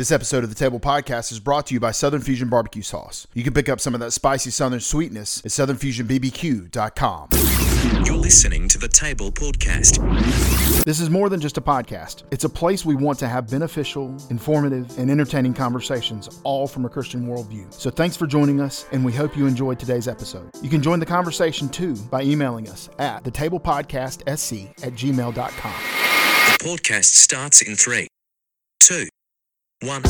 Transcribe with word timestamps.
This 0.00 0.12
episode 0.12 0.44
of 0.44 0.48
the 0.48 0.56
Table 0.56 0.80
Podcast 0.80 1.30
is 1.30 1.40
brought 1.40 1.66
to 1.66 1.74
you 1.74 1.80
by 1.80 1.90
Southern 1.90 2.22
Fusion 2.22 2.48
Barbecue 2.48 2.80
Sauce. 2.80 3.26
You 3.34 3.44
can 3.44 3.52
pick 3.52 3.68
up 3.68 3.80
some 3.80 3.92
of 3.92 4.00
that 4.00 4.12
spicy 4.12 4.48
Southern 4.48 4.80
sweetness 4.80 5.44
at 5.44 5.50
southernfusionbbq.com. 5.50 7.28
You're 8.06 8.16
listening 8.16 8.66
to 8.70 8.78
the 8.78 8.88
Table 8.88 9.30
Podcast. 9.30 9.98
This 10.86 11.00
is 11.00 11.10
more 11.10 11.28
than 11.28 11.38
just 11.38 11.58
a 11.58 11.60
podcast. 11.60 12.22
It's 12.30 12.44
a 12.44 12.48
place 12.48 12.82
we 12.82 12.94
want 12.94 13.18
to 13.18 13.28
have 13.28 13.50
beneficial, 13.50 14.16
informative, 14.30 14.98
and 14.98 15.10
entertaining 15.10 15.52
conversations, 15.52 16.40
all 16.44 16.66
from 16.66 16.86
a 16.86 16.88
Christian 16.88 17.26
worldview. 17.26 17.70
So 17.70 17.90
thanks 17.90 18.16
for 18.16 18.26
joining 18.26 18.58
us, 18.58 18.86
and 18.92 19.04
we 19.04 19.12
hope 19.12 19.36
you 19.36 19.46
enjoyed 19.46 19.78
today's 19.78 20.08
episode. 20.08 20.50
You 20.62 20.70
can 20.70 20.82
join 20.82 20.98
the 20.98 21.04
conversation 21.04 21.68
too 21.68 21.94
by 22.10 22.22
emailing 22.22 22.70
us 22.70 22.88
at 22.98 23.22
thetablepodcastsc 23.24 24.82
at 24.82 24.94
gmail.com. 24.94 25.34
The 25.34 26.64
podcast 26.64 27.04
starts 27.04 27.60
in 27.60 27.76
three, 27.76 28.06
two, 28.82 29.10
one. 29.82 30.02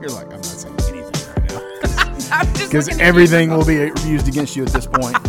You're 0.00 0.10
like, 0.10 0.26
I'm 0.26 0.30
not 0.30 0.44
saying 0.44 0.76
anything 0.88 1.28
right 1.36 1.50
now. 1.50 1.60
Because 2.52 2.86
looking 2.86 3.00
at 3.00 3.04
you 3.04 3.04
everything 3.04 3.50
will 3.50 3.64
be 3.66 3.90
used 4.08 4.28
against 4.28 4.54
you 4.54 4.62
at 4.64 4.72
this 4.72 4.86
point. 4.86 5.16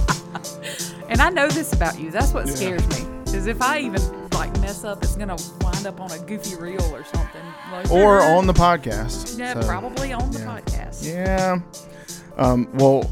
And 1.10 1.20
I 1.22 1.30
know 1.30 1.50
this 1.50 1.74
about 1.74 2.00
you. 2.00 2.10
That's 2.10 2.34
what 2.34 2.48
scares 2.48 2.88
me. 2.88 3.06
Because 3.26 3.46
if 3.46 3.62
I 3.62 3.80
even 3.80 4.02
like 4.32 4.58
mess 4.62 4.86
up, 4.86 5.04
it's 5.04 5.18
gonna 5.18 5.36
wind 5.60 5.86
up 5.86 6.00
on 6.00 6.10
a 6.12 6.20
goofy 6.20 6.56
reel 6.56 6.82
or 6.96 7.04
something. 7.04 7.42
Like, 7.70 7.92
or 7.92 8.22
on 8.22 8.48
the 8.48 8.54
podcast. 8.54 9.38
yeah, 9.38 9.60
So, 9.60 9.68
probably 9.68 10.14
on 10.14 10.32
the 10.32 10.40
yeah. 10.40 10.46
podcast. 10.46 11.06
Yeah. 11.06 11.60
Um, 12.38 12.70
well, 12.76 13.12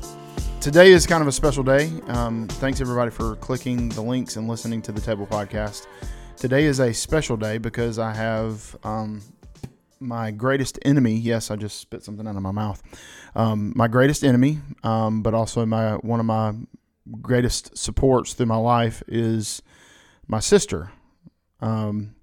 today 0.62 0.92
is 0.92 1.08
kind 1.08 1.22
of 1.22 1.28
a 1.28 1.32
special 1.32 1.64
day. 1.64 1.90
Um, 2.08 2.48
thanks 2.48 2.82
everybody 2.82 3.12
for 3.12 3.36
clicking 3.38 3.90
the 3.90 4.02
links 4.02 4.36
and 4.36 4.48
listening 4.48 4.82
to 4.84 4.92
the 4.92 5.00
Table 5.00 5.26
Podcast. 5.26 5.88
Today 6.36 6.66
is 6.66 6.80
a 6.80 6.94
special 6.94 7.38
day 7.38 7.58
because 7.58 7.98
I 7.98 8.14
have 8.14 8.76
um, 8.84 9.22
my 10.02 10.32
greatest 10.32 10.78
enemy. 10.84 11.14
Yes, 11.14 11.50
I 11.50 11.56
just 11.56 11.80
spit 11.80 12.04
something 12.04 12.28
out 12.28 12.36
of 12.36 12.42
my 12.42 12.52
mouth. 12.52 12.82
Um, 13.36 13.72
my 13.76 13.88
greatest 13.88 14.24
enemy, 14.24 14.60
um, 14.84 15.22
but 15.22 15.34
also 15.34 15.66
my 15.66 15.94
one 15.96 16.20
of 16.20 16.26
my 16.26 16.54
greatest 17.22 17.78
supports 17.78 18.34
through 18.34 18.48
my 18.48 18.58
life 18.58 19.02
is 19.08 19.62
my 20.28 20.40
sister. 20.40 20.92
Um, 21.62 22.16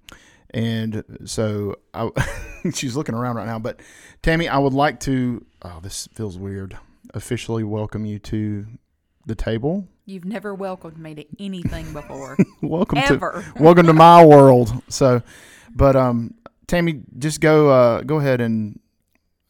and 0.51 1.03
so 1.25 1.77
I, 1.95 2.11
she's 2.75 2.97
looking 2.97 3.15
around 3.15 3.37
right 3.37 3.47
now. 3.47 3.59
But 3.59 3.81
Tami, 4.23 4.49
I 4.49 4.59
would 4.59 4.75
like 4.75 5.01
to. 5.01 5.45
Oh, 5.63 5.81
this 5.83 6.07
feels 6.13 6.37
weird. 6.37 6.79
Officially 7.17 7.65
welcome 7.65 8.05
you 8.05 8.19
to 8.19 8.67
the 9.25 9.35
table. 9.35 9.89
You've 10.05 10.27
never 10.27 10.55
welcomed 10.55 10.99
me 10.99 11.15
to 11.15 11.25
anything 11.41 11.91
before. 11.95 12.37
Welcome 12.61 12.99
Ever. 12.99 13.43
to 13.57 13.63
welcome 13.63 13.87
to 13.87 13.95
my 13.95 14.23
world. 14.23 14.71
So, 14.89 15.23
but 15.75 15.97
um, 15.97 16.35
Tami, 16.69 17.05
just 17.19 17.41
go 17.41 17.71
uh, 17.71 18.03
go 18.03 18.19
ahead 18.19 18.43
and 18.43 18.79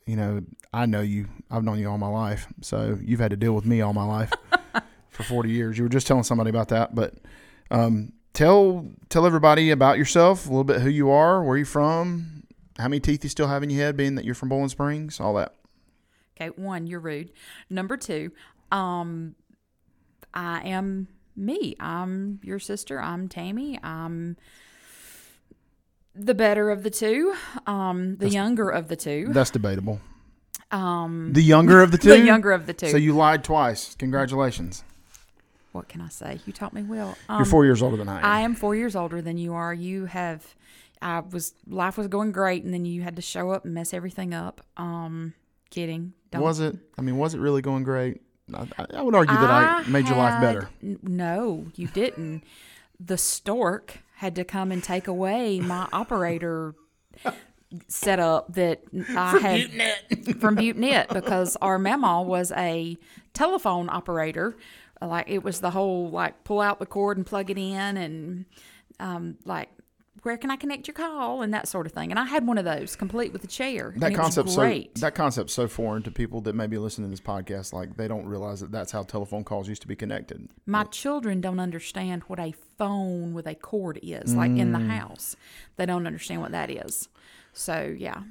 you 0.07 0.15
know 0.15 0.43
I 0.73 0.87
know 0.87 1.01
you. 1.01 1.27
I've 1.51 1.65
known 1.65 1.81
you 1.81 1.91
all 1.91 1.99
my 1.99 2.07
life, 2.07 2.47
so 2.63 3.01
you've 3.03 3.19
had 3.19 3.33
to 3.33 3.37
deal 3.37 3.53
with 3.53 3.67
me 3.67 3.81
all 3.81 3.93
my 3.93 4.05
life 4.05 4.33
for 5.11 5.25
forty 5.25 5.51
years. 5.51 5.77
You 5.77 5.83
were 5.83 5.91
just 5.91 6.07
telling 6.07 6.23
somebody 6.23 6.51
about 6.51 6.69
that, 6.69 6.95
but 6.95 7.15
um, 7.73 8.13
tell 8.33 8.87
tell 9.09 9.27
everybody 9.27 9.73
about 9.73 9.99
yourself 9.99 10.47
a 10.47 10.51
little 10.51 10.63
bit, 10.63 10.83
who 10.83 10.89
you 10.89 11.11
are, 11.11 11.43
where 11.43 11.57
you're 11.57 11.67
from, 11.67 12.45
how 12.79 12.87
many 12.87 13.01
teeth 13.01 13.25
you 13.25 13.31
still 13.31 13.49
have 13.49 13.65
in 13.65 13.71
your 13.71 13.83
head, 13.83 13.97
being 13.97 14.15
that 14.15 14.25
you're 14.25 14.37
from 14.37 14.51
Boiling 14.51 14.69
Springs, 14.69 15.19
all 15.19 15.35
that. 15.35 15.56
Okay, 16.39 16.51
one, 16.57 16.87
you're 16.87 17.01
rude. 17.01 17.33
Number 17.71 17.97
two, 17.97 18.31
um, 18.71 19.35
I 20.35 20.61
am 20.69 21.09
me. 21.35 21.75
I'm 21.81 22.41
your 22.43 22.59
sister. 22.59 23.01
I'm 23.01 23.29
Tami. 23.29 23.83
I'm 23.83 24.37
the 26.15 26.35
better 26.35 26.71
of 26.71 26.83
the 26.83 26.91
two. 26.91 27.35
Um, 27.67 28.17
the 28.17 28.29
younger 28.29 28.69
of 28.71 28.89
the 28.89 28.97
two. 28.97 29.29
That's 29.31 29.51
debatable. 29.51 30.01
Um, 30.71 31.31
The 31.33 31.43
younger 31.43 31.81
of 31.83 31.91
the 31.93 31.99
two. 32.05 32.09
the 32.11 32.21
younger 32.21 32.53
of 32.53 32.67
the 32.67 32.75
two. 32.75 32.89
So 32.89 32.97
you 32.97 33.15
lied 33.15 33.45
twice. 33.45 33.95
Congratulations. 33.95 34.83
what 35.73 35.89
can 35.89 36.01
I 36.01 36.09
say? 36.09 36.41
You 36.47 36.53
taught 36.53 36.73
me 36.73 36.83
well. 36.83 37.17
You're 37.29 37.39
Um, 37.39 37.45
four 37.45 37.65
years 37.65 37.83
older 37.83 37.97
than 37.97 38.09
I 38.09 38.19
am. 38.19 38.25
I 38.25 38.41
am 38.41 38.55
four 38.55 38.75
years 38.75 38.97
older 38.97 39.23
than 39.23 39.39
you 39.39 39.55
are. 39.55 39.73
You 39.73 40.07
have, 40.07 40.55
I 41.01 41.21
was 41.21 41.55
life 41.69 41.97
was 41.99 42.09
going 42.09 42.33
great, 42.33 42.65
and 42.65 42.73
then 42.75 42.85
you 42.85 43.03
had 43.03 43.17
to 43.17 43.23
show 43.23 43.51
up 43.51 43.65
and 43.65 43.75
mess 43.75 43.93
everything 43.95 44.33
up. 44.35 44.61
Um, 44.77 45.35
kidding. 45.71 46.13
Don't. 46.31 46.43
Was 46.43 46.61
it? 46.61 46.77
I 46.99 47.03
mean, 47.03 47.17
was 47.17 47.35
it 47.35 47.41
really 47.41 47.63
going 47.63 47.83
great? 47.83 48.21
I, 48.55 48.67
I 48.95 49.03
would 49.03 49.15
argue 49.15 49.35
that 49.35 49.51
I, 49.51 49.83
made 49.89 50.07
your 50.07 50.17
life 50.17 50.41
better. 50.41 50.69
No, 50.81 51.67
you 51.75 51.89
didn't. 51.89 52.45
the 53.01 53.19
stork 53.19 53.99
had 54.17 54.37
to 54.37 54.45
come 54.45 54.71
and 54.73 54.83
take 54.83 55.09
away 55.09 55.61
my 55.61 55.89
operator 55.93 56.75
setup 57.89 58.53
that 58.55 58.83
I 59.11 59.39
had 59.39 59.71
from 60.41 60.57
ButeNet 60.57 61.13
because 61.13 61.57
our 61.57 61.79
mama 61.79 62.23
was 62.23 62.53
a 62.53 62.97
telephone 63.35 63.89
operator. 63.91 64.57
Like 65.01 65.29
it 65.29 65.43
was 65.43 65.61
the 65.61 65.71
whole 65.71 66.11
like 66.11 66.45
pull 66.45 66.61
out 66.61 66.79
the 66.79 66.87
cord 66.87 67.17
and 67.17 67.27
plug 67.27 67.51
it 67.51 67.59
in 67.59 67.97
and 67.97 68.45
um, 68.99 69.37
like 69.45 69.69
where 70.27 70.37
can 70.37 70.51
I 70.51 70.57
connect 70.57 70.89
your 70.89 70.95
call 70.95 71.41
and 71.43 71.55
that 71.55 71.69
sort 71.69 71.87
of 71.87 71.93
thing. 71.93 72.11
And 72.11 72.19
I 72.19 72.25
had 72.25 72.45
one 72.45 72.59
of 72.59 72.65
those 72.65 72.97
complete 72.97 73.33
with 73.33 73.45
a 73.45 73.47
chair. 73.47 73.95
That 73.99 74.13
concept, 74.13 74.51
so 74.51 74.83
that 74.97 75.15
concept's 75.15 75.53
so 75.55 75.69
foreign 75.69 76.03
to 76.03 76.11
people 76.11 76.41
that 76.43 76.55
may 76.57 76.67
be 76.67 76.79
listening 76.79 77.07
to 77.07 77.11
this 77.13 77.21
podcast. 77.21 77.73
Like 77.73 77.97
they 77.97 78.09
don't 78.09 78.27
realize 78.27 78.59
that 78.61 78.73
that's 78.73 78.91
how 78.91 79.05
telephone 79.05 79.45
calls 79.45 79.69
used 79.69 79.83
to 79.83 79.89
be 79.89 79.95
connected. 79.95 80.49
My 80.67 80.83
children 80.83 81.41
don't 81.41 81.61
understand 81.61 82.25
what 82.25 82.41
a 82.41 82.53
phone 82.77 83.35
with 83.35 83.47
a 83.47 83.55
cord 83.55 84.01
is, 84.03 84.35
like 84.35 84.51
in 84.51 84.73
Mm. 84.73 84.81
the 84.81 84.89
house. 84.95 85.37
They 85.77 85.87
don't 85.87 86.09
understand 86.09 86.41
what 86.43 86.51
that 86.51 86.71
is. 86.71 87.09
So 87.53 87.95
yeah, 87.97 88.23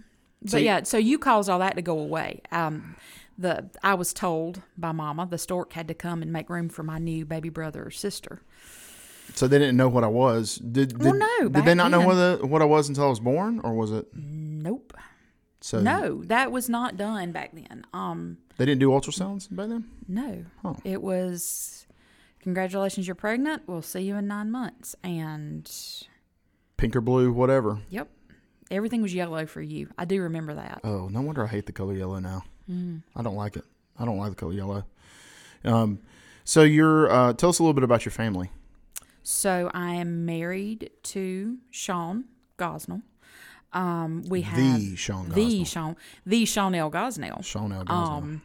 but 0.41 0.51
So 0.51 0.57
yeah, 0.57 0.83
so 0.83 0.97
you 0.97 1.17
caused 1.17 1.49
all 1.49 1.59
that 1.59 1.77
to 1.77 1.81
go 1.81 1.97
away. 1.97 2.41
Um, 2.51 2.97
the 3.37 3.69
I 3.81 3.93
was 3.93 4.13
told 4.13 4.61
by 4.77 4.91
Mama 4.91 5.27
the 5.29 5.37
stork 5.37 5.73
had 5.73 5.87
to 5.87 5.93
come 5.93 6.21
and 6.21 6.31
make 6.31 6.49
room 6.49 6.67
for 6.67 6.83
my 6.83 6.99
new 6.99 7.25
baby 7.25 7.49
brother 7.49 7.85
or 7.85 7.91
sister. 7.91 8.41
So 9.35 9.47
they 9.47 9.59
didn't 9.59 9.75
know 9.77 9.89
what 9.89 10.03
I 10.03 10.07
was. 10.07 10.55
Did, 10.55 10.89
did 10.89 11.01
Well, 11.01 11.13
no, 11.13 11.49
Did 11.49 11.65
they 11.65 11.75
not 11.75 11.91
know 11.91 11.99
then- 11.99 12.07
whether 12.07 12.37
what 12.45 12.61
I 12.61 12.65
was 12.65 12.87
until 12.89 13.05
I 13.05 13.09
was 13.09 13.19
born, 13.19 13.59
or 13.63 13.73
was 13.73 13.91
it? 13.91 14.07
Nope, 14.15 14.93
So 15.61 15.81
no, 15.81 16.23
that 16.25 16.51
was 16.51 16.69
not 16.69 16.95
done 16.97 17.31
back 17.31 17.51
then. 17.53 17.85
Um, 17.93 18.37
they 18.57 18.65
didn't 18.65 18.79
do 18.79 18.89
ultrasounds 18.89 19.53
back 19.53 19.67
then. 19.67 19.85
no, 20.07 20.45
Oh. 20.63 20.77
it 20.83 21.01
was. 21.01 21.85
Congratulations, 22.41 23.07
you're 23.07 23.15
pregnant. 23.15 23.63
We'll 23.67 23.81
see 23.81 24.01
you 24.01 24.15
in 24.17 24.27
nine 24.27 24.51
months, 24.51 24.95
and 25.03 25.69
Pink 26.77 26.95
or 26.95 27.01
blue, 27.01 27.31
whatever. 27.33 27.79
yep, 27.89 28.09
everything 28.69 29.01
was 29.01 29.13
yellow 29.13 29.45
for 29.47 29.61
you. 29.61 29.89
I 29.97 30.05
do 30.05 30.21
remember 30.21 30.53
that. 30.53 30.81
Oh, 30.83 31.07
no 31.09 31.21
wonder 31.21 31.43
I 31.43 31.47
hate 31.47 31.65
the 31.65 31.71
color 31.71 31.93
yellow 31.93 32.19
now. 32.19 32.43
Mm. 32.69 33.01
I 33.15 33.21
don't 33.23 33.35
like 33.35 33.55
it. 33.57 33.65
I 33.97 34.05
don't 34.05 34.17
like 34.17 34.29
the 34.31 34.35
color 34.35 34.53
yellow. 34.53 34.85
Um, 35.63 35.99
so 36.43 36.61
you're 36.63 37.09
uh, 37.11 37.33
tell 37.33 37.49
us 37.49 37.59
a 37.59 37.63
little 37.63 37.73
bit 37.73 37.83
about 37.83 38.05
your 38.05 38.11
family. 38.11 38.51
So 39.27 39.71
I 39.73 39.95
am 39.95 40.23
married 40.25 40.91
to 41.03 41.57
Sean 41.71 42.25
Gosnell. 42.59 43.01
Um, 43.73 44.23
we 44.29 44.41
have 44.43 44.55
The 44.55 44.95
Sean 44.95 45.29
the 45.29 45.35
Gosnell. 45.41 45.67
Sean, 45.67 45.95
the 46.27 46.45
Chanel 46.45 46.91
Gosnell. 46.91 47.43
Sean 47.43 47.71
L. 47.71 47.83
Gosnell. 47.83 47.89
Um, 47.89 48.41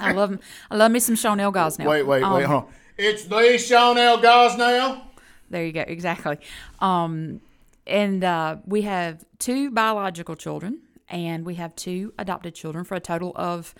I 0.00 0.12
love 0.12 0.30
him. 0.30 0.40
I 0.70 0.76
love 0.76 0.90
me 0.90 1.00
some 1.00 1.16
Chanel 1.16 1.52
Gosnell. 1.52 1.86
wait, 1.86 2.02
wait, 2.04 2.22
Um, 2.22 2.32
wait, 2.32 2.44
hold 2.46 2.64
on. 2.64 2.68
It's 2.96 3.24
the 3.26 3.58
Sean 3.58 3.98
L. 3.98 4.18
Gosnell. 4.18 5.02
There 5.50 5.64
you 5.66 5.72
go. 5.72 5.82
Exactly. 5.86 6.38
Um, 6.80 7.42
and 7.86 8.24
uh, 8.24 8.56
we 8.64 8.82
have 8.82 9.22
two 9.38 9.70
biological 9.70 10.34
children, 10.34 10.78
and 11.10 11.44
we 11.44 11.56
have 11.56 11.76
two 11.76 12.14
adopted 12.18 12.54
children 12.54 12.84
for 12.86 12.94
a 12.94 13.00
total 13.00 13.32
of 13.36 13.74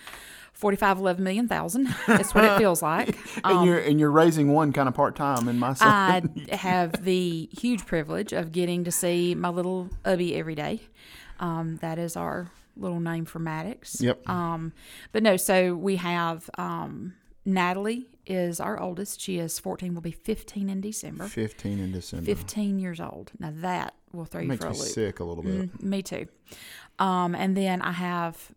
forty-five, 0.57 0.99
eleven 0.99 1.23
million 1.25 1.47
thousand. 1.49 1.95
That's 2.07 2.35
what 2.35 2.45
it 2.45 2.57
feels 2.59 2.83
like. 2.83 3.17
and 3.45 3.65
you're 3.65 3.79
and 3.79 4.01
you're 4.01 4.11
raising 4.11 4.53
one 4.53 4.73
kind 4.73 4.89
of 4.89 4.95
part 4.95 5.15
time 5.15 5.49
in 5.49 5.59
my 5.59 5.75
son. 5.75 5.89
I 6.51 6.55
have 6.57 7.05
the 7.05 7.49
huge 7.53 7.87
privilege 7.87 8.33
of 8.33 8.51
getting 8.53 8.85
to 8.85 8.91
see 8.91 9.35
my 9.35 9.49
little 9.51 9.89
Ubby 10.05 10.37
every 10.37 10.55
day. 10.55 10.81
Um, 11.39 11.77
that 11.83 11.99
is 11.99 12.17
our 12.17 12.51
little 12.77 13.01
name 13.01 13.25
for 13.25 13.39
Maddox. 13.39 14.01
Yep. 14.01 14.29
Um, 14.29 14.73
but 15.13 15.23
no, 15.23 15.37
so 15.37 15.75
we 15.75 15.97
have 15.97 16.49
um, 16.59 17.15
Natalie 17.45 18.07
is 18.27 18.59
our 18.59 18.81
oldest. 18.81 19.21
She 19.21 19.39
is 19.39 19.59
14, 19.59 19.95
will 19.95 20.01
be 20.03 20.11
15 20.11 20.69
in 20.69 20.81
December. 20.81 21.29
Fifteen 21.29 21.79
in 21.79 21.93
December. 21.93 22.27
15 22.27 22.79
years 22.79 23.01
old. 23.01 23.31
Now 23.39 23.53
that 23.57 23.95
will 24.13 24.25
throw 24.25 24.41
you 24.43 24.49
Makes 24.49 24.63
for 24.65 24.69
a 24.69 24.73
me 24.73 24.79
loop. 24.79 24.89
sick 24.89 25.21
a 25.21 25.25
little 25.25 25.45
bit. 25.45 25.79
Mm, 25.79 25.83
me 25.83 26.03
too. 26.03 26.27
Um, 26.99 27.35
and 27.35 27.57
then 27.57 27.83
I 27.83 27.93
have 27.93 28.51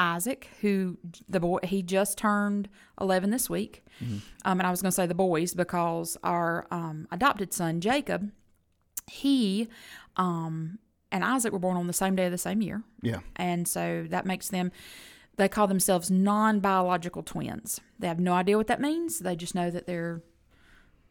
Isaac, 0.00 0.48
who 0.62 0.96
the 1.28 1.40
boy 1.40 1.58
he 1.62 1.82
just 1.82 2.16
turned 2.18 2.68
eleven 3.00 3.30
this 3.30 3.50
week. 3.50 3.84
Um, 4.00 4.58
and 4.60 4.62
I 4.62 4.70
was 4.70 4.80
going 4.80 4.88
to 4.90 4.94
say 4.94 5.06
the 5.06 5.14
boys 5.14 5.52
because 5.54 6.16
our 6.24 6.66
um, 6.70 7.06
adopted 7.12 7.52
son 7.52 7.80
Jacob, 7.82 8.30
he, 9.06 9.68
um, 10.16 10.78
and 11.12 11.22
Isaac 11.22 11.52
were 11.52 11.58
born 11.58 11.76
on 11.76 11.86
the 11.86 11.92
same 11.92 12.16
day 12.16 12.24
of 12.26 12.32
the 12.32 12.38
same 12.38 12.62
year, 12.62 12.82
Yeah. 13.02 13.18
and 13.36 13.68
so 13.68 14.06
that 14.08 14.24
makes 14.24 14.48
them 14.48 14.72
they 15.36 15.48
call 15.48 15.66
themselves 15.66 16.10
non-biological 16.10 17.22
twins. 17.22 17.80
They 17.98 18.06
have 18.08 18.20
no 18.20 18.32
idea 18.34 18.56
what 18.58 18.66
that 18.68 18.80
means. 18.80 19.20
They 19.20 19.36
just 19.36 19.54
know 19.54 19.70
that 19.70 19.86
they're 19.86 20.22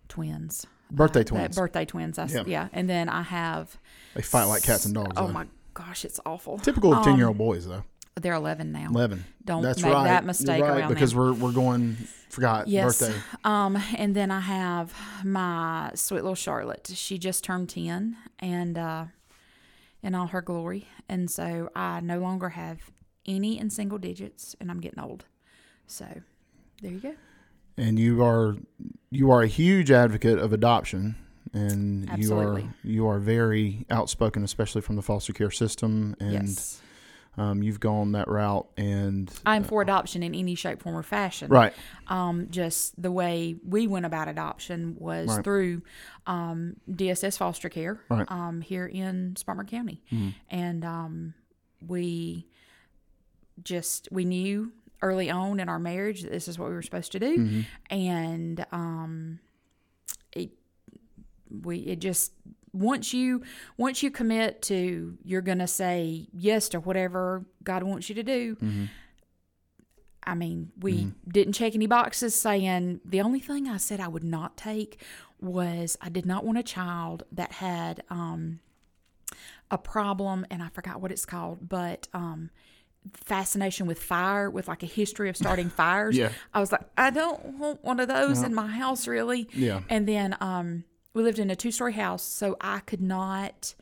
twins. 0.07 0.65
Birthday 0.91 1.19
That 1.21 1.27
twins. 1.27 1.55
birthday 1.55 1.85
twins. 1.85 2.17
I, 2.19 2.25
Yeah. 2.25 2.43
yeah. 2.45 2.67
And 2.73 2.89
then 2.89 3.09
I 3.09 3.21
have. 3.23 3.77
they 4.15 4.21
fight 4.21 4.45
like 4.45 4.63
cats 4.63 4.85
and 4.85 4.93
dogs. 4.95 5.13
Oh 5.17 5.27
though. 5.27 5.33
my 5.33 5.45
gosh, 5.73 6.05
it's 6.05 6.19
awful. 6.25 6.57
Typical 6.59 6.91
of 6.91 6.99
Um, 6.99 7.03
ten-year-old 7.05 7.37
boys, 7.37 7.67
though. 7.67 7.83
They're 8.19 8.33
11 8.33 8.71
now. 8.71 8.87
Eleven. 8.89 9.25
Don't 9.45 9.61
That's 9.63 9.81
make 9.81 9.93
right. 9.93 10.03
that 10.05 10.21
You're 10.23 10.27
mistake 10.27 10.61
right, 10.61 10.79
around 10.79 10.89
because 10.89 11.11
them. 11.11 11.19
we're 11.19 11.33
we're 11.33 11.51
going. 11.53 11.97
Forgot 12.29 12.67
Yes. 12.67 12.99
birthday. 12.99 13.19
Um, 13.43 13.75
and 13.97 14.15
then 14.15 14.29
I 14.29 14.39
have 14.39 14.93
my 15.23 15.91
sweet 15.95 16.21
little 16.21 16.35
Charlotte. 16.35 16.91
She 16.93 17.17
just 17.17 17.43
turned 17.43 17.69
10 17.69 18.15
and 18.37 18.77
uh, 18.77 19.05
in 20.03 20.13
all 20.13 20.27
her 20.27 20.41
glory. 20.43 20.87
And 21.07 21.29
so 21.31 21.69
I 21.75 22.01
no 22.01 22.19
longer 22.19 22.49
have 22.49 22.91
any 23.25 23.57
in 23.57 23.71
single 23.71 23.97
digits 23.97 24.55
and 24.61 24.69
I'm 24.69 24.79
getting 24.79 24.99
old. 24.99 25.25
So 25.87 26.05
there 26.83 26.91
you 26.91 26.99
go. 26.99 27.15
and 27.77 27.97
you 27.97 28.23
are 28.23 28.55
you 29.09 29.31
are 29.31 29.41
a 29.41 29.47
huge 29.47 29.89
advocate 29.89 30.37
of 30.37 30.53
adoption 30.53 31.15
and 31.51 32.07
Absolutely. 32.11 32.61
you 32.61 32.67
are 32.67 32.73
you 32.83 33.07
are 33.07 33.17
very 33.19 33.87
outspoken 33.89 34.43
especially 34.43 34.81
from 34.81 34.95
the 34.97 35.01
foster 35.01 35.33
care 35.33 35.49
system 35.49 36.15
and 36.19 36.47
yes. 36.47 36.79
Um, 37.39 37.63
you've 37.63 37.79
gone 37.79 38.11
that 38.11 38.27
route 38.27 38.67
and 38.77 39.31
I'm 39.45 39.63
for 39.63 39.81
adoption 39.81 40.21
in 40.23 40.35
any 40.35 40.55
shape, 40.55 40.81
form, 40.83 40.95
or 40.97 41.03
fashion. 41.03 41.49
right 41.49 41.73
Um, 42.07 42.47
just 42.51 43.01
the 43.01 43.11
way 43.11 43.55
we 43.65 43.87
went 43.87 44.05
about 44.05 44.27
adoption 44.27 44.95
was 44.99 45.27
Right. 45.29 45.43
through 45.43 45.81
um, 46.27 46.75
DSS 46.91 47.37
foster 47.37 47.69
care 47.69 48.01
Right. 48.09 48.29
Um, 48.29 48.61
here 48.61 48.85
in 48.85 49.35
Spartanburg 49.37 49.69
County, 49.71 50.01
and 50.49 50.83
um, 50.85 51.33
we 51.87 52.45
just 53.63 54.07
we 54.11 54.25
knew 54.25 54.71
early 55.01 55.29
on 55.29 55.59
in 55.59 55.69
our 55.69 55.79
marriage 55.79 56.23
that 56.23 56.31
this 56.31 56.47
is 56.49 56.59
what 56.59 56.67
we 56.69 56.75
were 56.75 56.81
supposed 56.81 57.11
to 57.13 57.19
do, 57.19 57.37
Mm-hmm. 57.37 57.61
and 57.89 58.65
um, 58.71 59.39
it 60.33 60.51
we 61.49 61.79
it 61.79 61.99
just 61.99 62.33
once 62.73 63.13
you 63.13 63.43
once 63.77 64.03
you 64.03 64.11
commit 64.11 64.61
to 64.63 65.17
you're 65.23 65.41
gonna 65.41 65.67
say 65.67 66.27
yes 66.31 66.69
to 66.69 66.79
whatever 66.79 67.45
God 67.63 67.83
wants 67.83 68.09
you 68.09 68.15
to 68.15 68.23
do. 68.23 68.55
Mm-hmm. 68.55 68.85
I 70.25 70.35
mean, 70.35 70.71
we 70.79 71.11
didn't 71.27 71.53
check 71.53 71.73
any 71.73 71.87
boxes 71.87 72.35
saying 72.35 72.99
the 73.03 73.21
only 73.21 73.39
thing 73.39 73.67
I 73.67 73.77
said 73.77 73.99
I 73.99 74.07
would 74.07 74.23
not 74.23 74.57
take 74.57 75.01
was 75.41 75.97
I 76.01 76.09
did 76.09 76.25
not 76.25 76.45
want 76.45 76.57
a 76.59 76.63
child 76.63 77.23
that 77.31 77.53
had 77.53 78.03
um, 78.09 78.59
a 79.71 79.77
problem, 79.77 80.45
and 80.51 80.61
I 80.61 80.69
forgot 80.69 81.01
what 81.01 81.11
it's 81.11 81.25
called, 81.25 81.67
but 81.67 82.07
um, 82.13 82.51
fascination 83.13 83.87
with 83.87 83.99
fire, 84.01 84.49
with 84.49 84.67
like 84.67 84.83
a 84.83 84.87
history 84.87 85.29
of 85.29 85.37
starting 85.37 85.69
fires. 85.69 86.17
Yeah. 86.17 86.31
I 86.53 86.59
was 86.59 86.71
like, 86.71 86.81
I 86.97 87.09
don't 87.09 87.57
want 87.57 87.83
one 87.83 87.99
of 87.99 88.07
those 88.07 88.43
in 88.43 88.53
my 88.53 88.67
house, 88.67 89.07
really. 89.07 89.47
Yeah. 89.53 89.81
And 89.89 90.07
then 90.07 90.35
um, 90.41 90.83
we 91.13 91.23
lived 91.23 91.39
in 91.39 91.49
a 91.49 91.55
two 91.55 91.71
story 91.71 91.93
house, 91.93 92.23
so 92.23 92.55
I 92.61 92.79
could 92.79 93.01
not 93.01 93.75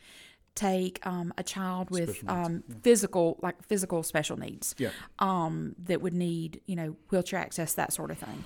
take 0.56 1.06
um, 1.06 1.31
a 1.38 1.44
child 1.44 1.91
with 1.91 2.27
um, 2.27 2.63
physical, 2.81 3.38
like 3.44 3.62
physical 3.63 4.01
special 4.01 4.38
needs 4.38 4.74
yeah 4.79 4.89
um, 5.19 5.75
that 5.85 6.01
would 6.01 6.13
need, 6.15 6.62
you 6.65 6.75
know, 6.75 6.95
wheelchair 7.09 7.39
access, 7.39 7.74
that 7.74 7.94
sort 7.94 8.09
of 8.09 8.18
thing. 8.18 8.44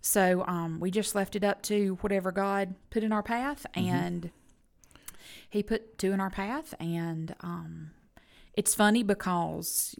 So 0.00 0.44
um, 0.46 0.80
we 0.80 0.90
just 0.90 1.14
left 1.14 1.36
it 1.36 1.44
up 1.44 1.60
to 1.64 1.98
whatever 2.00 2.32
God 2.32 2.74
put 2.88 3.02
in 3.02 3.12
our 3.12 3.22
path, 3.22 3.66
and 3.74 4.30
He 5.50 5.62
put 5.62 5.98
two 5.98 6.12
in 6.12 6.20
our 6.20 6.30
path. 6.30 6.72
And 6.80 7.34
um, 7.42 7.90
it's 8.54 8.74
funny 8.74 9.02
because 9.02 9.94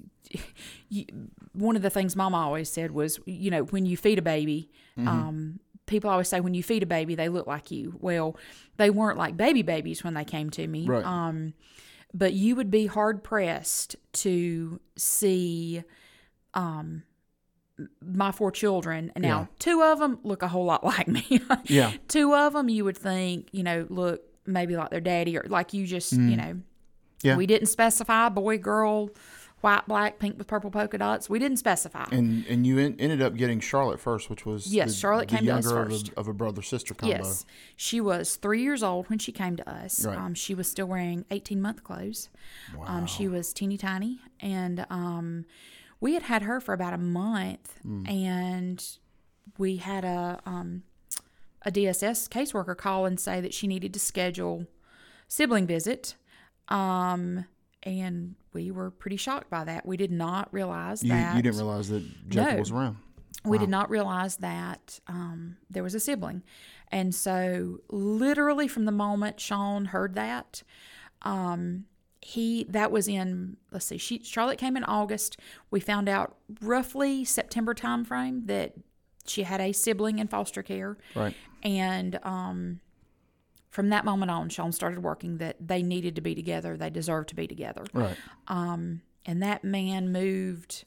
you, 0.88 1.04
one 1.52 1.76
of 1.76 1.82
the 1.82 1.90
things 1.90 2.16
Mama 2.16 2.38
always 2.38 2.70
said 2.70 2.92
was, 2.92 3.20
you 3.26 3.50
know, 3.50 3.64
when 3.64 3.84
you 3.84 3.98
feed 3.98 4.18
a 4.18 4.22
baby, 4.22 4.70
um, 4.96 5.60
people 5.90 6.08
always 6.08 6.28
say 6.28 6.40
when 6.40 6.54
you 6.54 6.62
feed 6.62 6.82
a 6.82 6.86
baby, 6.86 7.14
they 7.14 7.28
look 7.28 7.46
like 7.46 7.70
you. 7.70 7.94
Well, 8.00 8.36
they 8.78 8.88
weren't 8.88 9.18
like 9.18 9.36
baby 9.36 9.60
babies 9.62 10.02
when 10.02 10.14
they 10.14 10.24
came 10.24 10.48
to 10.50 10.66
me. 10.66 10.86
Right. 10.86 11.04
Um, 11.04 11.52
but 12.14 12.32
you 12.32 12.56
would 12.56 12.70
be 12.70 12.86
hard 12.86 13.22
pressed 13.22 13.96
to 14.14 14.80
see 14.96 15.82
um 16.54 17.02
my 18.02 18.30
four 18.32 18.50
children 18.50 19.10
now 19.16 19.40
Yeah. 19.40 19.46
two 19.58 19.82
of 19.82 19.98
them 20.00 20.18
look 20.22 20.42
a 20.42 20.48
whole 20.48 20.64
lot 20.66 20.84
like 20.92 21.08
me 21.08 21.40
yeah 21.64 21.92
two 22.08 22.34
of 22.34 22.52
them 22.52 22.68
you 22.68 22.84
would 22.84 22.98
think 22.98 23.48
you 23.52 23.62
know 23.62 23.86
look 23.88 24.20
maybe 24.46 24.76
like 24.76 24.90
their 24.90 25.00
daddy 25.00 25.38
or 25.38 25.44
like 25.48 25.72
you 25.72 25.86
just 25.86 26.12
you 26.12 26.36
know 26.36 26.54
Mm. 26.54 26.62
Yeah. 27.22 27.36
we 27.36 27.46
didn't 27.46 27.68
specify 27.68 28.28
boy 28.30 28.56
girl 28.58 29.10
white 29.60 29.86
black 29.86 30.18
pink 30.18 30.38
with 30.38 30.46
purple 30.46 30.70
polka 30.70 30.96
dots 30.98 31.28
we 31.28 31.38
didn't 31.38 31.58
specify 31.58 32.06
and 32.12 32.46
and 32.46 32.66
you 32.66 32.78
en- 32.78 32.96
ended 32.98 33.20
up 33.20 33.34
getting 33.36 33.60
Charlotte 33.60 34.00
first 34.00 34.30
which 34.30 34.46
was 34.46 34.66
Yes, 34.72 34.88
the, 34.90 34.96
Charlotte 34.96 35.28
the 35.28 35.36
came 35.36 35.46
to 35.46 35.52
us 35.54 35.64
younger 35.66 35.82
of 35.82 35.92
a, 35.92 36.20
of 36.20 36.28
a 36.28 36.32
brother 36.32 36.62
sister 36.62 36.94
combo 36.94 37.16
Yes, 37.16 37.44
she 37.76 38.00
was 38.00 38.36
three 38.36 38.62
years 38.62 38.82
old 38.82 39.08
when 39.10 39.18
she 39.18 39.32
came 39.32 39.56
to 39.56 39.68
us. 39.70 40.04
Right. 40.06 40.16
Um, 40.16 40.34
she 40.34 40.54
was 40.54 40.68
still 40.70 40.86
wearing 40.86 41.24
eighteen 41.30 41.60
month 41.60 41.84
clothes. 41.84 42.28
Um, 42.86 43.06
she 43.06 43.28
was 43.28 43.52
teeny 43.52 43.76
tiny, 43.76 44.20
and 44.40 44.86
um, 44.90 45.44
we 46.00 46.14
had 46.14 46.22
had 46.24 46.42
her 46.42 46.60
for 46.60 46.72
about 46.72 46.94
a 46.94 46.98
month, 46.98 47.78
Hmm. 47.82 48.06
and 48.06 48.84
we 49.58 49.76
had 49.76 50.04
a 50.04 50.40
um, 50.46 50.84
a 51.66 51.70
DSS 51.70 52.28
caseworker 52.30 52.76
call 52.76 53.04
and 53.04 53.20
say 53.20 53.40
that 53.42 53.52
she 53.52 53.66
needed 53.66 53.92
to 53.92 54.00
schedule 54.00 54.66
sibling 55.28 55.66
visit. 55.66 56.14
Um, 56.68 57.44
and 57.82 58.36
we 58.52 58.70
were 58.70 58.90
pretty 58.90 59.16
shocked 59.16 59.50
by 59.50 59.64
that. 59.64 59.86
We 59.86 59.96
did 59.96 60.10
not 60.10 60.52
realize 60.52 61.02
you, 61.02 61.10
that 61.10 61.36
you 61.36 61.42
didn't 61.42 61.58
realize 61.58 61.88
that 61.88 62.02
Jacob 62.28 62.54
No. 62.54 62.58
was 62.58 62.70
around 62.70 62.96
we 63.44 63.58
did 63.58 63.70
not 63.70 63.88
realize 63.88 64.36
that 64.36 65.00
um, 65.06 65.56
there 65.70 65.82
was 65.82 65.94
a 65.94 66.00
sibling. 66.00 66.42
And 66.92 67.14
so, 67.14 67.78
literally, 67.88 68.68
from 68.68 68.84
the 68.84 68.92
moment 68.92 69.40
Sean 69.40 69.86
heard 69.86 70.14
that, 70.14 70.62
um, 71.22 71.86
he 72.20 72.64
that 72.68 72.90
was 72.92 73.08
in 73.08 73.56
let's 73.70 73.86
see, 73.86 73.96
she 73.96 74.22
Charlotte 74.22 74.58
came 74.58 74.76
in 74.76 74.84
August. 74.84 75.38
We 75.70 75.80
found 75.80 76.08
out 76.08 76.36
roughly 76.60 77.24
September 77.24 77.74
timeframe 77.74 78.46
that 78.46 78.74
she 79.26 79.44
had 79.44 79.60
a 79.60 79.72
sibling 79.72 80.18
in 80.18 80.28
foster 80.28 80.62
care, 80.62 80.98
right 81.14 81.34
and 81.62 82.18
um, 82.22 82.80
from 83.70 83.88
that 83.90 84.04
moment 84.04 84.30
on, 84.30 84.48
Sean 84.48 84.72
started 84.72 85.02
working 85.02 85.38
that 85.38 85.56
they 85.66 85.82
needed 85.82 86.16
to 86.16 86.20
be 86.20 86.34
together. 86.34 86.76
They 86.76 86.90
deserved 86.90 87.28
to 87.30 87.34
be 87.34 87.46
together 87.46 87.84
right 87.92 88.16
and 89.26 89.42
that 89.42 89.62
man 89.64 90.12
moved 90.12 90.84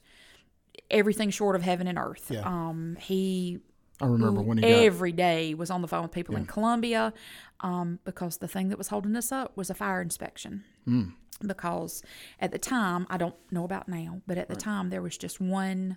everything 0.90 1.30
short 1.30 1.56
of 1.56 1.62
heaven 1.62 1.86
and 1.86 1.98
earth. 1.98 2.30
Yeah. 2.30 2.42
Um, 2.44 2.96
he 3.00 3.60
I 4.00 4.06
remember 4.06 4.42
when 4.42 4.58
he 4.58 4.62
got 4.62 4.70
every 4.70 5.12
day 5.12 5.54
was 5.54 5.70
on 5.70 5.80
the 5.82 5.88
phone 5.88 6.02
with 6.02 6.10
people 6.12 6.36
in 6.36 6.46
Columbia 6.46 7.12
um, 7.60 8.00
because 8.04 8.38
the 8.38 8.48
thing 8.48 8.68
that 8.68 8.78
was 8.78 8.88
holding 8.88 9.14
us 9.16 9.30
up 9.32 9.56
was 9.56 9.70
a 9.70 9.74
fire 9.74 10.02
inspection. 10.02 10.64
Hmm. 10.84 11.10
Because 11.44 12.02
at 12.40 12.52
the 12.52 12.58
time, 12.58 13.06
I 13.08 13.16
don't 13.16 13.34
know 13.50 13.64
about 13.64 13.88
now, 13.88 14.20
but 14.26 14.36
at 14.38 14.48
the 14.48 14.56
time 14.56 14.90
there 14.90 15.02
was 15.02 15.16
just 15.16 15.40
one 15.40 15.96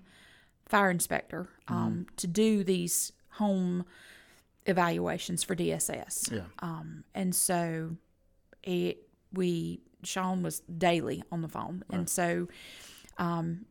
fire 0.68 0.90
inspector 0.92 1.50
um, 1.68 2.06
Hmm. 2.08 2.16
to 2.18 2.28
do 2.28 2.64
these 2.64 3.12
home 3.32 3.86
evaluations 4.68 5.44
for 5.44 5.56
DSS. 5.56 6.32
yeah 6.32 6.42
Um, 6.60 7.04
and 7.16 7.34
so 7.36 7.98
it 8.64 9.08
we 9.34 9.82
Sean 10.04 10.44
was 10.44 10.60
daily 10.62 11.24
on 11.32 11.42
the 11.42 11.48
phone, 11.50 11.84
and 11.90 12.08
so 12.10 12.48
um, 13.18 13.66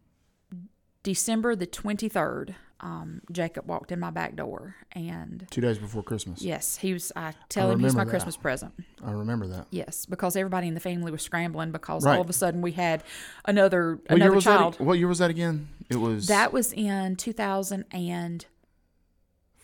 December 1.03 1.55
the 1.55 1.67
twenty 1.67 2.09
third, 2.09 2.55
um, 2.81 3.21
Jacob 3.31 3.69
walked 3.69 3.93
in 3.93 4.01
my 4.01 4.11
back 4.11 4.35
door, 4.35 4.75
and 4.93 5.47
two 5.51 5.61
days 5.61 5.79
before 5.79 6.03
Christmas 6.03 6.43
yes, 6.43 6.77
he 6.79 6.93
was. 6.93 7.13
I 7.15 7.33
tell 7.49 7.71
him 7.71 7.79
he's 7.81 7.95
my 7.95 8.05
that. 8.05 8.11
Christmas 8.11 8.37
present. 8.37 8.73
I 9.05 9.13
remember 9.13 9.47
that 9.47 9.67
Yes, 9.71 10.05
because 10.05 10.35
everybody 10.35 10.67
in 10.67 10.75
the 10.75 10.81
family 10.81 11.13
was 11.13 11.23
scrambling 11.23 11.71
because 11.71 12.05
Right. 12.05 12.17
all 12.17 12.23
of 12.23 12.29
a 12.29 12.33
sudden 12.33 12.61
we 12.61 12.73
had 12.73 13.05
another 13.45 14.01
what 14.09 14.17
another 14.21 14.41
child. 14.41 14.75
that? 14.75 14.83
What 14.85 14.99
year 14.99 15.07
was 15.09 15.19
that 15.19 15.31
again? 15.31 15.69
It 15.89 15.97
was 15.97 16.27
That 16.27 16.53
was 16.53 16.73
in 16.73 17.15
two 17.17 17.33
thousand 17.33 17.85
and 17.93 18.45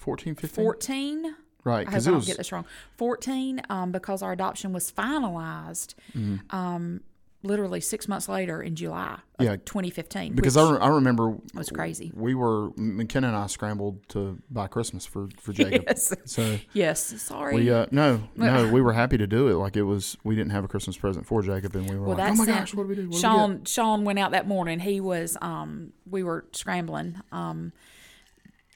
14, 0.02 0.34
15? 0.34 0.64
fourteen. 0.64 1.36
Right, 1.64 1.74
I 1.74 1.78
hope 1.82 1.86
because 1.90 2.08
I 2.08 2.10
was 2.10 2.26
get 2.26 2.36
this 2.38 2.50
wrong. 2.50 2.64
14, 2.96 3.62
um, 3.70 3.92
because 3.92 4.20
our 4.22 4.32
adoption 4.32 4.72
was 4.72 4.90
finalized 4.90 5.94
Mm-hmm. 6.16 6.54
um, 6.54 7.00
literally 7.44 7.80
six 7.80 8.06
months 8.08 8.28
later 8.28 8.60
in 8.62 8.74
July 8.76 9.18
of 9.38 9.44
Yeah, 9.44 9.56
2015. 9.56 10.34
because 10.34 10.56
I, 10.56 10.70
re- 10.72 10.78
I 10.80 10.88
remember 10.88 11.30
it 11.34 11.54
was 11.54 11.70
crazy. 11.70 12.12
we 12.14 12.34
were 12.36 12.70
McKenna 12.76 13.28
and 13.28 13.36
I 13.36 13.46
scrambled 13.48 14.08
to 14.10 14.38
buy 14.50 14.66
Christmas 14.68 15.06
for 15.06 15.28
for 15.40 15.52
Jacob. 15.60 15.84
Yes. 15.88 16.12
So 16.24 16.58
Yes, 16.72 17.20
sorry. 17.22 17.54
we 17.56 17.70
uh 17.70 17.86
no 17.92 18.22
no 18.36 18.68
we 18.72 18.80
were 18.86 18.92
happy 18.92 19.18
to 19.18 19.26
do 19.26 19.48
it. 19.48 19.54
Like 19.54 19.76
it 19.76 19.82
was 19.82 20.16
we 20.24 20.34
didn't 20.36 20.52
have 20.52 20.64
a 20.64 20.68
Christmas 20.68 20.96
present 20.96 21.26
for 21.26 21.42
Jacob, 21.42 21.74
and 21.76 21.88
we 21.90 21.96
were 21.96 22.06
well, 22.06 22.16
like, 22.18 22.32
oh 22.32 22.36
my 22.36 22.46
gosh, 22.46 22.74
what 22.74 22.84
do 22.84 22.88
we 22.90 22.94
do? 22.96 23.02
What 23.08 23.12
do 23.14 23.18
Sean 23.20 23.64
Sean 23.64 24.04
went 24.04 24.18
out 24.20 24.30
that 24.32 24.46
morning. 24.48 24.78
He 24.80 25.00
was 25.00 25.36
um, 25.42 25.92
we 26.08 26.22
were 26.24 26.44
scrambling. 26.52 27.20
Um, 27.32 27.72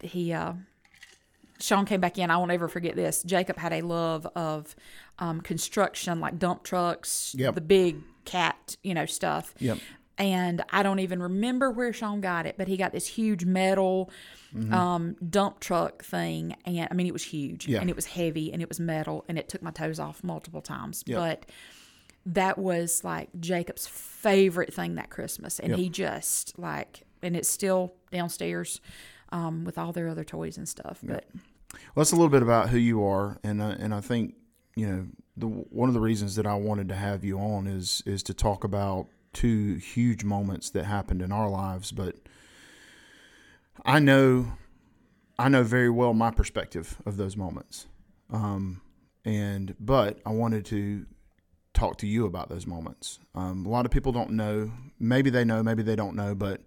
he 0.02 0.32
uh, 0.32 0.54
Sean 1.60 1.84
came 1.86 2.00
back 2.00 2.18
in. 2.18 2.30
I 2.30 2.36
won't 2.36 2.50
ever 2.50 2.68
forget 2.68 2.96
this. 2.96 3.22
Jacob 3.22 3.56
had 3.58 3.72
a 3.72 3.80
love 3.82 4.26
of 4.36 4.74
um, 5.18 5.40
construction, 5.40 6.20
like 6.20 6.38
dump 6.38 6.62
trucks, 6.64 7.34
Yep. 7.38 7.54
the 7.54 7.60
big 7.60 7.96
cat, 8.24 8.76
you 8.82 8.92
know, 8.94 9.06
stuff. 9.06 9.54
Yep. 9.58 9.78
and 10.18 10.62
I 10.70 10.82
don't 10.82 10.98
even 11.00 11.20
remember 11.22 11.70
where 11.70 11.92
Sean 11.92 12.20
got 12.22 12.46
it, 12.46 12.54
but 12.56 12.68
he 12.68 12.76
got 12.78 12.92
this 12.92 13.06
huge 13.06 13.44
metal 13.44 14.10
um, 14.72 15.16
dump 15.28 15.60
truck 15.60 16.02
thing, 16.02 16.56
and 16.64 16.88
I 16.90 16.94
mean 16.94 17.06
it 17.06 17.12
was 17.12 17.22
huge, 17.24 17.68
Yeah. 17.68 17.80
and 17.80 17.90
it 17.90 17.96
was 17.96 18.06
heavy, 18.06 18.50
and 18.52 18.62
it 18.62 18.68
was 18.70 18.80
metal, 18.80 19.24
and 19.28 19.38
it 19.38 19.50
took 19.50 19.60
my 19.62 19.70
toes 19.70 20.00
off 20.00 20.24
multiple 20.24 20.62
times. 20.62 21.04
Yep. 21.06 21.18
But 21.18 21.46
that 22.24 22.56
was 22.58 23.04
like 23.04 23.28
Jacob's 23.38 23.86
favorite 23.86 24.72
thing 24.72 24.94
that 24.94 25.10
Christmas, 25.10 25.58
and 25.60 25.74
he 25.76 25.90
just 25.90 26.58
like, 26.58 27.02
and 27.22 27.36
it's 27.36 27.48
still 27.50 27.92
downstairs 28.10 28.80
um, 29.36 29.64
with 29.64 29.76
all 29.76 29.92
their 29.92 30.08
other 30.08 30.24
toys 30.24 30.56
and 30.56 30.68
stuff. 30.68 31.00
But 31.02 31.26
Well, 31.34 31.80
that's 31.96 32.12
a 32.12 32.16
little 32.16 32.30
bit 32.30 32.42
about 32.42 32.70
who 32.70 32.78
you 32.78 33.04
are, 33.04 33.38
and 33.44 33.60
uh, 33.60 33.76
and 33.78 33.94
I 33.94 34.00
think 34.00 34.34
you 34.74 34.86
know 34.86 35.06
the 35.36 35.46
one 35.46 35.88
of 35.88 35.94
the 35.94 36.00
reasons 36.00 36.36
that 36.36 36.46
I 36.46 36.54
wanted 36.54 36.88
to 36.88 36.94
have 36.94 37.22
you 37.24 37.38
on 37.38 37.66
is 37.66 38.02
is 38.06 38.22
to 38.24 38.34
talk 38.34 38.64
about 38.64 39.08
two 39.32 39.74
huge 39.74 40.24
moments 40.24 40.70
that 40.70 40.84
happened 40.84 41.20
in 41.20 41.32
our 41.32 41.50
lives. 41.50 41.92
But 41.92 42.16
I 43.84 43.98
know, 43.98 44.52
I 45.38 45.50
know 45.50 45.62
very 45.62 45.90
well 45.90 46.14
my 46.14 46.30
perspective 46.30 46.96
of 47.04 47.18
those 47.18 47.36
moments, 47.36 47.86
um, 48.32 48.80
and 49.24 49.74
but 49.78 50.18
I 50.24 50.30
wanted 50.30 50.64
to 50.66 51.04
talk 51.74 51.98
to 51.98 52.06
you 52.06 52.24
about 52.24 52.48
those 52.48 52.66
moments. 52.66 53.18
Um, 53.34 53.66
a 53.66 53.68
lot 53.68 53.84
of 53.84 53.92
people 53.92 54.12
don't 54.12 54.30
know. 54.30 54.72
Maybe 54.98 55.28
they 55.28 55.44
know. 55.44 55.62
Maybe 55.62 55.82
they 55.82 55.96
don't 55.96 56.16
know. 56.16 56.34
But 56.34 56.62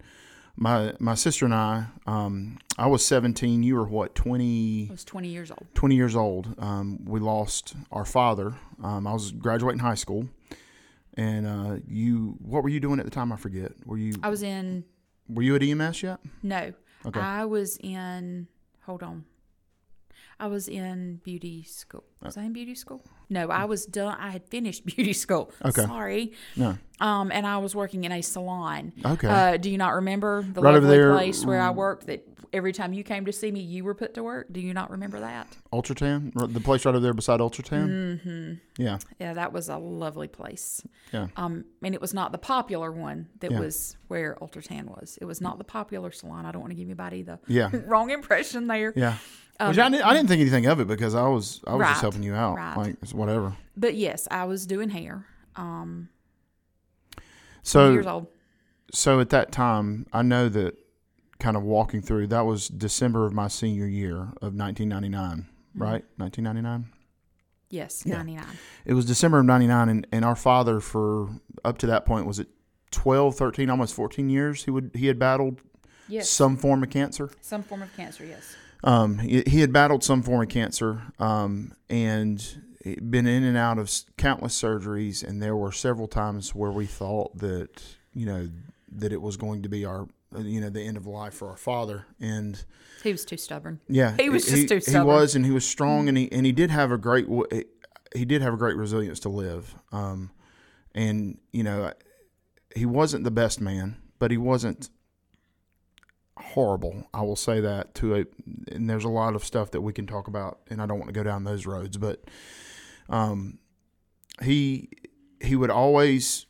my 0.60 0.94
my 1.00 1.16
sister 1.16 1.46
and 1.46 1.54
I, 1.54 1.86
um, 2.06 2.60
I 2.78 2.88
was 2.88 3.06
17. 3.06 3.64
You 3.64 3.76
were 3.76 3.86
what 3.86 4.14
20? 4.14 4.88
I 4.90 4.92
was 4.92 5.06
20 5.06 5.28
years 5.30 5.52
old. 5.52 5.66
20 5.74 5.96
years 5.96 6.16
old. 6.16 6.54
Um, 6.60 7.00
we 7.06 7.20
lost 7.20 7.76
our 7.92 8.06
father. 8.06 8.54
Um, 8.84 9.08
I 9.08 9.14
was 9.14 9.32
graduating 9.32 9.80
high 9.80 9.96
school, 9.96 10.28
and 11.16 11.48
uh, 11.48 11.78
you. 11.88 12.36
What 12.42 12.64
were 12.64 12.70
you 12.70 12.80
doing 12.80 13.00
at 13.00 13.06
the 13.06 13.12
time? 13.12 13.32
I 13.32 13.38
forget. 13.38 13.72
Were 13.86 13.98
you 13.98 14.16
I 14.22 14.30
was 14.30 14.44
in 14.44 14.84
Were 15.30 15.44
you 15.44 15.56
at 15.56 15.64
EMS 15.64 16.04
yet? 16.04 16.20
no, 16.44 16.74
Okay. 17.06 17.20
I 17.20 17.46
was 17.46 17.78
in. 17.82 18.48
Hold 18.86 19.04
on. 19.04 19.24
I 20.40 20.48
was 20.48 20.68
in 20.68 21.18
beauty 21.24 21.64
school. 21.64 22.04
Was 22.24 22.38
I 22.38 22.44
in 22.44 22.54
beauty 22.54 22.76
school? 22.76 23.02
No, 23.30 23.50
I 23.50 23.66
was 23.66 23.86
done. 23.86 24.16
I 24.20 24.30
had 24.30 24.46
finished 24.48 24.86
beauty 24.96 25.14
school. 25.14 25.52
Okay. 25.64 25.84
Sorry. 25.84 26.34
No. 26.56 26.78
Um, 27.00 27.32
and 27.32 27.46
I 27.46 27.58
was 27.58 27.76
working 27.76 28.04
in 28.06 28.12
a 28.12 28.22
salon. 28.22 28.94
Okay. 29.06 29.28
Uh, 29.28 29.58
do 29.58 29.70
you 29.70 29.78
not 29.78 29.96
remember 29.96 30.42
the 30.44 30.62
Right 30.62 30.74
lovely 30.76 30.90
there, 30.98 31.14
place 31.14 31.46
where 31.46 31.62
I 31.62 31.72
worked? 31.72 32.08
That 32.08 32.26
every 32.52 32.74
time 32.74 32.94
you 32.94 33.04
came 33.04 33.26
to 33.26 33.32
see 33.34 33.52
me, 33.52 33.60
you 33.60 33.84
were 33.84 33.94
put 33.94 34.14
to 34.16 34.24
work. 34.24 34.48
Do 34.52 34.60
you 34.60 34.74
not 34.74 34.90
remember 34.92 35.20
that? 35.20 35.48
Ultratan, 35.72 36.32
the 36.54 36.60
place 36.60 36.84
right 36.86 36.92
over 36.92 37.00
there 37.02 37.14
beside 37.14 37.40
Ultratan. 37.42 37.88
Mm-hmm. 38.24 38.54
Yeah. 38.84 38.98
Yeah, 39.20 39.34
that 39.34 39.54
was 39.54 39.70
a 39.70 39.78
lovely 39.78 40.28
place. 40.28 40.82
Yeah. 41.14 41.28
Um, 41.38 41.66
and 41.84 41.94
it 41.94 42.02
was 42.02 42.14
not 42.14 42.32
the 42.32 42.38
popular 42.38 42.92
one 42.92 43.28
that 43.42 43.52
Yeah. 43.52 43.60
was 43.60 43.98
where 44.08 44.36
Ultratan 44.42 44.86
was. 44.86 45.18
It 45.22 45.26
was 45.26 45.42
not 45.42 45.58
the 45.58 45.64
popular 45.64 46.12
salon. 46.12 46.46
I 46.46 46.52
don't 46.52 46.62
want 46.62 46.72
to 46.72 46.76
give 46.76 46.88
anybody 46.88 47.22
the 47.24 47.40
Yeah. 47.48 47.70
wrong 47.86 48.10
impression 48.10 48.68
there. 48.68 48.94
Yeah. 48.96 49.18
Which 49.68 49.78
I, 49.78 49.90
didn't, 49.90 50.06
I 50.06 50.14
didn't 50.14 50.30
think 50.30 50.42
anything 50.42 50.66
of 50.68 50.80
it 50.80 50.88
because 50.88 51.16
I 51.16 51.28
was 51.28 51.62
I 51.68 51.76
was 51.76 51.88
just 51.88 52.02
helping 52.02 52.24
you 52.24 52.34
out, 52.34 52.56
right. 52.56 52.78
like 52.78 52.96
it's 53.02 53.14
whatever. 53.14 53.56
But 53.76 53.96
yes, 53.96 54.28
I 54.32 54.46
was 54.46 54.66
doing 54.66 54.90
hair. 54.90 55.26
Um, 55.56 56.10
So 57.64 57.92
years 57.92 58.06
old. 58.08 58.28
so 58.94 59.20
at 59.20 59.30
that 59.32 59.52
time, 59.52 60.06
I 60.14 60.22
know 60.22 60.50
that 60.50 60.76
kind 61.40 61.56
of 61.58 61.64
walking 61.64 62.02
through 62.02 62.28
that 62.28 62.42
was 62.46 62.68
December 62.68 63.26
of 63.26 63.34
my 63.34 63.48
senior 63.48 63.86
year 63.88 64.16
of 64.42 64.54
1999, 64.56 65.48
Mm-hmm. 65.72 65.82
right? 65.84 66.04
1999. 66.18 66.92
Yes, 67.70 68.04
Yeah. 68.06 68.18
99. 68.18 68.44
It 68.86 68.94
was 68.96 69.06
December 69.06 69.40
of 69.40 69.46
99 69.46 69.90
and, 69.90 70.08
and 70.12 70.26
our 70.26 70.36
father 70.36 70.80
for 70.80 71.30
up 71.64 71.78
to 71.80 71.88
that 71.88 72.06
point 72.06 72.26
was 72.26 72.40
it 72.40 72.48
12, 72.92 73.36
13, 73.36 73.70
almost 73.70 73.94
14 73.94 74.30
years 74.30 74.64
he 74.64 74.72
would 74.72 74.92
he 74.96 75.06
had 75.08 75.20
battled 75.20 75.62
Yes. 76.08 76.28
some 76.30 76.58
form 76.58 76.82
of 76.82 76.90
cancer. 76.90 77.30
Some 77.42 77.62
form 77.62 77.84
of 77.84 77.96
cancer, 77.96 78.26
yes. 78.26 78.56
Um, 78.84 79.20
he, 79.20 79.44
he 79.46 79.60
had 79.62 79.74
battled 79.74 80.04
some 80.04 80.24
form 80.24 80.42
of 80.42 80.50
cancer 80.50 81.02
um, 81.20 81.74
and 81.90 82.62
been 83.10 83.28
in 83.28 83.44
and 83.44 83.58
out 83.58 83.78
of 83.78 83.92
countless 84.18 84.60
surgeries 84.60 85.22
and 85.22 85.42
there 85.42 85.56
were 85.56 85.72
several 85.72 86.08
times 86.08 86.56
where 86.56 86.72
we 86.72 86.86
thought 86.86 87.38
that 87.38 87.84
you 88.14 88.26
know 88.26 88.50
that 88.92 89.12
it 89.12 89.22
was 89.22 89.36
going 89.36 89.62
to 89.64 89.70
be 89.70 89.84
our 89.84 90.08
you 90.38 90.62
know 90.62 90.70
the 90.70 90.82
end 90.82 90.96
of 90.96 91.06
life 91.06 91.34
for 91.34 91.50
our 91.50 91.58
father 91.58 92.06
and 92.22 92.64
He 93.04 93.12
was 93.12 93.26
too 93.26 93.36
stubborn. 93.38 93.82
yeah, 93.90 94.16
He 94.18 94.30
was 94.30 94.46
just 94.46 94.70
too 94.70 94.80
stubborn 94.80 95.02
He 95.02 95.06
was, 95.14 95.36
and 95.36 95.46
he 95.46 95.52
was 95.52 95.66
strong, 95.66 96.08
and 96.08 96.18
he 96.18 96.32
and 96.32 96.46
he 96.46 96.52
did 96.52 96.72
have 96.72 96.92
a 96.92 96.98
great 96.98 97.28
he 98.16 98.26
did 98.26 98.42
have 98.42 98.54
a 98.54 98.58
great 98.58 98.76
resilience 98.78 99.20
to 99.22 99.30
live. 99.30 99.76
Um, 99.92 100.32
and 100.96 101.38
you 101.52 101.64
know, 101.64 101.92
he 102.76 102.86
wasn't 102.86 103.24
the 103.24 103.32
best 103.32 103.60
man, 103.60 103.98
but 104.20 104.32
he 104.32 104.38
wasn't 104.38 104.90
horrible. 106.40 107.08
I 107.14 107.22
will 107.22 107.36
say 107.36 107.60
that 107.62 107.94
to 107.96 108.16
a. 108.16 108.26
And 108.72 108.90
there's 108.90 109.06
a 109.06 109.10
lot 109.10 109.36
of 109.36 109.44
stuff 109.44 109.72
that 109.72 109.82
we 109.82 109.94
can 109.94 110.08
talk 110.08 110.28
about, 110.28 110.60
and 110.70 110.82
I 110.82 110.86
don't 110.86 110.98
want 111.00 111.10
to 111.10 111.14
go 111.14 111.24
down 111.24 111.44
those 111.44 111.66
roads, 111.66 111.98
but 111.98 112.24
um, 113.10 113.60
he 114.42 114.90
he 115.42 115.56
would 115.56 115.70
always, 115.72 116.46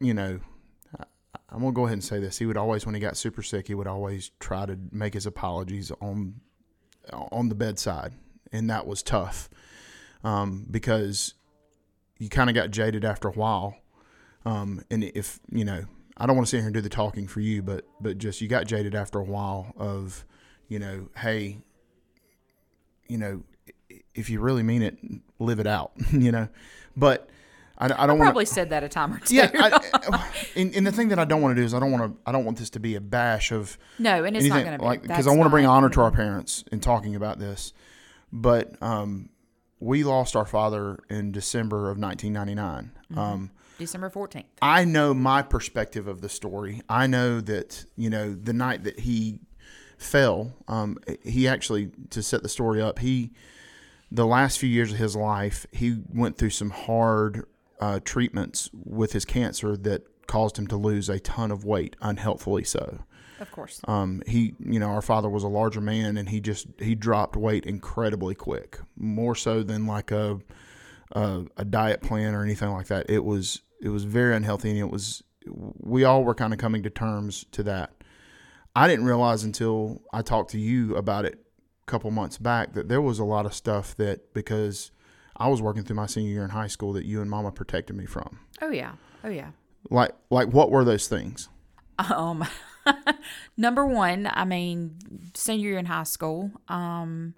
you 0.00 0.14
know. 0.14 0.40
I- 0.98 1.04
I'm 1.50 1.60
gonna 1.60 1.72
go 1.72 1.84
ahead 1.84 1.94
and 1.94 2.04
say 2.04 2.18
this. 2.18 2.38
He 2.38 2.46
would 2.46 2.56
always, 2.56 2.86
when 2.86 2.94
he 2.94 3.00
got 3.00 3.16
super 3.16 3.42
sick, 3.42 3.66
he 3.68 3.74
would 3.74 3.86
always 3.86 4.30
try 4.40 4.64
to 4.64 4.78
make 4.90 5.12
his 5.14 5.26
apologies 5.26 5.90
on 6.00 6.40
on 7.12 7.48
the 7.50 7.54
bedside, 7.54 8.14
and 8.52 8.70
that 8.70 8.86
was 8.86 9.02
tough 9.02 9.50
um, 10.24 10.66
because 10.70 11.34
you 12.18 12.28
kind 12.30 12.48
of 12.48 12.54
got 12.54 12.70
jaded 12.70 13.04
after 13.04 13.28
a 13.28 13.32
while. 13.32 13.76
Um, 14.46 14.82
and 14.90 15.04
if 15.04 15.40
you 15.50 15.64
know, 15.64 15.84
I 16.16 16.26
don't 16.26 16.36
want 16.36 16.46
to 16.46 16.50
sit 16.50 16.58
here 16.58 16.66
and 16.66 16.74
do 16.74 16.80
the 16.80 16.88
talking 16.88 17.26
for 17.26 17.40
you, 17.40 17.62
but 17.62 17.84
but 18.00 18.18
just 18.18 18.40
you 18.40 18.48
got 18.48 18.66
jaded 18.66 18.94
after 18.94 19.18
a 19.18 19.24
while 19.24 19.72
of, 19.76 20.24
you 20.68 20.78
know, 20.78 21.08
hey, 21.16 21.58
you 23.08 23.18
know, 23.18 23.42
if 24.14 24.30
you 24.30 24.40
really 24.40 24.62
mean 24.62 24.82
it, 24.82 24.98
live 25.38 25.58
it 25.60 25.66
out, 25.66 25.92
you 26.12 26.32
know. 26.32 26.48
But 26.96 27.28
I, 27.78 27.86
I 27.86 28.06
don't 28.06 28.18
want 28.18 28.28
Probably 28.28 28.44
said 28.44 28.70
that 28.70 28.84
a 28.84 28.88
time 28.88 29.14
or 29.14 29.18
two. 29.20 29.34
yeah, 29.34 29.50
I, 29.54 30.30
and, 30.54 30.74
and 30.74 30.86
the 30.86 30.92
thing 30.92 31.08
that 31.08 31.18
I 31.18 31.24
don't 31.24 31.40
want 31.40 31.56
to 31.56 31.60
do 31.60 31.64
is 31.64 31.74
I 31.74 31.80
don't 31.80 31.90
want 31.90 32.12
to 32.12 32.18
I 32.26 32.32
don't 32.32 32.44
want 32.44 32.58
this 32.58 32.70
to 32.70 32.80
be 32.80 32.94
a 32.94 33.00
bash 33.00 33.50
of 33.50 33.78
no, 33.98 34.24
and 34.24 34.36
it's 34.36 34.46
not 34.46 34.64
going 34.64 34.72
to 34.72 34.78
be. 34.78 34.84
like 34.84 35.02
because 35.02 35.26
I 35.26 35.30
want 35.30 35.44
to 35.44 35.50
bring 35.50 35.66
honor 35.66 35.88
gonna 35.88 36.02
our 36.02 36.10
parents 36.10 36.64
in 36.70 36.80
talking 36.80 37.16
about 37.16 37.38
this. 37.38 37.72
But 38.32 38.80
um, 38.82 39.28
we 39.80 40.04
lost 40.04 40.36
our 40.36 40.46
father 40.46 40.98
in 41.10 41.32
December 41.32 41.90
of 41.90 41.98
1999. 41.98 42.92
Mm-hmm. 43.10 43.18
Um, 43.18 43.50
December 43.82 44.10
14th. 44.10 44.44
I 44.60 44.84
know 44.84 45.12
my 45.12 45.42
perspective 45.42 46.06
of 46.08 46.20
the 46.20 46.28
story. 46.28 46.82
I 46.88 47.06
know 47.06 47.40
that 47.40 47.84
you 47.96 48.10
know 48.10 48.34
the 48.34 48.52
night 48.52 48.84
that 48.84 49.00
he 49.00 49.40
fell. 49.98 50.52
Um, 50.68 50.98
he 51.22 51.48
actually 51.48 51.90
to 52.10 52.22
set 52.22 52.42
the 52.42 52.48
story 52.48 52.80
up. 52.80 52.98
He 52.98 53.32
the 54.10 54.26
last 54.26 54.58
few 54.58 54.68
years 54.68 54.92
of 54.92 54.98
his 54.98 55.16
life, 55.16 55.66
he 55.72 55.98
went 56.12 56.36
through 56.36 56.50
some 56.50 56.70
hard 56.70 57.46
uh, 57.80 57.98
treatments 58.04 58.70
with 58.72 59.12
his 59.12 59.24
cancer 59.24 59.76
that 59.76 60.06
caused 60.26 60.58
him 60.58 60.66
to 60.68 60.76
lose 60.76 61.08
a 61.08 61.18
ton 61.18 61.50
of 61.50 61.64
weight, 61.64 61.96
unhealthily 62.00 62.64
so. 62.64 63.00
Of 63.40 63.50
course. 63.50 63.80
Um, 63.88 64.22
he, 64.26 64.54
you 64.60 64.78
know, 64.78 64.86
our 64.86 65.02
father 65.02 65.28
was 65.28 65.42
a 65.42 65.48
larger 65.48 65.80
man, 65.80 66.16
and 66.16 66.28
he 66.28 66.40
just 66.40 66.68
he 66.78 66.94
dropped 66.94 67.36
weight 67.36 67.66
incredibly 67.66 68.34
quick, 68.36 68.78
more 68.96 69.34
so 69.34 69.62
than 69.62 69.86
like 69.86 70.12
a 70.12 70.38
a, 71.12 71.44
a 71.56 71.64
diet 71.64 72.02
plan 72.02 72.34
or 72.34 72.42
anything 72.42 72.70
like 72.70 72.86
that. 72.86 73.10
It 73.10 73.24
was 73.24 73.62
it 73.82 73.88
was 73.88 74.04
very 74.04 74.34
unhealthy, 74.34 74.70
and 74.70 74.78
it 74.78 74.90
was 74.90 75.22
we 75.46 76.04
all 76.04 76.24
were 76.24 76.34
kind 76.34 76.52
of 76.52 76.58
coming 76.58 76.82
to 76.84 76.90
terms 76.90 77.44
to 77.52 77.62
that. 77.64 77.92
I 78.74 78.88
didn't 78.88 79.04
realize 79.04 79.44
until 79.44 80.02
I 80.12 80.22
talked 80.22 80.52
to 80.52 80.58
you 80.58 80.96
about 80.96 81.24
it 81.24 81.34
a 81.34 81.90
couple 81.90 82.10
months 82.10 82.38
back 82.38 82.72
that 82.74 82.88
there 82.88 83.02
was 83.02 83.18
a 83.18 83.24
lot 83.24 83.44
of 83.44 83.52
stuff 83.52 83.94
that 83.96 84.32
because 84.32 84.92
I 85.36 85.48
was 85.48 85.60
working 85.60 85.82
through 85.82 85.96
my 85.96 86.06
senior 86.06 86.30
year 86.30 86.44
in 86.44 86.50
high 86.50 86.68
school 86.68 86.92
that 86.94 87.04
you 87.04 87.20
and 87.20 87.28
Mama 87.28 87.50
protected 87.52 87.96
me 87.96 88.06
from. 88.06 88.38
oh, 88.62 88.70
yeah. 88.70 88.92
Oh, 89.24 89.28
yeah. 89.28 89.50
Like 89.90 90.12
like 90.30 90.48
what 90.48 90.70
were 90.70 90.84
those 90.84 91.08
things? 91.08 91.48
Um, 91.98 92.44
number 93.56 93.84
one, 93.84 94.30
I 94.32 94.44
mean, 94.44 94.96
senior 95.34 95.70
year 95.70 95.78
in 95.78 95.86
high 95.86 96.04
school. 96.04 96.52
Um, 96.68 97.34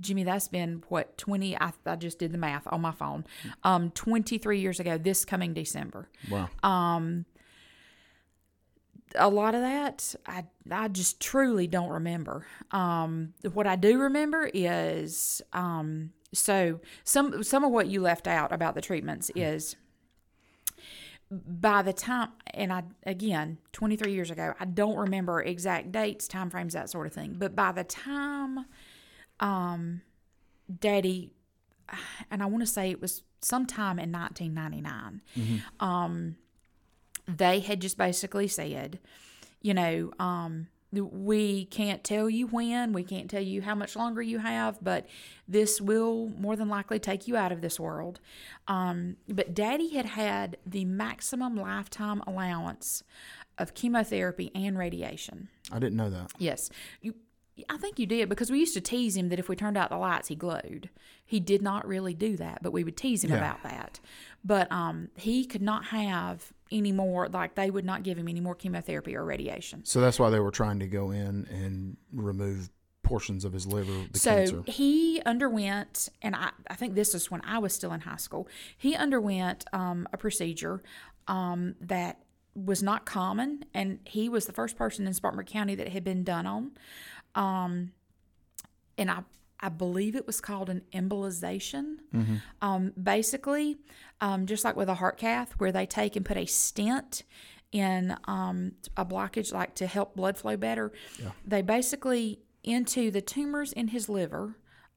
Jimmy, 0.00 0.24
that's 0.24 0.48
been 0.48 0.82
what 0.88 1.16
twenty? 1.18 1.56
I, 1.58 1.72
I 1.86 1.96
just 1.96 2.18
did 2.18 2.32
the 2.32 2.38
math 2.38 2.66
on 2.66 2.80
my 2.80 2.92
phone. 2.92 3.24
Um, 3.64 3.90
twenty 3.90 4.38
three 4.38 4.60
years 4.60 4.80
ago. 4.80 4.98
This 4.98 5.24
coming 5.24 5.54
December. 5.54 6.08
Wow. 6.30 6.48
a 9.16 9.28
lot 9.28 9.54
of 9.54 9.60
that 9.60 10.14
I 10.26 10.44
I 10.70 10.88
just 10.88 11.20
truly 11.20 11.66
don't 11.66 11.90
remember. 11.90 12.46
Um, 12.70 13.34
what 13.52 13.66
I 13.66 13.76
do 13.76 13.98
remember 13.98 14.50
is 14.52 15.42
um, 15.52 16.12
so 16.32 16.80
some 17.04 17.42
some 17.42 17.64
of 17.64 17.70
what 17.72 17.88
you 17.88 18.00
left 18.00 18.28
out 18.28 18.52
about 18.52 18.74
the 18.74 18.80
treatments 18.80 19.30
is 19.34 19.76
by 21.30 21.82
the 21.82 21.92
time 21.92 22.30
and 22.54 22.72
I 22.72 22.82
again 23.04 23.58
23 23.72 24.12
years 24.12 24.30
ago 24.30 24.54
I 24.58 24.64
don't 24.64 24.96
remember 24.96 25.42
exact 25.42 25.92
dates, 25.92 26.28
time 26.28 26.50
frames, 26.50 26.74
that 26.74 26.90
sort 26.90 27.06
of 27.06 27.12
thing. 27.12 27.36
But 27.38 27.56
by 27.56 27.72
the 27.72 27.84
time 27.84 28.66
um, 29.40 30.02
Daddy 30.78 31.32
and 32.30 32.42
I 32.42 32.46
want 32.46 32.62
to 32.62 32.66
say 32.66 32.90
it 32.90 33.00
was 33.00 33.22
sometime 33.40 33.98
in 33.98 34.12
1999. 34.12 35.22
Um, 35.80 36.36
they 37.26 37.60
had 37.60 37.80
just 37.80 37.96
basically 37.96 38.48
said, 38.48 38.98
you 39.62 39.74
know, 39.74 40.12
um, 40.18 40.68
we 40.92 41.66
can't 41.66 42.02
tell 42.02 42.28
you 42.28 42.46
when, 42.48 42.92
we 42.92 43.04
can't 43.04 43.30
tell 43.30 43.42
you 43.42 43.62
how 43.62 43.74
much 43.74 43.94
longer 43.94 44.20
you 44.22 44.38
have, 44.38 44.82
but 44.82 45.06
this 45.46 45.80
will 45.80 46.32
more 46.38 46.56
than 46.56 46.68
likely 46.68 46.98
take 46.98 47.28
you 47.28 47.36
out 47.36 47.52
of 47.52 47.60
this 47.60 47.78
world. 47.78 48.18
Um, 48.66 49.16
but 49.28 49.54
daddy 49.54 49.90
had 49.90 50.06
had 50.06 50.56
the 50.66 50.84
maximum 50.84 51.56
lifetime 51.56 52.22
allowance 52.26 53.04
of 53.56 53.74
chemotherapy 53.74 54.50
and 54.54 54.76
radiation. 54.76 55.48
I 55.70 55.78
didn't 55.78 55.96
know 55.96 56.10
that. 56.10 56.32
Yes. 56.38 56.70
You 57.00 57.14
I 57.68 57.76
think 57.76 57.98
you 57.98 58.06
did 58.06 58.28
because 58.28 58.50
we 58.50 58.58
used 58.58 58.74
to 58.74 58.80
tease 58.80 59.16
him 59.16 59.28
that 59.28 59.38
if 59.38 59.48
we 59.48 59.56
turned 59.56 59.76
out 59.76 59.90
the 59.90 59.96
lights 59.98 60.28
he 60.28 60.34
glowed. 60.34 60.90
He 61.24 61.38
did 61.40 61.62
not 61.62 61.86
really 61.86 62.14
do 62.14 62.36
that, 62.38 62.60
but 62.62 62.72
we 62.72 62.82
would 62.82 62.96
tease 62.96 63.22
him 63.22 63.30
Yeah. 63.30 63.36
about 63.38 63.62
that. 63.62 64.00
But 64.44 64.70
um 64.72 65.08
he 65.16 65.44
could 65.44 65.62
not 65.62 65.86
have 65.86 66.52
any 66.72 66.92
more 66.92 67.28
like 67.28 67.54
they 67.54 67.70
would 67.70 67.84
not 67.84 68.02
give 68.02 68.18
him 68.18 68.28
any 68.28 68.40
more 68.40 68.54
chemotherapy 68.54 69.16
or 69.16 69.24
radiation. 69.24 69.84
So 69.84 70.00
that's 70.00 70.18
why 70.18 70.30
they 70.30 70.40
were 70.40 70.50
trying 70.50 70.78
to 70.80 70.86
go 70.86 71.10
in 71.10 71.46
and 71.50 71.96
remove 72.12 72.70
portions 73.02 73.44
of 73.44 73.52
his 73.52 73.66
liver, 73.66 74.06
so 74.14 74.30
cancer. 74.30 74.62
he 74.66 75.20
underwent, 75.26 76.08
and 76.22 76.36
I, 76.36 76.50
I 76.68 76.74
think 76.74 76.94
this 76.94 77.12
is 77.14 77.28
when 77.30 77.40
I 77.44 77.58
was 77.58 77.74
still 77.74 77.92
in 77.92 78.00
high 78.02 78.18
school. 78.18 78.46
He 78.76 78.94
underwent 78.94 79.64
um, 79.72 80.06
a 80.12 80.16
procedure 80.16 80.80
um, 81.26 81.74
that 81.80 82.20
was 82.54 82.82
not 82.84 83.06
common, 83.06 83.64
and 83.74 83.98
he 84.04 84.28
was 84.28 84.46
the 84.46 84.52
first 84.52 84.76
person 84.76 85.06
in 85.08 85.14
Spartanburg 85.14 85.46
County 85.46 85.74
that 85.74 85.86
it 85.88 85.92
had 85.92 86.04
been 86.04 86.22
done 86.22 86.46
on. 86.46 86.72
Um, 87.34 87.92
and 88.98 89.10
I, 89.10 89.20
I 89.60 89.68
believe 89.68 90.16
it 90.16 90.26
was 90.26 90.40
called 90.40 90.68
an 90.70 90.82
embolization. 90.92 91.96
Um, 92.62 92.92
basically, 93.02 93.78
um, 94.20 94.46
just 94.46 94.64
like 94.64 94.76
with 94.76 94.88
a 94.88 94.94
heart 94.94 95.16
cath, 95.18 95.52
where 95.58 95.72
they 95.72 95.86
take 95.86 96.16
and 96.16 96.24
put 96.24 96.36
a 96.36 96.46
stent 96.46 97.22
in 97.72 98.16
um, 98.24 98.72
a 98.96 99.04
blockage, 99.04 99.52
like 99.52 99.74
to 99.76 99.86
help 99.86 100.16
blood 100.16 100.36
flow 100.36 100.56
better. 100.56 100.92
They 101.46 101.62
basically 101.62 102.40
into 102.64 103.10
the 103.10 103.20
tumors 103.22 103.72
in 103.72 103.88
his 103.88 104.08
liver 104.08 104.56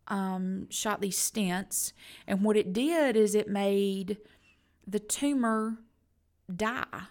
um, 0.09 0.67
shot 0.69 0.99
these 0.99 1.17
stents, 1.17 1.93
and 2.27 2.41
what 2.43 2.57
it 2.57 2.73
did 2.73 3.15
is 3.15 3.35
it 3.35 3.47
made 3.47 4.17
the 4.85 4.99
tumor 4.99 5.77
die. 6.53 7.03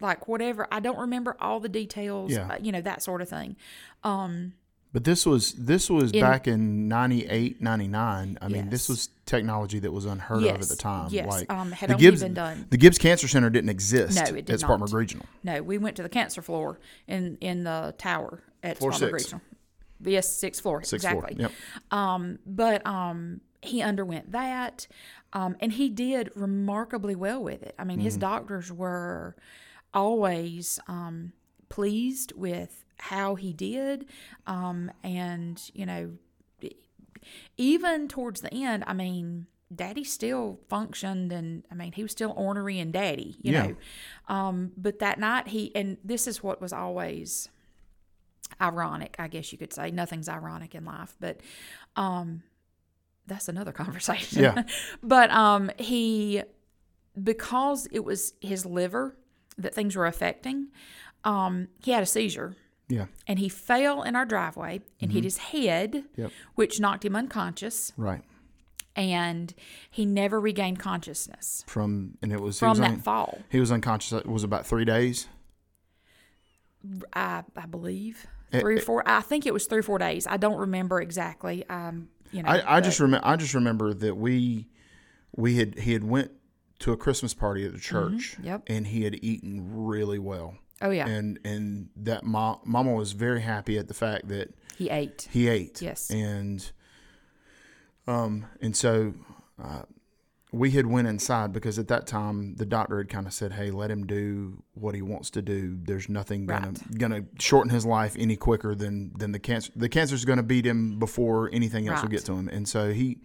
Like 0.00 0.26
whatever, 0.26 0.66
I 0.72 0.80
don't 0.80 0.98
remember 0.98 1.36
all 1.38 1.60
the 1.60 1.68
details, 1.68 2.32
Yeah. 2.32 2.56
you 2.62 2.72
know, 2.72 2.80
that 2.80 3.02
sort 3.02 3.20
of 3.20 3.28
thing. 3.28 3.56
Um, 4.04 4.54
But 4.92 5.04
this 5.04 5.24
was 5.24 5.52
this 5.52 5.88
was 5.88 6.10
In- 6.10 6.20
back 6.20 6.48
in 6.48 6.88
98, 6.88 7.60
99. 7.60 8.38
I 8.42 8.48
mean, 8.48 8.70
this 8.70 8.88
was 8.88 9.08
technology 9.24 9.78
that 9.78 9.92
was 9.92 10.04
unheard 10.04 10.42
of 10.42 10.60
at 10.60 10.68
the 10.68 10.74
time. 10.76 11.08
yes, 11.12 11.28
Like 11.28 11.52
um, 11.52 11.70
had 11.70 11.90
the 11.90 11.94
only 11.94 12.02
Gibbs 12.06 12.22
been 12.22 12.34
done- 12.34 12.66
the 12.70 12.76
Gibbs 12.76 12.98
Cancer 12.98 13.28
Center 13.28 13.50
didn't 13.50 13.70
exist 13.70 14.16
No, 14.16 14.22
it 14.36 14.46
did 14.46 14.50
at 14.54 14.60
Spartanburg. 14.60 14.92
Regional. 14.92 15.26
No, 15.44 15.62
we 15.62 15.78
went 15.78 15.94
to 15.96 16.02
the 16.02 16.08
cancer 16.08 16.42
floor 16.42 16.80
in 17.06 17.38
in 17.40 17.62
the 17.62 17.94
tower 17.98 18.42
at 18.64 18.78
Floor 18.78 18.90
Spartanburg 18.92 19.20
six. 19.20 19.32
Regional. 19.34 19.46
Yes, 20.02 20.34
sixth 20.34 20.62
floor. 20.62 20.82
Sixth 20.82 20.94
exactly. 21.04 21.34
floor. 21.36 21.50
Yep. 21.50 21.96
Um, 21.96 22.38
but 22.44 22.84
um, 22.86 23.42
he 23.62 23.82
underwent 23.82 24.32
that, 24.32 24.86
um, 25.34 25.56
and 25.60 25.72
he 25.74 25.88
did 25.90 26.30
remarkably 26.34 27.14
well 27.14 27.42
with 27.44 27.62
it. 27.62 27.74
I 27.78 27.84
mean, 27.84 27.98
Mm-hmm. 27.98 28.04
his 28.06 28.16
doctors 28.16 28.72
were 28.72 29.36
always 29.94 30.78
um, 30.88 31.32
pleased 31.68 32.32
with 32.34 32.84
how 33.00 33.34
he 33.34 33.52
did, 33.52 34.06
um, 34.46 34.90
and 35.02 35.60
you 35.74 35.86
know, 35.86 36.12
even 37.56 38.08
towards 38.08 38.40
the 38.40 38.52
end, 38.52 38.84
I 38.86 38.92
mean. 38.92 39.46
Daddy 39.72 40.02
still 40.02 40.58
functioned, 40.68 41.30
and 41.30 41.62
I 41.70 41.76
mean, 41.76 41.92
he 41.92 42.02
was 42.02 42.10
still 42.10 42.34
ornery 42.36 42.80
and 42.80 42.92
daddy, 42.92 43.36
you 43.40 43.52
Yeah. 43.52 43.66
know. 43.68 43.76
Um, 44.26 44.72
but 44.76 44.98
that 44.98 45.20
night, 45.20 45.46
he 45.46 45.72
and 45.76 45.96
this 46.02 46.26
is 46.26 46.42
what 46.42 46.60
was 46.60 46.72
always 46.72 47.48
ironic, 48.60 49.14
I 49.20 49.28
guess 49.28 49.52
you 49.52 49.58
could 49.58 49.72
say. 49.72 49.92
Nothing's 49.92 50.28
ironic 50.28 50.74
in 50.74 50.84
life, 50.84 51.14
but 51.20 51.40
um 51.94 52.42
that's 53.28 53.48
another 53.48 53.70
conversation. 53.84 54.42
Yeah. 54.42 54.64
but 55.04 55.30
um 55.30 55.70
he 55.78 56.42
because 57.22 57.86
it 57.92 58.04
was 58.04 58.34
his 58.40 58.66
liver 58.66 59.16
that 59.56 59.72
things 59.72 59.94
were 59.94 60.06
affecting, 60.06 60.66
um 61.22 61.68
he 61.80 61.92
had 61.92 62.02
a 62.02 62.06
seizure 62.06 62.56
Yeah. 62.90 63.06
and 63.26 63.38
he 63.38 63.48
fell 63.48 64.02
in 64.02 64.14
our 64.16 64.26
driveway 64.26 64.80
and 65.00 65.12
hit 65.12 65.24
his 65.24 65.38
head, 65.38 65.92
Mm-hmm. 65.92 66.20
Yep. 66.22 66.32
which 66.56 66.80
knocked 66.80 67.04
him 67.04 67.14
unconscious, 67.16 67.92
Right. 67.96 68.22
and 68.96 69.54
he 69.90 70.04
never 70.04 70.38
regained 70.40 70.78
consciousness 70.80 71.64
From 71.66 72.18
and 72.20 72.32
it 72.32 72.40
was 72.40 72.58
from 72.58 72.70
was 72.70 72.78
that 72.80 72.90
un- 72.90 72.98
fall. 73.00 73.38
He 73.48 73.60
was 73.60 73.70
unconscious. 73.72 74.12
It 74.12 74.26
was 74.26 74.42
about 74.44 74.66
three 74.66 74.84
days. 74.84 75.28
I 77.12 77.42
I 77.56 77.66
believe 77.66 78.26
three 78.52 78.76
or 78.76 78.78
eh. 78.78 78.82
four. 78.82 79.02
I 79.06 79.20
think 79.20 79.46
it 79.46 79.52
was 79.52 79.66
three 79.66 79.80
or 79.80 79.82
four 79.82 79.98
days. 79.98 80.26
I 80.26 80.36
don't 80.38 80.58
remember 80.58 81.00
exactly. 81.00 81.68
Um, 81.68 82.08
you 82.32 82.42
know, 82.42 82.48
I, 82.48 82.76
I 82.76 82.80
just 82.80 83.00
remember. 83.00 83.26
I 83.26 83.36
just 83.36 83.54
remember 83.54 83.92
that 83.94 84.16
we 84.16 84.68
we 85.36 85.56
had 85.56 85.78
he 85.78 85.92
had 85.92 86.04
went 86.04 86.30
to 86.80 86.92
a 86.92 86.96
Christmas 86.96 87.34
party 87.34 87.66
at 87.66 87.72
the 87.72 87.78
church. 87.78 88.34
Mm-hmm. 88.36 88.46
Yep. 88.46 88.62
And 88.68 88.86
he 88.86 89.04
had 89.04 89.22
eaten 89.22 89.84
really 89.84 90.18
well. 90.18 90.54
Oh 90.82 90.90
yeah, 90.90 91.06
And 91.06 91.38
and 91.44 91.88
that 91.96 92.24
ma- 92.24 92.58
mama 92.64 92.92
was 92.94 93.12
very 93.12 93.40
happy 93.42 93.76
at 93.78 93.88
the 93.88 93.94
fact 93.94 94.28
that 94.28 94.54
he 94.78 94.88
ate. 94.90 95.28
he 95.30 95.48
ate. 95.48 95.82
Yes. 95.82 96.10
And 96.10 96.70
um 98.06 98.46
and 98.60 98.74
so 98.76 99.14
uh, 99.62 99.82
we 100.52 100.70
had 100.72 100.86
went 100.86 101.06
inside 101.06 101.52
because 101.52 101.78
at 101.78 101.86
that 101.88 102.06
time 102.06 102.56
the 102.56 102.66
doctor 102.66 102.98
had 102.98 103.08
kind 103.08 103.26
of 103.26 103.32
said, 103.32 103.52
"Hey, 103.52 103.70
let 103.70 103.90
him 103.90 104.06
do 104.06 104.62
what 104.74 104.94
he 104.94 105.02
wants 105.02 105.30
to 105.30 105.42
do. 105.42 105.78
There's 105.82 106.08
nothing 106.08 106.46
gonna 106.46 106.68
Right. 106.68 106.98
gonna 106.98 107.24
shorten 107.38 107.70
his 107.70 107.86
life 107.86 108.16
any 108.18 108.36
quicker 108.36 108.74
than 108.74 109.12
than 109.16 109.32
the 109.32 109.38
cancer. 109.38 109.70
The 109.76 109.88
cancer's 109.88 110.24
gonna 110.24 110.42
beat 110.42 110.66
him 110.66 110.98
before 110.98 111.50
anything 111.52 111.86
else 111.88 112.02
will 112.02 112.08
get 112.08 112.24
to 112.24 112.32
him." 112.32 112.48
And 112.48 112.66
so 112.68 112.92
he, 112.92 113.18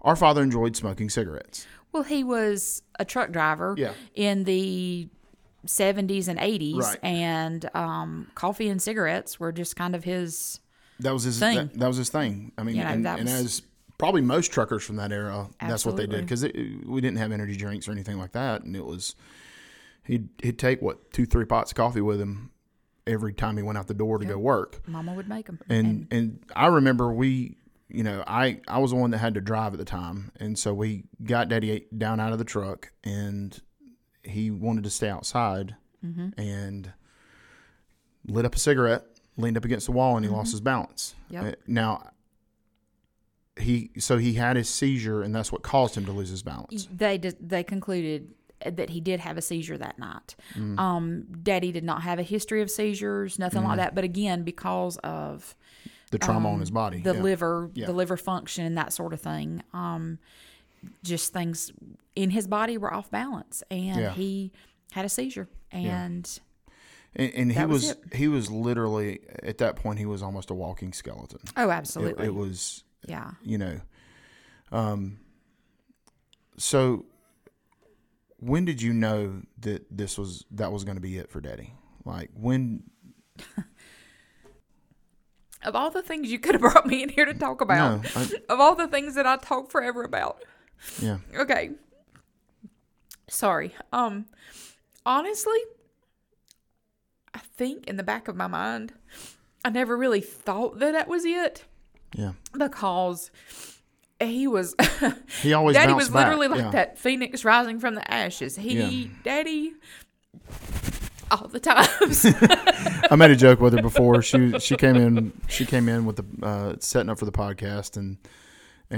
our 0.00 0.16
father 0.16 0.42
enjoyed 0.42 0.76
smoking 0.76 1.10
cigarettes. 1.10 1.66
Well, 1.90 2.04
he 2.04 2.24
was 2.24 2.82
a 2.98 3.04
truck 3.04 3.32
driver 3.32 3.74
Yeah. 3.76 3.92
in 4.14 4.44
the 4.44 5.08
70s 5.66 6.28
and 6.28 6.38
80s, 6.38 6.78
Right. 6.78 6.98
and 7.02 7.68
um, 7.74 8.28
coffee 8.34 8.68
and 8.68 8.80
cigarettes 8.82 9.38
were 9.40 9.52
just 9.52 9.76
kind 9.76 9.94
of 9.94 10.04
his. 10.04 10.60
That 11.00 11.12
was 11.12 11.24
his 11.24 11.38
Thing. 11.38 11.56
That, 11.56 11.74
that 11.78 11.86
was 11.88 11.96
his 11.96 12.10
thing. 12.10 12.52
I 12.58 12.62
mean, 12.62 12.76
You 12.76 12.84
know, 12.84 12.90
and, 12.90 13.06
that 13.06 13.18
and 13.18 13.28
was- 13.28 13.40
as 13.44 13.62
probably 13.98 14.20
most 14.22 14.52
truckers 14.52 14.82
from 14.84 14.96
that 14.96 15.12
era, 15.12 15.48
that's 15.60 15.86
what 15.86 15.96
they 15.96 16.06
did 16.06 16.22
because 16.22 16.42
we 16.44 17.00
didn't 17.00 17.16
have 17.18 17.32
energy 17.32 17.56
drinks 17.56 17.88
or 17.88 17.92
anything 17.92 18.18
like 18.18 18.32
that, 18.32 18.62
and 18.62 18.74
it 18.76 18.84
was 18.84 19.14
he'd 20.04 20.28
he'd 20.42 20.58
take 20.58 20.82
what 20.82 21.12
two 21.12 21.26
three 21.26 21.44
pots 21.44 21.70
of 21.72 21.76
coffee 21.76 22.00
with 22.00 22.20
him 22.20 22.50
every 23.06 23.32
time 23.32 23.56
he 23.56 23.62
went 23.62 23.76
out 23.78 23.86
the 23.88 23.94
door 23.94 24.18
to 24.18 24.24
go 24.24 24.38
work, 24.38 24.80
Mama 24.88 25.12
would 25.14 25.28
make 25.28 25.46
them. 25.46 25.58
and 25.68 26.06
and 26.10 26.40
I 26.54 26.66
remember 26.66 27.12
we. 27.12 27.56
You 27.94 28.04
know, 28.04 28.24
I, 28.26 28.62
I 28.66 28.78
was 28.78 28.92
the 28.92 28.96
one 28.96 29.10
that 29.10 29.18
had 29.18 29.34
to 29.34 29.42
drive 29.42 29.74
at 29.74 29.78
the 29.78 29.84
time, 29.84 30.32
and 30.40 30.58
so 30.58 30.72
we 30.72 31.04
got 31.22 31.50
Daddy 31.50 31.84
down 31.94 32.20
out 32.20 32.32
of 32.32 32.38
the 32.38 32.44
truck, 32.44 32.90
and 33.04 33.60
he 34.24 34.50
wanted 34.50 34.84
to 34.84 34.90
stay 34.90 35.08
outside, 35.08 35.76
Mm-hmm. 36.04 36.40
and 36.40 36.92
lit 38.26 38.44
up 38.44 38.56
a 38.56 38.58
cigarette, 38.58 39.04
leaned 39.36 39.56
up 39.56 39.64
against 39.64 39.86
the 39.86 39.92
wall, 39.92 40.16
and 40.16 40.24
he 40.24 40.30
lost 40.30 40.50
his 40.50 40.60
balance. 40.60 41.14
Mm-hmm. 41.30 41.44
Yep. 41.46 41.54
Uh, 41.54 41.56
Now, 41.68 42.10
he 43.56 43.90
so 43.98 44.16
he 44.18 44.34
had 44.34 44.56
his 44.56 44.68
seizure, 44.68 45.22
and 45.22 45.34
that's 45.34 45.52
what 45.52 45.62
caused 45.62 45.94
him 45.96 46.04
to 46.06 46.12
lose 46.12 46.30
his 46.30 46.42
balance. 46.42 46.88
they 46.92 47.18
did, 47.18 47.36
they 47.40 47.62
concluded 47.62 48.32
that 48.64 48.90
he 48.90 49.00
did 49.00 49.20
have 49.20 49.36
a 49.36 49.42
seizure 49.42 49.76
that 49.76 49.98
night. 49.98 50.34
Mm. 50.54 50.78
Um, 50.78 51.24
Daddy 51.42 51.72
did 51.72 51.84
not 51.84 52.02
have 52.02 52.18
a 52.18 52.22
history 52.22 52.62
of 52.62 52.70
seizures, 52.70 53.38
nothing 53.38 53.64
like 53.64 53.76
that. 53.76 53.94
But 53.94 54.04
again, 54.04 54.42
because 54.44 54.96
of 54.98 55.54
The 56.12 56.18
trauma 56.18 56.50
on 56.50 56.60
his 56.60 56.70
body, 56.70 56.98
um, 56.98 57.02
the 57.02 57.14
yeah. 57.14 57.22
liver, 57.22 57.70
Yeah. 57.74 57.86
the 57.86 57.92
liver 57.92 58.16
function, 58.16 58.64
and 58.64 58.78
that 58.78 58.92
sort 58.92 59.12
of 59.12 59.20
thing. 59.20 59.62
Um, 59.72 60.18
just 61.02 61.32
things 61.32 61.70
in 62.16 62.30
his 62.30 62.46
body 62.46 62.76
were 62.78 62.92
off 62.92 63.10
balance, 63.10 63.62
and 63.70 64.00
Yeah. 64.00 64.10
he 64.12 64.52
had 64.92 65.04
a 65.04 65.08
seizure. 65.08 65.48
And 65.70 66.28
and, 67.14 67.32
and 67.34 67.52
he 67.52 67.64
was 67.64 67.86
was, 67.88 67.96
he 68.14 68.28
was 68.28 68.50
literally 68.50 69.20
at 69.42 69.58
that 69.58 69.76
point 69.76 69.98
he 69.98 70.06
was 70.06 70.22
almost 70.22 70.50
a 70.50 70.54
walking 70.54 70.92
skeleton. 70.92 71.40
oh, 71.56 71.68
It, 71.68 71.72
absolutely, 71.72 72.26
it 72.26 72.34
was 72.34 72.84
yeah. 73.08 73.32
you 73.42 73.58
know, 73.58 73.80
um. 74.70 75.18
So, 76.58 77.06
when 78.38 78.64
did 78.66 78.82
you 78.82 78.92
know 78.92 79.40
that 79.60 79.86
this 79.90 80.18
was 80.18 80.44
that 80.52 80.70
was 80.70 80.84
going 80.84 80.96
to 80.96 81.00
be 81.02 81.16
it 81.16 81.30
for 81.30 81.40
Daddy? 81.40 81.74
Like 82.04 82.30
when? 82.34 82.82
Of 85.64 85.76
all 85.76 85.90
the 85.90 86.02
things 86.02 86.30
you 86.30 86.40
could 86.40 86.56
have 86.56 86.60
brought 86.72 86.86
me 86.86 87.02
in 87.04 87.08
here 87.08 87.24
to 87.24 87.34
talk 87.34 87.60
about, 87.60 88.02
No, 88.02 88.10
I- 88.16 88.32
of 88.52 88.58
all 88.60 88.74
the 88.74 88.88
things 88.88 89.14
that 89.14 89.26
I 89.26 89.36
talk 89.36 89.70
forever 89.70 90.02
about, 90.02 90.42
Yeah, 91.00 91.18
okay. 91.36 91.70
Sorry. 93.28 93.74
Um, 93.92 94.26
honestly, 95.06 95.58
I 97.34 97.38
think 97.38 97.86
in 97.86 97.96
the 97.96 98.02
back 98.02 98.28
of 98.28 98.36
my 98.36 98.46
mind, 98.46 98.92
I 99.64 99.70
never 99.70 99.96
really 99.96 100.20
thought 100.20 100.78
that 100.80 100.92
that 100.92 101.08
was 101.08 101.24
it 101.24 101.64
yeah. 102.14 102.32
because 102.56 103.30
he 104.20 104.46
was. 104.46 104.74
He 105.42 105.54
always 105.54 105.74
Daddy 105.74 105.92
was 105.94 106.08
back, 106.08 106.26
literally 106.26 106.46
like 106.46 106.60
yeah. 106.60 106.70
that 106.70 106.98
phoenix 106.98 107.44
rising 107.44 107.80
from 107.80 107.94
the 107.96 108.08
ashes. 108.12 108.54
He, 108.54 108.74
Yeah. 108.74 109.08
Daddy, 109.24 109.72
all 111.30 111.48
the 111.48 111.58
times. 111.58 112.26
I 113.10 113.16
made 113.16 113.32
a 113.32 113.36
joke 113.36 113.60
with 113.60 113.72
her 113.72 113.82
before. 113.82 114.22
She 114.22 114.56
she 114.60 114.76
came 114.76 114.96
in 114.96 115.32
she 115.48 115.66
came 115.66 115.88
in 115.88 116.04
with 116.04 116.16
the 116.16 116.46
uh, 116.46 116.76
setting 116.78 117.10
up 117.10 117.18
for 117.18 117.24
the 117.24 117.32
podcast 117.32 117.96
and. 117.96 118.18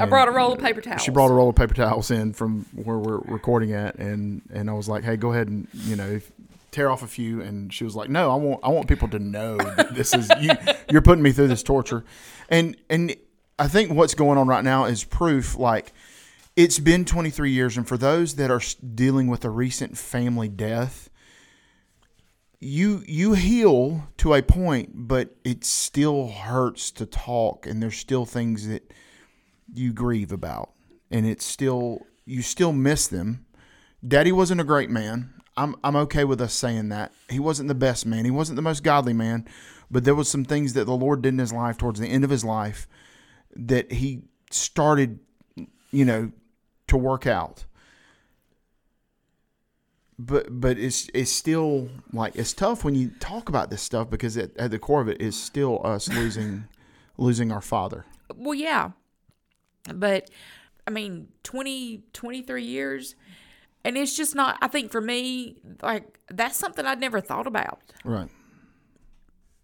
I 0.03 0.07
brought 0.07 0.29
a 0.29 0.33
roll 0.33 0.53
of 0.53 0.59
paper 0.59 0.81
towels. 0.81 1.03
She 1.03 1.11
brought 1.11 1.31
a 1.31 1.35
roll 1.35 1.49
of 1.49 1.57
paper 1.57 1.75
towels 1.75 2.11
in 2.11 2.33
from 2.33 2.67
where 2.75 2.99
we're 2.99 3.19
recording 3.19 3.73
at, 3.73 3.97
and 3.97 4.43
and 4.53 4.69
I 4.69 4.73
was 4.73 4.89
like, 4.89 5.05
"Hey, 5.05 5.17
go 5.17 5.33
ahead 5.33 5.49
and 5.49 5.69
you 5.73 5.97
know 5.97 6.21
tear 6.71 6.91
off 6.91 7.03
a 7.03 7.07
few." 7.07 7.41
And 7.41 7.73
she 7.73 7.85
was 7.85 7.95
like, 7.95 8.11
"No, 8.11 8.31
I 8.31 8.37
want 8.37 8.61
I 8.65 8.69
want 8.69 8.89
people 8.89 9.09
to 9.09 9.19
know 9.19 9.57
that 9.57 9.95
this 9.95 10.15
is 10.15 10.31
you. 10.41 10.51
You're 10.91 11.03
putting 11.03 11.23
me 11.23 11.33
through 11.33 11.49
this 11.49 11.63
torture." 11.63 12.05
And 12.49 12.77
and 12.91 13.15
I 13.59 13.69
think 13.69 13.93
what's 13.93 14.15
going 14.15 14.39
on 14.39 14.49
right 14.49 14.65
now 14.65 14.85
is 14.85 15.05
proof. 15.05 15.57
Like 15.57 15.93
it's 16.57 16.79
been 16.79 17.05
23 17.05 17.51
years, 17.51 17.77
and 17.77 17.87
for 17.87 17.97
those 17.97 18.37
that 18.37 18.51
are 18.51 18.63
dealing 18.95 19.29
with 19.29 19.45
a 19.45 19.51
recent 19.51 19.99
family 19.99 20.49
death, 20.49 21.11
you 22.61 23.03
you 23.07 23.35
heal 23.35 24.09
to 24.19 24.35
a 24.35 24.43
point, 24.43 24.91
but 24.95 25.37
it 25.45 25.65
still 25.65 26.29
hurts 26.29 26.91
to 26.93 27.07
talk, 27.07 27.67
and 27.67 27.83
there's 27.83 27.97
still 27.97 28.25
things 28.25 28.69
that 28.69 28.93
you 29.73 29.93
grieve 29.93 30.33
about 30.33 30.71
and 31.11 31.27
it's 31.27 31.45
still 31.45 32.07
you 32.25 32.43
still 32.43 32.73
miss 32.73 33.07
them. 33.07 33.47
Daddy 34.07 34.33
wasn't 34.33 34.61
a 34.61 34.65
great 34.65 34.91
man. 34.91 35.33
I'm 35.57 35.77
i'm 35.85 35.97
okay 35.97 36.25
with 36.25 36.41
us 36.41 36.55
saying 36.55 36.89
that. 36.91 37.13
He 37.29 37.39
wasn't 37.39 37.69
the 37.69 37.75
best 37.75 38.07
man. 38.07 38.25
He 38.25 38.31
wasn't 38.31 38.57
the 38.57 38.63
most 38.63 38.83
godly 38.83 39.13
man 39.13 39.47
but 39.91 40.05
there 40.05 40.15
was 40.15 40.31
some 40.31 40.47
things 40.47 40.73
that 40.73 40.87
the 40.87 40.97
lord 40.97 41.21
did 41.21 41.29
in 41.29 41.39
his 41.39 41.53
life 41.53 41.77
towards 41.77 42.01
the 42.01 42.09
end 42.09 42.25
of 42.25 42.31
his 42.31 42.43
life 42.43 42.89
that 43.55 43.93
he 43.93 44.23
started 44.51 45.21
you 45.95 46.05
know 46.05 46.33
to 46.89 46.97
work 46.97 47.27
out. 47.27 47.65
But 50.19 50.61
but 50.61 50.79
it's 50.79 51.09
it's 51.13 51.31
still 51.31 51.89
like 52.13 52.37
it's 52.37 52.53
tough 52.53 52.85
when 52.85 52.95
you 52.95 53.11
talk 53.19 53.49
about 53.49 53.71
this 53.71 53.83
stuff 53.83 54.11
because 54.11 54.37
it, 54.37 54.57
at 54.57 54.71
the 54.71 54.79
core 54.79 55.01
of 55.01 55.09
it 55.09 55.21
is 55.21 55.41
still 55.41 55.81
us 55.85 56.09
losing 56.09 56.65
losing 57.17 57.51
our 57.51 57.61
father. 57.61 58.05
Well, 58.35 58.55
yeah. 58.55 58.93
But 59.93 60.31
I 60.87 60.91
mean, 60.91 61.29
20, 61.43 62.03
23 62.13 62.63
years. 62.63 63.15
And 63.85 63.99
it's 63.99 64.17
just 64.17 64.35
not, 64.35 64.59
I 64.63 64.69
think 64.69 64.91
for 64.91 65.01
me, 65.01 65.57
like, 65.83 66.19
that's 66.29 66.57
something 66.57 66.87
I'd 66.87 67.01
never 67.01 67.21
thought 67.21 67.47
about. 67.47 67.81
right 68.05 68.29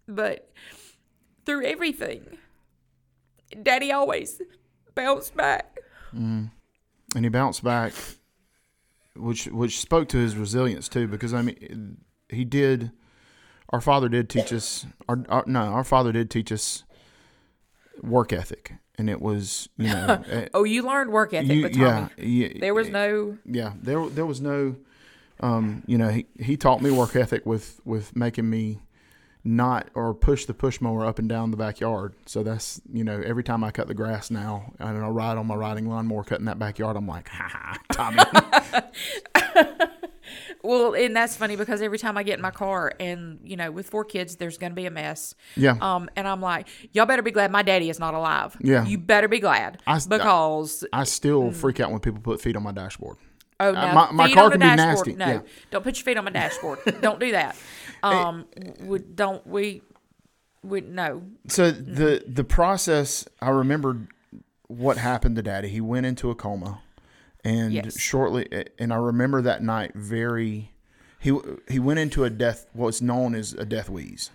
But 0.07 0.51
through 1.47 1.65
everything, 1.65 2.39
Daddy 3.63 3.93
always 3.93 4.41
bounced 4.95 5.35
back. 5.37 5.79
Mm. 6.15 6.51
and 7.15 7.25
he 7.25 7.29
bounced 7.29 7.63
back, 7.63 7.93
which 9.15 9.47
which 9.47 9.79
spoke 9.79 10.09
to 10.09 10.19
his 10.19 10.37
resilience 10.37 10.89
too. 10.89 11.07
Because 11.07 11.33
I 11.33 11.43
mean, 11.43 11.99
he 12.29 12.45
did. 12.45 12.91
Our 13.71 13.81
father 13.81 14.09
did 14.09 14.29
teach 14.29 14.53
us. 14.53 14.87
Our, 15.09 15.25
our 15.29 15.45
no, 15.47 15.61
our 15.61 15.85
father 15.85 16.11
did 16.11 16.29
teach 16.29 16.51
us 16.51 16.83
work 18.03 18.33
ethic, 18.33 18.75
and 18.99 19.09
it 19.11 19.21
was 19.21 19.69
you 19.77 19.89
know, 19.89 20.23
eh, 20.31 20.49
Oh, 20.55 20.65
you 20.65 20.83
learned 20.83 21.11
work 21.11 21.33
ethic 21.35 21.51
you, 21.51 21.69
yeah, 21.69 22.09
yeah, 22.19 22.49
There 22.59 22.75
was 22.75 22.89
no, 22.89 23.39
yeah, 23.45 23.73
there 23.81 24.09
there 24.09 24.27
was 24.27 24.41
no, 24.41 24.77
um, 25.41 25.83
you 25.87 25.99
know, 25.99 26.09
he, 26.09 26.27
he 26.39 26.57
taught 26.57 26.83
me 26.83 26.91
work 26.91 27.17
ethic 27.17 27.47
with 27.47 27.81
with 27.85 28.15
making 28.17 28.49
me 28.49 28.81
not 29.43 29.89
or 29.95 30.13
push 30.13 30.45
the 30.45 30.53
push 30.55 30.81
mower 30.81 31.07
up 31.07 31.19
and 31.19 31.29
down 31.29 31.51
the 31.51 31.57
backyard. 31.57 32.15
So 32.27 32.43
that's 32.43 32.81
you 32.93 33.05
know 33.05 33.21
every 33.25 33.43
time 33.43 33.65
I 33.65 33.71
cut 33.71 33.89
the 33.89 33.95
grass 33.95 34.31
now 34.31 34.73
and 34.79 34.99
I 34.99 35.09
ride 35.09 35.39
on 35.39 35.47
my 35.47 35.55
riding 35.55 35.89
lawnmower 35.89 36.25
cutting 36.25 36.47
that 36.47 36.59
backyard, 36.59 36.97
I'm 36.97 37.07
like, 37.07 37.29
ha 37.31 37.49
ha, 37.49 37.79
Tommy. 37.93 39.87
well, 40.63 40.95
and 40.95 41.15
that's 41.17 41.37
funny 41.37 41.57
because 41.57 41.81
every 41.83 41.99
time 41.99 42.17
I 42.19 42.23
get 42.23 42.35
in 42.35 42.43
my 42.43 42.51
car 42.51 42.93
and, 43.01 43.41
you 43.43 43.57
know, 43.57 43.71
with 43.71 43.89
four 43.89 44.05
kids, 44.05 44.37
there's 44.37 44.59
going 44.59 44.73
to 44.73 44.77
be 44.77 44.87
a 44.87 44.91
mess. 44.91 45.35
yeah, 45.57 45.77
Um, 45.81 46.09
and 46.17 46.29
I'm 46.29 46.41
like, 46.43 46.69
y'all 46.93 47.07
better 47.07 47.23
be 47.23 47.31
glad 47.31 47.51
my 47.51 47.63
daddy 47.63 47.89
is 47.91 47.99
not 47.99 48.15
alive. 48.15 48.57
Yeah. 48.61 48.85
You 48.85 48.99
better 48.99 49.29
be 49.29 49.39
glad. 49.41 49.81
I 49.87 49.99
because, 50.07 50.85
I 50.93 51.05
still 51.05 51.51
freak 51.53 51.81
out 51.81 51.91
when 51.91 52.01
people 52.01 52.21
put 52.21 52.41
feet 52.41 52.57
on 52.57 52.63
my 52.63 52.73
dashboard. 52.73 53.17
oh, 53.59 53.73
no. 53.73 53.95
my- 53.95 54.11
my 54.13 54.27
feet 54.27 54.35
car 54.35 54.51
can 54.51 54.61
be 54.61 54.67
nasty, 54.67 55.13
No, 55.15 55.27
yeah. 55.27 55.41
don't 55.71 55.83
put 55.83 55.97
your 55.97 56.05
feet 56.05 56.17
on 56.17 56.25
my 56.25 56.31
dashboard. 56.31 56.79
don't 57.01 57.21
do 57.21 57.31
that. 57.33 57.57
Um, 58.03 58.47
we, 58.83 58.99
don't, 58.99 59.47
we, 59.47 59.83
we, 60.63 60.81
no. 60.83 61.23
So 61.49 61.71
the 61.71 62.23
the 62.27 62.45
process, 62.45 63.27
I 63.41 63.49
remembered 63.51 64.09
what 64.67 64.99
happened 64.99 65.37
to 65.37 65.43
Daddy. 65.43 65.69
He 65.69 65.81
went 65.81 66.07
into 66.07 66.31
a 66.31 66.35
coma, 66.35 66.81
and 67.45 67.73
Yes. 67.73 67.99
shortly, 67.99 68.49
and 68.79 68.93
I 68.93 68.97
remember 68.97 69.43
that 69.43 69.63
night 69.63 69.93
very. 69.95 70.73
He 71.19 71.37
he 71.69 71.79
went 71.79 71.99
into 71.99 72.25
a 72.25 72.31
death, 72.31 72.67
what's 72.73 73.03
known 73.03 73.35
as 73.35 73.53
a 73.53 73.65
death 73.67 73.91
wheeze, 73.91 74.31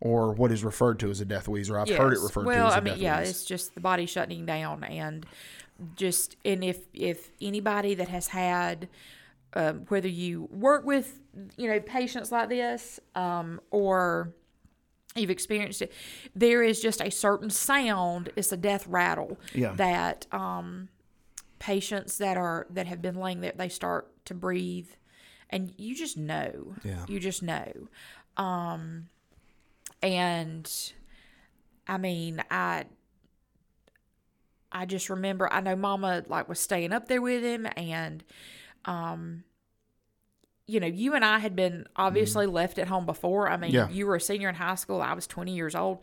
or 0.00 0.32
what 0.32 0.52
is 0.52 0.62
referred 0.64 0.98
to 1.00 1.10
as 1.10 1.20
a 1.20 1.24
death 1.24 1.48
wheeze, 1.48 1.70
or 1.70 1.78
I've 1.78 1.88
heard 1.88 2.12
it 2.12 2.20
referred 2.20 2.46
well, 2.46 2.64
to 2.68 2.68
as 2.68 2.74
a 2.74 2.76
I 2.76 2.80
mean, 2.80 2.94
death 2.94 3.02
yeah, 3.02 3.18
wheeze. 3.20 3.30
it's 3.30 3.44
just 3.44 3.74
the 3.74 3.80
body 3.80 4.04
shutting 4.06 4.44
down, 4.44 4.84
and 4.84 5.24
just 5.96 6.36
and 6.44 6.62
if 6.62 6.86
if 6.92 7.30
anybody 7.40 7.94
that 7.94 8.08
has 8.08 8.28
had, 8.28 8.88
um, 9.54 9.86
whether 9.88 10.08
you 10.08 10.46
work 10.52 10.84
with 10.84 11.20
you 11.56 11.68
know 11.68 11.80
patients 11.80 12.30
like 12.30 12.50
this, 12.50 13.00
um, 13.14 13.58
or 13.70 14.34
you've 15.16 15.30
experienced 15.30 15.80
it, 15.80 15.90
there 16.36 16.62
is 16.62 16.82
just 16.82 17.00
a 17.00 17.10
certain 17.10 17.48
sound. 17.48 18.28
It's 18.36 18.52
a 18.52 18.56
death 18.58 18.86
rattle 18.86 19.38
Yeah. 19.54 19.72
that 19.76 20.26
um, 20.32 20.90
patients 21.60 22.18
that 22.18 22.36
are 22.36 22.66
that 22.70 22.88
have 22.88 23.00
been 23.00 23.14
laying 23.14 23.40
there 23.42 23.52
they 23.54 23.68
start 23.68 24.08
to 24.24 24.34
breathe, 24.34 24.88
and 25.48 25.72
you 25.76 25.94
just 25.94 26.16
know. 26.16 26.74
Yeah. 26.82 27.04
You 27.06 27.20
just 27.20 27.42
know. 27.44 27.88
Um, 28.36 29.08
and 30.02 30.68
I 31.86 31.98
mean, 31.98 32.42
I 32.50 32.86
I 34.72 34.86
just 34.86 35.08
remember 35.08 35.52
I 35.52 35.60
know 35.60 35.76
Mama 35.76 36.24
like 36.26 36.48
was 36.48 36.58
staying 36.58 36.92
up 36.92 37.06
there 37.06 37.22
with 37.22 37.44
him, 37.44 37.68
and 37.76 38.24
um, 38.86 39.44
you 40.66 40.80
know, 40.80 40.86
you 40.86 41.14
and 41.14 41.24
I 41.24 41.38
had 41.40 41.54
been 41.54 41.86
obviously 41.94 42.46
left 42.46 42.78
at 42.78 42.88
home 42.88 43.06
before. 43.06 43.48
I 43.48 43.56
mean. 43.56 43.72
Yeah. 43.72 43.88
you 43.90 44.06
were 44.06 44.16
a 44.16 44.20
senior 44.20 44.48
in 44.48 44.54
high 44.54 44.76
school. 44.76 45.00
I 45.02 45.12
was 45.12 45.26
twenty 45.26 45.54
years 45.54 45.74
old. 45.74 45.98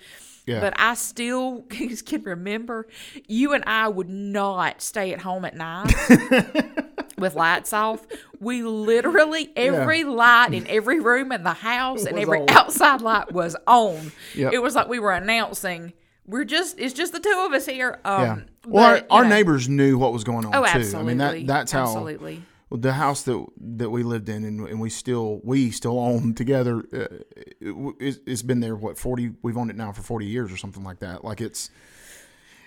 Yeah. 0.48 0.62
But 0.62 0.74
I 0.78 0.96
still 0.96 1.62
can 1.70 2.24
remember 2.24 2.88
you 3.28 3.54
and 3.54 3.64
I 3.68 3.88
would 3.90 4.10
not 4.10 4.82
stay 4.82 5.14
at 5.14 5.22
home 5.22 5.46
at 5.46 5.56
night 5.56 5.94
with 7.18 7.36
lights 7.36 7.74
off. 7.74 8.08
We 8.40 8.64
literally 8.64 9.52
every 9.56 10.04
light 10.06 10.54
in 10.54 10.66
every 10.68 11.00
room 11.00 11.32
in 11.32 11.44
the 11.44 11.54
house 11.54 12.06
and 12.06 12.18
every 12.18 12.40
on. 12.40 12.50
outside 12.50 13.02
light 13.02 13.32
was 13.34 13.56
on. 13.68 14.12
Yep. 14.36 14.54
It 14.54 14.60
was 14.60 14.74
like 14.74 14.88
we 14.88 15.00
were 15.00 15.12
announcing 15.12 15.94
we're 16.26 16.44
just 16.46 16.80
it's 16.80 16.94
just 16.94 17.14
the 17.14 17.20
two 17.20 17.44
of 17.46 17.54
us 17.54 17.66
here. 17.66 18.00
Um, 18.06 18.22
yeah. 18.22 18.38
Well, 18.66 18.86
our, 18.86 18.94
but, 18.96 19.08
our 19.10 19.24
know- 19.24 19.30
neighbors 19.30 19.68
knew 19.70 19.98
what 19.98 20.14
was 20.14 20.24
going 20.24 20.46
on 20.46 20.56
Oh, 20.56 20.62
too. 20.62 20.68
absolutely. 20.68 21.00
I 21.00 21.04
mean 21.04 21.18
that 21.18 21.48
that's 21.48 21.72
how 21.72 21.84
absolutely. 21.84 22.44
The 22.70 22.94
house 22.94 23.24
that 23.24 23.46
that 23.78 23.90
we 23.90 24.04
lived 24.04 24.28
in 24.28 24.44
and, 24.44 24.68
and 24.68 24.80
we 24.82 24.90
still 24.90 25.40
we 25.44 25.72
still 25.72 26.00
own 26.00 26.34
together 26.34 26.80
uh, 26.94 27.08
it, 27.62 27.96
it's, 28.00 28.20
it's 28.28 28.42
been 28.42 28.60
there 28.60 28.76
what 28.76 28.98
40 28.98 29.32
we've 29.42 29.58
owned 29.58 29.70
it 29.70 29.78
now 29.78 29.94
for 29.94 30.02
40 30.02 30.26
years 30.26 30.52
or 30.52 30.58
something 30.58 30.84
like 30.84 31.00
that 31.00 31.24
like 31.24 31.40
it's 31.40 31.70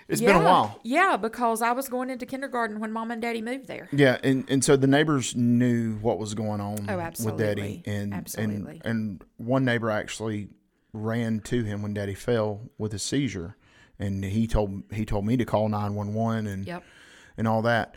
it's 0.07 0.19
been 0.19 0.35
a 0.35 0.43
while 0.43 0.79
Yeah, 0.83 1.15
because 1.17 1.61
I 1.61 1.71
was 1.71 1.87
going 1.87 2.09
into 2.09 2.25
kindergarten 2.25 2.79
when 2.79 2.91
mom 2.91 3.11
and 3.11 3.21
daddy 3.21 3.41
moved 3.43 3.67
there. 3.67 3.87
yeah 3.91 4.17
and, 4.23 4.43
and 4.49 4.63
so 4.65 4.75
the 4.75 4.87
neighbors 4.87 5.35
knew 5.35 5.95
what 5.97 6.17
was 6.17 6.33
going 6.33 6.59
on 6.61 6.79
Oh, 6.89 6.97
with 6.97 7.37
daddy 7.37 7.83
absolutely. 7.83 7.83
and 7.85 8.13
Absolutely. 8.15 8.81
and 8.83 9.21
and 9.21 9.23
one 9.37 9.63
neighbor 9.63 9.91
actually 9.91 10.49
ran 10.93 11.39
to 11.41 11.63
him 11.63 11.83
when 11.83 11.93
daddy 11.93 12.15
fell 12.15 12.71
with 12.79 12.93
a 12.95 12.99
seizure 12.99 13.55
and 13.99 14.23
he 14.25 14.47
told 14.47 14.81
he 14.91 15.05
told 15.05 15.25
me 15.27 15.37
to 15.37 15.45
call 15.45 15.69
911 15.69 16.47
and 16.47 16.65
Yep. 16.65 16.83
and 17.37 17.47
all 17.47 17.61
that. 17.61 17.95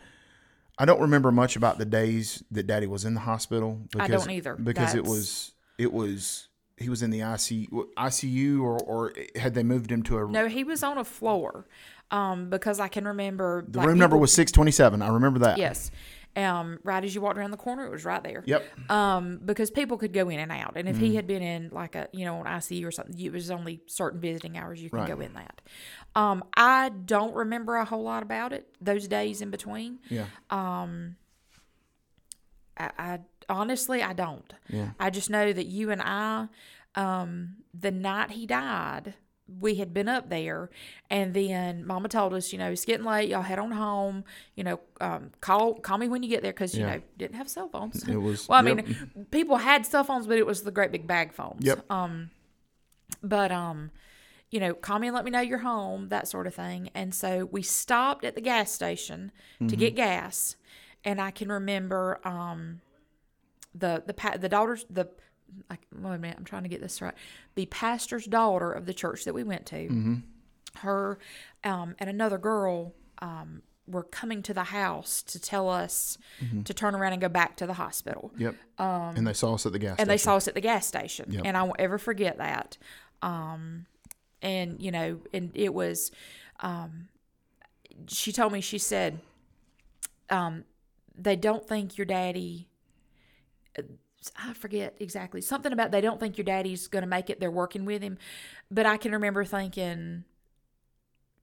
I 0.77 0.85
don't 0.85 0.99
remember 1.01 1.31
much 1.31 1.55
about 1.55 1.77
the 1.77 1.85
days 1.85 2.43
that 2.51 2.67
Daddy 2.67 2.87
was 2.87 3.05
in 3.05 3.13
the 3.13 3.21
hospital. 3.21 3.81
I 3.97 4.07
don't 4.07 4.29
either. 4.29 4.55
Because 4.55 4.93
it 4.95 5.03
was 5.05 5.53
it 5.77 5.91
was 5.93 6.49
he 6.77 6.89
was 6.89 7.01
in 7.01 7.09
the 7.11 7.19
ICU, 7.21 7.67
ICU 7.97 8.61
or 8.61 8.77
or 8.79 9.13
had 9.35 9.53
they 9.53 9.63
moved 9.63 9.89
him 9.91 10.03
to 10.03 10.17
a 10.17 10.27
No, 10.27 10.47
he 10.47 10.63
was 10.63 10.83
on 10.83 10.97
a 10.97 11.03
floor. 11.05 11.65
Um, 12.11 12.49
because 12.49 12.79
I 12.79 12.87
can 12.87 13.07
remember 13.07 13.65
the 13.67 13.79
room 13.81 13.97
number 13.97 14.15
was 14.17 14.31
six 14.33 14.51
twenty 14.51 14.71
seven. 14.71 15.01
I 15.01 15.09
remember 15.09 15.39
that. 15.39 15.57
yes. 15.57 15.91
Um, 16.37 16.79
right 16.83 17.01
as 17.01 17.15
you 17.15 17.21
walked 17.21 17.37
around 17.37 17.51
the 17.51 17.57
corner, 17.57 17.85
it 17.85 17.91
was 17.91 18.03
right 18.03 18.21
there. 18.21 18.43
Yep. 18.45 18.91
Um, 18.91 19.39
because 19.45 19.71
people 19.71 19.97
could 19.97 20.11
go 20.11 20.27
in 20.27 20.37
and 20.37 20.51
out, 20.51 20.73
and 20.75 20.89
if 20.89 20.97
Mm-hmm. 20.97 21.05
he 21.05 21.15
had 21.15 21.27
been 21.27 21.41
in 21.41 21.69
like 21.71 21.95
a 21.95 22.09
you 22.11 22.25
know 22.25 22.41
an 22.41 22.45
ICU 22.45 22.85
or 22.85 22.91
something, 22.91 23.17
it 23.17 23.31
was 23.31 23.49
only 23.49 23.79
certain 23.87 24.19
visiting 24.19 24.57
hours 24.57 24.83
you 24.83 24.89
can 24.89 24.99
Right. 24.99 25.07
go 25.07 25.21
in 25.21 25.33
that. 25.35 25.61
Um, 26.15 26.43
I 26.55 26.89
don't 26.89 27.33
remember 27.35 27.75
a 27.75 27.85
whole 27.85 28.03
lot 28.03 28.23
about 28.23 28.53
it 28.53 28.73
those 28.79 29.07
days 29.07 29.41
in 29.41 29.51
between. 29.51 29.99
Yeah. 30.09 30.25
I, 32.77 32.89
I 32.97 33.19
honestly 33.49 34.01
I 34.03 34.13
don't. 34.13 34.53
Yeah. 34.69 34.91
I 34.99 35.09
just 35.09 35.29
know 35.29 35.51
that 35.53 35.65
you 35.67 35.91
and 35.91 36.01
I, 36.01 36.47
um, 36.95 37.57
the 37.73 37.91
night 37.91 38.31
he 38.31 38.45
died, 38.45 39.13
we 39.59 39.75
had 39.75 39.93
been 39.93 40.07
up 40.09 40.29
there, 40.29 40.69
and 41.09 41.33
then 41.33 41.85
Mama 41.85 42.07
told 42.09 42.33
us, 42.33 42.51
you 42.51 42.57
know, 42.57 42.71
it's 42.71 42.83
getting 42.83 43.05
late. 43.05 43.29
Y'all 43.29 43.43
head 43.43 43.59
on 43.59 43.71
home. 43.71 44.23
You 44.55 44.63
know, 44.63 44.79
um, 44.99 45.31
call 45.39 45.75
call 45.75 45.97
me 45.99 46.07
when 46.07 46.23
you 46.23 46.29
get 46.29 46.41
there 46.41 46.51
because 46.51 46.73
you 46.73 46.81
Yeah. 46.85 46.95
know 46.95 47.01
didn't 47.17 47.35
have 47.35 47.47
cell 47.49 47.67
phones. 47.69 48.07
It 48.07 48.15
was- 48.17 48.47
well, 48.49 48.65
I 48.65 48.67
yep. 48.67 48.77
mean, 48.87 49.25
people 49.31 49.57
had 49.57 49.85
cell 49.85 50.03
phones, 50.03 50.25
but 50.25 50.37
it 50.37 50.47
was 50.47 50.63
the 50.63 50.71
great 50.71 50.91
big 50.91 51.05
bag 51.05 51.31
phones. 51.33 51.63
Yep. 51.63 51.89
Um, 51.91 52.31
but 53.21 53.51
um, 53.51 53.91
you 54.55 54.61
know, 54.61 54.73
call 54.73 54.99
me 54.99 55.07
and 55.07 55.13
let 55.15 55.25
me 55.25 55.31
know 55.31 55.41
you're 55.41 55.57
home, 55.73 56.07
that 56.09 56.27
sort 56.29 56.47
of 56.47 56.55
thing. 56.55 56.89
And 56.95 57.13
so 57.13 57.49
we 57.51 57.61
stopped 57.61 58.23
at 58.23 58.35
the 58.35 58.41
gas 58.41 58.71
station 58.71 59.31
to 59.59 59.65
Mm-hmm. 59.65 59.75
get 59.79 59.95
gas, 59.95 60.55
and 61.03 61.19
I 61.19 61.31
can 61.31 61.49
remember 61.51 62.19
um, 62.23 62.79
the 63.73 64.01
the 64.05 64.13
pa- 64.13 64.37
the 64.37 64.47
daughters 64.49 64.85
the. 64.89 65.09
I, 65.69 65.77
wait 65.93 66.15
a 66.15 66.17
minute, 66.17 66.37
I'm 66.37 66.43
trying 66.45 66.63
to 66.63 66.69
get 66.69 66.81
this 66.81 67.01
right. 67.01 67.13
The 67.55 67.65
pastor's 67.67 68.25
daughter 68.25 68.71
of 68.71 68.85
the 68.85 68.93
church 68.93 69.25
that 69.25 69.33
we 69.33 69.43
went 69.43 69.65
to, 69.67 69.75
Mm-hmm. 69.87 70.15
her 70.79 71.19
um, 71.63 71.95
and 71.99 72.09
another 72.09 72.37
girl 72.37 72.93
um, 73.19 73.61
were 73.87 74.03
coming 74.03 74.41
to 74.43 74.53
the 74.53 74.65
house 74.65 75.21
to 75.23 75.39
tell 75.39 75.69
us 75.69 76.17
Mm-hmm. 76.43 76.61
to 76.63 76.73
turn 76.73 76.95
around 76.95 77.13
and 77.13 77.21
go 77.21 77.29
back 77.29 77.55
to 77.57 77.67
the 77.67 77.73
hospital 77.75 78.31
Yep. 78.37 78.55
and 78.79 79.25
they 79.27 79.33
saw 79.33 79.53
us 79.53 79.65
at 79.65 79.71
the 79.73 79.79
gas 79.79 79.91
Um, 79.91 79.95
and 79.99 80.09
they 80.09 80.17
saw 80.17 80.35
us 80.37 80.47
at 80.47 80.55
the 80.55 80.61
gas 80.61 80.85
station 80.87 81.31
Yep. 81.31 81.43
and 81.45 81.55
i 81.55 81.63
won't 81.63 81.79
ever 81.79 81.97
forget 81.97 82.37
that 82.39 82.77
um 83.21 83.85
and 84.41 84.81
you 84.81 84.91
know 84.91 85.19
and 85.33 85.51
it 85.55 85.73
was 85.73 86.11
um 86.59 87.07
she 88.07 88.31
told 88.31 88.51
me 88.51 88.61
she 88.61 88.77
said 88.77 89.19
um 90.29 90.63
they 91.17 91.35
don't 91.35 91.67
think 91.67 91.97
your 91.97 92.05
daddy 92.05 92.67
I 94.37 94.53
forget 94.53 94.95
exactly 94.99 95.41
something 95.41 95.71
about 95.71 95.91
they 95.91 96.01
don't 96.01 96.19
think 96.19 96.37
your 96.37 96.45
daddy's 96.45 96.87
going 96.87 97.03
to 97.03 97.07
make 97.07 97.29
it. 97.29 97.39
They're 97.39 97.51
working 97.51 97.85
with 97.85 98.01
him, 98.01 98.17
but 98.71 98.87
I 98.87 98.97
can 98.97 99.11
remember 99.11 99.45
thinking, 99.45 100.23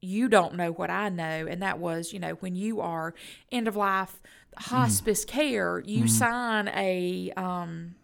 you 0.00 0.28
don't 0.28 0.56
know 0.56 0.72
what 0.72 0.90
I 0.90 1.08
know, 1.08 1.46
and 1.48 1.62
that 1.62 1.78
was 1.78 2.12
you 2.12 2.18
know 2.18 2.32
when 2.40 2.56
you 2.56 2.80
are 2.80 3.14
end 3.52 3.68
of 3.68 3.76
life 3.76 4.20
hospice 4.56 5.24
care, 5.24 5.80
you 5.86 6.08
sign 6.08 6.68
a 6.68 7.30
um, 7.36 7.94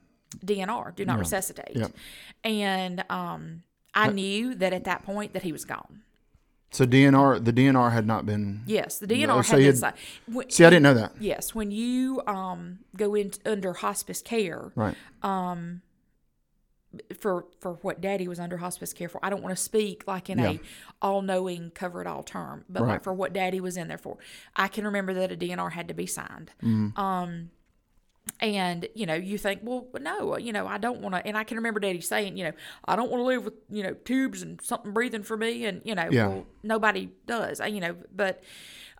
DNR, 0.44 0.94
do 0.94 1.05
not 1.05 1.18
resuscitate, 1.18 1.74
Yep. 1.74 1.92
and 2.44 3.05
um, 3.11 3.62
I 3.98 4.11
knew 4.11 4.54
that 4.54 4.72
at 4.72 4.84
that 4.84 5.02
point 5.04 5.32
that 5.32 5.42
he 5.42 5.52
was 5.52 5.64
gone. 5.64 6.02
So 6.70 6.84
DNR, 6.84 7.42
the 7.42 7.52
DNR 7.52 7.92
had 7.92 8.06
not 8.06 8.26
been. 8.26 8.62
Yes, 8.66 8.98
the 8.98 9.06
DNR 9.06 9.28
Oh, 9.30 9.37
had 9.38 9.46
so 9.46 9.56
been 9.56 9.74
had-. 9.80 9.94
When- 10.30 10.50
See, 10.50 10.64
I 10.66 10.70
didn't 10.70 10.82
know 10.82 10.94
that. 10.94 11.12
Yes, 11.18 11.54
when 11.54 11.70
you 11.70 12.20
um, 12.26 12.80
go 12.96 13.14
in 13.14 13.32
under 13.46 13.72
hospice 13.72 14.20
care, 14.20 14.70
Right. 14.74 14.94
for 17.18 17.44
for 17.61 17.74
what 17.82 18.00
daddy 18.00 18.26
was 18.28 18.40
under 18.40 18.56
hospice 18.58 18.92
care 18.94 19.08
for. 19.08 19.22
I 19.24 19.28
don't 19.30 19.42
want 19.42 19.54
to 19.56 19.62
speak 19.62 20.04
like 20.06 20.30
in 20.30 20.38
Yeah. 20.38 20.50
a 20.52 20.61
all 21.02 21.20
knowing 21.22 21.70
cover 21.74 22.00
it 22.00 22.06
all 22.06 22.22
term, 22.22 22.64
but 22.68 22.82
Right. 22.82 22.88
like 22.92 23.02
for 23.04 23.12
what 23.12 23.32
daddy 23.32 23.61
was 23.61 23.76
in 23.76 23.88
there 23.88 23.98
for. 23.98 24.16
I 24.56 24.68
can 24.68 24.84
remember 24.84 25.12
that 25.14 25.30
a 25.30 25.37
DNR 25.37 25.70
had 25.72 25.88
to 25.88 25.94
be 25.94 26.06
signed. 26.06 26.50
Mm-hmm. 26.62 26.98
Um 26.98 27.50
and 28.40 28.87
you 28.94 29.07
know, 29.07 29.14
you 29.14 29.37
think, 29.38 29.61
well, 29.64 29.87
no, 30.01 30.37
you 30.38 30.53
know, 30.53 30.66
I 30.66 30.79
don't 30.79 31.01
want 31.01 31.14
to. 31.14 31.27
And 31.27 31.37
I 31.37 31.44
can 31.44 31.57
remember 31.57 31.81
Daddy 31.81 32.01
saying, 32.01 32.37
you 32.37 32.44
know, 32.44 32.53
I 32.85 32.96
don't 32.96 33.11
want 33.11 33.20
to 33.20 33.24
live 33.27 33.44
with 33.44 33.55
you 33.70 33.83
know 33.83 33.94
tubes 33.94 34.42
and 34.42 34.61
something 34.62 34.92
breathing 34.92 35.22
for 35.22 35.37
me, 35.37 35.64
and 35.64 35.81
you 35.85 35.94
know, 35.94 36.09
Yeah. 36.11 36.29
well, 36.29 36.46
nobody 36.62 37.11
does, 37.27 37.61
I- 37.61 37.66
you 37.68 37.81
know. 37.81 37.96
But 38.14 38.42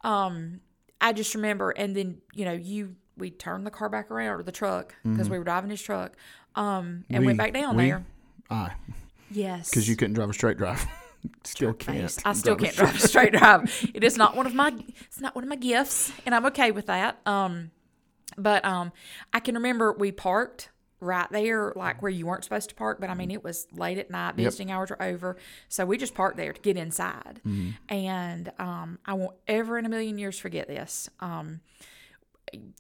um, 0.05 0.61
I 1.01 1.13
just 1.13 1.35
remember, 1.35 1.71
and 1.71 1.95
then 1.95 2.19
you 2.35 2.45
know, 2.45 2.53
you 2.53 2.97
we 3.17 3.31
turned 3.31 3.67
the 3.67 3.71
car 3.71 3.89
back 3.89 4.11
around 4.11 4.39
or 4.41 4.43
the 4.43 4.53
truck 4.53 4.95
because 5.05 5.29
we 5.29 5.39
were 5.39 5.45
driving 5.45 5.71
his 5.71 5.83
truck, 5.83 6.17
um, 6.55 6.65
and 6.65 7.05
Mm-hmm. 7.09 7.19
We- 7.21 7.27
went 7.27 7.39
back 7.39 7.53
down 7.55 7.77
we- 7.77 7.87
there. 7.87 8.05
Aye, 8.51 8.73
Yes, 9.31 9.69
because 9.71 9.89
you 9.89 9.97
couldn't 9.97 10.15
drive 10.15 10.31
a 10.31 10.33
straight 10.33 10.57
drive. 10.57 10.87
Still 11.45 11.73
can't. 11.75 12.17
I 12.25 12.33
still 12.33 12.55
can't 12.55 12.77
drive 12.77 12.95
a 12.95 12.99
straight 13.09 13.33
drive. 13.39 13.91
It 13.93 14.05
is 14.05 14.17
not 14.17 14.37
one 14.37 14.47
of 14.47 14.55
my 14.55 14.73
it's 15.01 15.21
not 15.21 15.35
one 15.35 15.43
of 15.45 15.51
my 15.51 15.57
gifts, 15.57 16.13
and 16.25 16.33
I'm 16.35 16.47
okay 16.47 16.71
with 16.71 16.87
that. 16.87 17.19
Um, 17.27 17.73
but 18.39 18.65
um, 18.65 18.93
I 19.33 19.41
can 19.41 19.55
remember 19.55 19.93
we 19.93 20.13
parked 20.13 20.71
right 21.01 21.31
there, 21.31 21.73
like 21.77 22.03
where 22.03 22.11
you 22.11 22.27
weren't 22.27 22.43
supposed 22.45 22.71
to 22.71 22.75
park. 22.75 22.99
But 23.01 23.11
I 23.11 23.15
mean, 23.15 23.31
it 23.31 23.45
was 23.45 23.67
late 23.73 23.99
at 23.99 24.11
night, 24.11 24.35
visiting 24.35 24.71
hours 24.73 24.91
were 24.91 25.01
over, 25.03 25.37
so 25.69 25.85
we 25.85 25.97
just 25.97 26.15
parked 26.15 26.37
there 26.37 26.53
to 26.53 26.61
get 26.61 26.77
inside. 26.77 27.41
Mm-hmm. 27.47 27.71
And 27.89 28.53
um, 28.59 28.99
I 29.07 29.15
won't 29.15 29.37
ever 29.47 29.79
in 29.79 29.87
a 29.87 29.89
million 29.89 30.19
years 30.19 30.39
forget 30.39 30.67
this. 30.67 31.09
Um, 31.21 31.61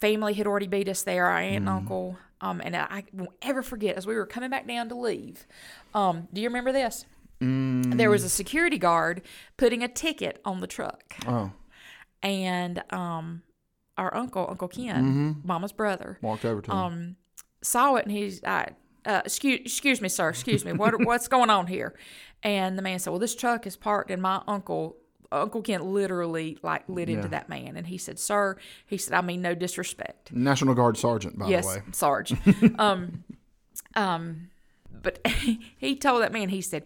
family 0.01 0.35
had 0.35 0.47
already 0.47 0.66
beat 0.66 0.88
us 0.88 1.03
there, 1.03 1.27
our 1.27 1.38
aunt 1.38 1.57
and 1.57 1.68
uncle. 1.68 2.18
Um, 2.40 2.61
and 2.64 2.77
I 2.77 3.05
won't 3.12 3.31
ever 3.42 3.62
forget 3.62 3.97
as 3.97 4.07
we 4.07 4.14
were 4.14 4.27
coming 4.27 4.51
back 4.51 4.66
down 4.66 4.88
to 4.90 4.94
leave. 4.94 5.47
Um, 5.94 6.29
do 6.33 6.40
you 6.40 6.49
remember 6.49 6.73
this? 6.73 7.05
There 7.40 8.11
was 8.11 8.25
a 8.25 8.29
security 8.29 8.79
guard 8.79 9.23
putting 9.57 9.83
a 9.85 9.88
ticket 9.88 10.40
on 10.44 10.61
the 10.61 10.66
truck, 10.66 11.14
Oh, 11.27 11.53
and 12.23 12.83
um, 12.90 13.42
our 13.99 14.15
uncle, 14.15 14.47
Uncle 14.49 14.69
Ken, 14.69 15.41
Mama's 15.45 15.73
brother, 15.73 16.19
walked 16.23 16.45
over 16.45 16.63
to 16.63 16.71
him. 16.71 16.77
um, 16.77 17.17
saw 17.63 17.97
it, 17.97 18.07
and 18.07 18.13
he's, 18.13 18.43
uh, 18.45 18.67
uh, 19.05 19.23
excuse, 19.25 19.61
excuse 19.61 20.01
me, 20.01 20.09
sir, 20.09 20.29
excuse 20.29 20.65
me, 20.65 20.73
what, 20.73 21.05
what's 21.05 21.29
going 21.29 21.51
on 21.51 21.67
here? 21.67 21.95
And 22.43 22.79
the 22.79 22.83
man 22.83 22.99
said, 23.01 23.11
well, 23.11 23.19
this 23.19 23.35
truck 23.35 23.67
is 23.67 23.77
parked, 23.77 24.11
and 24.11 24.23
my 24.23 24.43
uncle. 24.47 24.97
Uncle 25.31 25.61
Kent 25.61 25.85
literally 25.85 26.57
like 26.63 26.89
lit 26.89 27.11
into 27.11 27.29
that 27.29 27.51
man, 27.51 27.77
and 27.77 27.87
he 27.87 27.99
said, 27.99 28.19
"Sir," 28.19 28.57
he 28.87 28.97
said, 28.97 29.13
"I 29.13 29.21
mean 29.21 29.43
no 29.43 29.55
disrespect." 29.55 30.33
National 30.33 30.75
Guard 30.75 30.97
sergeant, 30.97 31.39
by 31.39 31.49
yes, 31.49 31.67
the 31.67 31.81
way. 31.81 31.85
Sarge. 31.93 32.33
um, 32.79 33.25
um, 33.95 34.49
but 34.91 35.21
he 35.77 35.97
told 35.97 36.23
that 36.23 36.33
man, 36.33 36.49
he 36.49 36.63
said, 36.63 36.85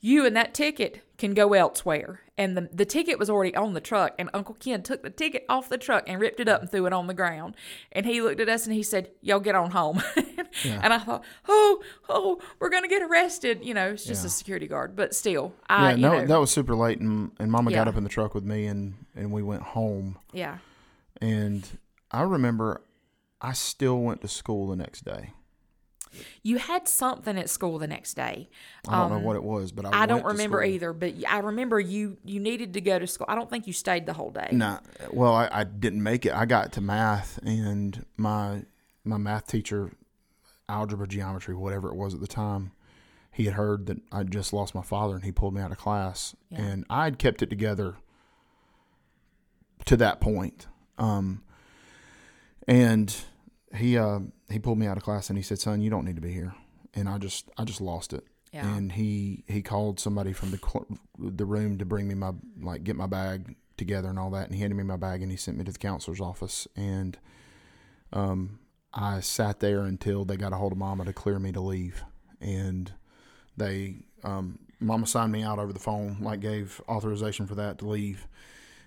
"You 0.00 0.26
and 0.26 0.36
that 0.36 0.54
ticket 0.54 1.02
can 1.16 1.34
go 1.34 1.52
elsewhere." 1.54 2.20
And 2.36 2.56
the 2.56 2.68
the 2.72 2.84
ticket 2.84 3.18
was 3.18 3.28
already 3.28 3.54
on 3.56 3.74
the 3.74 3.80
truck, 3.80 4.14
and 4.18 4.30
Uncle 4.32 4.54
Ken 4.54 4.82
took 4.82 5.02
the 5.02 5.10
ticket 5.10 5.44
off 5.48 5.68
the 5.68 5.78
truck 5.78 6.04
and 6.06 6.20
ripped 6.20 6.38
it 6.38 6.48
up 6.48 6.60
and 6.60 6.70
threw 6.70 6.86
it 6.86 6.92
on 6.92 7.08
the 7.08 7.14
ground. 7.14 7.56
And 7.90 8.06
he 8.06 8.20
looked 8.22 8.40
at 8.40 8.48
us 8.48 8.64
and 8.64 8.74
he 8.74 8.82
said, 8.82 9.10
"Y'all 9.20 9.40
get 9.40 9.54
on 9.54 9.70
home." 9.72 10.02
And 10.64 10.92
I 10.92 10.98
thought, 10.98 11.24
"Oh, 11.46 11.82
oh, 12.08 12.40
we're 12.58 12.70
gonna 12.70 12.88
get 12.88 13.02
arrested." 13.02 13.60
You 13.62 13.74
know, 13.74 13.90
it's 13.90 14.04
just 14.04 14.24
a 14.24 14.28
security 14.30 14.66
guard, 14.66 14.96
but 14.96 15.14
still, 15.14 15.52
I, 15.68 15.90
Yeah, 15.90 15.96
no, 15.96 16.18
know, 16.20 16.26
that 16.26 16.40
was 16.40 16.50
super 16.50 16.74
late, 16.74 16.98
and 17.00 17.30
and 17.38 17.52
Mama 17.52 17.70
got 17.70 17.86
up 17.86 17.96
in 17.96 18.02
the 18.02 18.08
truck 18.08 18.34
with 18.34 18.44
me, 18.44 18.66
and 18.66 18.94
and 19.14 19.30
we 19.30 19.42
went 19.42 19.62
home. 19.62 20.18
yeah, 20.32 20.58
And 21.20 21.68
I 22.10 22.22
remember, 22.22 22.80
I 23.40 23.52
still 23.52 24.00
went 24.00 24.22
to 24.22 24.28
school 24.28 24.68
the 24.68 24.76
next 24.76 25.04
day. 25.04 25.32
You 26.42 26.58
had 26.58 26.88
something 26.88 27.36
at 27.38 27.50
school 27.50 27.78
the 27.78 27.86
next 27.86 28.14
day. 28.14 28.48
I 28.88 28.98
don't 28.98 29.10
know 29.10 29.18
what 29.26 29.36
it 29.36 29.42
was, 29.42 29.72
but 29.72 29.84
I, 29.84 29.88
Um, 29.88 29.94
I 29.94 30.06
don't 30.06 30.24
remember 30.24 30.58
school. 30.62 30.70
either, 30.74 30.92
but 30.92 31.14
I 31.28 31.38
remember 31.38 31.78
you 31.78 32.16
you 32.24 32.40
needed 32.40 32.74
to 32.74 32.80
go 32.80 32.98
to 32.98 33.06
school. 33.06 33.26
I 33.28 33.34
don't 33.34 33.48
think 33.50 33.66
you 33.66 33.72
stayed 33.72 34.06
the 34.06 34.12
whole 34.14 34.30
day. 34.30 34.48
Nah, 34.52 34.80
well, 35.12 35.34
I, 35.34 35.48
I 35.52 35.64
didn't 35.64 36.02
make 36.02 36.26
it. 36.26 36.32
I 36.32 36.46
got 36.46 36.72
to 36.72 36.80
math, 36.80 37.38
and 37.44 38.04
my 38.16 38.64
my 39.04 39.16
math 39.18 39.46
teacher, 39.46 39.92
algebra, 40.68 41.06
geometry, 41.06 41.54
whatever 41.54 41.88
it 41.88 41.94
was 41.96 42.14
at 42.14 42.20
the 42.20 42.26
time, 42.26 42.72
he 43.32 43.44
had 43.44 43.54
heard 43.54 43.86
that 43.86 43.98
I 44.12 44.22
just 44.24 44.52
lost 44.52 44.74
my 44.74 44.82
father, 44.82 45.14
and 45.14 45.24
he 45.24 45.32
pulled 45.32 45.54
me 45.54 45.60
out 45.60 45.70
of 45.70 45.78
class. 45.78 46.34
Yeah. 46.50 46.60
And 46.62 46.84
I'd 46.90 47.18
kept 47.18 47.42
it 47.42 47.48
together 47.50 47.96
to 49.86 49.96
that 49.96 50.20
point. 50.20 50.66
Um, 50.98 51.42
and 52.66 53.14
he 53.74 53.98
uh, 53.98 54.20
he 54.50 54.58
pulled 54.58 54.78
me 54.78 54.86
out 54.86 54.96
of 54.96 55.02
class, 55.02 55.28
and 55.28 55.38
he 55.38 55.42
said, 55.42 55.58
"Son, 55.58 55.80
you 55.80 55.90
don't 55.90 56.04
need 56.04 56.16
to 56.16 56.22
be 56.22 56.32
here." 56.32 56.54
And 56.94 57.08
I 57.08 57.18
just 57.18 57.50
I 57.58 57.64
just 57.64 57.80
lost 57.80 58.12
it. 58.12 58.24
Yeah. 58.52 58.66
And 58.66 58.92
he 58.92 59.44
he 59.46 59.62
called 59.62 60.00
somebody 60.00 60.32
from 60.32 60.50
the 60.50 60.60
the 61.18 61.44
room 61.44 61.78
to 61.78 61.84
bring 61.84 62.08
me 62.08 62.14
my 62.14 62.32
like 62.60 62.84
get 62.84 62.96
my 62.96 63.06
bag 63.06 63.56
together 63.76 64.08
and 64.08 64.18
all 64.18 64.30
that, 64.30 64.46
and 64.46 64.54
he 64.54 64.60
handed 64.60 64.76
me 64.76 64.84
my 64.84 64.96
bag 64.96 65.22
and 65.22 65.30
he 65.30 65.36
sent 65.36 65.56
me 65.56 65.64
to 65.64 65.72
the 65.72 65.78
counselor's 65.78 66.20
office, 66.20 66.66
and 66.76 67.18
um, 68.12 68.58
I 68.92 69.20
sat 69.20 69.60
there 69.60 69.82
until 69.82 70.24
they 70.24 70.36
got 70.36 70.52
a 70.52 70.56
hold 70.56 70.72
of 70.72 70.78
Mama 70.78 71.04
to 71.04 71.12
clear 71.12 71.38
me 71.38 71.52
to 71.52 71.60
leave, 71.60 72.02
and 72.40 72.92
they 73.56 73.96
um, 74.24 74.58
Mama 74.80 75.06
signed 75.06 75.32
me 75.32 75.42
out 75.42 75.58
over 75.58 75.72
the 75.72 75.78
phone, 75.78 76.18
like 76.20 76.40
gave 76.40 76.80
authorization 76.88 77.46
for 77.46 77.54
that 77.56 77.78
to 77.78 77.88
leave, 77.88 78.26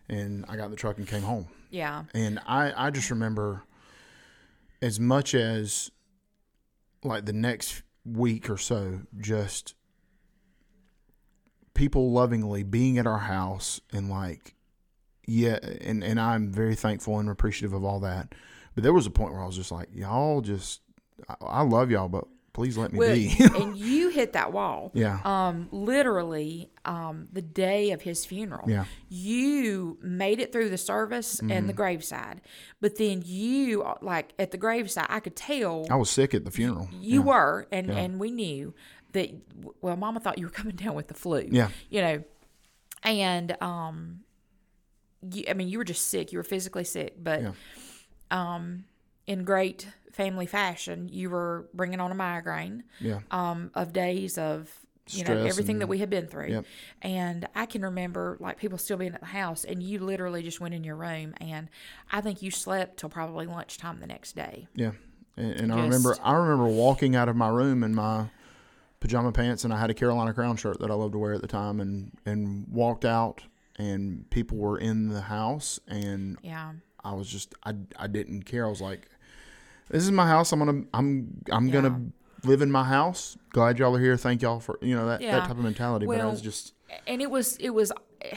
and 0.10 0.46
I 0.50 0.56
got 0.56 0.65
in 0.65 0.72
the 0.72 0.78
truck 0.78 0.98
and 0.98 1.08
came 1.08 1.24
home. 1.24 1.48
Yeah. 1.70 2.04
And 2.13 2.39
I, 2.46 2.88
I 2.88 2.89
just 2.89 3.10
remember 3.12 3.63
as 4.82 5.00
much 5.00 5.36
as 5.36 5.91
like 7.04 7.26
the 7.26 7.34
next 7.34 7.84
week 8.06 8.50
or 8.50 8.58
so, 8.58 9.02
just 9.20 9.76
people 11.74 12.12
lovingly 12.12 12.63
being 12.63 12.98
at 12.98 13.08
our 13.08 13.20
house 13.20 13.82
and 13.91 14.10
like, 14.10 14.56
yeah, 15.28 15.60
and, 15.82 16.04
and 16.04 16.20
I'm 16.20 16.52
very 16.52 16.76
thankful 16.76 17.20
and 17.20 17.30
appreciative 17.30 17.74
of 17.74 17.84
all 17.84 18.00
that. 18.02 18.34
But 18.74 18.84
there 18.84 18.94
was 18.94 19.06
a 19.06 19.12
point 19.12 19.34
where 19.34 19.41
I 19.41 19.46
was 19.46 19.56
just 19.56 19.72
like, 19.72 19.89
y'all 19.94 20.41
just, 20.41 20.82
I, 21.30 21.36
I 21.41 21.62
love 21.62 21.91
y'all, 21.91 22.10
but 22.10 22.26
please 22.53 22.77
let 22.77 22.91
me 22.91 22.99
Well, 22.99 23.13
be. 23.15 23.35
and 23.55 23.77
you 23.91 24.09
hit 24.09 24.33
that 24.33 24.51
wall. 24.51 24.91
yeah. 24.93 25.19
Um, 25.23 25.67
literally, 25.71 26.69
um, 26.85 27.27
the 27.31 27.41
day 27.41 27.91
of 27.91 28.01
his 28.01 28.25
funeral. 28.25 28.69
Yeah. 28.69 28.85
You 29.09 29.97
made 30.01 30.39
it 30.39 30.51
through 30.51 30.69
the 30.69 30.77
service 30.77 31.39
and 31.39 31.49
Mm-hmm. 31.51 31.67
the 31.67 31.73
graveside, 31.73 32.41
but 32.81 32.97
then 32.97 33.23
you, 33.25 33.83
uh, 33.83 33.95
like 34.01 34.33
at 34.39 34.51
the 34.51 34.57
graveside, 34.57 35.07
I 35.09 35.19
could 35.19 35.35
tell 35.35 35.85
I 35.89 35.95
was 35.95 36.09
sick 36.09 36.33
at 36.33 36.43
the 36.45 36.51
funeral. 36.51 36.89
you 36.99 37.19
Yeah. 37.21 37.25
were, 37.25 37.67
and 37.71 37.89
and 37.89 38.19
we 38.19 38.31
knew, 38.31 38.73
that 39.13 39.29
well, 39.81 39.95
Mama 39.97 40.19
thought 40.19 40.37
you 40.37 40.45
were 40.45 40.51
coming 40.51 40.75
down 40.75 40.95
with 40.95 41.07
the 41.09 41.13
flu. 41.13 41.47
Yeah. 41.51 41.69
you 41.89 42.01
know, 42.01 42.23
and 43.03 43.55
um, 43.61 44.21
you, 45.31 45.43
I 45.49 45.53
mean, 45.53 45.67
you 45.67 45.77
were 45.77 45.83
just 45.83 46.07
sick. 46.09 46.31
You 46.31 46.39
were 46.39 46.43
physically 46.43 46.83
sick, 46.83 47.15
but 47.21 47.41
Yeah. 47.41 47.51
um, 48.31 48.85
in 49.27 49.43
great 49.43 49.87
family 50.12 50.45
fashion, 50.45 51.10
you 51.12 51.30
were 51.30 51.67
bringing 51.74 52.00
on 52.00 52.12
a 52.12 52.15
migraine 52.15 52.84
Yeah. 53.00 53.19
um, 53.32 53.71
of 53.76 53.93
days 53.93 54.38
of 54.38 54.71
you 55.10 55.24
know 55.24 55.32
Stress 55.34 55.50
everything 55.50 55.80
that 55.80 55.88
we 55.88 55.97
had 55.97 56.10
been 56.10 56.28
through. 56.28 56.47
Yep. 56.50 56.65
And 57.02 57.47
I 57.56 57.65
can 57.65 57.82
remember 57.82 58.38
like 58.39 58.58
people 58.58 58.78
still 58.78 58.97
being 58.97 59.13
at 59.13 59.19
the 59.19 59.26
house, 59.26 59.65
and 59.65 59.82
you 59.84 60.00
literally 60.00 60.43
just 60.43 60.62
went 60.62 60.74
in 60.74 60.84
your 60.84 60.95
room, 60.95 61.34
and 61.41 61.69
I 62.12 62.21
think 62.21 62.41
you 62.41 62.52
slept 62.52 62.97
till 62.97 63.10
probably 63.10 63.45
lunchtime 63.47 64.00
the 64.00 64.08
next 64.08 64.36
day. 64.36 64.67
Yeah, 64.76 64.91
and, 65.38 65.52
and 65.60 65.74
I 65.74 65.82
remember 65.84 66.15
I 66.24 66.34
remember 66.34 66.65
walking 66.67 67.15
out 67.15 67.28
of 67.30 67.36
my 67.36 67.50
room 67.50 67.84
in 67.84 67.93
my 67.95 68.28
pajama 69.00 69.32
pants, 69.32 69.63
and 69.65 69.74
I 69.74 69.80
had 69.80 69.89
a 69.89 69.93
Carolina 69.95 70.34
Crown 70.34 70.56
shirt 70.56 70.80
that 70.80 70.91
I 70.91 70.93
loved 70.93 71.13
to 71.13 71.19
wear 71.19 71.34
at 71.34 71.41
the 71.41 71.47
time, 71.47 71.80
and 71.82 72.12
and 72.26 72.67
walked 72.69 73.04
out, 73.04 73.43
and 73.78 74.30
people 74.30 74.58
were 74.58 74.78
in 74.78 75.10
the 75.10 75.21
house, 75.21 75.80
and 75.88 76.38
Yeah. 76.43 76.74
I 77.04 77.13
was 77.15 77.28
just 77.28 77.56
I, 77.65 77.74
I 77.97 78.06
didn't 78.08 78.43
care. 78.43 78.65
I 78.65 78.69
was 78.69 78.82
like, 78.82 79.10
this 79.91 80.04
is 80.04 80.12
my 80.12 80.27
house. 80.27 80.51
I'm 80.51 80.60
gonna 80.60 80.84
I'm 80.93 81.43
I'm 81.51 81.69
gonna 81.69 82.01
live 82.43 82.62
in 82.62 82.71
my 82.71 82.84
house. 82.84 83.38
Glad 83.51 83.80
y'all 83.80 83.95
are 83.95 83.99
here. 83.99 84.17
Thank 84.17 84.41
y'all 84.41 84.60
for 84.60 84.80
you 84.82 84.95
know 84.95 85.06
that 85.08 85.21
Yeah. 85.21 85.32
that 85.32 85.41
type 85.47 85.58
of 85.58 85.63
mentality. 85.63 86.06
but 86.06 86.15
I 86.15 86.17
Well, 86.19 86.32
was 86.32 86.41
just 86.41 86.73
and 87.08 87.21
it 87.21 87.30
was 87.30 87.56
it 87.58 87.69
was 87.71 87.91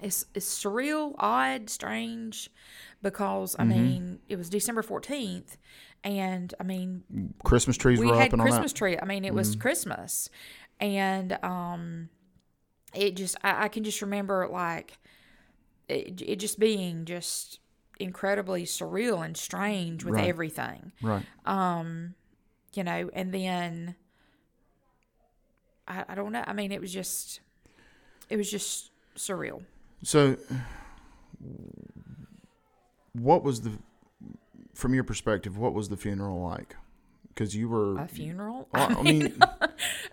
it's, 0.00 0.24
it's 0.34 0.64
surreal 0.64 1.14
odd 1.18 1.68
strange 1.68 2.50
because 3.02 3.54
Mm-hmm. 3.56 3.62
i 3.62 3.74
mean 3.74 4.18
it 4.28 4.36
was 4.36 4.48
december 4.48 4.82
14th 4.82 5.56
and 6.04 6.54
i 6.58 6.62
mean 6.62 7.02
Christmas 7.44 7.76
trees 7.76 7.98
we 7.98 8.06
were 8.06 8.14
had 8.14 8.28
up 8.28 8.32
and 8.32 8.40
all 8.42 8.46
christmas 8.46 8.72
tree 8.72 8.96
i 9.00 9.04
mean 9.04 9.24
it 9.24 9.34
was 9.34 9.54
christmas 9.56 10.30
and 10.80 11.38
um 11.44 12.08
it 12.94 13.14
just 13.16 13.36
I, 13.44 13.64
I 13.64 13.68
can 13.68 13.84
just 13.84 14.00
remember 14.02 14.48
like 14.50 14.98
it, 15.88 16.22
it 16.22 16.36
just 16.36 16.58
being 16.58 17.04
just 17.04 17.60
incredibly 18.00 18.64
surreal 18.64 19.24
and 19.24 19.36
strange 19.36 20.04
with 20.04 20.14
Right. 20.14 20.28
everything 20.28 20.92
Right. 21.02 21.24
Um, 21.44 22.14
you 22.74 22.82
know, 22.84 23.10
and 23.12 23.32
then 23.32 23.94
I, 25.86 26.04
I 26.08 26.14
don't 26.14 26.32
know. 26.32 26.44
I 26.46 26.52
mean, 26.52 26.72
it 26.72 26.80
was 26.80 26.92
just, 26.92 27.40
it 28.28 28.36
was 28.36 28.50
just 28.50 28.90
surreal. 29.16 29.62
So, 30.02 30.36
what 33.12 33.42
was 33.42 33.62
the, 33.62 33.72
from 34.74 34.94
your 34.94 35.04
perspective, 35.04 35.58
what 35.58 35.74
was 35.74 35.88
the 35.88 35.96
funeral 35.96 36.40
like? 36.40 36.76
Because 37.30 37.54
you 37.56 37.68
were, 37.68 37.98
A 37.98 38.06
funeral. 38.08 38.68
I 38.74 39.02
mean, 39.02 39.34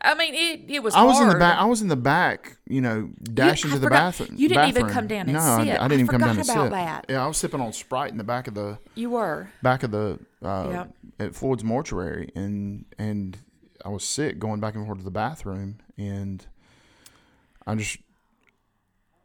I 0.02 0.16
mean, 0.16 0.34
it 0.34 0.72
it 0.76 0.84
was. 0.84 0.94
I 0.96 1.04
was 1.04 1.20
in 1.20 1.28
the 1.28 1.36
back. 1.36 1.58
I 1.60 1.66
was 1.66 1.82
in 1.82 1.88
the 1.90 1.96
back. 1.98 2.58
You 2.68 2.80
know, 2.80 3.10
dashing 3.24 3.72
to 3.72 3.80
the 3.80 3.90
bathroom. 3.90 4.30
you 4.38 4.48
didn't 4.48 4.70
even 4.70 4.88
come 4.88 5.08
down 5.08 5.22
and 5.22 5.34
no, 5.34 5.40
I- 5.40 5.66
sit. 5.66 5.72
I, 5.80 5.86
I 5.86 5.88
didn't 5.88 6.02
even 6.02 6.08
come 6.08 6.22
down 6.22 6.40
and 6.40 6.50
about 6.50 6.64
sit. 6.66 6.72
that. 6.72 7.06
Yeah, 7.10 7.24
I 7.24 7.28
was 7.28 7.38
sipping 7.38 7.60
on 7.60 7.74
Sprite 7.74 8.12
in 8.12 8.18
the 8.18 8.24
back 8.24 8.48
of 8.48 8.54
the 8.54 8.78
You 8.96 9.10
were. 9.10 9.50
back 9.62 9.84
of 9.84 9.92
the 9.92 10.20
uh, 10.44 10.70
Yep. 10.72 10.94
at 11.20 11.36
Floyd's 11.36 11.64
mortuary, 11.64 12.30
and 12.36 12.86
and 12.98 13.38
I 13.84 13.90
was 13.90 14.04
sick 14.06 14.40
going 14.40 14.60
back 14.60 14.76
and 14.76 14.86
forth 14.86 15.00
to 15.00 15.04
the 15.04 15.12
bathroom, 15.12 15.80
and 15.98 16.46
I 17.66 17.76
just, 17.76 17.98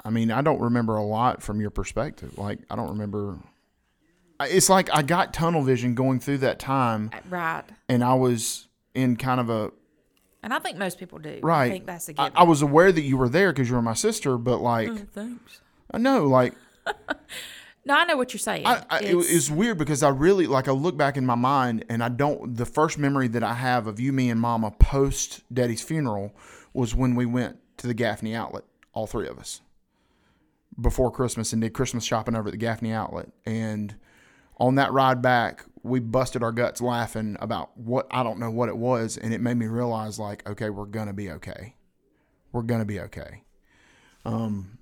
I 0.04 0.10
mean, 0.10 0.30
I 0.32 0.40
don't 0.42 0.60
remember 0.60 0.96
a 0.96 1.04
lot 1.04 1.42
from 1.42 1.60
your 1.60 1.70
perspective. 1.70 2.36
Like, 2.38 2.58
I 2.70 2.74
don't 2.76 2.88
remember. 2.90 3.38
I- 4.40 4.48
It's 4.48 4.68
like 4.68 4.88
I 4.92 5.02
got 5.02 5.32
tunnel 5.32 5.62
vision 5.62 5.94
going 5.94 6.20
through 6.20 6.38
that 6.38 6.58
time, 6.58 7.10
uh, 7.12 7.18
Right. 7.30 7.64
and 7.88 8.02
I 8.02 8.14
was 8.14 8.68
in 8.94 9.16
kind 9.16 9.40
of 9.40 9.48
a 9.50 9.70
And 10.42 10.52
I 10.52 10.58
think 10.58 10.76
most 10.78 10.98
people 10.98 11.18
do. 11.18 11.38
right. 11.42 11.66
I 11.66 11.70
think 11.70 11.86
that's 11.86 12.08
a 12.08 12.12
I, 12.12 12.24
given. 12.28 12.32
I 12.36 12.42
was 12.44 12.62
aware 12.62 12.90
that 12.92 13.02
you 13.02 13.16
were 13.16 13.28
there 13.28 13.52
because 13.52 13.68
you 13.68 13.76
were 13.76 13.82
my 13.82 13.94
sister, 13.94 14.36
but 14.38 14.58
like, 14.60 14.88
Oh, 14.88 14.96
thanks. 15.12 15.60
I 15.92 15.98
know, 15.98 16.26
like. 16.26 16.54
No, 17.84 17.96
I 17.96 18.04
know 18.04 18.16
what 18.16 18.32
you're 18.32 18.38
saying. 18.38 18.64
I, 18.64 18.84
I, 18.88 18.98
it, 19.00 19.04
It's- 19.06 19.28
it's 19.28 19.50
weird 19.50 19.76
because 19.76 20.04
I 20.04 20.08
really 20.10 20.46
like 20.46 20.68
I 20.68 20.70
look 20.70 20.96
back 20.96 21.16
in 21.16 21.26
my 21.26 21.34
mind 21.34 21.84
and 21.88 22.00
I 22.00 22.10
don't. 22.10 22.56
The 22.56 22.64
first 22.64 22.96
memory 22.96 23.26
that 23.26 23.42
I 23.42 23.54
have 23.54 23.88
of 23.88 23.98
you, 23.98 24.12
me, 24.12 24.30
and 24.30 24.40
Mama 24.40 24.70
post 24.70 25.42
Daddy's 25.52 25.82
funeral 25.82 26.32
was 26.72 26.94
when 26.94 27.16
we 27.16 27.26
went 27.26 27.58
to 27.78 27.88
the 27.88 27.94
Gaffney 27.94 28.36
Outlet, 28.36 28.62
all 28.92 29.08
three 29.08 29.26
of 29.26 29.36
us, 29.36 29.62
before 30.80 31.10
Christmas 31.10 31.52
and 31.52 31.60
did 31.60 31.72
Christmas 31.72 32.04
shopping 32.04 32.36
over 32.36 32.48
at 32.48 32.52
the 32.52 32.56
Gaffney 32.58 32.92
Outlet. 32.92 33.30
And 33.44 33.96
on 34.62 34.76
that 34.76 34.92
ride 34.92 35.20
back, 35.20 35.64
we 35.82 35.98
busted 35.98 36.40
our 36.44 36.52
guts 36.52 36.80
laughing 36.80 37.36
about 37.40 37.76
what 37.76 38.06
I 38.12 38.22
don't 38.22 38.38
know 38.38 38.50
what 38.50 38.68
it 38.68 38.76
was, 38.76 39.16
and 39.16 39.34
it 39.34 39.40
made 39.40 39.56
me 39.56 39.66
realize 39.66 40.20
like, 40.20 40.48
okay, 40.48 40.70
we're 40.70 40.86
gonna 40.86 41.12
be 41.12 41.32
okay. 41.32 41.74
We're 42.52 42.62
gonna 42.62 42.84
be 42.84 43.00
okay. 43.00 43.42
Um, 44.24 44.78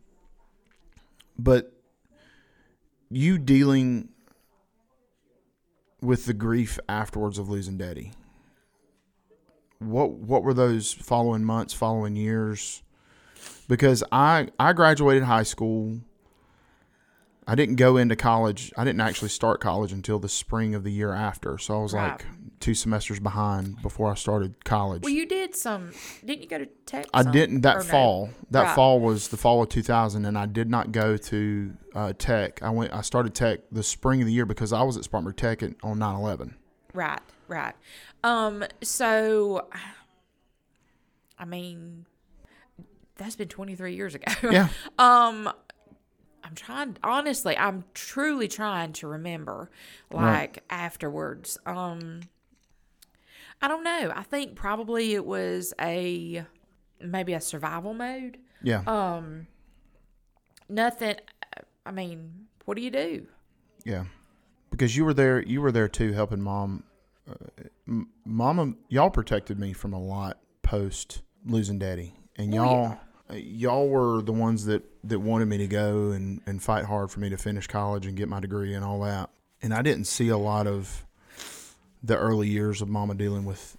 but 1.38 1.72
you 3.08 3.38
dealing 3.38 4.10
with 6.02 6.26
the 6.26 6.34
grief 6.34 6.78
afterwards 6.86 7.38
of 7.38 7.48
losing 7.48 7.78
daddy 7.78 8.12
what 9.78 10.10
what 10.12 10.42
were 10.42 10.54
those 10.54 10.92
following 10.92 11.44
months 11.44 11.74
following 11.74 12.16
years 12.16 12.82
because 13.68 14.02
i 14.12 14.48
i 14.58 14.72
graduated 14.72 15.24
high 15.24 15.42
school 15.42 16.00
i 17.50 17.54
didn't 17.54 17.76
go 17.76 17.96
into 17.96 18.14
college 18.16 18.72
i 18.76 18.84
didn't 18.84 19.00
actually 19.00 19.28
start 19.28 19.60
college 19.60 19.92
until 19.92 20.18
the 20.18 20.28
spring 20.28 20.74
of 20.74 20.84
the 20.84 20.92
year 20.92 21.12
after 21.12 21.58
so 21.58 21.78
i 21.78 21.82
was 21.82 21.92
Right. 21.94 22.10
like 22.12 22.26
two 22.60 22.74
semesters 22.74 23.18
behind 23.20 23.80
before 23.82 24.10
i 24.10 24.14
started 24.14 24.64
college 24.64 25.02
well, 25.02 25.12
you 25.12 25.26
did 25.26 25.54
some. 25.56 25.90
Didn't 26.24 26.42
you 26.42 26.48
go 26.48 26.58
to 26.58 26.66
Tech? 26.86 27.06
I 27.14 27.22
some? 27.22 27.32
didn't 27.32 27.60
that 27.62 27.76
Or 27.76 27.84
no? 27.84 27.84
fall. 27.90 28.30
That 28.50 28.62
Right. 28.62 28.74
fall 28.74 29.00
was 29.00 29.28
the 29.28 29.36
fall 29.38 29.62
of 29.62 29.68
2000, 29.70 30.24
and 30.26 30.36
I 30.36 30.44
did 30.46 30.68
not 30.68 30.92
go 30.92 31.16
to 31.16 31.72
uh, 31.94 32.12
Tech. 32.18 32.62
I 32.62 32.68
went. 32.70 32.92
I 32.92 33.00
started 33.00 33.34
Tech 33.34 33.60
the 33.72 33.82
spring 33.82 34.20
of 34.20 34.26
the 34.26 34.32
year 34.32 34.44
because 34.46 34.72
I 34.74 34.82
was 34.82 34.96
at 34.98 35.04
Spartanburg 35.04 35.36
Tech 35.36 35.62
on 35.82 35.98
9/11. 35.98 36.54
Right, 36.92 37.20
right. 37.48 37.74
Um, 38.22 38.64
so 38.82 39.66
I 41.38 41.44
mean 41.46 42.04
that's 43.16 43.36
been 43.36 43.48
23 43.48 43.94
years 43.94 44.14
ago. 44.14 44.32
Yeah, 44.50 44.68
um 44.98 45.50
I'm 46.50 46.56
trying 46.56 46.96
honestly, 47.04 47.56
I'm 47.56 47.84
truly 47.94 48.48
trying 48.48 48.92
to 48.94 49.06
remember 49.06 49.70
like 50.10 50.64
afterwards. 50.68 51.56
Um 51.64 52.22
I 53.62 53.68
don't 53.68 53.84
know. 53.84 54.12
I 54.14 54.22
think 54.24 54.56
probably 54.56 55.14
it 55.14 55.24
was 55.24 55.72
a 55.80 56.44
maybe 57.00 57.34
a 57.34 57.40
survival 57.40 57.94
mode. 57.94 58.38
yeah, 58.62 58.82
Um 58.86 59.46
nothing 60.68 61.16
I 61.86 61.92
mean, 61.92 62.46
what 62.64 62.76
do 62.76 62.82
you 62.82 62.90
do? 62.90 63.26
yeah. 63.84 64.04
Because 64.70 64.96
you 64.96 65.04
were 65.04 65.14
there. 65.14 65.42
You 65.42 65.60
were 65.60 65.72
there 65.72 65.88
too, 65.88 66.12
helping 66.12 66.40
mom. 66.40 66.84
Uh, 67.28 67.34
m- 67.88 68.08
Mama, 68.24 68.74
y'all 68.88 69.10
protected 69.10 69.58
me 69.58 69.72
from 69.72 69.92
a 69.92 69.98
lot 70.00 70.38
post 70.62 71.22
losing 71.44 71.78
daddy, 71.78 72.14
and 72.36 72.52
y'all. 72.54 72.92
uh, 72.92 72.96
Y'all 73.32 73.88
were 73.88 74.22
the 74.22 74.32
ones 74.32 74.64
that, 74.66 74.82
that 75.04 75.20
wanted 75.20 75.46
me 75.46 75.58
to 75.58 75.66
go 75.66 76.10
and, 76.10 76.40
and 76.46 76.62
fight 76.62 76.84
hard 76.84 77.10
for 77.10 77.20
me 77.20 77.28
to 77.30 77.36
finish 77.36 77.66
college 77.66 78.06
and 78.06 78.16
get 78.16 78.28
my 78.28 78.40
degree 78.40 78.74
and 78.74 78.84
all 78.84 79.00
that. 79.00 79.30
And 79.62 79.72
I 79.74 79.82
didn't 79.82 80.04
see 80.04 80.28
a 80.28 80.38
lot 80.38 80.66
of 80.66 81.04
the 82.02 82.16
early 82.16 82.48
years 82.48 82.80
of 82.82 82.88
mama 82.88 83.14
dealing 83.14 83.44
with 83.44 83.76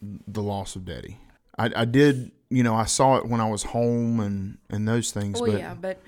the 0.00 0.42
loss 0.42 0.76
of 0.76 0.84
daddy. 0.84 1.18
I, 1.58 1.70
I 1.74 1.84
did, 1.84 2.30
you 2.50 2.62
know, 2.62 2.74
I 2.74 2.84
saw 2.84 3.16
it 3.16 3.26
when 3.26 3.40
I 3.40 3.48
was 3.48 3.62
home 3.62 4.20
and, 4.20 4.58
and 4.68 4.86
those 4.86 5.12
things. 5.12 5.40
Well, 5.40 5.52
but 5.52 5.58
yeah, 5.58 5.74
but 5.74 6.00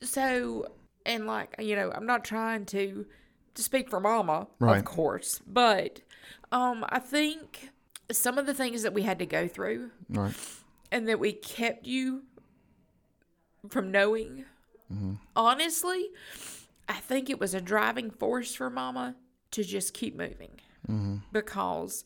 so 0.00 0.66
and 1.06 1.26
like 1.26 1.56
you 1.58 1.74
know, 1.76 1.90
I'm 1.92 2.06
not 2.06 2.24
trying 2.24 2.66
to 2.66 3.06
to 3.54 3.62
speak 3.62 3.90
for 3.90 3.98
Mama, 3.98 4.46
Right. 4.60 4.78
of 4.78 4.84
course, 4.84 5.40
but 5.46 6.00
um, 6.52 6.84
I 6.88 7.00
think 7.00 7.70
some 8.12 8.38
of 8.38 8.46
the 8.46 8.54
things 8.54 8.82
that 8.82 8.94
we 8.94 9.02
had 9.02 9.18
to 9.18 9.26
go 9.26 9.48
through 9.48 9.90
right, 10.08 10.34
and 10.90 11.08
that 11.08 11.18
we 11.18 11.32
kept 11.32 11.86
you 11.86 12.22
from 13.68 13.90
knowing, 13.90 14.44
mm-hmm. 14.92 15.14
honestly, 15.36 16.08
I 16.88 16.94
think 16.94 17.28
it 17.28 17.38
was 17.38 17.54
a 17.54 17.60
driving 17.60 18.10
force 18.10 18.54
for 18.54 18.70
Mama 18.70 19.16
to 19.52 19.64
just 19.64 19.94
keep 19.94 20.16
moving. 20.16 20.60
Mm-hmm. 20.88 21.16
Because 21.32 22.04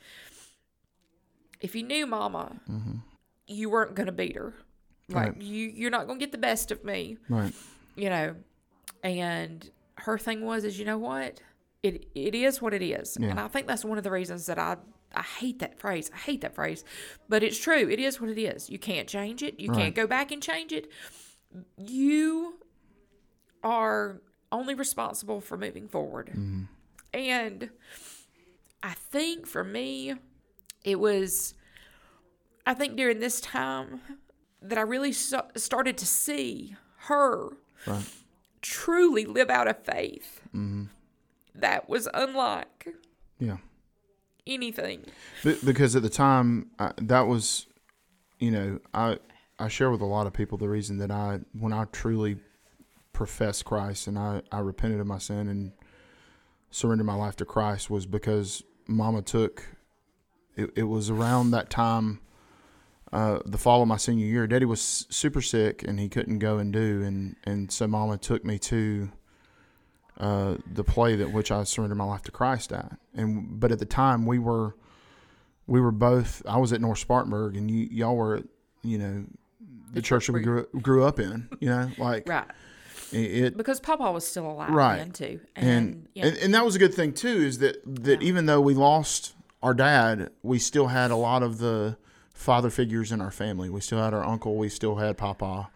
if 1.60 1.74
you 1.74 1.82
knew 1.82 2.06
Mama, 2.06 2.60
mm-hmm. 2.68 2.98
you 3.46 3.70
weren't 3.70 3.94
going 3.94 4.06
to 4.06 4.12
beat 4.12 4.36
her. 4.36 4.54
Like 5.08 5.28
Right. 5.28 5.42
you, 5.42 5.68
you're 5.68 5.90
not 5.90 6.06
going 6.06 6.18
to 6.18 6.24
get 6.24 6.32
the 6.32 6.38
best 6.38 6.70
of 6.70 6.84
me 6.84 7.18
right, 7.28 7.52
you 7.96 8.08
know? 8.08 8.36
And 9.02 9.68
her 9.96 10.16
thing 10.16 10.44
was 10.44 10.64
is 10.64 10.78
you 10.78 10.84
know 10.84 10.98
what? 10.98 11.40
It 11.82 12.06
it 12.14 12.34
is 12.34 12.62
what 12.62 12.72
it 12.72 12.82
is. 12.82 13.18
Yeah. 13.20 13.30
and 13.30 13.40
i 13.40 13.48
think 13.48 13.66
that's 13.66 13.84
one 13.84 13.98
of 13.98 14.04
the 14.04 14.10
reasons 14.10 14.46
that 14.46 14.58
i 14.58 14.76
i 15.14 15.22
hate 15.22 15.58
that 15.58 15.78
phrase 15.78 16.10
i 16.14 16.18
hate 16.18 16.40
that 16.40 16.54
phrase 16.54 16.84
but 17.28 17.42
it's 17.42 17.58
true 17.58 17.88
it 17.90 17.98
is 17.98 18.20
what 18.20 18.30
it 18.30 18.38
is 18.38 18.68
you 18.70 18.78
can't 18.78 19.08
change 19.08 19.42
it 19.42 19.58
you 19.60 19.68
Right. 19.70 19.78
can't 19.78 19.94
go 19.94 20.06
back 20.06 20.30
and 20.32 20.42
change 20.42 20.72
it 20.72 20.90
you 21.78 22.54
are 23.62 24.20
only 24.50 24.74
responsible 24.74 25.40
for 25.40 25.56
moving 25.56 25.88
forward 25.88 26.28
Mm-hmm. 26.28 26.62
and 27.14 27.70
i 28.82 28.94
think 28.94 29.46
for 29.46 29.64
me 29.64 30.14
it 30.84 30.98
was 30.98 31.54
I 32.64 32.74
think 32.74 32.94
during 32.96 33.18
this 33.18 33.40
time 33.40 34.00
that 34.60 34.78
I 34.78 34.82
really 34.82 35.10
so- 35.12 35.48
started 35.56 35.98
to 35.98 36.06
see 36.06 36.76
her 37.08 37.50
Right. 37.88 38.04
truly 38.60 39.24
live 39.26 39.50
out 39.50 39.66
a 39.66 39.74
faith 39.74 40.40
Mm-hmm. 40.54 40.84
that 41.56 41.88
was 41.88 42.08
unlike 42.14 42.88
Yeah. 43.40 43.56
Anything. 44.46 45.04
Be- 45.44 45.58
because 45.64 45.96
at 45.96 46.02
the 46.02 46.10
time 46.10 46.70
I, 46.78 46.92
that 46.98 47.22
was 47.22 47.66
you 48.42 48.50
know 48.50 48.80
i 48.92 49.16
i 49.60 49.68
share 49.68 49.90
with 49.90 50.00
a 50.00 50.06
lot 50.06 50.26
of 50.26 50.32
people 50.32 50.58
the 50.58 50.68
reason 50.68 50.98
that 50.98 51.12
i 51.12 51.38
when 51.52 51.72
i 51.72 51.84
truly 51.92 52.36
professed 53.12 53.64
christ 53.64 54.08
and 54.08 54.18
i 54.18 54.42
i 54.50 54.58
repented 54.58 54.98
of 54.98 55.06
my 55.06 55.18
sin 55.18 55.48
and 55.48 55.72
surrendered 56.72 57.06
my 57.06 57.14
life 57.14 57.36
to 57.36 57.44
christ 57.44 57.88
was 57.88 58.04
because 58.04 58.64
mama 58.88 59.22
took 59.22 59.64
it, 60.56 60.70
it 60.74 60.82
was 60.82 61.08
around 61.08 61.52
that 61.52 61.70
time 61.70 62.20
uh, 63.12 63.40
the 63.44 63.58
fall 63.58 63.82
of 63.82 63.88
my 63.88 63.96
senior 63.96 64.26
year 64.26 64.46
daddy 64.48 64.64
was 64.64 65.06
super 65.08 65.40
sick 65.40 65.84
and 65.86 66.00
he 66.00 66.08
couldn't 66.08 66.40
go 66.40 66.58
and 66.58 66.72
do 66.72 67.02
and 67.02 67.36
and 67.44 67.70
so 67.70 67.86
mama 67.86 68.18
took 68.18 68.44
me 68.44 68.58
to 68.58 69.08
uh, 70.18 70.56
the 70.72 70.84
play 70.84 71.16
that 71.16 71.32
which 71.32 71.50
I 71.50 71.64
surrendered 71.64 71.98
my 71.98 72.04
life 72.04 72.22
to 72.22 72.30
Christ 72.30 72.72
at. 72.72 72.96
And 73.14 73.58
but 73.60 73.72
at 73.72 73.78
the 73.78 73.84
time 73.86 74.26
we 74.26 74.38
were 74.38 74.74
we 75.66 75.80
were 75.80 75.92
both 75.92 76.42
I 76.46 76.58
was 76.58 76.72
at 76.72 76.80
North 76.80 76.98
Spartanburg 76.98 77.56
and 77.56 77.70
you 77.70 77.88
y'all 77.90 78.16
were 78.16 78.36
at, 78.36 78.44
you 78.82 78.98
know 78.98 79.24
the, 79.92 80.02
church 80.02 80.26
that 80.26 80.32
we 80.32 80.40
grew 80.40 80.66
grew 80.80 81.04
up 81.04 81.18
in, 81.20 81.48
you 81.60 81.68
know, 81.68 81.90
like 81.98 82.28
Right. 82.28 82.46
it, 83.12 83.56
Because 83.56 83.78
Papa 83.80 84.10
was 84.10 84.26
still 84.26 84.50
alive 84.50 84.70
Right. 84.70 84.96
then 84.98 85.12
too. 85.12 85.40
and 85.56 85.68
And, 85.68 86.08
yeah, 86.14 86.26
and, 86.26 86.36
and 86.38 86.54
that 86.54 86.64
was 86.64 86.74
a 86.76 86.78
good 86.78 86.94
thing 86.94 87.12
too 87.12 87.28
is 87.28 87.58
that 87.58 87.76
that 88.04 88.22
even 88.22 88.46
though 88.46 88.60
we 88.60 88.74
lost 88.74 89.34
our 89.62 89.74
dad, 89.74 90.30
we 90.42 90.58
still 90.58 90.88
had 90.88 91.10
a 91.10 91.16
lot 91.16 91.42
of 91.42 91.58
the 91.58 91.96
father 92.34 92.70
figures 92.70 93.12
in 93.12 93.20
our 93.20 93.30
family. 93.30 93.70
We 93.70 93.80
still 93.80 94.02
had 94.02 94.12
our 94.14 94.24
uncle, 94.24 94.56
we 94.56 94.68
still 94.68 94.96
had 94.96 95.16
Papa. 95.16 95.70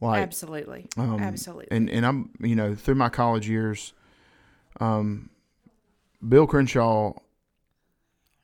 Like 0.00 0.22
absolutely. 0.22 0.86
um, 0.96 1.20
absolutely. 1.20 1.68
And 1.70 1.90
and 1.90 2.06
I'm 2.06 2.30
you 2.40 2.56
know 2.56 2.74
through 2.74 2.94
my 2.94 3.10
college 3.10 3.48
years, 3.48 3.92
um, 4.80 5.28
Bill 6.26 6.46
Crenshaw 6.46 7.12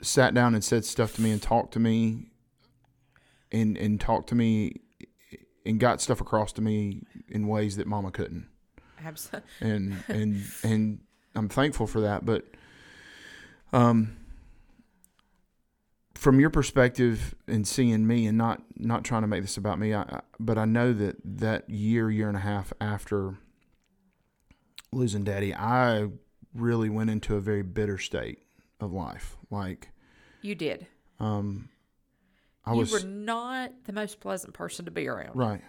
sat 0.03 0.35
down 0.35 0.55
and 0.55 0.63
said 0.63 0.85
stuff 0.85 1.15
to 1.17 1.23
me 1.23 1.31
and 1.31 1.41
talked 1.41 1.73
to 1.73 1.81
me, 1.81 2.27
and 3.51 3.77
and 3.79 3.99
talked 3.99 4.29
to 4.29 4.35
me, 4.35 4.81
and 5.65 5.81
got 5.81 6.03
stuff 6.03 6.21
across 6.21 6.53
to 6.53 6.61
me 6.61 7.03
in 7.29 7.49
ways 7.49 7.77
that 7.77 7.87
Mama 7.87 8.11
couldn't, 8.11 8.49
absolutely. 9.03 9.49
and 9.61 9.97
and 10.09 10.43
and 10.63 11.01
I'm 11.35 11.49
thankful 11.49 11.87
for 11.87 12.03
that. 12.03 12.27
But 12.27 12.45
um, 13.73 14.17
from 16.17 16.41
your 16.41 16.51
perspective 16.51 17.35
and 17.47 17.67
seeing 17.67 18.07
me 18.07 18.27
and 18.27 18.37
not 18.39 18.63
not 18.77 19.05
trying 19.05 19.23
to 19.23 19.29
make 19.29 19.43
this 19.43 19.57
about 19.57 19.79
me 19.79 19.95
I, 19.95 20.21
but 20.41 20.57
i 20.59 20.65
know 20.65 20.93
that 20.93 21.17
that 21.25 21.69
year 21.69 22.11
year 22.11 22.29
and 22.29 22.37
a 22.37 22.41
half 22.41 22.73
after 22.81 23.35
losing 24.93 25.25
daddy 25.25 25.55
i 25.55 26.09
really 26.55 26.89
went 26.89 27.11
into 27.11 27.37
a 27.37 27.41
very 27.41 27.63
bitter 27.63 27.99
state 27.99 28.39
of 28.81 28.93
life 28.93 29.37
like 29.51 29.91
You 30.43 30.55
did. 30.55 30.87
um 31.21 31.69
i 32.65 32.73
you 32.73 32.79
was 32.79 32.93
were 32.93 33.01
not 33.09 33.73
the 33.85 33.93
most 33.93 34.21
pleasant 34.21 34.55
person 34.55 34.85
to 34.87 34.91
be 34.91 35.07
around. 35.09 35.37
right 35.37 35.63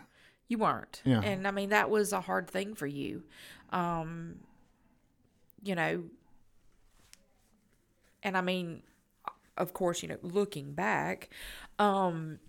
You 0.49 0.59
weren't. 0.59 1.01
Yeah. 1.03 1.19
And 1.21 1.45
I 1.45 1.51
mean, 1.51 1.69
that 1.71 1.89
was 1.89 2.13
a 2.13 2.21
hard 2.21 2.49
thing 2.49 2.73
for 2.73 2.87
you. 2.87 3.23
Um, 3.73 4.39
you 5.61 5.75
know, 5.75 6.03
and 8.23 8.37
I 8.37 8.41
mean, 8.41 8.81
of 9.57 9.73
course, 9.73 10.01
you 10.03 10.09
know, 10.09 10.17
looking 10.21 10.73
back, 10.73 11.29
um, 11.79 12.39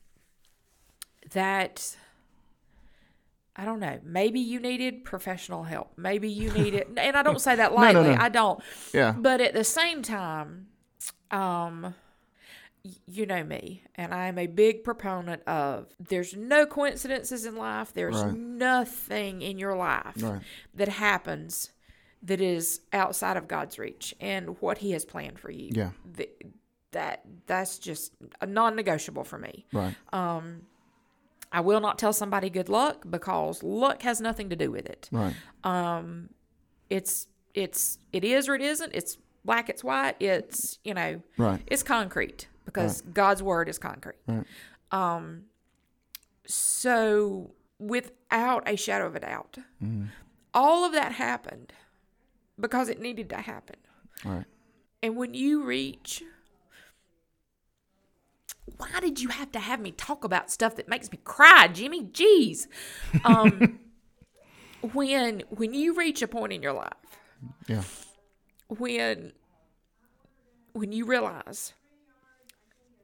that 1.33 1.97
I 3.57 3.65
don't 3.65 3.81
know, 3.81 3.99
maybe 4.05 4.39
you 4.41 4.61
needed 4.61 5.05
professional 5.05 5.65
help. 5.65 5.93
Maybe 5.97 6.29
you 6.29 6.51
needed, 6.53 6.87
and 6.97 7.17
I 7.17 7.23
don't 7.23 7.41
say 7.41 7.57
that 7.57 7.71
no, 7.73 7.77
lightly. 7.77 8.11
no. 8.11 8.17
I 8.19 8.29
don't. 8.29 8.61
yeah 8.95 9.15
But 9.17 9.41
at 9.41 9.53
the 9.55 9.65
same 9.65 10.03
time, 10.03 10.69
um, 11.31 11.95
you 13.07 13.27
know 13.27 13.43
me, 13.43 13.83
and 13.97 14.15
I 14.15 14.29
am 14.29 14.39
a 14.39 14.47
big 14.47 14.85
proponent 14.85 15.43
of 15.47 15.89
there's 15.99 16.35
no 16.37 16.65
coincidences 16.67 17.45
in 17.45 17.57
life. 17.57 17.93
There's 17.93 18.15
Right. 18.23 18.33
nothing 18.35 19.43
in 19.43 19.59
your 19.59 19.77
life 19.77 20.15
Right. 20.23 20.41
that 20.75 20.89
happens 20.89 21.73
that 22.23 22.41
is 22.41 22.81
outside 22.93 23.37
of 23.37 23.47
God's 23.49 23.79
reach 23.79 24.15
and 24.21 24.61
what 24.61 24.79
He 24.79 24.93
has 24.93 25.05
planned 25.05 25.39
for 25.39 25.51
you. 25.51 25.71
Yeah. 25.73 25.91
Th- 26.17 26.31
that 26.93 27.23
that's 27.47 27.79
just 27.79 28.13
a 28.41 28.47
non-negotiable 28.47 29.25
for 29.25 29.39
me. 29.39 29.67
right 29.73 29.95
Um, 30.13 30.63
I 31.51 31.61
will 31.61 31.81
not 31.81 31.99
tell 31.99 32.13
somebody 32.13 32.51
good 32.51 32.69
luck 32.69 33.05
because 33.09 33.63
luck 33.63 34.03
has 34.03 34.21
nothing 34.21 34.51
to 34.51 34.57
do 34.57 34.71
with 34.71 34.87
it. 34.87 35.09
right 35.13 35.35
Um, 35.65 36.31
It's 36.91 37.27
it's 37.55 37.99
it 38.13 38.25
is 38.25 38.49
or 38.49 38.55
it 38.55 38.63
isn't. 38.63 38.95
It's 38.95 39.19
black. 39.45 39.69
It's 39.69 39.83
white. 39.85 40.17
It's 40.21 40.79
you 40.85 40.95
know 40.95 41.23
right 41.37 41.61
it's 41.67 41.83
concrete 41.83 42.49
because 42.65 43.01
God's 43.03 43.43
word 43.43 43.69
is 43.69 43.79
concrete. 43.79 44.17
Right. 44.27 44.47
Um, 44.93 45.45
so 46.47 47.53
without 47.79 48.69
a 48.69 48.77
shadow 48.77 49.07
of 49.07 49.15
a 49.17 49.21
doubt, 49.21 49.59
all 50.55 50.85
of 50.85 50.93
that 50.93 51.13
happened 51.13 51.73
because 52.59 52.89
it 52.89 53.01
needed 53.01 53.29
to 53.31 53.37
happen. 53.37 53.77
right 54.25 54.45
And 55.03 55.17
when 55.17 55.35
you 55.35 55.63
reach, 55.65 56.23
why 58.79 59.01
did 59.01 59.21
you 59.21 59.29
have 59.29 59.53
to 59.53 59.59
have 59.59 59.81
me 59.81 59.91
talk 59.93 60.25
about 60.25 60.51
stuff 60.51 60.77
that 60.77 60.89
makes 60.89 61.11
me 61.13 61.19
cry, 61.25 61.69
Jimmy? 61.69 62.05
Jeez. 62.05 62.67
Um, 63.25 63.79
when 64.93 65.43
when 65.51 65.75
you 65.75 65.95
reach 65.95 66.23
a 66.23 66.29
point 66.29 66.53
in 66.53 66.63
your 66.63 66.73
life 66.73 66.93
yeah 67.67 67.83
when 68.69 69.33
when 70.73 70.93
you 70.93 71.05
realize 71.05 71.73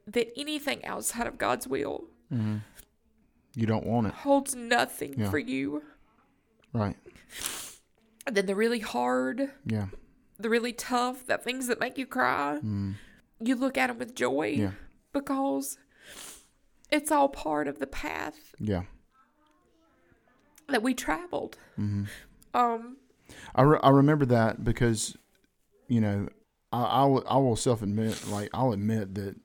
that 0.07 0.27
anything 0.37 0.85
outside 0.85 1.27
of 1.27 1.37
God's 1.37 1.67
will 1.67 2.05
you 2.31 3.65
don't 3.65 3.85
want 3.85 4.07
it 4.07 4.13
holds 4.13 4.55
nothing 4.55 5.15
Yeah. 5.17 5.29
for 5.29 5.37
you, 5.37 5.83
right 6.73 6.95
then 8.31 8.45
the 8.45 8.55
really 8.55 8.79
hard, 8.79 9.51
yeah 9.65 9.87
the 10.39 10.49
really 10.49 10.71
tough, 10.73 11.25
the 11.27 11.37
things 11.37 11.67
that 11.67 11.79
make 11.81 11.97
you 11.97 12.05
cry, 12.05 12.59
you 13.41 13.55
look 13.55 13.77
at 13.77 13.87
them 13.87 13.97
with 13.99 14.15
joy 14.15 14.53
Mm. 14.55 14.57
yeah 14.59 14.71
because 15.15 15.79
it's 16.91 17.11
all 17.11 17.29
part 17.29 17.67
of 17.67 17.79
the 17.79 17.87
path 17.87 18.53
yeah 18.59 18.83
that 20.67 20.83
we 20.83 20.93
traveled. 20.93 21.57
Mm-hmm. 21.79 22.03
Um, 22.53 22.97
I, 23.53 23.61
re- 23.63 23.79
I 23.83 23.89
remember 23.89 24.25
that 24.27 24.63
because, 24.63 25.15
you 25.87 26.01
know, 26.01 26.27
I, 26.71 26.83
I, 26.83 27.05
will, 27.05 27.23
will 27.23 27.55
self 27.55 27.81
admit, 27.81 28.27
like, 28.27 28.49
I'll 28.53 28.73
admit 28.73 29.15
that 29.15 29.35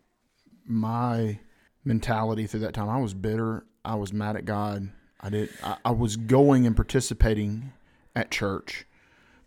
my 0.65 1.39
mentality 1.85 2.47
through 2.47 2.61
that 2.61 2.75
time, 2.75 2.89
I 2.89 2.99
was 2.99 3.15
bitter. 3.15 3.65
I 3.85 3.95
was 3.95 4.13
mad 4.13 4.37
at 4.37 4.45
God. 4.45 4.91
I 5.21 5.31
did, 5.31 5.51
I, 5.63 5.77
I 5.85 5.91
was 5.91 6.17
going 6.17 6.67
and 6.67 6.77
participating 6.77 7.73
at 8.15 8.31
church 8.31 8.87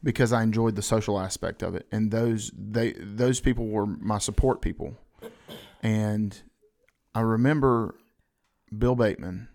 because 0.03 0.33
I 0.33 0.43
enjoyed 0.43 0.75
the 0.75 0.81
social 0.81 1.19
aspect 1.19 1.63
of 1.63 1.75
it. 1.75 1.87
And 1.91 2.11
those, 2.11 2.51
they, 2.55 2.93
those 2.93 3.39
people 3.39 3.67
were 3.67 3.85
my 3.85 4.17
support 4.17 4.61
people. 4.61 4.97
And 5.83 6.41
I 7.13 7.21
remember 7.21 7.95
Bill 8.75 8.95
Bateman, 8.95 9.49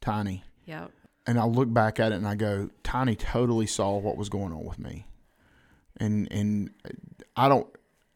Tiny, 0.00 0.42
yeah, 0.66 0.88
and 1.24 1.38
I 1.38 1.44
look 1.44 1.72
back 1.72 2.00
at 2.00 2.10
it 2.10 2.16
and 2.16 2.26
I 2.26 2.34
go, 2.34 2.68
Tiny 2.82 3.14
totally 3.14 3.66
saw 3.66 3.96
what 3.98 4.16
was 4.16 4.28
going 4.28 4.52
on 4.52 4.64
with 4.64 4.80
me, 4.80 5.06
and 5.96 6.30
and 6.32 6.70
I 7.36 7.48
don't 7.48 7.68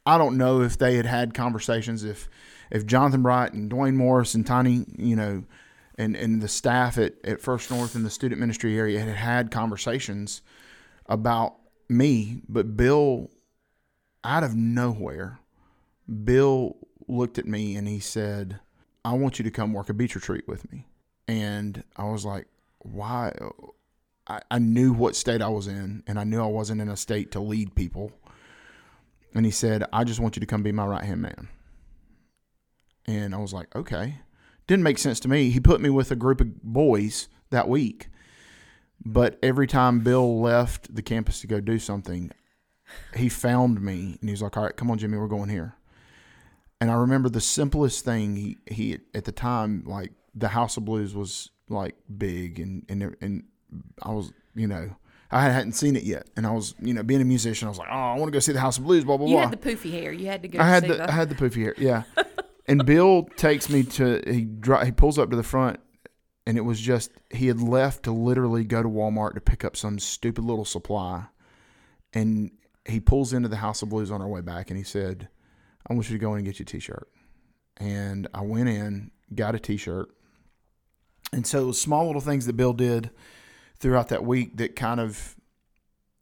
I 0.04 0.18
don't 0.18 0.36
know 0.36 0.60
if 0.62 0.76
they 0.76 0.96
had 0.96 1.06
had 1.06 1.32
conversations 1.32 2.02
if 2.02 2.28
if 2.70 2.84
Jonathan 2.84 3.22
Bright 3.22 3.52
and 3.52 3.70
Dwayne 3.70 3.94
Morris 3.94 4.34
and 4.34 4.44
Tiny 4.44 4.84
you 4.98 5.14
know 5.14 5.44
and 5.96 6.16
and 6.16 6.42
the 6.42 6.48
staff 6.48 6.98
at 6.98 7.14
at 7.24 7.40
First 7.40 7.70
North 7.70 7.94
in 7.94 8.02
the 8.02 8.10
student 8.10 8.40
ministry 8.40 8.76
area 8.76 8.98
had 8.98 9.08
had 9.14 9.50
conversations 9.52 10.42
about 11.06 11.54
me, 11.88 12.42
but 12.48 12.76
Bill 12.76 13.30
out 14.24 14.42
of 14.42 14.56
nowhere, 14.56 15.38
Bill 16.24 16.76
looked 17.08 17.38
at 17.38 17.46
me 17.46 17.76
and 17.76 17.86
he 17.88 18.00
said, 18.00 18.60
"I 19.04 19.12
want 19.12 19.38
you 19.38 19.44
to 19.44 19.50
come 19.50 19.72
work 19.72 19.88
a 19.88 19.94
beach 19.94 20.14
retreat 20.14 20.46
with 20.46 20.70
me." 20.70 20.86
And 21.28 21.82
I 21.96 22.04
was 22.04 22.24
like, 22.24 22.46
"Why?" 22.78 23.32
I, 24.26 24.40
I 24.50 24.58
knew 24.58 24.92
what 24.92 25.14
state 25.16 25.42
I 25.42 25.48
was 25.48 25.66
in, 25.68 26.02
and 26.06 26.18
I 26.18 26.24
knew 26.24 26.40
I 26.42 26.46
wasn't 26.46 26.80
in 26.80 26.88
a 26.88 26.96
state 26.96 27.30
to 27.32 27.40
lead 27.40 27.74
people. 27.74 28.12
And 29.34 29.44
he 29.44 29.52
said, 29.52 29.84
"I 29.92 30.04
just 30.04 30.20
want 30.20 30.36
you 30.36 30.40
to 30.40 30.46
come 30.46 30.62
be 30.62 30.72
my 30.72 30.86
right 30.86 31.04
hand 31.04 31.22
man." 31.22 31.48
And 33.06 33.34
I 33.34 33.38
was 33.38 33.52
like, 33.52 33.74
"Okay." 33.76 34.20
Didn't 34.66 34.82
make 34.82 34.98
sense 34.98 35.20
to 35.20 35.28
me. 35.28 35.50
He 35.50 35.60
put 35.60 35.80
me 35.80 35.90
with 35.90 36.10
a 36.10 36.16
group 36.16 36.40
of 36.40 36.60
boys 36.62 37.28
that 37.50 37.68
week, 37.68 38.08
but 39.04 39.38
every 39.40 39.68
time 39.68 40.00
Bill 40.00 40.40
left 40.40 40.92
the 40.92 41.02
campus 41.02 41.40
to 41.40 41.46
go 41.46 41.60
do 41.60 41.78
something, 41.78 42.32
he 43.14 43.28
found 43.28 43.80
me 43.80 44.18
and 44.20 44.28
he 44.28 44.32
was 44.32 44.42
like, 44.42 44.56
"All 44.56 44.64
right, 44.64 44.76
come 44.76 44.90
on, 44.90 44.98
Jimmy, 44.98 45.18
we're 45.18 45.28
going 45.28 45.50
here." 45.50 45.76
And 46.80 46.90
I 46.90 46.94
remember 46.94 47.28
the 47.28 47.40
simplest 47.40 48.04
thing 48.04 48.36
he 48.36 48.58
he 48.66 48.98
at 49.14 49.24
the 49.24 49.32
time 49.32 49.82
like 49.86 50.12
the 50.34 50.48
House 50.48 50.76
of 50.76 50.84
Blues 50.84 51.14
was 51.14 51.50
like 51.68 51.96
big 52.16 52.58
and 52.58 52.84
and 52.88 53.16
and 53.20 53.44
I 54.02 54.10
was 54.12 54.32
you 54.54 54.66
know 54.66 54.94
I 55.30 55.42
hadn't 55.42 55.72
seen 55.72 55.96
it 55.96 56.04
yet 56.04 56.28
and 56.36 56.46
I 56.46 56.52
was 56.52 56.74
you 56.80 56.94
know 56.94 57.02
being 57.02 57.20
a 57.20 57.24
musician 57.24 57.66
I 57.66 57.70
was 57.70 57.78
like 57.78 57.88
oh 57.90 57.94
I 57.94 58.14
want 58.14 58.26
to 58.26 58.30
go 58.30 58.38
see 58.38 58.52
the 58.52 58.60
House 58.60 58.78
of 58.78 58.84
Blues 58.84 59.04
blah 59.04 59.16
blah 59.16 59.26
You 59.26 59.34
blah 59.34 59.48
had 59.48 59.60
the 59.60 59.70
poofy 59.70 59.90
hair. 59.90 60.12
You 60.12 60.26
had 60.26 60.42
to 60.42 60.48
go 60.48 60.60
I 60.60 60.68
had 60.68 60.82
see 60.82 60.88
the, 60.90 60.94
the. 60.94 61.08
I 61.08 61.12
had 61.12 61.28
the 61.28 61.34
poofy 61.34 61.62
hair 61.62 61.74
yeah 61.78 62.02
and 62.66 62.84
Bill 62.84 63.24
takes 63.36 63.68
me 63.68 63.82
to 63.84 64.22
he 64.26 64.44
dri- 64.44 64.84
he 64.86 64.92
pulls 64.92 65.18
up 65.18 65.30
to 65.30 65.36
the 65.36 65.42
front 65.42 65.80
and 66.46 66.56
it 66.56 66.62
was 66.62 66.80
just 66.80 67.10
he 67.30 67.48
had 67.48 67.60
left 67.60 68.04
to 68.04 68.12
literally 68.12 68.64
go 68.64 68.82
to 68.82 68.88
Walmart 68.88 69.34
to 69.34 69.40
pick 69.40 69.64
up 69.64 69.76
some 69.76 69.98
stupid 69.98 70.44
little 70.44 70.64
supply 70.64 71.24
and 72.12 72.50
he 72.84 73.00
pulls 73.00 73.32
into 73.32 73.48
the 73.48 73.56
House 73.56 73.82
of 73.82 73.88
Blues 73.88 74.10
on 74.12 74.22
our 74.22 74.28
way 74.28 74.40
back 74.42 74.70
and 74.70 74.78
he 74.78 74.84
said 74.84 75.28
I 75.88 75.94
want 75.94 76.08
you 76.10 76.16
to 76.16 76.20
go 76.20 76.32
in 76.32 76.38
and 76.38 76.46
get 76.46 76.58
your 76.58 76.66
t 76.66 76.80
shirt. 76.80 77.08
and 77.76 78.26
I 78.34 78.40
went 78.42 78.68
in 78.68 79.10
got 79.34 79.54
a 79.54 79.58
t-shirt 79.58 80.08
and 81.32 81.46
so 81.46 81.62
it 81.62 81.66
was 81.66 81.80
small 81.80 82.06
little 82.06 82.20
things 82.20 82.46
that 82.46 82.52
Bill 82.56 82.72
did 82.72 83.10
throughout 83.78 84.08
that 84.08 84.24
week 84.24 84.56
that 84.56 84.76
kind 84.76 85.00
of 85.00 85.34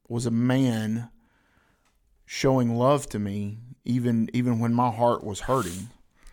was 0.08 0.24
a 0.26 0.30
man 0.30 1.10
showing 2.26 2.74
love 2.74 3.08
to 3.10 3.18
me 3.18 3.58
even 3.84 4.30
even 4.32 4.58
when 4.58 4.72
my 4.72 4.90
heart 4.90 5.22
was 5.22 5.40
hurting 5.40 5.88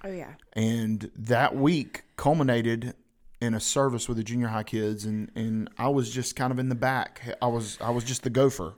oh 0.05 0.11
yeah. 0.11 0.33
and 0.53 1.11
that 1.15 1.55
week 1.55 2.03
culminated 2.15 2.93
in 3.41 3.53
a 3.53 3.59
service 3.59 4.07
with 4.07 4.15
the 4.17 4.23
junior 4.23 4.47
high 4.47 4.63
kids 4.63 5.03
and 5.05 5.29
and 5.35 5.69
I 5.77 5.89
was 5.89 6.09
just 6.09 6.35
kind 6.37 6.51
of 6.53 6.59
in 6.59 6.69
the 6.69 6.75
back 6.75 7.35
I 7.41 7.47
was 7.47 7.77
I 7.81 7.89
was 7.89 8.05
just 8.05 8.23
the 8.23 8.29
gopher 8.29 8.73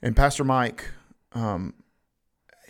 and 0.00 0.16
Pastor 0.16 0.44
Mike 0.44 0.88
um 1.34 1.74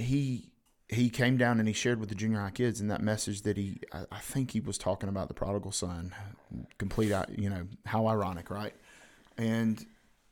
he 0.03 0.51
he 0.89 1.09
came 1.09 1.39
down 1.39 1.59
and 1.59 1.67
he 1.67 1.73
shared 1.73 1.99
with 1.99 2.11
the 2.11 2.15
junior 2.15 2.41
high 2.41 2.51
kids 2.51 2.81
and 2.81 2.91
that 2.91 3.01
message 3.01 3.43
that 3.43 3.57
he 3.57 3.81
I, 3.93 4.05
I 4.13 4.19
think 4.19 4.51
he 4.51 4.61
was 4.61 4.79
talking 4.79 5.09
about 5.09 5.29
the 5.29 5.35
prodigal 5.35 5.73
son 5.73 6.15
complete 6.79 7.13
you 7.37 7.49
know 7.49 7.67
how 7.87 8.07
ironic 8.07 8.51
right? 8.51 8.75
And 9.39 9.85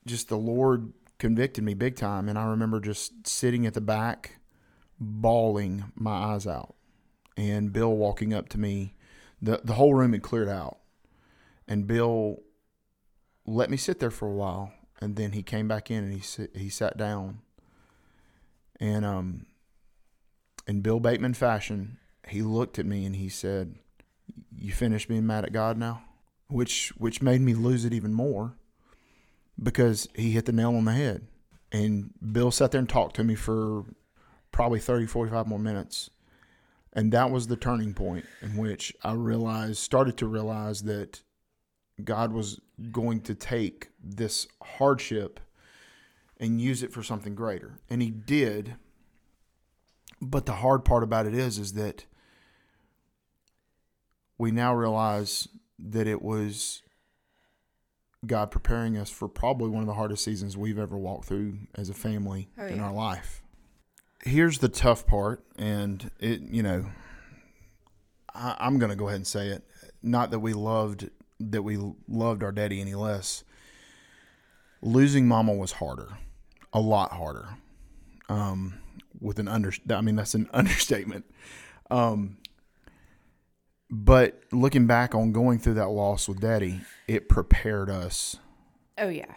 just 0.07 0.29
the 0.29 0.37
Lord 0.37 0.93
convicted 1.19 1.63
me 1.63 1.75
big 1.75 1.97
time. 1.97 2.29
And 2.29 2.39
I 2.39 2.47
remember 2.47 2.81
just 2.81 3.27
sitting 3.27 3.67
at 3.67 3.75
the 3.75 3.81
back 3.81 4.41
bawling 4.99 5.93
my 5.95 6.11
eyes 6.11 6.47
out. 6.47 6.75
And 7.37 7.73
Bill 7.73 7.95
walking 7.95 8.35
up 8.35 8.49
to 8.51 8.59
me 8.59 8.95
the 9.41 9.61
the 9.65 9.75
whole 9.75 9.95
room 9.95 10.13
had 10.13 10.23
cleared 10.23 10.49
out. 10.49 10.79
And 11.69 11.87
Bill 11.87 12.43
let 13.47 13.71
me 13.71 13.77
sit 13.77 14.01
there 14.01 14.11
for 14.11 14.29
a 14.29 14.35
while. 14.35 14.73
And 15.01 15.17
then 15.17 15.33
he 15.33 15.43
came 15.43 15.69
back 15.69 15.91
in 15.91 16.05
and 16.05 16.13
he 16.13 16.49
he 16.59 16.69
sat 16.69 16.97
down. 16.97 17.41
And 18.79 19.05
um 19.05 19.47
in 20.71 20.83
Bill 20.83 21.01
Bateman 21.01 21.35
fashion 21.35 21.99
he 22.29 22.43
looked 22.43 22.79
at 22.79 22.87
me 22.87 23.05
and 23.05 23.17
he 23.17 23.29
said 23.29 23.75
you 24.57 24.73
finished 24.73 25.09
being 25.09 25.27
mad 25.27 25.45
at 25.45 25.53
God 25.53 25.77
now? 25.77 26.05
Which 26.49 26.91
which 26.97 27.21
made 27.21 27.41
me 27.41 27.55
lose 27.55 27.85
it 27.85 27.93
even 27.93 28.15
more 28.15 28.55
because 29.61 30.09
he 30.15 30.31
hit 30.31 30.47
the 30.47 30.53
nail 30.53 30.77
on 30.77 30.85
the 30.85 30.93
head. 30.93 31.27
And 31.73 32.13
Bill 32.33 32.53
sat 32.53 32.71
there 32.71 32.79
and 32.79 32.89
talked 32.89 33.17
to 33.17 33.25
me 33.25 33.35
for 33.35 33.85
probably 34.53 34.79
30 34.79 35.07
45 35.07 35.49
more 35.49 35.59
minutes. 35.59 36.11
And 36.93 37.13
that 37.13 37.33
was 37.33 37.49
the 37.49 37.57
turning 37.57 37.93
point 37.93 38.27
in 38.41 38.57
which 38.57 38.95
I 39.03 39.15
realized 39.15 39.79
started 39.79 40.17
to 40.19 40.27
realize 40.29 40.83
that 40.85 41.21
God 42.03 42.33
was 42.33 42.61
going 42.93 43.23
to 43.23 43.35
take 43.35 43.89
this 44.03 44.47
hardship 44.63 45.41
and 46.39 46.61
use 46.61 46.85
it 46.85 46.93
for 46.93 47.03
something 47.03 47.35
greater. 47.35 47.81
And 47.89 48.03
he 48.03 48.11
did 48.11 48.77
but 50.21 50.47
the 50.47 50.55
hard 50.55 50.85
part 50.85 51.03
about 51.03 51.27
it 51.27 51.35
is 51.35 51.59
is 51.59 51.73
that 51.75 52.05
we 54.39 54.51
now 54.51 54.75
realize 54.75 55.49
that 55.79 56.07
it 56.07 56.23
was 56.23 56.83
God 58.27 58.51
preparing 58.51 58.97
us 58.97 59.11
for 59.11 59.29
probably 59.29 59.69
one 59.71 59.83
of 59.83 59.87
the 59.87 59.95
hardest 59.95 60.25
seasons 60.25 60.57
we've 60.57 60.79
ever 60.79 60.97
walked 60.97 61.27
through 61.27 61.59
as 61.75 61.89
a 61.89 61.95
family 61.95 62.49
Oh, 62.59 62.67
in 62.67 62.77
yeah. 62.77 62.85
our 62.85 62.93
life. 62.93 63.43
Here's 64.23 64.59
the 64.59 64.69
tough 64.69 65.07
part, 65.07 65.43
and 65.57 66.11
it, 66.21 66.43
you 66.43 66.63
know, 66.63 66.85
I, 68.35 68.57
I'm 68.59 68.79
going 68.79 68.91
to 68.91 68.97
go 68.97 69.09
ahead 69.09 69.17
and 69.17 69.27
say 69.27 69.49
it. 69.49 69.63
Not 70.03 70.31
that 70.31 70.41
we 70.41 70.53
loved 70.53 71.09
that 71.43 71.63
we 71.63 71.79
loved 72.07 72.43
our 72.43 72.53
daddy 72.53 72.83
any 72.83 72.95
less. 72.95 73.45
Losing 74.83 75.27
mama 75.27 75.55
was 75.55 75.73
harder, 75.73 76.09
a 76.75 76.81
lot 76.81 77.13
harder. 77.13 77.49
Um, 78.29 78.75
with 79.21 79.39
an 79.39 79.49
under, 79.49 79.73
I 79.91 80.01
mean 80.01 80.17
that's 80.17 80.35
an 80.35 80.49
understatement. 80.55 81.25
Um, 81.91 82.37
but 83.91 84.43
looking 84.53 84.87
back 84.87 85.15
on 85.15 85.33
going 85.33 85.59
through 85.59 85.75
that 85.75 85.89
loss 85.89 86.29
with 86.29 86.41
daddy, 86.41 86.81
it 87.09 87.29
prepared 87.29 87.91
us 87.91 88.37
Oh 88.99 89.09
yeah. 89.09 89.33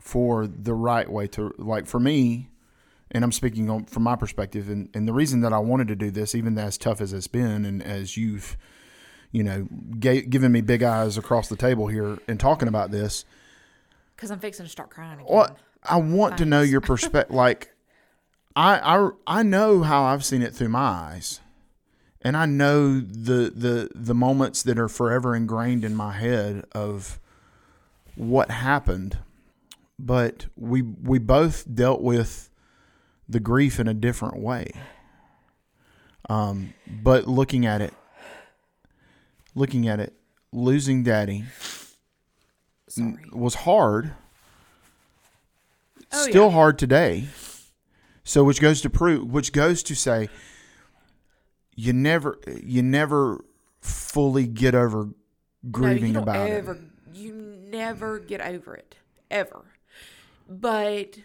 for 0.00 0.46
the 0.46 0.74
right 0.74 1.10
way 1.10 1.26
to 1.28 1.54
like 1.58 1.86
for 1.86 2.00
me 2.00 2.48
and 3.10 3.22
i'm 3.22 3.30
speaking 3.32 3.68
on, 3.70 3.84
from 3.84 4.02
my 4.04 4.16
perspective 4.16 4.68
and, 4.70 4.88
and 4.94 5.06
the 5.06 5.12
reason 5.12 5.42
that 5.42 5.52
i 5.52 5.58
wanted 5.58 5.86
to 5.88 5.94
do 5.94 6.10
this 6.10 6.34
even 6.34 6.56
as 6.58 6.78
tough 6.78 7.00
as 7.02 7.12
it's 7.12 7.26
been 7.28 7.64
and 7.66 7.82
as 7.82 8.16
you've 8.16 8.56
you 9.32 9.44
know 9.44 9.68
ga- 10.00 10.22
given 10.22 10.50
me 10.50 10.62
big 10.62 10.82
eyes 10.82 11.18
across 11.18 11.48
the 11.48 11.56
table 11.56 11.86
here 11.88 12.18
and 12.26 12.40
talking 12.40 12.68
about 12.68 12.90
this 12.90 13.24
Because 14.16 14.30
I'm 14.30 14.38
fixing 14.40 14.64
to 14.64 14.70
start 14.72 14.88
crying 14.90 15.20
again. 15.20 15.26
well 15.28 15.56
i 15.84 15.96
want 15.98 16.38
to 16.38 16.46
know 16.46 16.62
your 16.62 16.80
perspective 16.92 17.34
like 17.36 17.74
I, 18.56 18.96
I 18.96 19.10
i 19.26 19.42
know 19.42 19.82
how 19.82 20.04
i've 20.04 20.24
seen 20.24 20.40
it 20.42 20.54
through 20.54 20.70
my 20.70 20.80
eyes. 20.80 21.40
And 22.22 22.36
i 22.36 22.46
know 22.46 22.98
the 22.98 23.52
the 23.54 23.90
the 23.94 24.14
moments 24.14 24.62
that 24.62 24.78
are 24.78 24.88
forever 24.88 25.36
ingrained 25.36 25.84
in 25.84 25.94
my 25.94 26.12
head 26.12 26.64
of 26.72 27.20
what 28.16 28.50
happened. 28.50 29.18
But 29.98 30.46
we 30.56 30.82
we 30.82 31.18
both 31.18 31.72
dealt 31.72 32.00
with 32.00 32.50
the 33.28 33.40
grief 33.40 33.78
in 33.78 33.86
a 33.86 33.94
different 33.94 34.38
way. 34.38 34.70
Um 36.28 36.74
but 36.86 37.28
looking 37.28 37.66
at 37.66 37.80
it 37.82 37.94
looking 39.54 39.86
at 39.86 40.00
it 40.00 40.14
losing 40.52 41.02
daddy 41.02 41.44
Sorry. 42.88 43.16
was 43.32 43.54
hard. 43.54 44.14
Oh, 46.12 46.22
still 46.28 46.46
yeah. 46.46 46.52
hard 46.52 46.78
today 46.78 47.26
so 48.26 48.44
which 48.44 48.60
goes 48.60 48.82
to 48.82 48.90
prove 48.90 49.30
which 49.30 49.52
goes 49.52 49.82
to 49.82 49.94
say 49.94 50.28
you 51.74 51.94
never 51.94 52.38
you 52.62 52.82
never 52.82 53.42
fully 53.80 54.46
get 54.46 54.74
over 54.74 55.10
grieving 55.70 56.12
no, 56.14 56.22
about 56.22 56.48
ever, 56.48 56.72
it 56.72 56.80
You 57.14 57.32
never 57.34 58.18
get 58.18 58.40
over 58.40 58.74
it, 58.74 58.96
ever. 59.30 59.64
But 60.48 61.18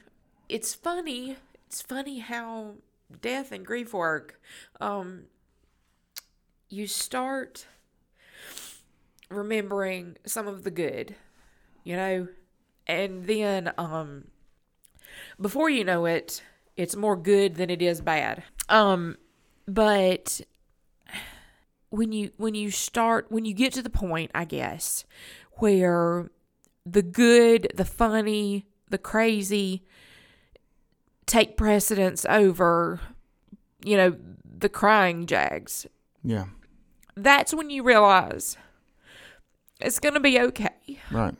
it's 0.50 0.74
funny. 0.74 1.38
It's 1.68 1.82
funny 1.82 2.20
how 2.20 2.76
death 3.22 3.52
and 3.52 3.66
grief 3.66 3.94
work. 3.94 4.40
Um, 4.80 5.24
you 6.70 6.88
start 6.88 7.68
remembering 9.30 10.18
some 10.26 10.48
of 10.48 10.64
the 10.64 10.72
good, 10.72 11.16
you 11.84 11.96
know, 11.96 12.28
and 12.88 13.26
then 13.26 13.72
um, 13.78 14.26
before 15.40 15.70
you 15.70 15.84
know 15.84 16.06
it, 16.06 16.42
it's 16.82 16.96
more 16.96 17.16
good 17.16 17.56
than 17.56 17.70
it 17.70 17.82
is 17.82 18.02
bad. 18.02 18.44
Um, 18.70 19.18
but 19.68 20.42
when 21.90 22.12
you 22.12 22.32
when 22.38 22.56
you 22.56 22.72
start 22.72 23.28
when 23.30 23.44
you 23.44 23.54
get 23.54 23.74
to 23.74 23.82
the 23.82 23.90
point 23.90 24.32
i 24.34 24.46
guess 24.46 25.04
where 25.58 26.32
the 26.86 27.02
good 27.02 27.70
the 27.76 27.84
funny 27.84 28.66
the 28.90 28.98
crazy 28.98 29.84
take 31.26 31.58
precedence 31.58 32.26
over 32.30 33.02
you 33.84 33.98
know 33.98 34.16
the 34.62 34.70
crying 34.70 35.26
jags. 35.26 35.88
Yeah. 36.24 36.46
That's 37.16 37.54
when 37.54 37.70
you 37.70 37.84
realize 37.84 38.58
it's 39.80 40.00
gonna 40.00 40.20
be 40.20 40.40
okay. 40.40 41.00
Right. 41.12 41.36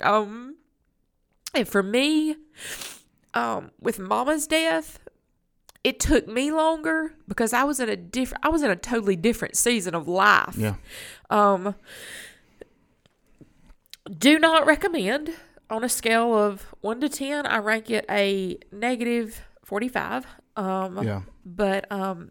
Um 0.00 0.56
and 1.54 1.66
for 1.66 1.82
me 1.82 2.36
um 3.34 3.70
with 3.80 3.98
mama's 3.98 4.46
death 4.46 4.98
it 5.82 6.00
took 6.00 6.26
me 6.26 6.50
longer 6.50 7.14
because 7.28 7.52
i 7.52 7.62
was 7.64 7.78
in 7.80 7.88
a 7.88 7.96
different 7.96 8.44
i 8.44 8.48
was 8.48 8.62
in 8.62 8.70
a 8.70 8.76
totally 8.76 9.16
different 9.16 9.56
season 9.56 9.94
of 9.94 10.08
life 10.08 10.56
yeah 10.56 10.74
um, 11.30 11.74
do 14.18 14.38
not 14.38 14.66
recommend 14.66 15.30
on 15.70 15.82
a 15.82 15.88
scale 15.88 16.36
of 16.36 16.66
one 16.80 17.00
to 17.00 17.08
ten. 17.08 17.46
I 17.46 17.58
rank 17.58 17.90
it 17.90 18.04
a 18.10 18.58
negative 18.70 19.40
forty-five. 19.64 20.26
Um, 20.56 21.02
yeah 21.02 21.22
but 21.44 21.90
um, 21.90 22.30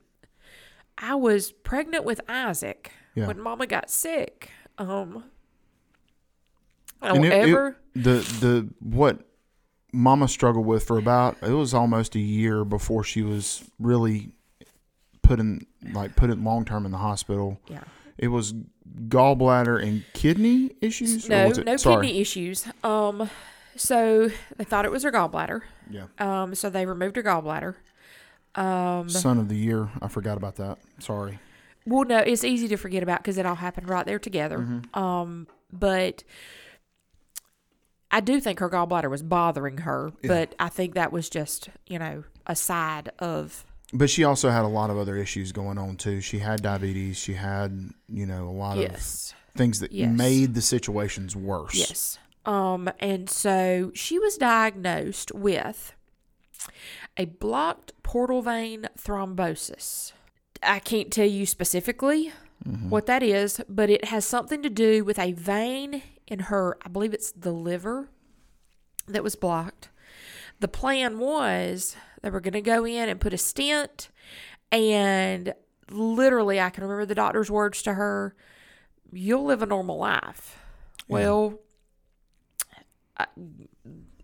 I 0.98 1.16
was 1.16 1.52
pregnant 1.52 2.06
with 2.06 2.22
Isaac 2.30 2.92
Yeah. 3.16 3.28
when 3.28 3.40
Mama 3.42 3.68
got 3.68 3.90
sick. 3.90 4.50
Um, 4.78 5.26
I 7.02 7.10
And 7.10 7.16
don't 7.24 7.26
it- 7.26 7.34
it- 7.34 7.50
ever. 7.50 7.78
the 7.96 8.18
the 8.40 8.70
what 8.80 9.28
mama 9.94 10.28
struggled 10.28 10.66
with 10.66 10.84
for 10.84 10.98
about 10.98 11.38
it 11.42 11.52
was 11.52 11.74
almost 11.74 12.16
a 12.16 12.20
year 12.20 12.66
before 12.66 13.04
she 13.04 13.22
was 13.22 13.64
really 13.80 14.32
put 15.22 15.40
in 15.40 15.66
like 15.94 16.16
put 16.16 16.30
in 16.30 16.44
long 16.44 16.66
term 16.66 16.86
in 16.86 16.92
the 16.92 16.98
hospital. 16.98 17.60
Yeah. 17.70 17.84
It 18.18 18.28
was 18.28 18.54
gallbladder 19.08 19.82
and 19.82 20.04
kidney 20.14 20.72
issues. 20.82 21.30
No, 21.30 21.50
no 21.50 21.78
sorry. 21.78 22.08
kidney 22.08 22.22
issues. 22.22 22.68
Um, 22.84 23.30
so 23.76 24.30
they 24.58 24.64
thought 24.64 24.86
it 24.86 24.92
was 24.92 25.04
her 25.04 25.12
gallbladder. 25.12 25.62
Yeah. 25.90 26.06
Um, 26.20 26.56
so 26.56 26.70
they 26.70 26.86
removed 26.86 27.16
her 27.16 27.24
gallbladder. 27.24 27.76
Um, 28.56 29.10
Son 29.10 29.40
of 29.40 29.50
the 29.50 29.56
year. 29.56 29.90
I 30.02 30.08
forgot 30.08 30.38
about 30.38 30.58
that. 30.58 30.78
Sorry. 31.00 31.40
well, 31.88 32.06
no, 32.06 32.20
it's 32.20 32.44
easy 32.44 32.68
to 32.68 32.78
forget 32.78 33.02
about 33.02 33.20
because 33.20 33.38
it 33.38 33.46
all 33.46 33.56
happened 33.56 33.90
right 33.90 34.06
there 34.06 34.20
together. 34.20 34.60
Mm-hmm. 34.60 35.00
Um, 35.00 35.48
but 35.72 36.24
I 38.14 38.20
do 38.22 38.40
think 38.40 38.60
her 38.60 38.70
gallbladder 38.70 39.10
was 39.10 39.24
bothering 39.24 39.80
her, 39.80 40.14
but 40.24 40.54
I 40.60 40.70
think 40.70 40.94
that 40.94 41.12
was 41.12 41.30
just 41.30 41.70
you 41.88 42.00
know 42.00 42.24
a 42.48 42.56
side 42.56 43.12
of 43.20 43.66
But 43.92 44.10
she 44.10 44.24
also 44.24 44.50
had 44.50 44.64
a 44.64 44.68
lot 44.68 44.90
of 44.90 44.98
other 44.98 45.18
issues 45.18 45.52
going 45.52 45.78
on 45.78 45.98
too. 45.98 46.22
She 46.22 46.40
had 46.40 46.62
diabetes. 46.62 47.18
She 47.18 47.34
had, 47.34 47.90
you 48.08 48.26
know, 48.26 48.48
a 48.48 48.52
lot 48.52 48.78
yes. 48.78 49.34
of 49.54 49.58
things 49.58 49.80
that 49.80 49.92
Yes. 49.92 50.16
made 50.16 50.54
the 50.54 50.62
situations 50.62 51.36
worse. 51.36 51.76
Yes. 51.76 52.20
Um, 52.46 52.90
and 53.00 53.30
so 53.30 53.92
she 53.96 54.20
was 54.20 54.38
diagnosed 54.38 55.32
with 55.34 55.94
a 57.18 57.26
blocked 57.26 57.94
portal 58.04 58.42
vein 58.42 58.90
thrombosis. 58.98 60.12
I 60.62 60.80
can't 60.80 61.12
tell 61.12 61.26
you 61.28 61.46
specifically 61.46 62.32
what 62.90 63.06
that 63.08 63.22
is, 63.24 63.62
but 63.68 63.90
it 63.90 64.06
has 64.06 64.26
something 64.26 64.62
to 64.64 64.70
do 64.70 65.04
with 65.04 65.20
a 65.20 65.34
vein 65.34 66.02
in 66.28 66.40
her, 66.40 66.78
I 66.86 66.90
believe 66.90 67.14
it's 67.14 67.32
the 67.32 67.52
liver 67.52 68.10
that 69.08 69.24
was 69.24 69.36
blocked. 69.36 69.90
The 70.60 70.68
plan 70.68 71.20
was 71.20 71.96
they 72.22 72.30
were 72.30 72.40
going 72.40 72.54
to 72.54 72.62
go 72.62 72.86
in 72.86 73.10
and 73.10 73.20
put 73.20 73.34
a 73.34 73.38
stent, 73.38 74.10
and 74.72 75.54
literally, 75.90 76.60
I 76.60 76.70
can 76.70 76.84
remember 76.84 77.06
the 77.06 77.16
doctor's 77.16 77.52
words 77.52 77.82
to 77.84 77.94
her 77.94 78.36
You'll 79.16 79.44
live 79.44 79.62
a 79.62 79.68
normal 79.68 79.98
life. 79.98 80.58
Well, 81.08 81.60
I- 83.18 83.28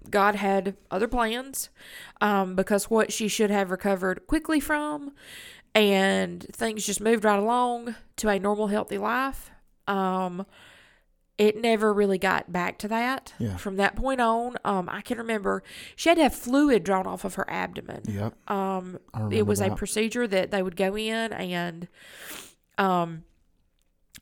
God 0.10 0.34
had 0.36 0.76
other 0.90 1.08
plans 1.08 1.70
um, 2.22 2.56
because 2.56 2.90
what 2.90 3.14
she 3.14 3.28
should 3.28 3.52
have 3.52 3.70
recovered 3.70 4.26
quickly 4.26 4.60
from, 4.60 5.14
and 5.76 6.44
things 6.52 6.86
just 6.88 7.02
moved 7.02 7.24
right 7.24 7.38
along 7.38 7.96
to 8.16 8.30
a 8.30 8.40
normal, 8.40 8.68
healthy 8.68 8.98
life. 8.98 9.52
Um, 9.88 10.48
it 11.40 11.56
never 11.60 11.92
really 11.92 12.18
got 12.20 12.52
back 12.52 12.78
to 12.80 12.88
that. 12.90 13.34
Yeah. 13.40 13.56
From 13.58 13.78
that 13.78 13.96
point 13.96 14.22
on, 14.22 14.58
um, 14.64 14.88
I 14.88 15.02
can 15.02 15.18
remember 15.18 15.64
she 15.96 16.10
had 16.10 16.18
to 16.18 16.24
have 16.24 16.36
fluid 16.36 16.84
drawn 16.84 17.08
off 17.08 17.24
of 17.26 17.34
her 17.36 17.50
abdomen. 17.50 18.02
Yep. 18.06 18.34
Um, 18.52 19.00
it 19.32 19.48
was 19.48 19.60
a 19.62 19.72
procedure 19.74 20.28
that 20.28 20.52
they 20.52 20.62
would 20.62 20.76
go 20.76 20.96
in 20.98 21.34
and, 21.34 21.88
um, 22.78 23.24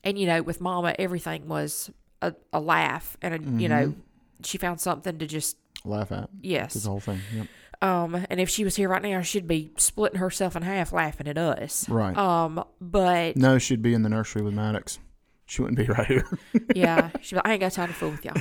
and 0.04 0.18
you 0.18 0.28
know, 0.28 0.42
with 0.44 0.62
Mama, 0.62 0.96
everything 1.00 1.48
was 1.48 1.90
a, 2.22 2.34
a 2.54 2.60
laugh, 2.60 3.18
and 3.22 3.34
a, 3.34 3.62
you 3.62 3.68
know, 3.68 3.88
Mm-hmm. 3.88 4.00
she 4.44 4.58
found 4.58 4.80
something 4.80 5.18
to 5.18 5.26
just 5.28 5.58
Laugh 5.84 6.12
at. 6.12 6.30
yes. 6.42 6.76
The 6.76 6.90
whole 6.90 7.00
thing. 7.00 7.20
Yep. 7.36 7.48
Um, 7.82 8.26
and 8.30 8.40
if 8.40 8.50
she 8.50 8.64
was 8.64 8.76
here 8.76 8.90
right 8.90 9.02
now, 9.02 9.22
she'd 9.22 9.48
be 9.48 9.72
splitting 9.78 10.20
herself 10.20 10.56
in 10.56 10.64
half, 10.64 10.92
laughing 10.94 11.28
at 11.28 11.38
us. 11.38 11.88
Right. 11.90 12.16
Um, 12.18 12.64
but 12.82 13.38
no, 13.38 13.58
she'd 13.60 13.82
be 13.84 13.94
in 13.94 14.02
the 14.04 14.10
nursery 14.10 14.42
with 14.42 14.54
Maddox. 14.56 14.98
She 15.48 15.62
wouldn't 15.62 15.78
be 15.78 15.86
right 15.94 16.06
here. 16.06 16.28
yeah, 16.76 17.10
she'd 17.22 17.36
be 17.36 17.36
like, 17.38 17.48
I 17.48 17.52
ain't 17.54 17.62
got 17.62 17.72
time 17.72 17.88
to 17.88 17.94
fool 17.94 18.12
with 18.12 18.24
y'all. 18.24 18.36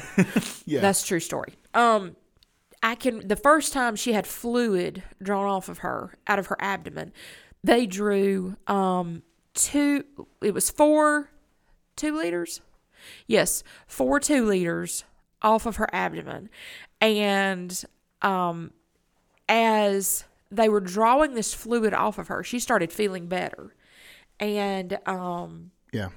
yeah. 0.66 0.80
That's 0.80 1.02
a 1.02 1.07
true 1.07 1.20
story. 1.20 1.54
Um, 1.72 2.16
I 2.82 2.94
can. 2.94 3.26
The 3.26 3.36
first 3.36 3.72
time 3.72 3.96
she 3.96 4.12
had 4.12 4.26
fluid 4.26 5.02
drawn 5.22 5.46
off 5.46 5.68
of 5.68 5.78
her 5.78 6.14
out 6.26 6.38
of 6.38 6.48
her 6.48 6.57
abdomen, 6.61 7.12
they 7.64 7.86
drew 7.86 8.57
um 8.66 9.22
two. 9.54 10.04
It 10.42 10.52
was 10.52 10.68
four, 10.68 11.30
two 11.94 12.14
liters. 12.16 12.61
Yes, 13.26 13.62
four 13.86 14.20
two 14.20 14.44
liters 14.44 15.04
off 15.42 15.64
of 15.64 15.76
her 15.76 15.88
abdomen, 15.92 16.50
and 17.00 17.84
um, 18.22 18.72
as 19.48 20.24
they 20.50 20.68
were 20.68 20.80
drawing 20.80 21.34
this 21.34 21.54
fluid 21.54 21.94
off 21.94 22.18
of 22.18 22.28
her, 22.28 22.42
she 22.42 22.59
started 22.59 22.92
feeling 22.92 23.26
better, 23.26 23.74
and 24.40 24.98
um 25.07 25.70
yeah. 25.92 26.09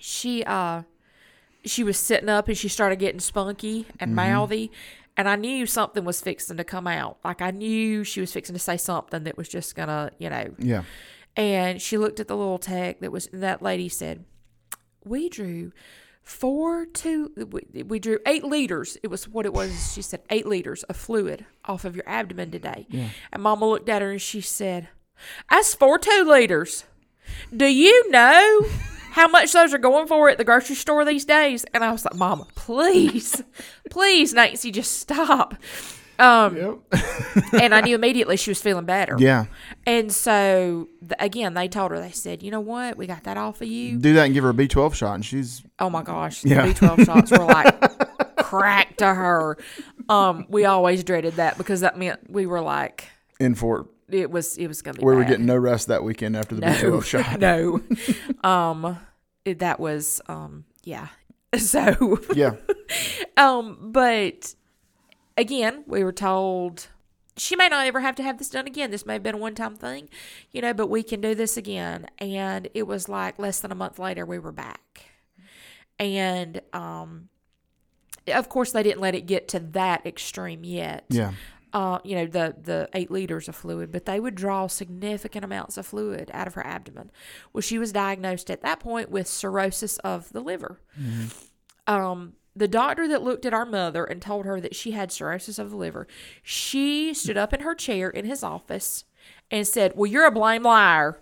She 0.00 0.42
uh 0.44 0.82
she 1.64 1.84
was 1.84 1.98
sitting 1.98 2.28
up 2.28 2.48
and 2.48 2.56
she 2.56 2.68
started 2.68 2.96
getting 2.96 3.20
spunky 3.20 3.86
and 4.00 4.14
mouthy 4.16 4.72
and 5.16 5.28
I 5.28 5.36
knew 5.36 5.66
something 5.66 6.04
was 6.04 6.22
fixing 6.22 6.56
to 6.56 6.64
come 6.64 6.86
out. 6.86 7.18
Like 7.22 7.42
I 7.42 7.50
knew 7.50 8.04
she 8.04 8.20
was 8.22 8.32
fixing 8.32 8.54
to 8.54 8.58
say 8.58 8.78
something 8.78 9.24
that 9.24 9.36
was 9.36 9.48
just 9.48 9.74
gonna, 9.74 10.10
you 10.18 10.30
know. 10.30 10.54
Yeah. 10.58 10.84
And 11.36 11.80
she 11.80 11.98
looked 11.98 12.20
at 12.20 12.28
the 12.28 12.36
little 12.36 12.58
tech 12.58 13.00
that 13.00 13.12
was 13.12 13.28
that 13.32 13.60
lady 13.60 13.90
said, 13.90 14.24
We 15.04 15.28
drew 15.28 15.72
four 16.22 16.86
two 16.86 17.32
we, 17.36 17.82
we 17.82 17.98
drew 17.98 18.18
eight 18.24 18.44
liters. 18.44 18.96
It 19.02 19.08
was 19.08 19.28
what 19.28 19.44
it 19.44 19.52
was. 19.52 19.92
She 19.92 20.00
said 20.00 20.22
eight 20.30 20.46
liters 20.46 20.84
of 20.84 20.96
fluid 20.96 21.44
off 21.66 21.84
of 21.84 21.94
your 21.94 22.08
abdomen 22.08 22.50
today. 22.50 22.86
yeah. 22.88 23.08
And 23.30 23.42
mama 23.42 23.68
looked 23.68 23.90
at 23.90 24.00
her 24.00 24.12
and 24.12 24.22
she 24.22 24.40
said, 24.40 24.88
That's 25.50 25.74
four 25.74 25.98
two 25.98 26.24
liters. 26.26 26.84
Do 27.54 27.66
you 27.66 28.10
know 28.10 28.64
how 29.10 29.28
much 29.28 29.52
those 29.52 29.72
are 29.74 29.78
going 29.78 30.06
for 30.06 30.28
at 30.28 30.38
the 30.38 30.44
grocery 30.44 30.76
store 30.76 31.04
these 31.04 31.24
days? 31.24 31.64
And 31.74 31.82
I 31.84 31.92
was 31.92 32.04
like, 32.04 32.14
Mama, 32.16 32.46
please, 32.54 33.42
please, 33.90 34.32
Nancy, 34.34 34.70
just 34.70 34.98
stop. 34.98 35.54
Um, 36.18 36.54
Yep. 36.56 36.78
and 37.62 37.74
I 37.74 37.80
knew 37.80 37.94
immediately 37.94 38.36
she 38.36 38.50
was 38.50 38.60
feeling 38.60 38.84
better. 38.84 39.16
Yeah. 39.18 39.46
And 39.86 40.12
so, 40.12 40.88
th- 41.00 41.12
again, 41.18 41.54
they 41.54 41.66
told 41.66 41.92
her, 41.92 42.00
they 42.00 42.10
said, 42.10 42.42
you 42.42 42.50
know 42.50 42.60
what? 42.60 42.98
We 42.98 43.06
got 43.06 43.24
that 43.24 43.38
off 43.38 43.62
of 43.62 43.68
you. 43.68 43.96
Do 43.96 44.12
that 44.14 44.26
and 44.26 44.34
give 44.34 44.44
her 44.44 44.50
a 44.50 44.54
B12 44.54 44.92
shot, 44.94 45.14
and 45.14 45.24
she's 45.24 45.62
Oh 45.78 45.88
my 45.88 46.02
gosh. 46.02 46.44
Yeah. 46.44 46.66
The 46.66 46.74
B12 46.74 47.06
shots 47.06 47.30
were 47.30 47.38
like 47.38 48.36
crack 48.36 48.98
to 48.98 49.06
her. 49.14 49.56
Um, 50.10 50.44
we 50.50 50.66
always 50.66 51.04
dreaded 51.04 51.34
that 51.34 51.56
because 51.56 51.80
that 51.80 51.96
meant 51.96 52.30
we 52.30 52.44
were 52.44 52.60
like, 52.60 53.06
in 53.38 53.54
for 53.54 53.86
it. 54.14 54.30
was, 54.30 54.56
it 54.56 54.66
was 54.68 54.82
going 54.82 54.94
to 54.94 55.00
be 55.00 55.04
We 55.06 55.14
were 55.14 55.22
bad. 55.22 55.28
getting 55.30 55.46
no 55.46 55.56
rest 55.56 55.88
that 55.88 56.02
weekend 56.04 56.36
after 56.36 56.54
the 56.54 56.60
no, 56.62 56.72
B12 56.72 57.04
shot. 57.04 57.40
no. 57.40 57.80
Um, 58.48 58.98
it, 59.44 59.58
that 59.60 59.80
was, 59.80 60.20
um, 60.28 60.64
yeah. 60.84 61.08
So, 61.58 62.18
Yeah. 62.34 62.52
um, 63.36 63.90
but 63.92 64.54
again, 65.36 65.82
we 65.86 66.04
were 66.04 66.12
told 66.12 66.86
she 67.36 67.56
may 67.56 67.68
not 67.68 67.86
ever 67.86 68.00
have 68.00 68.14
to 68.16 68.22
have 68.22 68.38
this 68.38 68.50
done 68.50 68.66
again. 68.66 68.90
This 68.90 69.04
may 69.06 69.14
have 69.14 69.22
been 69.22 69.34
a 69.36 69.38
one 69.38 69.54
time 69.54 69.74
thing, 69.74 70.08
you 70.52 70.60
know, 70.60 70.74
but 70.74 70.88
we 70.88 71.02
can 71.02 71.20
do 71.20 71.34
this 71.34 71.56
again. 71.56 72.06
And 72.18 72.68
it 72.74 72.86
was 72.86 73.08
like 73.08 73.38
less 73.38 73.60
than 73.60 73.72
a 73.72 73.74
month 73.74 73.98
later, 73.98 74.24
we 74.26 74.38
were 74.38 74.52
back. 74.52 75.06
And, 75.98 76.60
um, 76.72 77.28
of 78.28 78.48
course, 78.48 78.72
they 78.72 78.82
didn't 78.82 79.00
let 79.00 79.14
it 79.14 79.22
get 79.26 79.48
to 79.48 79.58
that 79.60 80.04
extreme 80.06 80.64
yet. 80.64 81.04
Yeah. 81.08 81.32
Uh, 81.72 81.98
you 82.02 82.16
know, 82.16 82.26
the 82.26 82.54
the 82.60 82.88
eight 82.94 83.10
liters 83.10 83.48
of 83.48 83.54
fluid, 83.54 83.92
but 83.92 84.04
they 84.04 84.18
would 84.18 84.34
draw 84.34 84.66
significant 84.66 85.44
amounts 85.44 85.76
of 85.76 85.86
fluid 85.86 86.30
out 86.34 86.46
of 86.48 86.54
her 86.54 86.66
abdomen. 86.66 87.10
Well, 87.52 87.62
she 87.62 87.78
was 87.78 87.92
diagnosed 87.92 88.50
at 88.50 88.62
that 88.62 88.80
point 88.80 89.10
with 89.10 89.28
cirrhosis 89.28 89.98
of 89.98 90.32
the 90.32 90.40
liver. 90.40 90.80
Um, 91.86 92.34
the 92.56 92.68
doctor 92.68 93.06
that 93.08 93.22
looked 93.22 93.46
at 93.46 93.54
our 93.54 93.64
mother 93.66 94.04
and 94.04 94.20
told 94.20 94.46
her 94.46 94.60
that 94.60 94.74
she 94.74 94.90
had 94.90 95.12
cirrhosis 95.12 95.58
of 95.58 95.70
the 95.70 95.76
liver, 95.76 96.06
she 96.42 97.14
stood 97.14 97.36
up 97.36 97.54
in 97.54 97.60
her 97.60 97.74
chair 97.74 98.10
in 98.10 98.24
his 98.24 98.42
office 98.42 99.04
and 99.50 99.66
said, 99.66 99.92
Well, 99.94 100.10
you're 100.10 100.26
a 100.26 100.32
blame 100.32 100.64
liar. 100.64 101.20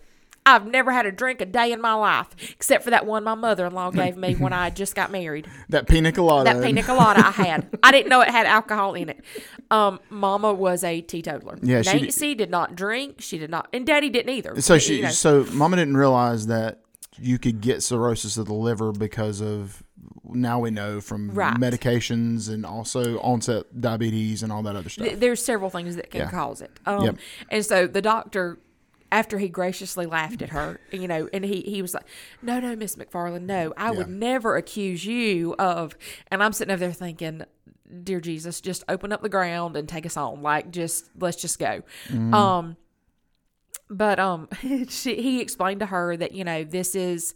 I've 0.48 0.66
never 0.66 0.90
had 0.92 1.06
a 1.06 1.12
drink 1.12 1.40
a 1.40 1.46
day 1.46 1.72
in 1.72 1.80
my 1.80 1.94
life, 1.94 2.28
except 2.50 2.84
for 2.84 2.90
that 2.90 3.06
one 3.06 3.24
my 3.24 3.34
mother 3.34 3.66
in 3.66 3.72
law 3.72 3.90
gave 3.90 4.16
me 4.16 4.34
when 4.34 4.52
I 4.52 4.70
just 4.70 4.94
got 4.94 5.10
married. 5.10 5.46
That 5.70 5.86
pina 5.88 6.12
colada. 6.12 6.54
That 6.54 6.62
pina 6.64 6.82
colada 6.82 7.20
I 7.26 7.30
had. 7.30 7.68
I 7.82 7.92
didn't 7.92 8.08
know 8.08 8.20
it 8.22 8.28
had 8.30 8.46
alcohol 8.46 8.94
in 8.94 9.08
it. 9.10 9.22
Um, 9.70 10.00
Mama 10.08 10.52
was 10.52 10.82
a 10.82 11.00
teetotaler. 11.02 11.58
Yeah, 11.62 11.82
she- 11.82 12.00
Nancy 12.00 12.34
did 12.34 12.50
not 12.50 12.74
drink. 12.74 13.20
She 13.20 13.38
did 13.38 13.50
not, 13.50 13.68
and 13.72 13.86
Daddy 13.86 14.08
didn't 14.08 14.30
either. 14.34 14.60
So 14.60 14.74
You 14.74 14.80
she, 14.80 15.00
know. 15.02 15.08
so 15.10 15.44
Mama 15.52 15.76
didn't 15.76 15.96
realize 15.96 16.46
that 16.46 16.80
you 17.20 17.38
could 17.38 17.60
get 17.60 17.82
cirrhosis 17.82 18.36
of 18.38 18.46
the 18.46 18.54
liver 18.54 18.92
because 18.92 19.40
of 19.42 19.82
now 20.30 20.60
we 20.60 20.70
know 20.70 21.00
from 21.00 21.30
Right. 21.32 21.54
medications 21.56 22.48
and 22.52 22.64
also 22.64 23.18
onset 23.20 23.80
diabetes 23.80 24.42
and 24.42 24.52
all 24.52 24.62
that 24.62 24.76
other 24.76 24.88
stuff. 24.88 25.06
Th- 25.06 25.18
there's 25.18 25.44
several 25.44 25.70
things 25.70 25.96
that 25.96 26.10
can 26.10 26.20
Yeah. 26.22 26.30
cause 26.30 26.60
it. 26.60 26.70
Um, 26.86 27.04
Yep. 27.04 27.16
And 27.50 27.64
so 27.66 27.86
the 27.86 28.02
doctor, 28.02 28.58
after 29.10 29.38
he 29.38 29.48
graciously 29.48 30.06
laughed 30.06 30.42
at 30.42 30.50
her, 30.50 30.80
you 30.90 31.08
know, 31.08 31.28
and 31.32 31.44
he, 31.44 31.62
he 31.62 31.82
was 31.82 31.94
like, 31.94 32.04
no, 32.42 32.60
no, 32.60 32.76
Miss 32.76 32.96
McFarland, 32.96 33.42
no, 33.42 33.72
I 33.76 33.90
would 33.90 34.08
never 34.08 34.56
accuse 34.56 35.04
you 35.04 35.54
of, 35.58 35.96
and 36.30 36.42
I'm 36.42 36.52
sitting 36.52 36.72
over 36.72 36.80
there 36.80 36.92
thinking, 36.92 37.42
dear 38.02 38.20
Jesus, 38.20 38.60
just 38.60 38.84
open 38.88 39.12
up 39.12 39.22
the 39.22 39.28
ground 39.28 39.76
and 39.76 39.88
take 39.88 40.04
us 40.04 40.16
on. 40.16 40.42
Like, 40.42 40.70
just, 40.70 41.10
let's 41.18 41.40
just 41.40 41.58
go. 41.58 41.82
Mm-hmm. 42.08 42.34
Um, 42.34 42.76
but 43.88 44.18
um, 44.18 44.48
she, 44.88 45.20
he 45.20 45.40
explained 45.40 45.80
to 45.80 45.86
her 45.86 46.16
that, 46.16 46.32
you 46.32 46.44
know, 46.44 46.64
this 46.64 46.94
is, 46.94 47.34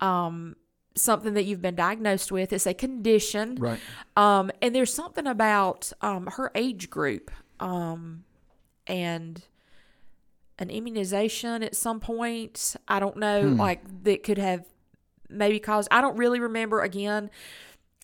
um, 0.00 0.56
something 0.96 1.34
that 1.34 1.44
you've 1.44 1.62
been 1.62 1.74
diagnosed 1.74 2.30
with. 2.30 2.52
It's 2.52 2.66
a 2.66 2.74
condition. 2.74 3.56
right. 3.56 3.80
Um, 4.16 4.50
and 4.62 4.74
there's 4.74 4.92
something 4.92 5.26
about 5.26 5.92
um, 6.00 6.26
her 6.26 6.50
age 6.54 6.90
group, 6.90 7.30
um, 7.60 8.24
and 8.86 9.42
an 10.58 10.70
immunization 10.70 11.62
at 11.62 11.74
some 11.74 12.00
point. 12.00 12.76
I 12.88 13.00
don't 13.00 13.16
know, 13.16 13.50
Hmm. 13.50 13.60
like 13.60 14.04
that 14.04 14.22
could 14.22 14.38
have 14.38 14.64
maybe 15.28 15.58
caused. 15.58 15.88
I 15.90 16.00
don't 16.00 16.16
really 16.16 16.40
remember. 16.40 16.80
Again, 16.82 17.30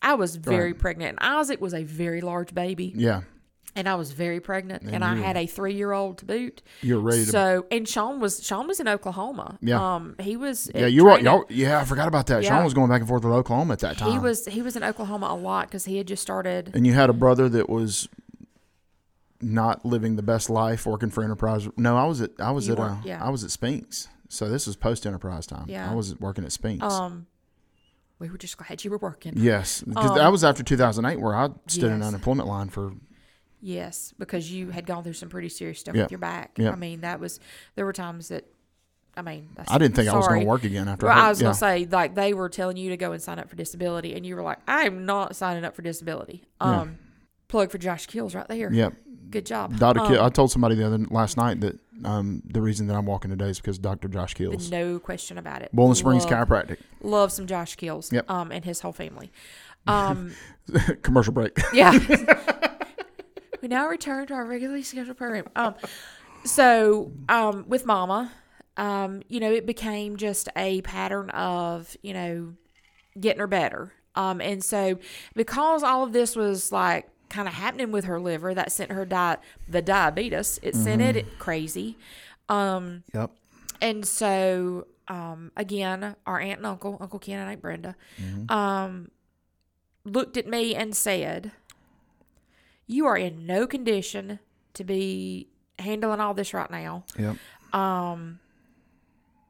I 0.01 0.15
was 0.15 0.35
very 0.35 0.71
Right. 0.73 0.79
pregnant, 0.81 1.17
and 1.21 1.29
Isaac 1.37 1.61
was 1.61 1.73
a 1.73 1.83
very 1.83 2.21
large 2.21 2.53
baby, 2.55 2.91
Yeah. 2.95 3.21
and 3.75 3.87
I 3.87 3.95
was 3.95 4.11
very 4.11 4.39
pregnant, 4.41 4.81
and, 4.81 4.95
And 4.95 5.03
I 5.05 5.15
had 5.15 5.37
a 5.37 5.45
three 5.45 5.75
year 5.75 5.91
old 5.93 6.17
to 6.17 6.25
boot. 6.25 6.61
You're 6.81 6.99
ready. 6.99 7.23
So, 7.23 7.65
and 7.71 7.87
Sean 7.87 8.19
was 8.19 8.43
Sean 8.43 8.67
was 8.67 8.79
in 8.81 8.87
Oklahoma. 8.89 9.57
Yeah. 9.61 9.95
um, 9.95 10.15
he 10.19 10.35
was. 10.35 10.69
yeah, 10.75 10.87
you 10.87 11.05
were. 11.05 11.19
Y'all, 11.19 11.45
yeah, 11.49 11.79
I 11.79 11.85
forgot 11.85 12.07
about 12.07 12.25
that. 12.27 12.43
Yeah. 12.43 12.49
Sean 12.49 12.63
was 12.65 12.73
going 12.73 12.89
back 12.89 12.99
and 13.01 13.07
forth 13.07 13.23
with 13.23 13.31
Oklahoma 13.33 13.73
at 13.73 13.79
that 13.79 13.97
time. 13.99 14.11
He 14.11 14.19
was 14.19 14.45
he 14.47 14.61
was 14.61 14.75
in 14.75 14.83
Oklahoma 14.83 15.27
a 15.27 15.35
lot 15.37 15.67
because 15.67 15.85
he 15.85 15.97
had 15.97 16.07
just 16.07 16.21
started. 16.23 16.71
And 16.73 16.85
you 16.85 16.93
had 16.93 17.09
a 17.09 17.13
brother 17.13 17.47
that 17.49 17.69
was 17.69 18.09
not 19.41 19.85
living 19.85 20.15
the 20.15 20.23
best 20.23 20.49
life, 20.49 20.85
working 20.85 21.09
for 21.09 21.23
Enterprise. 21.23 21.67
No, 21.77 21.97
I 21.97 22.05
was 22.05 22.21
at 22.21 22.31
I 22.39 22.51
was 22.51 22.67
You 22.67 22.73
at 22.73 22.79
uh, 22.79 22.81
weren't, 22.81 23.05
yeah. 23.05 23.23
I 23.23 23.29
was 23.29 23.43
at 23.43 23.51
Spinks. 23.51 24.07
So 24.29 24.47
this 24.49 24.65
was 24.65 24.75
post 24.75 25.05
Enterprise 25.05 25.45
time. 25.45 25.65
Yeah. 25.67 25.91
I 25.91 25.93
was 25.93 26.17
working 26.19 26.45
at 26.45 26.51
Spinks. 26.51 26.85
Um, 26.85 27.27
we 28.19 28.29
were 28.29 28.37
just 28.37 28.55
glad 28.57 28.83
you 28.83 28.91
were 28.91 28.97
working. 28.99 29.33
yes, 29.35 29.81
because 29.81 30.11
um, 30.11 30.17
that 30.17 30.31
was 30.31 30.43
after 30.43 30.63
2008, 30.63 31.19
where 31.19 31.35
I 31.35 31.49
stood 31.67 31.91
in 31.91 31.97
yes. 31.99 32.07
unemployment 32.07 32.47
line 32.47 32.69
for. 32.69 32.93
Yes, 33.63 34.13
because 34.17 34.51
you 34.51 34.69
had 34.69 34.85
gone 34.85 35.03
through 35.03 35.13
some 35.13 35.29
pretty 35.29 35.49
serious 35.49 35.79
stuff 35.79 35.95
Yeah. 35.95 36.03
with 36.03 36.11
your 36.11 36.19
back. 36.19 36.51
Yeah. 36.57 36.71
I 36.71 36.75
mean, 36.75 37.01
that 37.01 37.19
was 37.19 37.39
there 37.75 37.85
were 37.85 37.93
times 37.93 38.29
that, 38.29 38.45
I 39.17 39.21
mean, 39.21 39.49
that's, 39.55 39.71
I 39.71 39.77
didn't 39.77 39.95
think 39.95 40.07
I 40.07 40.15
was 40.15 40.27
going 40.27 40.41
to 40.41 40.47
work 40.47 40.63
again 40.63 40.87
after. 40.87 41.07
Well, 41.07 41.17
I, 41.17 41.25
I 41.25 41.29
was 41.29 41.41
yeah. 41.41 41.45
gonna 41.45 41.55
say 41.55 41.87
like 41.91 42.15
they 42.15 42.33
were 42.33 42.49
telling 42.49 42.77
you 42.77 42.89
to 42.91 42.97
go 42.97 43.11
and 43.11 43.21
sign 43.21 43.37
up 43.37 43.49
for 43.49 43.55
disability, 43.55 44.15
and 44.15 44.25
you 44.25 44.35
were 44.35 44.43
like, 44.43 44.59
"I'm 44.67 45.05
not 45.05 45.35
signing 45.35 45.65
up 45.65 45.75
for 45.75 45.81
disability." 45.81 46.43
Yeah. 46.61 46.87
Plug 47.51 47.69
for 47.69 47.77
Josh 47.77 48.07
Kills 48.07 48.33
right 48.33 48.47
there. 48.47 48.71
Yep. 48.71 48.93
Good 49.29 49.45
job. 49.45 49.77
Dr. 49.77 49.99
Um, 49.99 50.25
I 50.25 50.29
told 50.29 50.51
somebody 50.51 50.75
the 50.75 50.85
other 50.85 50.97
last 51.09 51.37
night 51.37 51.61
that 51.61 51.79
um, 52.03 52.41
the 52.45 52.61
reason 52.61 52.87
that 52.87 52.95
I'm 52.95 53.05
walking 53.05 53.29
today 53.29 53.49
is 53.49 53.59
because 53.59 53.77
Dr. 53.77 54.07
Josh 54.07 54.33
Kills. 54.33 54.71
no 54.71 54.99
question 54.99 55.37
about 55.37 55.61
it. 55.61 55.69
Boiling 55.73 55.95
Springs 55.95 56.25
Love- 56.25 56.47
Chiropractic. 56.47 56.77
Love 57.01 57.31
some 57.31 57.45
Josh 57.47 57.75
Kills. 57.75 58.11
Yep. 58.11 58.29
Um, 58.29 58.51
and 58.51 58.65
his 58.65 58.81
whole 58.81 58.93
family. 58.93 59.31
Um, 59.87 60.35
Commercial 61.01 61.33
break. 61.33 61.57
yeah. 61.73 61.97
we 63.63 63.67
now 63.67 63.87
return 63.87 64.27
to 64.27 64.35
our 64.35 64.45
regularly 64.45 64.83
scheduled 64.83 65.17
program. 65.17 65.45
Um, 65.55 65.73
so 66.45 67.11
um, 67.27 67.65
with 67.67 67.87
Mama, 67.87 68.31
um, 68.77 69.23
you 69.27 69.39
know, 69.39 69.51
it 69.51 69.65
became 69.65 70.17
just 70.17 70.49
a 70.55 70.81
pattern 70.81 71.31
of 71.31 71.97
you 72.03 72.13
know 72.13 72.53
getting 73.19 73.39
her 73.39 73.47
better. 73.47 73.91
Um, 74.13 74.39
and 74.39 74.63
so 74.63 74.99
because 75.35 75.81
all 75.81 76.03
of 76.03 76.13
this 76.13 76.35
was 76.35 76.71
like 76.71 77.09
kind 77.31 77.47
of 77.47 77.53
happening 77.55 77.91
with 77.91 78.05
her 78.05 78.19
liver, 78.19 78.53
that 78.53 78.71
sent 78.71 78.91
her 78.91 79.05
di- 79.05 79.37
the 79.67 79.81
diabetes. 79.81 80.59
It 80.61 80.75
sent 80.75 81.01
it 81.01 81.39
crazy. 81.39 81.97
Um, 82.49 83.03
Yep. 83.13 83.31
and 83.81 84.05
so, 84.05 84.87
um, 85.07 85.51
again, 85.55 86.15
our 86.25 86.39
aunt 86.39 86.57
and 86.59 86.65
uncle, 86.67 86.97
Uncle 86.99 87.17
Ken 87.19 87.39
and 87.39 87.49
Aunt 87.49 87.61
Brenda, 87.61 87.95
um, 88.49 89.09
looked 90.03 90.35
at 90.37 90.45
me 90.47 90.75
and 90.75 90.95
said, 90.95 91.51
You 92.87 93.05
are 93.05 93.17
in 93.17 93.45
no 93.45 93.65
condition 93.65 94.39
to 94.73 94.83
be 94.83 95.47
handling 95.79 96.19
all 96.19 96.33
this 96.33 96.53
right 96.53 96.69
now. 96.69 97.05
Yep. 97.17 97.37
Um, 97.73 98.39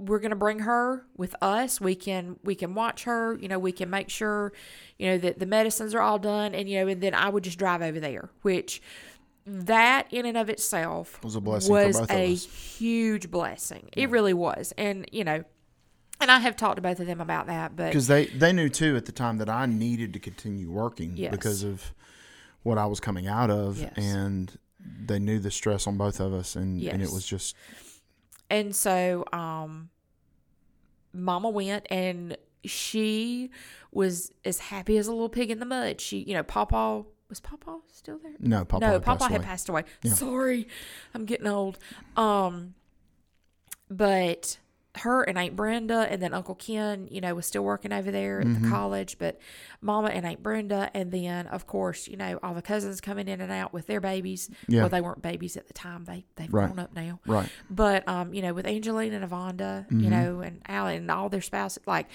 we're 0.05 0.19
gonna 0.19 0.35
bring 0.35 0.59
her 0.59 1.05
with 1.17 1.35
us. 1.41 1.79
We 1.79 1.95
can 1.95 2.37
we 2.43 2.55
can 2.55 2.73
watch 2.73 3.03
her. 3.03 3.37
You 3.39 3.47
know, 3.47 3.59
we 3.59 3.71
can 3.71 3.89
make 3.89 4.09
sure, 4.09 4.53
you 4.97 5.07
know, 5.07 5.17
that 5.19 5.39
the 5.39 5.45
medicines 5.45 5.93
are 5.95 6.01
all 6.01 6.19
done, 6.19 6.53
and 6.55 6.69
you 6.69 6.79
know, 6.79 6.87
and 6.87 7.01
then 7.01 7.13
I 7.13 7.29
would 7.29 7.43
just 7.43 7.57
drive 7.59 7.81
over 7.81 7.99
there, 7.99 8.29
which 8.41 8.81
that 9.45 10.07
in 10.11 10.25
and 10.25 10.37
of 10.37 10.49
itself 10.49 11.19
Was 11.23 11.35
a 11.35 11.41
blessing 11.41 11.75
for 11.75 11.85
was 11.87 12.09
a 12.11 12.33
huge 12.35 13.31
blessing. 13.31 13.89
It 13.93 14.09
really 14.09 14.33
was, 14.33 14.73
and 14.77 15.07
you 15.11 15.23
know, 15.23 15.43
and 16.19 16.29
I 16.29 16.39
have 16.39 16.55
talked 16.55 16.75
to 16.75 16.81
both 16.81 16.99
of 16.99 17.07
them 17.07 17.19
about 17.19 17.47
that, 17.47 17.75
but 17.75 17.87
Because 17.87 18.07
they, 18.07 18.25
they 18.27 18.53
knew 18.53 18.69
too 18.69 18.95
at 18.95 19.05
the 19.05 19.11
time 19.11 19.39
that 19.39 19.49
I 19.49 19.65
needed 19.65 20.13
to 20.13 20.19
continue 20.19 20.69
working 20.69 21.17
Yes. 21.17 21.31
because 21.31 21.63
of 21.63 21.93
what 22.61 22.77
I 22.77 22.85
was 22.85 22.99
coming 22.99 23.27
out 23.27 23.49
of. 23.49 23.79
Yes. 23.79 23.93
And 23.97 24.55
they 24.79 25.17
knew 25.17 25.39
the 25.39 25.49
stress 25.49 25.87
on 25.87 25.97
both 25.97 26.19
of 26.19 26.31
us. 26.33 26.55
And, 26.55 26.79
and 26.83 27.01
it 27.01 27.09
was 27.11 27.25
just, 27.25 27.55
And 28.51 28.75
so, 28.75 29.23
um, 29.31 29.89
Mama 31.13 31.49
went 31.49 31.87
and 31.89 32.37
she 32.65 33.49
was 33.91 34.31
as 34.45 34.59
happy 34.59 34.97
as 34.97 35.07
a 35.07 35.11
little 35.11 35.29
pig 35.29 35.49
in 35.49 35.59
the 35.59 35.65
mud. 35.65 36.01
She, 36.01 36.17
you 36.19 36.33
know, 36.33 36.43
Papa 36.43 37.03
was 37.29 37.39
Papa 37.39 37.79
still 37.91 38.19
there? 38.19 38.33
no, 38.39 38.65
Papa 38.65 38.85
no, 38.85 38.91
had 38.93 39.03
Pawpaw 39.03 39.19
passed 39.19 39.31
had 39.31 39.39
away. 39.39 39.45
passed 39.45 39.69
away. 39.69 39.83
Yeah. 40.03 40.13
Sorry, 40.13 40.67
I'm 41.13 41.25
getting 41.25 41.47
old. 41.47 41.79
Um, 42.17 42.75
but 43.89 44.57
her 44.95 45.23
and 45.23 45.37
Aunt 45.37 45.55
Brenda 45.55 45.99
and 46.09 46.21
then 46.21 46.33
Uncle 46.33 46.53
Ken, 46.55 47.07
you 47.09 47.21
know, 47.21 47.33
was 47.33 47.45
still 47.45 47.63
working 47.63 47.93
over 47.93 48.11
there 48.11 48.41
at 48.41 48.47
Mm-hmm. 48.47 48.63
the 48.63 48.69
college. 48.69 49.17
But 49.17 49.39
Mama 49.81 50.09
and 50.09 50.25
Aunt 50.25 50.43
Brenda, 50.43 50.91
and 50.93 51.11
then 51.11 51.47
of 51.47 51.65
course, 51.65 52.07
you 52.09 52.17
know, 52.17 52.39
all 52.43 52.53
the 52.53 52.61
cousins 52.61 52.99
coming 52.99 53.27
in 53.29 53.39
and 53.39 53.51
out 53.51 53.71
with 53.71 53.87
their 53.87 54.01
babies. 54.01 54.49
Yeah. 54.67 54.81
Well, 54.81 54.89
they 54.89 54.99
weren't 55.01 55.21
babies 55.21 55.55
at 55.55 55.67
the 55.67 55.73
time; 55.73 56.03
they 56.05 56.25
they've 56.35 56.53
Right. 56.53 56.65
grown 56.67 56.79
up 56.79 56.93
now. 56.93 57.19
Right. 57.25 57.49
But 57.69 58.05
um, 58.07 58.33
you 58.33 58.41
know, 58.41 58.53
with 58.53 58.67
Angelina 58.67 59.15
and 59.15 59.29
Avonda, 59.31 59.89
you 59.89 59.97
Mm-hmm. 59.97 60.09
know, 60.09 60.39
and 60.41 60.61
Alan 60.67 60.97
and 60.97 61.11
all 61.11 61.29
their 61.29 61.41
spouses, 61.41 61.81
like 61.87 62.07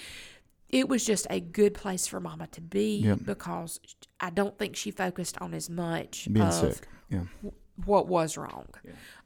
it 0.69 0.87
was 0.87 1.03
just 1.05 1.25
a 1.29 1.39
good 1.39 1.73
place 1.73 2.05
for 2.05 2.19
Mama 2.19 2.45
to 2.47 2.61
be 2.61 2.97
Yep. 2.99 3.19
because 3.25 3.79
I 4.19 4.29
don't 4.29 4.57
think 4.59 4.75
she 4.75 4.91
focused 4.91 5.41
on 5.41 5.53
as 5.53 5.69
much 5.69 6.27
Being 6.31 6.45
of 6.45 6.53
sick. 6.53 6.87
Yeah. 7.09 7.23
what 7.85 8.07
was 8.07 8.37
wrong. 8.37 8.67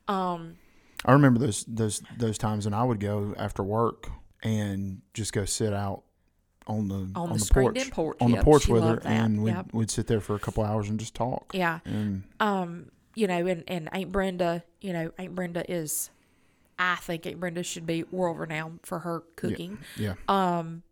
Um, 0.07 0.57
I 1.05 1.13
remember 1.13 1.39
those, 1.39 1.63
those, 1.67 2.01
those 2.17 2.37
times 2.37 2.65
when 2.65 2.73
I 2.73 2.83
would 2.83 2.99
go 2.99 3.33
after 3.37 3.63
work 3.63 4.09
and 4.43 5.01
just 5.13 5.33
go 5.33 5.45
sit 5.45 5.73
out 5.73 6.03
on 6.67 6.87
the, 6.87 7.09
on, 7.15 7.29
the 7.33 7.39
the, 7.39 7.49
porch, 7.53 7.91
porch. 7.91 8.17
on 8.21 8.29
Yep, 8.29 8.39
the 8.39 8.43
porch 8.45 8.63
she 8.63 8.71
with 8.71 8.83
her. 8.83 8.95
that. 8.97 9.05
And 9.05 9.43
we'd, 9.43 9.51
Yep. 9.51 9.65
we'd 9.73 9.89
sit 9.91 10.07
there 10.07 10.19
for 10.21 10.35
a 10.35 10.39
couple 10.39 10.63
hours 10.63 10.89
and 10.89 10.99
just 10.99 11.15
talk. 11.15 11.51
yeah. 11.53 11.79
And 11.85 12.23
Um, 12.39 12.91
you 13.15 13.27
know, 13.27 13.45
and, 13.47 13.63
and 13.67 13.89
Aunt 13.93 14.11
Brenda, 14.11 14.63
you 14.79 14.93
know, 14.93 15.11
Aunt 15.17 15.35
Brenda 15.35 15.69
is, 15.69 16.11
I 16.79 16.95
think 16.95 17.25
Aunt 17.25 17.39
Brenda 17.39 17.63
should 17.63 17.85
be 17.85 18.03
world 18.03 18.39
renowned 18.39 18.79
for 18.83 18.99
her 18.99 19.23
cooking. 19.35 19.79
yeah. 19.97 20.13
Um, 20.27 20.83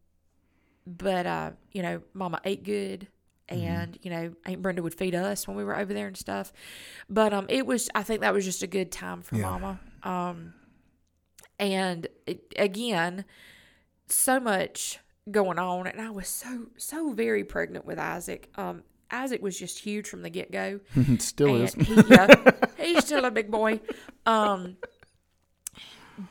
but 0.88 1.26
uh, 1.28 1.52
you 1.72 1.82
know, 1.84 2.02
Mama 2.14 2.42
ate 2.44 2.64
good, 2.64 3.08
Mm-hmm. 3.50 3.66
and 3.66 3.98
you 4.04 4.12
know, 4.12 4.34
Aunt 4.46 4.62
Brenda 4.62 4.84
would 4.84 4.94
feed 4.94 5.16
us 5.16 5.48
when 5.48 5.58
we 5.58 5.64
were 5.64 5.76
over 5.76 5.92
there 5.92 6.06
and 6.06 6.16
stuff. 6.16 6.54
But 7.10 7.34
um, 7.34 7.48
it 7.50 7.66
was, 7.66 7.90
I 7.96 8.04
think 8.04 8.22
that 8.22 8.32
was 8.32 8.46
just 8.46 8.62
a 8.62 8.68
good 8.68 8.92
time 8.92 9.24
for 9.24 9.38
Yeah. 9.38 9.50
Mama. 9.50 9.80
Um, 10.04 10.54
and 11.60 12.08
it, 12.26 12.54
again, 12.58 13.26
so 14.08 14.40
much 14.40 15.00
going 15.30 15.60
on, 15.60 15.88
and 15.88 16.02
I 16.02 16.10
was 16.10 16.28
so 16.28 16.68
so 16.78 17.12
very 17.14 17.44
pregnant 17.44 17.86
with 17.86 18.00
Isaac. 18.00 18.50
Um, 18.56 18.84
Isaac 19.12 19.42
was 19.42 19.58
just 19.58 19.80
huge 19.80 20.08
from 20.08 20.22
the 20.22 20.30
get 20.30 20.52
go. 20.52 20.80
Still 21.20 21.64
is. 21.64 21.74
he, 21.74 21.96
yeah, 22.10 22.52
he's 22.78 23.06
still 23.06 23.26
a 23.26 23.32
big 23.32 23.52
boy. 23.52 23.82
Um, 24.26 24.78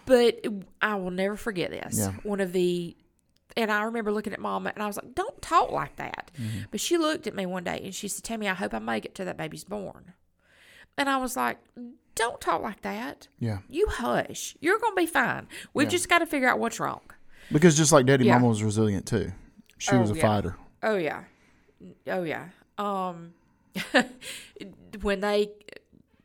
but 0.06 0.44
I 0.80 0.94
will 0.96 1.10
never 1.10 1.36
forget 1.36 1.70
this. 1.70 1.98
Yeah. 1.98 2.12
One 2.22 2.40
of 2.40 2.52
the, 2.52 2.96
and 3.56 3.72
I 3.72 3.84
remember 3.84 4.12
looking 4.12 4.32
at 4.32 4.40
Mama, 4.40 4.72
and 4.74 4.82
I 4.82 4.86
was 4.86 4.96
like, 4.96 5.14
"Don't 5.14 5.40
talk 5.42 5.70
like 5.70 5.96
that." 5.96 6.30
Mm-hmm. 6.40 6.60
But 6.70 6.80
she 6.80 6.98
looked 6.98 7.26
at 7.26 7.34
me 7.34 7.46
one 7.46 7.64
day 7.64 7.80
and 7.84 7.94
she 7.94 8.08
said, 8.08 8.24
"Tami, 8.24 8.50
I 8.50 8.54
hope 8.54 8.74
I 8.74 8.78
make 8.78 9.04
it 9.04 9.14
till 9.14 9.26
that 9.26 9.36
baby's 9.36 9.64
born." 9.64 10.14
And 10.96 11.08
I 11.08 11.18
was 11.18 11.36
like, 11.36 11.58
"Don't 12.18 12.40
talk 12.40 12.60
like 12.62 12.82
that. 12.82 13.28
Yeah. 13.38 13.58
You 13.68 13.86
hush. 13.88 14.56
You're 14.60 14.78
gonna 14.78 14.94
be 14.96 15.06
fine. 15.06 15.46
We've 15.72 15.86
Yeah. 15.86 15.90
just 15.90 16.08
got 16.08 16.18
to 16.18 16.26
figure 16.26 16.48
out 16.48 16.58
what's 16.58 16.78
wrong." 16.80 17.00
Because 17.52 17.76
just 17.76 17.92
like 17.92 18.04
Daddy 18.06 18.24
Yeah. 18.26 18.34
Mama 18.34 18.48
was 18.48 18.62
resilient 18.62 19.06
too. 19.06 19.32
She 19.78 19.92
Oh, 19.92 20.00
was 20.00 20.10
a 20.10 20.14
yeah. 20.16 20.22
fighter. 20.22 20.56
Oh 20.82 20.96
yeah, 20.96 21.24
oh 22.08 22.22
yeah. 22.24 22.48
Um, 22.76 23.32
when 25.02 25.20
they, 25.20 25.50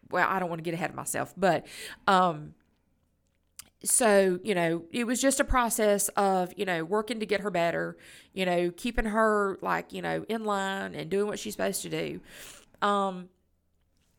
well, 0.09 0.27
I 0.29 0.39
don't 0.39 0.49
want 0.49 0.59
to 0.59 0.63
get 0.63 0.73
ahead 0.73 0.89
of 0.89 0.95
myself, 0.95 1.33
but 1.37 1.65
um, 2.07 2.53
so 3.83 4.39
you 4.43 4.55
know, 4.55 4.83
it 4.91 5.05
was 5.05 5.21
just 5.21 5.39
a 5.39 5.43
process 5.43 6.07
of 6.09 6.53
you 6.57 6.65
know 6.65 6.83
working 6.83 7.19
to 7.19 7.25
get 7.25 7.41
her 7.41 7.49
better, 7.51 7.97
you 8.33 8.45
know, 8.45 8.71
keeping 8.75 9.05
her 9.05 9.57
like 9.61 9.91
you 9.93 10.01
know 10.01 10.25
in 10.29 10.45
line 10.45 10.95
and 10.95 11.09
doing 11.09 11.27
what 11.27 11.39
she's 11.39 11.53
supposed 11.53 11.81
to 11.83 11.89
do. 11.89 12.19
Um, 12.81 13.29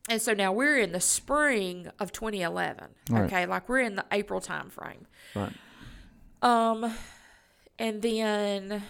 and 0.09 0.21
so 0.21 0.35
now 0.35 0.53
we're 0.53 0.79
in 0.79 0.93
the 0.93 1.01
spring 1.01 1.89
of 1.99 2.13
2011. 2.13 2.89
Right. 3.11 3.23
Okay, 3.25 3.47
like 3.47 3.69
we're 3.69 3.81
in 3.81 3.97
the 3.97 4.05
April 4.13 4.41
time 4.41 4.71
frame. 4.71 5.07
Right. 5.35 5.53
Um, 6.43 6.95
and 7.79 8.03
then 8.03 8.83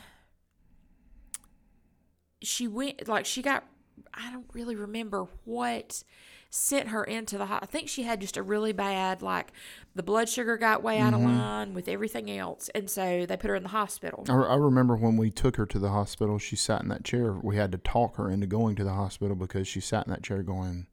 she 2.42 2.66
went 2.66 3.06
like 3.08 3.26
she 3.26 3.42
got. 3.42 3.64
I 4.12 4.30
don't 4.30 4.46
really 4.52 4.76
remember 4.76 5.26
what 5.44 6.04
sent 6.50 6.88
her 6.88 7.02
into 7.02 7.38
the. 7.38 7.44
I 7.44 7.66
think 7.66 7.88
she 7.88 8.02
had 8.04 8.20
just 8.20 8.36
a 8.36 8.42
really 8.42 8.72
bad 8.72 9.22
like 9.22 9.52
the 9.94 10.02
blood 10.02 10.28
sugar 10.28 10.56
got 10.56 10.82
way 10.82 10.98
out 10.98 11.14
of 11.14 11.20
line 11.20 11.74
with 11.74 11.88
everything 11.88 12.30
else, 12.30 12.68
and 12.74 12.90
so 12.90 13.24
they 13.26 13.36
put 13.36 13.50
her 13.50 13.56
in 13.56 13.62
the 13.62 13.68
hospital. 13.70 14.24
I, 14.28 14.32
I 14.32 14.56
remember 14.56 14.96
when 14.96 15.16
we 15.16 15.30
took 15.30 15.56
her 15.56 15.66
to 15.66 15.78
the 15.78 15.90
hospital, 15.90 16.38
she 16.38 16.56
sat 16.56 16.82
in 16.82 16.88
that 16.88 17.04
chair. 17.04 17.32
We 17.32 17.56
had 17.56 17.72
to 17.72 17.78
talk 17.78 18.16
her 18.16 18.30
into 18.30 18.46
going 18.46 18.76
to 18.76 18.84
the 18.84 18.92
hospital 18.92 19.36
because 19.36 19.66
she 19.68 19.80
sat 19.80 20.06
in 20.06 20.12
that 20.12 20.22
chair 20.22 20.42
going, 20.42 20.86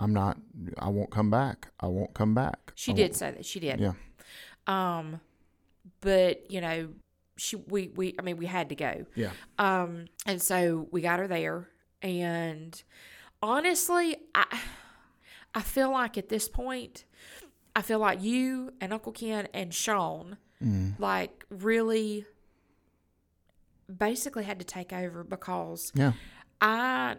I'm 0.00 0.12
not. 0.12 0.38
I 0.78 0.88
won't 0.88 1.10
come 1.10 1.30
back. 1.30 1.68
I 1.80 1.86
won't 1.86 2.12
come 2.14 2.34
back. 2.34 2.72
She 2.74 2.92
I 2.92 2.94
did 2.94 3.02
won't- 3.04 3.16
say 3.16 3.30
that. 3.32 3.44
She 3.46 3.60
did. 3.60 3.80
Yeah. 3.80 3.92
Um, 4.66 5.20
but 6.00 6.50
you 6.50 6.60
know, 6.60 6.88
she 7.36 7.56
we 7.56 7.88
we 7.88 8.14
I 8.18 8.22
mean 8.22 8.36
we 8.36 8.46
had 8.46 8.68
to 8.70 8.74
go. 8.74 9.06
Yeah. 9.14 9.30
Um, 9.58 10.06
and 10.26 10.40
so 10.42 10.88
we 10.90 11.00
got 11.00 11.18
her 11.20 11.28
there, 11.28 11.68
and 12.02 12.82
honestly, 13.42 14.16
I 14.34 14.60
I 15.54 15.62
feel 15.62 15.90
like 15.90 16.18
at 16.18 16.28
this 16.28 16.48
point, 16.48 17.04
I 17.74 17.82
feel 17.82 17.98
like 17.98 18.22
you 18.22 18.72
and 18.80 18.92
Uncle 18.92 19.12
Ken 19.12 19.48
and 19.54 19.72
Sean, 19.72 20.36
Mm. 20.62 20.98
like 20.98 21.44
really, 21.50 22.24
basically 23.94 24.44
had 24.44 24.58
to 24.58 24.64
take 24.64 24.92
over 24.92 25.22
because 25.24 25.92
Yeah. 25.94 26.12
I 26.60 27.16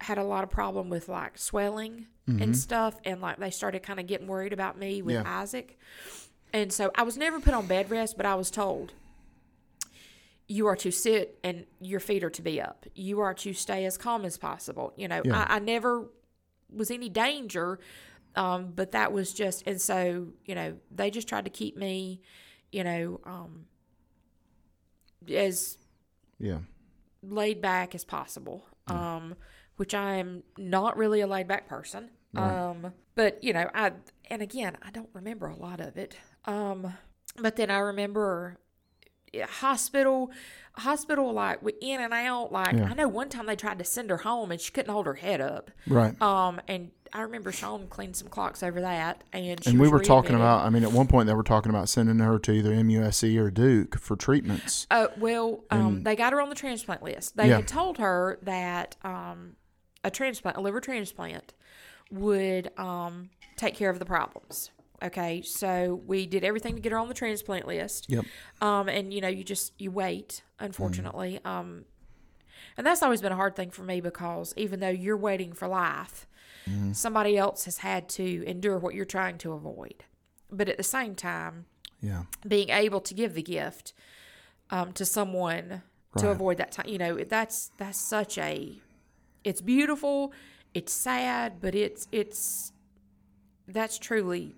had 0.00 0.18
a 0.18 0.24
lot 0.24 0.44
of 0.44 0.50
problem 0.50 0.88
with 0.88 1.08
like 1.08 1.38
swelling 1.38 2.06
and 2.26 2.56
stuff, 2.56 2.94
and 3.04 3.20
like 3.20 3.38
they 3.38 3.50
started 3.50 3.82
kind 3.82 3.98
of 3.98 4.06
getting 4.06 4.28
worried 4.28 4.52
about 4.52 4.78
me 4.78 5.02
with 5.02 5.16
Mm-hmm. 5.16 5.26
Yeah. 5.26 5.40
Isaac, 5.40 5.76
and 6.52 6.72
so 6.72 6.92
I 6.94 7.02
was 7.02 7.16
never 7.16 7.40
put 7.40 7.54
on 7.54 7.66
bed 7.66 7.90
rest, 7.90 8.16
but 8.16 8.24
I 8.24 8.36
was 8.36 8.52
told 8.52 8.92
you 10.46 10.66
are 10.66 10.76
to 10.76 10.90
sit 10.92 11.38
and 11.44 11.64
your 11.80 11.98
feet 12.00 12.22
are 12.24 12.30
to 12.30 12.42
be 12.42 12.60
up. 12.60 12.86
You 12.94 13.20
are 13.20 13.34
to 13.34 13.52
stay 13.52 13.84
as 13.84 13.96
calm 13.98 14.24
as 14.24 14.36
possible. 14.36 14.92
You 14.96 15.08
know, 15.08 15.22
Yeah. 15.24 15.44
I, 15.48 15.56
I 15.56 15.58
never 15.58 16.08
was 16.72 16.90
any 16.90 17.08
danger, 17.08 17.78
um, 18.36 18.72
but 18.74 18.92
that 18.92 19.12
was 19.12 19.32
just, 19.32 19.64
and 19.66 19.80
so 19.80 20.28
you 20.44 20.54
know, 20.54 20.76
they 20.90 21.10
just 21.10 21.26
tried 21.28 21.44
to 21.46 21.50
keep 21.50 21.76
me, 21.76 22.20
you 22.70 22.84
know, 22.84 23.20
um, 23.24 23.66
as 25.32 25.78
Yeah. 26.38 26.58
laid 27.22 27.60
back 27.60 27.94
as 27.94 28.04
possible. 28.04 28.66
Um, 28.86 29.34
which 29.80 29.94
I 29.94 30.16
am 30.16 30.42
not 30.58 30.98
really 30.98 31.22
a 31.22 31.26
laid 31.26 31.48
back 31.48 31.66
person. 31.66 32.10
Um, 32.36 32.92
but 33.14 33.42
you 33.42 33.54
know, 33.54 33.70
I 33.74 33.92
and 34.28 34.42
again, 34.42 34.76
I 34.82 34.90
don't 34.90 35.08
remember 35.14 35.46
a 35.46 35.56
lot 35.56 35.80
of 35.80 35.96
it. 35.96 36.16
Um, 36.44 36.92
but 37.38 37.56
then 37.56 37.70
I 37.70 37.78
remember 37.78 38.58
hospital, 39.48 40.30
hospital 40.74 41.32
like 41.32 41.60
in 41.80 42.00
and 42.00 42.12
out. 42.12 42.52
Like 42.52 42.74
Yeah. 42.76 42.88
I 42.90 42.94
know 42.94 43.08
one 43.08 43.28
time 43.30 43.46
they 43.46 43.56
tried 43.56 43.78
to 43.78 43.84
send 43.84 44.10
her 44.10 44.18
home 44.18 44.50
and 44.50 44.60
she 44.60 44.70
couldn't 44.70 44.92
hold 44.92 45.06
her 45.06 45.14
head 45.14 45.40
up. 45.40 45.70
Right. 45.86 46.20
Um, 46.20 46.60
and 46.68 46.90
I 47.12 47.22
remember 47.22 47.50
Sean 47.50 47.88
cleaned 47.88 48.14
some 48.16 48.28
clocks 48.28 48.62
over 48.62 48.80
that, 48.82 49.24
and 49.32 49.64
she 49.64 49.70
and 49.70 49.80
we 49.80 49.88
were 49.88 49.98
talking 49.98 50.36
about. 50.36 50.64
I 50.64 50.70
mean, 50.70 50.84
at 50.84 50.92
one 50.92 51.08
point 51.08 51.26
they 51.26 51.34
were 51.34 51.42
talking 51.42 51.70
about 51.70 51.88
sending 51.88 52.20
her 52.20 52.38
to 52.38 52.52
either 52.52 52.70
MUSC 52.72 53.36
or 53.36 53.50
Duke 53.50 53.98
for 53.98 54.14
treatments. 54.14 54.86
Uh, 54.92 55.08
well, 55.18 55.64
um, 55.72 56.04
they 56.04 56.14
got 56.14 56.32
her 56.32 56.40
on 56.40 56.48
the 56.50 56.54
transplant 56.54 57.02
list. 57.02 57.36
They 57.36 57.48
Yeah. 57.48 57.56
had 57.56 57.66
told 57.66 57.98
her 57.98 58.38
that 58.42 58.94
um, 59.02 59.56
a 60.04 60.10
transplant, 60.10 60.56
a 60.56 60.60
liver 60.60 60.80
transplant, 60.80 61.52
would 62.10 62.70
um, 62.78 63.30
take 63.56 63.74
care 63.74 63.90
of 63.90 63.98
the 63.98 64.04
problems. 64.04 64.70
Okay, 65.02 65.40
so 65.42 66.02
we 66.06 66.26
did 66.26 66.44
everything 66.44 66.74
to 66.74 66.80
get 66.80 66.92
her 66.92 66.98
on 66.98 67.08
the 67.08 67.14
transplant 67.14 67.66
list. 67.66 68.06
Yep. 68.10 68.24
Um, 68.60 68.88
and 68.88 69.14
you 69.14 69.20
know, 69.22 69.28
you 69.28 69.44
just 69.44 69.72
you 69.78 69.90
wait. 69.90 70.42
Unfortunately, 70.58 71.40
um, 71.44 71.84
and 72.76 72.86
that's 72.86 73.02
always 73.02 73.22
been 73.22 73.32
a 73.32 73.36
hard 73.36 73.56
thing 73.56 73.70
for 73.70 73.82
me 73.82 74.02
because 74.02 74.52
even 74.58 74.80
though 74.80 74.90
you're 74.90 75.16
waiting 75.16 75.52
for 75.54 75.66
life, 75.68 76.26
somebody 76.92 77.36
else 77.38 77.64
has 77.64 77.78
had 77.78 78.08
to 78.10 78.44
endure 78.46 78.78
what 78.78 78.94
you're 78.94 79.04
trying 79.06 79.38
to 79.38 79.52
avoid. 79.52 80.04
But 80.52 80.68
at 80.68 80.76
the 80.76 80.82
same 80.84 81.14
time, 81.14 81.64
Yeah. 82.00 82.24
being 82.46 82.68
able 82.68 83.00
to 83.00 83.14
give 83.14 83.34
the 83.34 83.42
gift 83.42 83.92
um, 84.70 84.92
to 84.92 85.04
someone 85.04 85.82
to 86.18 86.28
avoid 86.28 86.58
that 86.58 86.72
time. 86.72 86.86
You 86.88 86.98
know, 86.98 87.16
that's 87.24 87.70
that's 87.78 87.98
such 87.98 88.36
a. 88.36 88.78
It's 89.44 89.60
beautiful. 89.60 90.32
It's 90.74 90.92
sad, 90.92 91.60
but 91.60 91.74
it's 91.74 92.06
it's. 92.12 92.72
That's 93.66 93.98
truly. 93.98 94.54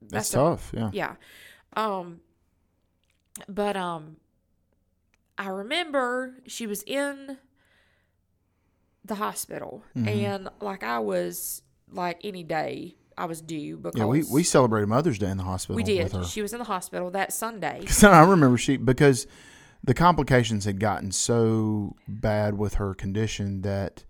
That's 0.00 0.30
a- 0.30 0.36
tough. 0.36 0.72
Yeah. 0.74 0.90
yeah. 0.92 1.14
Um. 1.76 2.20
But 3.48 3.76
um. 3.76 4.16
I 5.38 5.48
remember 5.48 6.34
she 6.46 6.66
was 6.66 6.82
in 6.84 7.38
the 9.04 9.14
hospital, 9.16 9.82
Mm-hmm. 9.96 10.08
and 10.08 10.48
like 10.60 10.84
I 10.84 10.98
was 11.00 11.62
like 11.90 12.20
any 12.22 12.42
day 12.44 12.96
I 13.18 13.24
was 13.24 13.40
due 13.40 13.76
because 13.78 13.98
Yeah. 13.98 14.06
We 14.06 14.22
we 14.30 14.42
celebrated 14.42 14.86
Mother's 14.88 15.18
Day 15.18 15.30
in 15.30 15.38
the 15.38 15.42
hospital. 15.44 15.76
we 15.76 15.82
With 15.82 16.12
her. 16.12 16.20
did. 16.20 16.28
She 16.28 16.42
was 16.42 16.52
in 16.52 16.58
the 16.58 16.64
hospital 16.64 17.10
that 17.10 17.32
Sunday. 17.32 17.84
So 17.88 18.10
I 18.10 18.20
remember 18.24 18.56
she 18.58 18.76
because 18.76 19.26
the 19.82 19.94
complications 19.94 20.64
had 20.64 20.78
gotten 20.78 21.10
so 21.10 21.96
bad 22.06 22.56
with 22.56 22.74
her 22.74 22.94
condition 22.94 23.62
that 23.62 24.04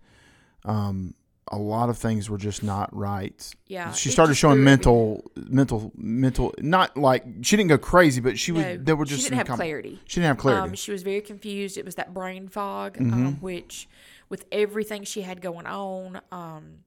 um, 0.65 1.13
a 1.49 1.57
lot 1.57 1.89
of 1.89 1.97
things 1.97 2.29
were 2.29 2.37
just 2.37 2.63
not 2.63 2.95
right. 2.95 3.53
Yeah, 3.67 3.91
she 3.91 4.09
started 4.09 4.35
showing 4.35 4.63
mental, 4.63 5.29
mental, 5.35 5.91
mental. 5.95 6.53
Not 6.59 6.95
like 6.97 7.25
she 7.41 7.57
didn't 7.57 7.69
go 7.69 7.77
crazy, 7.77 8.21
but 8.21 8.39
she 8.39 8.51
was. 8.51 8.63
No, 8.63 8.77
there 8.77 8.95
were 8.95 9.05
just 9.05 9.21
she 9.23 9.29
didn't 9.29 9.39
have 9.39 9.47
com- 9.47 9.57
clarity. 9.57 9.99
She 10.05 10.19
didn't 10.19 10.27
have 10.29 10.37
clarity. 10.37 10.61
Mm-hmm. 10.63 10.71
Um, 10.71 10.75
she 10.75 10.91
was 10.91 11.03
very 11.03 11.21
confused. 11.21 11.77
It 11.77 11.85
was 11.85 11.95
that 11.95 12.13
brain 12.13 12.47
fog, 12.47 12.97
um, 12.99 13.37
which, 13.41 13.87
with 14.29 14.45
everything 14.51 15.03
she 15.03 15.21
had 15.21 15.41
going 15.41 15.65
on, 15.67 16.21
um, 16.31 16.79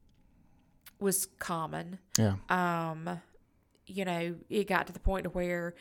was 0.99 1.27
common. 1.39 1.99
yeah, 2.18 2.37
Um, 2.49 3.20
you 3.87 4.05
know, 4.07 4.37
it 4.49 4.66
got 4.66 4.87
to 4.87 4.93
the 4.93 4.99
point 5.01 5.24
to 5.24 5.31
where 5.31 5.74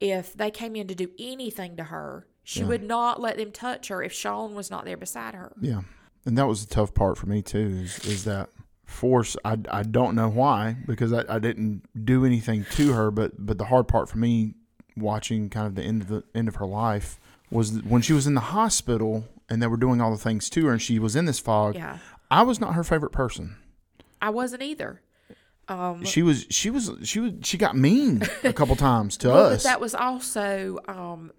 if 0.00 0.32
they 0.32 0.50
came 0.50 0.74
in 0.74 0.88
to 0.88 0.94
do 0.94 1.10
anything 1.18 1.76
to 1.76 1.84
her, 1.84 2.26
she 2.42 2.64
would 2.64 2.82
not 2.82 3.20
let 3.20 3.36
them 3.36 3.52
touch 3.52 3.88
her 3.88 4.02
if 4.02 4.12
Sean 4.12 4.54
was 4.54 4.70
not 4.70 4.84
there 4.86 4.96
beside 4.96 5.34
her. 5.34 5.52
yeah, 5.60 5.82
and 6.26 6.36
that 6.38 6.46
was 6.46 6.64
the 6.66 6.74
tough 6.74 6.94
part 6.94 7.18
for 7.18 7.26
me 7.26 7.42
too. 7.42 7.80
Is 7.84 7.98
is 8.06 8.24
that 8.24 8.48
force? 8.84 9.36
I, 9.44 9.58
I 9.70 9.82
don't 9.82 10.14
know 10.14 10.28
why 10.28 10.76
because 10.86 11.12
I, 11.12 11.24
I 11.28 11.38
didn't 11.38 11.82
do 12.04 12.24
anything 12.24 12.66
to 12.72 12.92
her, 12.92 13.10
but 13.10 13.32
but 13.44 13.58
the 13.58 13.66
hard 13.66 13.88
part 13.88 14.08
for 14.08 14.18
me 14.18 14.54
watching 14.96 15.48
kind 15.48 15.66
of 15.66 15.74
the 15.74 15.82
end 15.82 16.02
of 16.02 16.08
the 16.08 16.22
end 16.34 16.48
of 16.48 16.56
her 16.56 16.66
life 16.66 17.18
was 17.50 17.82
when 17.82 18.02
she 18.02 18.12
was 18.12 18.26
in 18.26 18.34
the 18.34 18.40
hospital 18.40 19.24
and 19.48 19.62
they 19.62 19.66
were 19.66 19.76
doing 19.76 20.00
all 20.00 20.10
the 20.10 20.16
things 20.18 20.48
to 20.50 20.66
her 20.66 20.72
and 20.72 20.80
she 20.82 20.98
was 20.98 21.16
in 21.16 21.24
this 21.26 21.38
fog. 21.38 21.74
Yeah, 21.74 21.98
I 22.30 22.42
was 22.42 22.60
not 22.60 22.74
her 22.74 22.84
favorite 22.84 23.12
person. 23.12 23.56
I 24.20 24.30
wasn't 24.30 24.62
either. 24.62 25.00
Um, 25.68 26.04
She 26.04 26.22
was 26.22 26.46
she 26.50 26.70
was 26.70 26.90
she 27.04 27.20
was 27.20 27.32
she 27.42 27.56
got 27.56 27.76
mean 27.76 28.22
a 28.44 28.52
couple 28.52 28.76
times 28.90 29.16
to 29.18 29.28
Well, 29.28 29.44
but 29.50 29.52
us. 29.54 29.62
that 29.62 29.80
was 29.80 29.94
also 29.94 30.78
um, 30.88 31.32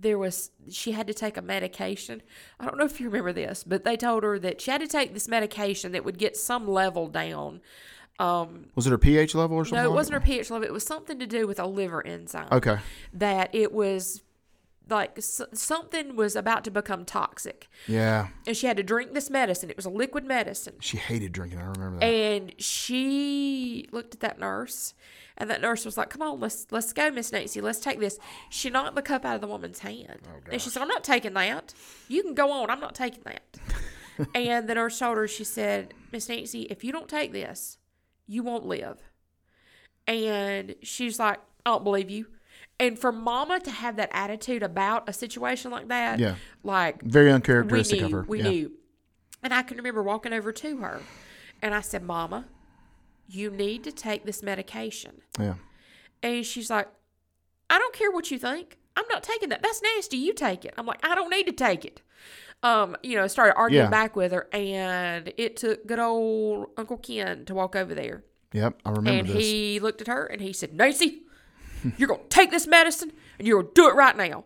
there 0.00 0.18
was 0.18 0.50
she 0.70 0.92
had 0.92 1.06
to 1.06 1.14
take 1.14 1.36
a 1.36 1.42
medication. 1.42 2.22
I 2.58 2.64
don't 2.64 2.78
know 2.78 2.84
if 2.84 3.00
you 3.00 3.08
remember 3.08 3.32
this, 3.32 3.64
but 3.64 3.84
they 3.84 3.96
told 3.96 4.22
her 4.22 4.38
that 4.38 4.60
she 4.60 4.70
had 4.70 4.80
to 4.80 4.86
take 4.86 5.14
this 5.14 5.28
medication 5.28 5.92
that 5.92 6.04
would 6.04 6.18
get 6.18 6.36
some 6.36 6.68
level 6.68 7.08
down. 7.08 7.60
Um, 8.18 8.66
was 8.74 8.86
it 8.86 8.90
her 8.90 8.98
pH 8.98 9.34
level 9.34 9.56
or 9.56 9.64
something? 9.64 9.84
No, 9.84 9.90
it 9.90 9.94
wasn't 9.94 10.14
her 10.14 10.20
pH 10.20 10.50
level. 10.50 10.66
It 10.66 10.72
was 10.72 10.84
something 10.84 11.18
to 11.20 11.26
do 11.26 11.46
with 11.46 11.60
a 11.60 11.66
liver 11.66 12.04
enzyme. 12.04 12.48
Okay. 12.50 12.78
That 13.12 13.54
it 13.54 13.72
was 13.72 14.22
like 14.88 15.18
something 15.20 16.16
was 16.16 16.34
about 16.36 16.64
to 16.64 16.70
become 16.70 17.04
toxic, 17.04 17.68
Yeah. 17.86 18.28
and 18.46 18.56
she 18.56 18.66
had 18.66 18.76
to 18.78 18.82
drink 18.82 19.12
this 19.14 19.28
medicine. 19.30 19.70
It 19.70 19.76
was 19.76 19.84
a 19.86 19.90
liquid 19.90 20.24
medicine. 20.24 20.74
She 20.80 20.96
hated 20.96 21.32
drinking. 21.32 21.58
I 21.58 21.66
remember 21.66 21.98
that. 22.00 22.06
And 22.06 22.54
she 22.60 23.86
looked 23.92 24.14
at 24.14 24.20
that 24.20 24.38
nurse, 24.38 24.94
and 25.36 25.48
that 25.50 25.60
nurse 25.60 25.84
was 25.84 25.96
like, 25.96 26.10
"Come 26.10 26.22
on, 26.22 26.40
let's 26.40 26.66
let's 26.70 26.92
go, 26.92 27.10
Miss 27.10 27.32
Nancy. 27.32 27.60
Let's 27.60 27.80
take 27.80 28.00
this." 28.00 28.18
She 28.50 28.70
knocked 28.70 28.94
the 28.96 29.02
cup 29.02 29.24
out 29.24 29.34
of 29.34 29.40
the 29.40 29.46
woman's 29.48 29.80
hand, 29.80 30.18
oh, 30.26 30.40
and 30.50 30.60
she 30.60 30.70
said, 30.70 30.80
"I'm 30.82 30.88
not 30.88 31.04
taking 31.04 31.34
that. 31.34 31.74
You 32.08 32.22
can 32.22 32.34
go 32.34 32.50
on. 32.50 32.70
I'm 32.70 32.80
not 32.80 32.94
taking 32.94 33.22
that." 33.24 33.58
and 34.34 34.68
the 34.68 34.74
nurse 34.74 34.98
told 34.98 35.16
her, 35.18 35.28
she 35.28 35.44
said, 35.44 35.94
"Miss 36.12 36.28
Nancy, 36.28 36.62
if 36.62 36.82
you 36.82 36.92
don't 36.92 37.08
take 37.08 37.32
this, 37.32 37.78
you 38.26 38.42
won't 38.42 38.64
live." 38.66 38.98
And 40.06 40.74
she's 40.82 41.18
like, 41.18 41.38
"I 41.66 41.70
don't 41.70 41.84
believe 41.84 42.10
you." 42.10 42.26
And 42.80 42.98
for 42.98 43.10
Mama 43.10 43.58
to 43.60 43.70
have 43.70 43.96
that 43.96 44.10
attitude 44.12 44.62
about 44.62 45.08
a 45.08 45.12
situation 45.12 45.70
like 45.70 45.88
that, 45.88 46.18
Yeah. 46.18 46.36
like 46.62 47.02
Very 47.02 47.30
uncharacteristic 47.32 48.00
knew, 48.00 48.06
of 48.06 48.12
her. 48.12 48.24
We 48.28 48.38
yeah. 48.42 48.48
knew. 48.50 48.72
And 49.42 49.52
I 49.52 49.62
can 49.62 49.76
remember 49.76 50.02
walking 50.02 50.32
over 50.32 50.52
to 50.52 50.76
her 50.78 51.00
and 51.62 51.74
I 51.74 51.80
said, 51.80 52.02
Mama, 52.04 52.44
you 53.28 53.50
need 53.50 53.84
to 53.84 53.92
take 53.92 54.24
this 54.24 54.42
medication. 54.42 55.22
Yeah. 55.38 55.54
And 56.22 56.44
she's 56.46 56.70
like, 56.70 56.88
I 57.70 57.78
don't 57.78 57.94
care 57.94 58.10
what 58.10 58.30
you 58.30 58.38
think. 58.38 58.78
I'm 58.96 59.04
not 59.10 59.22
taking 59.22 59.48
that. 59.50 59.62
That's 59.62 59.82
nasty. 59.82 60.16
You 60.16 60.32
take 60.32 60.64
it. 60.64 60.74
I'm 60.78 60.86
like, 60.86 61.04
I 61.04 61.14
don't 61.14 61.30
need 61.30 61.46
to 61.46 61.52
take 61.52 61.84
it. 61.84 62.02
Um, 62.64 62.96
you 63.04 63.14
know, 63.14 63.26
started 63.28 63.54
arguing 63.56 63.84
Yeah. 63.84 63.90
back 63.90 64.16
with 64.16 64.32
her, 64.32 64.48
and 64.52 65.32
it 65.36 65.56
took 65.56 65.86
good 65.86 66.00
old 66.00 66.66
Uncle 66.76 66.96
Ken 66.96 67.44
to 67.44 67.54
walk 67.54 67.76
over 67.76 67.94
there. 67.94 68.24
Yep. 68.52 68.80
I 68.84 68.90
remember 68.90 69.10
and 69.20 69.28
this. 69.28 69.36
he 69.36 69.78
looked 69.78 70.00
at 70.00 70.08
her 70.08 70.26
and 70.26 70.40
he 70.40 70.52
said, 70.52 70.74
Nancy, 70.74 71.22
you're 71.96 72.08
going 72.08 72.20
to 72.20 72.28
take 72.28 72.50
this 72.50 72.66
medicine 72.66 73.12
and 73.38 73.46
you're 73.46 73.62
going 73.62 73.74
to 73.74 73.80
do 73.82 73.88
it 73.88 73.94
right 73.94 74.16
now. 74.16 74.44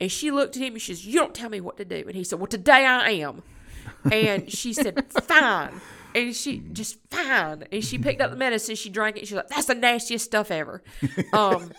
And 0.00 0.10
she 0.10 0.30
looked 0.30 0.56
at 0.56 0.62
him 0.62 0.72
and 0.74 0.82
she 0.82 0.94
says, 0.94 1.06
You 1.06 1.18
don't 1.18 1.34
tell 1.34 1.48
me 1.48 1.60
what 1.60 1.76
to 1.76 1.84
do. 1.84 2.04
And 2.06 2.14
he 2.14 2.24
said, 2.24 2.38
Well, 2.38 2.46
today 2.46 2.84
I 2.84 3.10
am. 3.10 3.42
And 4.10 4.50
she 4.50 4.72
said, 4.72 5.12
Fine. 5.22 5.80
And 6.14 6.34
she 6.36 6.58
just 6.72 6.98
fine. 7.10 7.64
And 7.72 7.82
she 7.82 7.96
picked 7.98 8.20
up 8.20 8.30
the 8.30 8.36
medicine, 8.36 8.74
she 8.76 8.90
drank 8.90 9.16
it. 9.16 9.26
She's 9.26 9.36
like, 9.36 9.48
That's 9.48 9.66
the 9.66 9.74
nastiest 9.74 10.24
stuff 10.24 10.50
ever. 10.50 10.82
Um, 11.32 11.72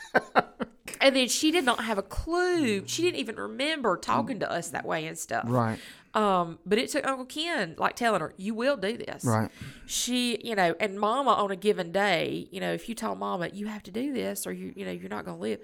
and 1.01 1.15
then 1.15 1.27
she 1.27 1.51
did 1.51 1.65
not 1.65 1.83
have 1.83 1.97
a 1.97 2.03
clue. 2.03 2.83
She 2.87 3.01
didn't 3.01 3.19
even 3.19 3.35
remember 3.35 3.97
talking 3.97 4.39
to 4.39 4.51
us 4.51 4.69
that 4.69 4.85
way 4.85 5.05
and 5.05 5.17
stuff. 5.17 5.43
right. 5.47 5.79
Um, 6.13 6.59
but 6.65 6.77
it 6.77 6.89
took 6.89 7.07
Uncle 7.07 7.25
Ken 7.25 7.75
like 7.77 7.95
telling 7.95 8.21
her, 8.21 8.33
"You 8.37 8.53
will 8.53 8.77
do 8.77 8.97
this." 8.97 9.25
Right. 9.25 9.49
She, 9.87 10.39
you 10.43 10.55
know, 10.55 10.75
and 10.79 10.99
Mama 10.99 11.31
on 11.31 11.49
a 11.49 11.55
given 11.55 11.91
day, 11.91 12.47
you 12.51 12.59
know, 12.59 12.71
if 12.71 12.87
you 12.87 12.93
told 12.95 13.17
Mama 13.17 13.49
you 13.51 13.65
have 13.67 13.81
to 13.83 13.91
do 13.91 14.13
this 14.13 14.45
or 14.45 14.51
you, 14.53 14.73
you 14.75 14.85
know, 14.85 14.91
you're 14.91 15.09
not 15.09 15.25
gonna 15.25 15.39
live, 15.39 15.59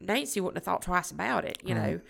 Nancy 0.00 0.40
wouldn't 0.40 0.56
have 0.58 0.64
thought 0.64 0.82
twice 0.82 1.10
about 1.10 1.44
it, 1.44 1.58
you 1.64 1.74
know. 1.74 2.00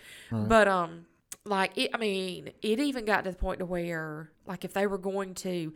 But 0.49 0.69
um, 0.69 1.07
like 1.45 1.73
it, 1.79 1.91
I 1.95 1.99
mean, 1.99 2.51
it 2.61 2.79
even 2.79 3.07
got 3.07 3.25
to 3.25 3.31
the 3.31 3.37
point 3.37 3.61
to 3.61 3.65
where, 3.65 4.31
like, 4.47 4.65
if 4.65 4.75
they 4.75 4.87
were 4.87 4.99
going 4.99 5.35
to, 5.37 5.73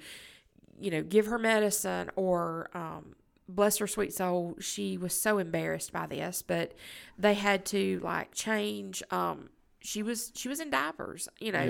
you 0.78 0.90
know, 0.90 1.02
give 1.02 1.26
her 1.26 1.38
medicine 1.38 2.10
or 2.14 2.68
um, 2.74 3.14
bless 3.48 3.78
her 3.78 3.86
sweet 3.86 4.12
soul, 4.12 4.56
she 4.60 4.98
was 4.98 5.18
so 5.18 5.38
embarrassed 5.38 5.92
by 5.92 6.06
this, 6.06 6.42
but 6.42 6.72
they 7.18 7.34
had 7.34 7.64
to 7.66 8.00
like 8.02 8.34
change. 8.34 9.02
Um, 9.10 9.48
she 9.82 10.02
was 10.02 10.32
she 10.34 10.48
was 10.48 10.60
in 10.60 10.70
diapers, 10.70 11.28
you 11.40 11.52
know. 11.52 11.64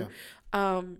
Um, 0.52 0.98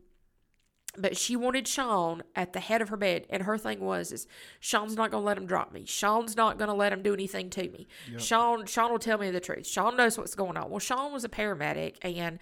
but 0.98 1.16
she 1.16 1.36
wanted 1.36 1.66
Sean 1.66 2.22
at 2.36 2.52
the 2.52 2.60
head 2.60 2.82
of 2.82 2.90
her 2.90 2.98
bed, 2.98 3.26
and 3.30 3.44
her 3.44 3.56
thing 3.56 3.80
was 3.80 4.12
is 4.12 4.26
Sean's 4.60 4.94
not 4.94 5.10
gonna 5.10 5.24
let 5.24 5.38
him 5.38 5.46
drop 5.46 5.72
me. 5.72 5.86
Sean's 5.86 6.36
not 6.36 6.58
gonna 6.58 6.74
let 6.74 6.92
him 6.92 7.02
do 7.02 7.14
anything 7.14 7.48
to 7.50 7.62
me. 7.70 7.86
Sean 8.18 8.66
Sean 8.66 8.90
will 8.92 8.98
tell 8.98 9.16
me 9.18 9.30
the 9.30 9.40
truth. 9.40 9.66
Sean 9.66 9.96
knows 9.96 10.18
what's 10.18 10.34
going 10.34 10.56
on. 10.58 10.68
Well, 10.68 10.80
Sean 10.80 11.10
was 11.12 11.24
a 11.24 11.30
paramedic, 11.30 11.96
and 12.02 12.38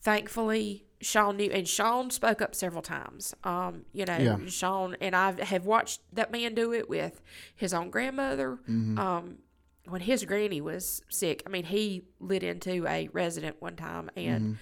thankfully 0.00 0.84
Sean 1.00 1.36
knew, 1.36 1.50
and 1.50 1.66
Sean 1.66 2.10
spoke 2.10 2.40
up 2.40 2.54
several 2.54 2.82
times. 2.82 3.34
Um, 3.44 3.84
you 3.92 4.04
know, 4.04 4.16
Yeah. 4.16 4.38
Sean 4.46 4.96
and 5.00 5.16
I 5.16 5.32
have 5.44 5.66
watched 5.66 6.00
that 6.12 6.30
man 6.30 6.54
do 6.54 6.72
it 6.72 6.88
with 6.88 7.20
his 7.56 7.74
own 7.74 7.90
grandmother. 7.90 8.58
Um, 8.68 9.38
when 9.86 10.00
his 10.00 10.24
granny 10.24 10.60
was 10.60 11.02
sick, 11.08 11.42
I 11.46 11.48
mean, 11.50 11.64
he 11.64 12.02
lit 12.20 12.42
into 12.42 12.86
a 12.86 13.08
resident 13.12 13.56
one 13.60 13.76
time 13.76 14.10
and, 14.16 14.58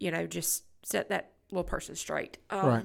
you 0.00 0.10
know, 0.10 0.26
just 0.26 0.64
set 0.82 1.08
that 1.10 1.32
little 1.50 1.64
person 1.64 1.94
straight. 1.94 2.38
Um, 2.50 2.66
Right. 2.66 2.84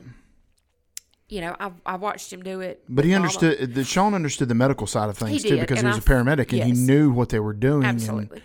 You 1.30 1.40
know, 1.40 1.56
I've, 1.62 1.74
I've 1.86 2.02
watched 2.02 2.32
him 2.34 2.44
do 2.44 2.60
it. 2.60 2.84
But 2.90 3.06
he 3.06 3.14
understood. 3.14 3.74
The, 3.74 3.86
Sean 3.86 4.14
understood 4.14 4.50
the 4.50 4.56
medical 4.56 4.86
side 4.86 5.08
of 5.10 5.18
things 5.18 5.32
He 5.32 5.50
too 5.50 5.56
did, 5.56 5.62
because 5.62 5.80
he 5.80 5.86
was 5.88 5.96
a 5.96 6.00
I- 6.00 6.04
paramedic 6.04 6.52
and 6.52 6.64
he 6.64 6.74
knew 6.74 7.10
what 7.10 7.30
they 7.30 7.40
were 7.40 7.54
doing. 7.54 7.86
Absolutely. 7.86 8.42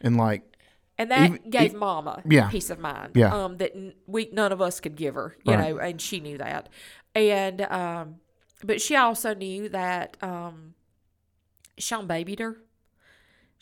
And, 0.00 0.14
and 0.14 0.16
like, 0.16 0.42
And 0.96 1.10
that 1.10 1.26
Even- 1.30 1.50
gave 1.50 1.74
e- 1.74 1.76
Mama 1.76 2.22
Yeah. 2.26 2.48
peace 2.48 2.70
of 2.70 2.78
mind. 2.78 3.12
Yeah. 3.14 3.34
Um, 3.34 3.58
that 3.58 3.72
we 4.06 4.30
none 4.32 4.52
of 4.52 4.62
us 4.62 4.80
could 4.80 4.96
give 4.96 5.16
her, 5.16 5.36
you 5.44 5.52
Right. 5.52 5.68
know, 5.68 5.78
and 5.78 6.00
she 6.00 6.18
knew 6.18 6.38
that. 6.38 6.70
And 7.14 7.60
um, 7.60 8.16
but 8.64 8.80
she 8.80 8.96
also 8.96 9.34
knew 9.34 9.68
that 9.68 10.16
um, 10.22 10.72
Sean 11.78 12.06
babied 12.06 12.38
her. 12.40 12.56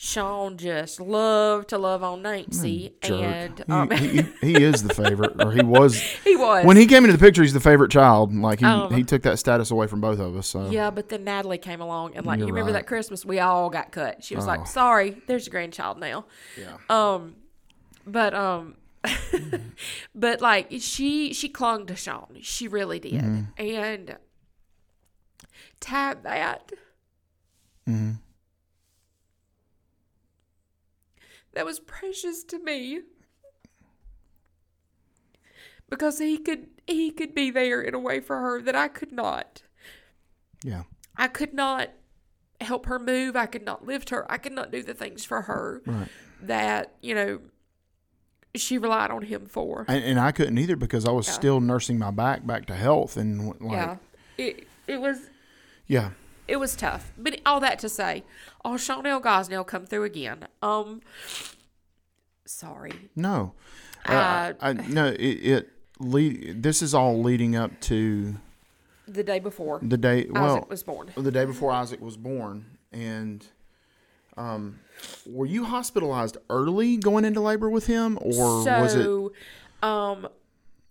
Sean 0.01 0.57
just 0.57 1.01
loved 1.01 1.71
to 1.71 1.77
love 1.77 2.05
on 2.05 2.23
Nancy, 2.23 2.95
jerk. 3.03 3.21
and 3.21 3.59
He- 3.59 3.65
um, 3.73 3.91
he, 3.91 4.23
he, 4.55 4.63
is 4.63 4.85
the 4.85 4.95
favorite, 4.95 5.33
or 5.45 5.51
he 5.51 5.61
was. 5.61 6.01
he 6.25 6.37
was. 6.37 6.65
When 6.65 6.77
he 6.77 6.87
came 6.87 7.05
into 7.05 7.17
the 7.17 7.23
picture, 7.25 7.43
he's 7.43 7.53
the 7.53 7.59
favorite 7.59 7.91
child. 7.91 8.33
Like 8.33 8.61
he, 8.61 8.65
Um, 8.65 8.95
he 8.95 9.03
took 9.03 9.23
that 9.23 9.41
status 9.41 9.73
away 9.73 9.89
from 9.89 10.01
both 10.01 10.21
of 10.21 10.37
us. 10.37 10.47
So 10.47 10.71
Yeah, 10.71 10.91
but 10.91 11.09
then 11.09 11.25
Natalie 11.25 11.59
came 11.59 11.81
along 11.81 12.15
and 12.17 12.25
like 12.25 12.39
You're 12.39 12.47
you 12.47 12.55
remember 12.55 12.73
right. 12.75 12.79
that 12.83 12.87
Christmas 12.87 13.25
we 13.25 13.41
all 13.41 13.71
got 13.71 13.91
cut. 13.91 14.23
She 14.23 14.37
was 14.37 14.45
Oh. 14.45 14.49
like, 14.49 14.69
"Sorry, 14.69 15.21
there's 15.27 15.47
your 15.47 15.51
grandchild 15.51 15.99
now." 15.99 16.27
Yeah. 16.57 16.77
Um, 16.89 17.35
but 18.07 18.35
um, 18.35 18.77
but 20.15 20.41
like 20.41 20.69
she 20.79 21.33
she 21.35 21.49
clung 21.49 21.87
to 21.87 21.97
Sean. 21.97 22.37
She 22.41 22.69
really 22.69 23.01
did, 23.01 23.15
Mm-hmm. 23.15 23.43
and 23.61 24.17
have 25.87 26.23
that. 26.23 26.71
Mm-hmm. 27.89 28.11
That 31.59 31.67
was 31.67 31.81
precious 31.81 32.45
to 32.45 32.61
me 32.61 33.01
because 35.91 36.21
he 36.21 36.39
could 36.39 36.69
he 36.87 37.11
could 37.11 37.35
be 37.35 37.51
there 37.51 37.83
in 37.83 37.95
a 37.95 37.99
way 37.99 38.21
for 38.21 38.39
her 38.39 38.63
that 38.63 38.77
I 38.77 38.87
could 38.87 39.11
not. 39.11 39.63
yeah, 40.63 40.85
I 41.17 41.27
could 41.27 41.53
not 41.53 41.91
help 42.61 42.87
her 42.87 43.01
move. 43.01 43.35
I 43.35 43.47
could 43.47 43.65
not 43.65 43.85
lift 43.85 44.11
her. 44.11 44.25
I 44.31 44.37
could 44.39 44.53
not 44.53 44.71
do 44.71 44.85
the 44.85 44.95
things 44.95 45.25
for 45.25 45.43
her 45.43 45.83
right. 45.85 46.07
that, 46.43 46.95
you 47.03 47.17
know, 47.17 47.41
she 48.55 48.79
relied 48.79 49.11
on 49.11 49.23
him 49.23 49.47
for. 49.47 49.85
And, 49.89 50.05
and 50.05 50.21
I 50.21 50.31
couldn't 50.31 50.59
either 50.59 50.77
because 50.77 51.05
I 51.07 51.11
was 51.11 51.27
Yeah. 51.27 51.33
still 51.33 51.61
nursing 51.61 51.99
my 51.99 52.13
back 52.13 52.47
back 52.47 52.67
to 52.67 52.75
health 52.77 53.17
and 53.17 53.61
like 53.61 53.73
yeah. 53.73 53.97
It 54.37 54.69
it 54.87 55.01
was 55.01 55.19
yeah. 55.89 56.11
it 56.47 56.59
was 56.59 56.77
tough. 56.77 57.11
But 57.19 57.41
all 57.45 57.59
that 57.59 57.81
to 57.81 57.89
say, 57.89 58.23
oh 58.65 58.77
Chanel 58.77 59.21
Gosnell 59.21 59.67
come 59.67 59.87
through 59.87 60.05
again. 60.05 60.47
Um 60.63 61.01
sorry. 62.45 62.93
No, 63.17 63.53
uh, 64.07 64.13
Uh, 64.13 64.53
I, 64.61 64.73
no. 64.73 65.07
It, 65.07 65.19
it 65.21 65.69
lead. 65.99 66.63
This 66.63 66.83
is 66.83 66.95
all 66.95 67.23
leading 67.23 67.57
up 67.57 67.79
to 67.83 68.37
The 69.07 69.23
day 69.25 69.39
before 69.39 69.81
the 69.83 69.97
day. 69.99 70.27
Well, 70.31 70.57
Isaac 70.57 70.71
was 70.71 70.83
born. 70.83 71.11
the 71.17 71.31
day 71.33 71.45
before 71.45 71.73
Isaac 71.73 72.01
was 72.01 72.17
born, 72.17 72.65
and 72.93 73.45
um, 74.37 74.79
were 75.27 75.47
you 75.47 75.65
hospitalized 75.65 76.37
early 76.49 76.97
going 76.97 77.25
into 77.25 77.41
labor 77.41 77.69
with 77.71 77.87
him, 77.87 78.19
or 78.21 78.65
was 78.65 78.95
it? 78.95 79.03
so 79.03 79.33
um 79.83 80.29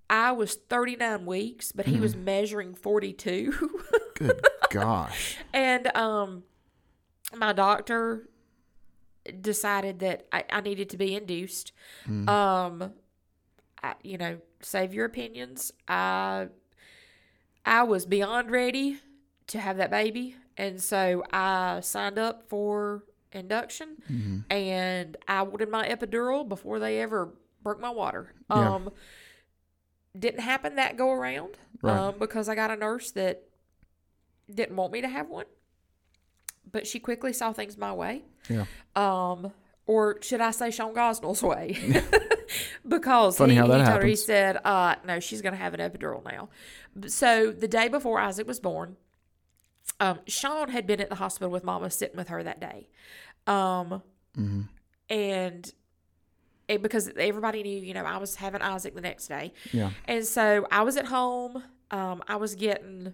I 0.09 0.31
was 0.31 0.55
39 0.55 1.25
weeks, 1.25 1.71
but 1.73 1.85
he 1.85 1.99
was 1.99 2.13
Mm-hmm. 2.13 2.23
measuring 2.25 2.75
42. 2.75 3.71
Good 4.15 4.45
gosh. 4.69 5.35
And 5.53 5.87
um, 5.97 6.43
my 7.35 7.53
doctor 7.53 8.29
decided 9.41 9.99
that 9.99 10.25
I, 10.31 10.45
I 10.49 10.61
needed 10.61 10.89
to 10.91 10.97
be 10.97 11.15
induced. 11.15 11.71
Um, 12.29 12.93
I, 13.83 13.93
you 14.03 14.17
know, 14.17 14.37
save 14.61 14.93
your 14.93 15.05
opinions. 15.05 15.71
I 15.87 16.47
I 17.65 17.83
was 17.83 18.05
beyond 18.05 18.49
ready 18.51 18.99
to 19.47 19.59
have 19.59 19.77
that 19.77 19.91
baby, 19.91 20.35
and 20.55 20.81
so 20.81 21.23
I 21.33 21.81
signed 21.81 22.17
up 22.17 22.43
for 22.49 23.03
induction, 23.33 23.97
and 24.49 25.17
I 25.27 25.41
wanted 25.41 25.69
my 25.69 25.87
epidural 25.87 26.47
before 26.47 26.79
they 26.79 27.01
ever 27.01 27.33
broke 27.61 27.79
my 27.81 27.89
water. 27.89 28.33
Yeah. 28.49 28.75
Um, 28.75 28.89
didn't 30.17 30.39
happen 30.39 30.75
that 30.77 30.97
go 30.97 31.11
around 31.11 31.57
Right. 31.81 31.95
um, 31.97 32.15
because 32.17 32.47
I 32.49 32.55
got 32.55 32.71
a 32.71 32.75
nurse 32.77 33.11
that 33.11 33.43
didn't 34.51 34.75
want 34.77 34.91
me 34.93 35.01
to 35.01 35.07
have 35.09 35.27
one, 35.29 35.45
but 36.71 36.85
she 36.87 36.99
quickly 36.99 37.33
saw 37.33 37.53
things 37.53 37.77
my 37.77 37.93
way. 37.93 38.23
Yeah. 38.49 38.65
Um, 38.95 39.51
or 39.85 40.17
should 40.21 40.41
I 40.41 40.51
say 40.51 40.69
Sean 40.71 40.93
Gosnell's 40.93 41.41
way? 41.43 41.77
because 42.87 43.37
Funny 43.37 43.53
he, 43.53 43.59
how 43.59 43.67
that 43.67 43.79
he 43.79 43.85
told 43.85 44.01
her, 44.01 44.07
he 44.07 44.15
said, 44.15 44.57
uh, 44.65 44.95
no, 45.05 45.19
she's 45.19 45.41
going 45.41 45.53
to 45.53 45.59
have 45.59 45.73
an 45.73 45.79
epidural 45.79 46.23
now. 46.25 46.49
So 47.07 47.51
the 47.51 47.67
day 47.67 47.87
before 47.87 48.19
Isaac 48.19 48.47
was 48.47 48.59
born, 48.59 48.97
um, 49.99 50.19
Sean 50.27 50.69
had 50.69 50.85
been 50.85 50.99
at 50.99 51.09
the 51.09 51.15
hospital 51.15 51.49
with 51.49 51.63
Mama 51.63 51.89
sitting 51.89 52.17
with 52.17 52.27
her 52.29 52.43
that 52.43 52.59
day. 52.59 52.89
Um, 53.45 54.01
Mm-hmm. 54.37 54.61
and 55.09 55.73
it, 56.67 56.83
because 56.83 57.09
everybody 57.17 57.63
knew, 57.63 57.79
you 57.79 57.93
know, 57.95 58.03
I 58.03 58.17
was 58.17 58.35
having 58.35 58.61
Isaac 58.61 58.93
the 58.93 59.01
next 59.01 59.27
day. 59.27 59.51
Yeah. 59.71 59.89
And 60.05 60.23
so 60.25 60.67
I 60.69 60.83
was 60.83 60.95
at 60.97 61.05
home. 61.05 61.63
Um, 61.89 62.21
I 62.27 62.35
was 62.35 62.53
getting 62.53 63.13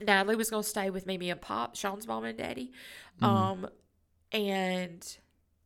Natalie 0.00 0.36
was 0.36 0.50
gonna 0.50 0.62
stay 0.62 0.90
with 0.90 1.06
Mimi 1.06 1.30
and 1.30 1.40
Pop, 1.40 1.76
Sean's 1.76 2.06
mom 2.06 2.24
and 2.24 2.36
daddy. 2.38 2.72
Um, 3.22 3.68
and 4.32 5.16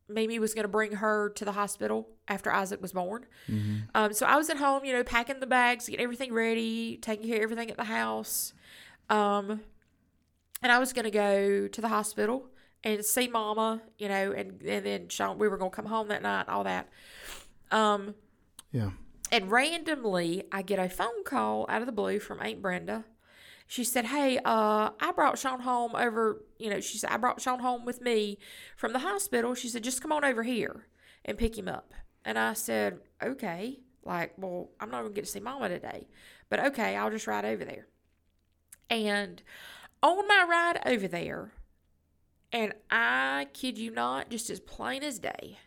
Mimi 0.09 0.39
was 0.39 0.55
gonna 0.55 0.68
bring 0.68 0.93
her 0.93 1.30
to 1.30 1.45
the 1.45 1.53
hospital 1.53 2.09
after 2.28 2.51
Isaac 2.53 2.80
was 2.82 2.93
born. 2.93 3.26
Um, 3.95 4.12
so 4.12 4.26
I 4.26 4.37
was 4.37 4.51
at 4.51 4.57
home, 4.59 4.85
you 4.85 4.93
know, 4.93 5.05
packing 5.05 5.41
the 5.41 5.47
bags, 5.47 5.87
getting 5.89 6.03
everything 6.03 6.32
ready, 6.32 6.99
taking 6.99 7.26
care 7.28 7.37
of 7.39 7.43
everything 7.45 7.70
at 7.70 7.76
the 7.76 7.85
house. 7.85 8.53
Um, 9.11 9.61
and 10.62 10.72
I 10.72 10.78
was 10.78 10.93
gonna 10.93 11.11
go 11.11 11.68
to 11.68 11.80
the 11.80 11.89
hospital 11.89 12.49
and 12.82 13.05
see 13.05 13.28
Mama, 13.28 13.82
you 13.99 14.09
know, 14.09 14.32
and 14.32 14.61
and 14.62 14.85
then 14.87 15.09
Sean, 15.09 15.39
we 15.39 15.49
were 15.49 15.57
gonna 15.59 15.70
come 15.70 15.87
home 15.87 16.09
that 16.09 16.22
night, 16.22 16.49
all 16.49 16.64
that. 16.64 16.89
Um, 17.70 18.14
Yeah. 18.72 18.91
and 19.32 19.51
randomly, 19.51 20.45
I 20.53 20.62
get 20.62 20.78
a 20.78 20.89
phone 20.89 21.24
call 21.24 21.66
out 21.68 21.80
of 21.82 21.87
the 21.87 21.93
blue 21.93 22.18
from 22.18 22.41
Aunt 22.41 22.61
Brenda. 22.62 23.05
She 23.67 23.85
said, 23.85 24.07
"Hey, 24.07 24.39
uh, 24.45 24.91
I 25.01 25.12
brought 25.15 25.39
Sean 25.39 25.61
home 25.61 25.95
over. 25.95 26.43
You 26.59 26.71
know, 26.71 26.81
she 26.81 26.99
said 26.99 27.11
I 27.11 27.17
brought 27.17 27.41
Sean 27.41 27.61
home 27.61 27.85
with 27.85 28.01
me 28.01 28.39
from 28.77 28.93
the 28.93 29.01
hospital. 29.01 29.55
She 29.55 29.69
said, 29.69 29.83
just 29.83 30.03
come 30.03 30.12
on 30.12 30.25
over 30.25 30.43
here 30.43 30.87
and 31.25 31.39
pick 31.39 31.57
him 31.57 31.69
up." 31.69 31.95
And 32.25 32.39
I 32.39 32.53
said, 32.55 33.01
"Okay." 33.23 33.81
Like, 34.07 34.35
well, 34.37 34.69
I'm 34.81 34.91
not 34.91 35.03
gonna 35.03 35.15
get 35.15 35.25
to 35.25 35.31
see 35.31 35.41
Mama 35.41 35.71
today, 35.71 36.09
but 36.51 36.61
okay, 36.61 36.95
I'll 36.95 37.11
just 37.11 37.27
ride 37.27 37.47
over 37.47 37.65
there. 37.65 37.87
And 38.91 39.43
on 40.03 40.29
my 40.29 40.47
ride 40.49 40.83
over 40.87 41.09
there, 41.09 41.53
and 42.53 42.75
I 42.91 43.47
kid 43.55 43.79
you 43.79 43.91
not, 43.91 44.29
just 44.29 44.51
as 44.51 44.61
plain 44.61 45.03
as 45.03 45.19
day, 45.19 45.59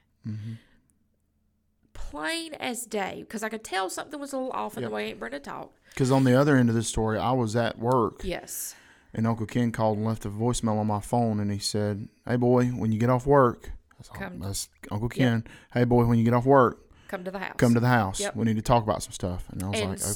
plain 2.09 2.53
as 2.55 2.85
day, 2.85 3.17
because 3.21 3.43
I 3.43 3.49
could 3.49 3.63
tell 3.63 3.89
something 3.89 4.19
was 4.19 4.33
a 4.33 4.37
little 4.37 4.51
off 4.51 4.75
in 4.77 4.83
Yep. 4.83 4.89
the 4.89 4.95
way 4.95 5.09
Aunt 5.11 5.19
Brenda 5.19 5.39
talked. 5.39 5.77
Because 5.89 6.11
on 6.11 6.23
the 6.23 6.39
other 6.39 6.55
end 6.55 6.69
of 6.69 6.75
the 6.75 6.83
story, 6.83 7.17
I 7.17 7.31
was 7.31 7.55
at 7.55 7.77
work 7.79 8.21
Yes. 8.23 8.75
and 9.13 9.25
Uncle 9.27 9.45
Ken 9.45 9.71
called 9.71 9.97
and 9.97 10.05
left 10.05 10.25
a 10.25 10.29
voicemail 10.29 10.77
on 10.79 10.87
my 10.87 10.99
phone, 10.99 11.39
and 11.39 11.51
he 11.51 11.59
said, 11.59 12.07
"Hey 12.25 12.35
boy, 12.35 12.67
when 12.67 12.91
you 12.91 12.99
get 12.99 13.09
off 13.09 13.25
work, 13.25 13.71
that's, 13.97 14.09
Come- 14.09 14.39
that's 14.39 14.69
Uncle 14.91 15.09
Ken. 15.09 15.43
Hey 15.73 15.83
boy, 15.85 16.05
when 16.05 16.17
you 16.19 16.23
get 16.23 16.33
off 16.33 16.45
work, 16.45 16.87
come 17.07 17.23
to 17.23 17.31
the 17.31 17.39
house. 17.39 17.55
come 17.57 17.73
to 17.73 17.79
the 17.79 17.87
house. 17.87 18.19
Yep. 18.19 18.35
We 18.35 18.45
need 18.45 18.57
to 18.57 18.61
talk 18.61 18.83
about 18.83 19.01
some 19.01 19.13
stuff. 19.13 19.45
And 19.49 19.63
I 19.63 19.69
was 19.69 19.79
and 19.79 19.89
like, 19.91 20.01
okay. 20.01 20.11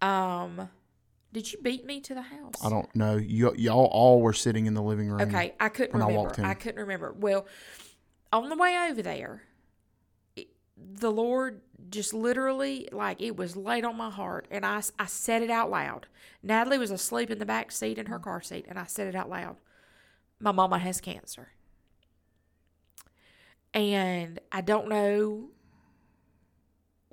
so, 0.00 0.06
um, 0.06 0.68
did 1.32 1.50
you 1.52 1.58
beat 1.62 1.86
me 1.86 2.00
to 2.00 2.14
the 2.14 2.22
house? 2.22 2.54
I 2.62 2.68
don't 2.68 2.94
know. 2.94 3.16
You, 3.16 3.54
y'all 3.56 3.86
all 3.86 4.20
were 4.20 4.32
sitting 4.32 4.66
in 4.66 4.74
the 4.74 4.82
living 4.82 5.08
room. 5.08 5.20
Okay, 5.22 5.54
I 5.60 5.68
couldn't 5.68 5.94
I 6.00 6.06
remember. 6.06 6.34
in. 6.36 6.44
I 6.44 6.54
couldn't 6.54 6.80
remember. 6.80 7.14
Well, 7.16 7.46
on 8.32 8.48
the 8.48 8.56
way 8.56 8.76
over 8.90 9.00
there, 9.00 9.42
the 10.80 11.10
Lord 11.10 11.60
just 11.90 12.14
literally, 12.14 12.88
like, 12.92 13.20
it 13.20 13.36
was 13.36 13.56
laid 13.56 13.84
on 13.84 13.96
my 13.96 14.10
heart, 14.10 14.46
and 14.50 14.64
I, 14.64 14.82
I 14.98 15.06
said 15.06 15.42
it 15.42 15.50
out 15.50 15.70
loud. 15.70 16.06
Natalie 16.42 16.78
was 16.78 16.90
asleep 16.90 17.30
in 17.30 17.38
the 17.38 17.46
back 17.46 17.72
seat 17.72 17.98
in 17.98 18.06
her 18.06 18.16
mm-hmm. 18.16 18.24
car 18.24 18.42
seat, 18.42 18.66
and 18.68 18.78
I 18.78 18.84
said 18.86 19.08
it 19.08 19.14
out 19.14 19.28
loud. 19.28 19.56
My 20.38 20.52
mama 20.52 20.78
has 20.78 21.00
cancer. 21.00 21.48
And 23.72 24.40
I 24.50 24.62
don't 24.62 24.88
know 24.88 25.50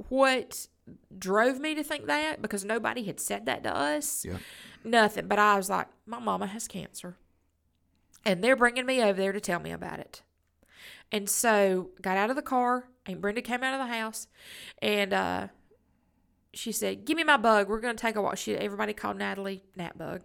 what 0.09 0.67
drove 1.17 1.59
me 1.59 1.75
to 1.75 1.83
think 1.83 2.05
that 2.07 2.41
because 2.41 2.63
nobody 2.63 3.03
had 3.03 3.19
said 3.19 3.45
that 3.45 3.63
to 3.63 3.75
us. 3.75 4.25
Yeah. 4.25 4.37
Nothing. 4.83 5.27
But 5.27 5.39
I 5.39 5.57
was 5.57 5.69
like, 5.69 5.87
my 6.05 6.19
mama 6.19 6.47
has 6.47 6.67
cancer. 6.67 7.17
And 8.25 8.43
they're 8.43 8.55
bringing 8.55 8.85
me 8.85 9.01
over 9.01 9.19
there 9.19 9.33
to 9.33 9.39
tell 9.39 9.59
me 9.59 9.71
about 9.71 9.99
it. 9.99 10.21
And 11.11 11.29
so 11.29 11.89
got 12.01 12.17
out 12.17 12.29
of 12.29 12.35
the 12.35 12.41
car, 12.41 12.89
and 13.07 13.21
Brenda 13.21 13.41
came 13.41 13.63
out 13.63 13.73
of 13.73 13.87
the 13.87 13.93
house, 13.93 14.27
and 14.81 15.13
uh, 15.13 15.47
she 16.53 16.71
said, 16.71 17.05
"Give 17.05 17.17
me 17.17 17.23
my 17.23 17.37
bug. 17.37 17.69
We're 17.69 17.79
going 17.79 17.95
to 17.95 18.01
take 18.01 18.15
a 18.15 18.21
walk." 18.21 18.37
She 18.37 18.55
everybody 18.55 18.93
called 18.93 19.17
Natalie 19.17 19.63
Nat 19.75 19.97
Bug, 19.97 20.21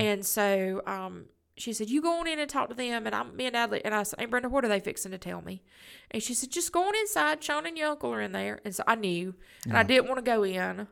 and 0.00 0.24
so 0.24 0.82
um, 0.86 1.26
she 1.56 1.72
said, 1.72 1.88
"You 1.88 2.02
go 2.02 2.20
on 2.20 2.26
in 2.26 2.38
and 2.38 2.48
talk 2.48 2.68
to 2.68 2.74
them." 2.74 3.06
And 3.06 3.14
I'm 3.14 3.34
me 3.36 3.46
and 3.46 3.54
Natalie, 3.54 3.84
and 3.84 3.94
I 3.94 4.02
said, 4.02 4.20
"Hey 4.20 4.26
Brenda, 4.26 4.48
what 4.48 4.64
are 4.64 4.68
they 4.68 4.80
fixing 4.80 5.12
to 5.12 5.18
tell 5.18 5.40
me?" 5.42 5.62
And 6.10 6.22
she 6.22 6.34
said, 6.34 6.50
"Just 6.50 6.72
go 6.72 6.86
on 6.86 6.94
inside. 6.96 7.42
Sean 7.42 7.66
and 7.66 7.76
your 7.78 7.88
uncle 7.88 8.12
are 8.12 8.20
in 8.20 8.32
there." 8.32 8.60
And 8.64 8.74
so 8.74 8.84
I 8.86 8.94
knew, 8.94 9.34
and 9.64 9.76
I 9.76 9.82
didn't 9.82 10.06
want 10.08 10.18
to 10.18 10.22
go 10.22 10.42
in. 10.44 10.86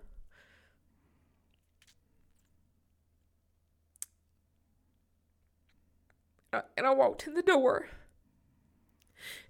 Uh, 6.52 6.62
and 6.76 6.86
I 6.86 6.90
walked 6.94 7.26
in 7.26 7.34
the 7.34 7.42
door, 7.42 7.88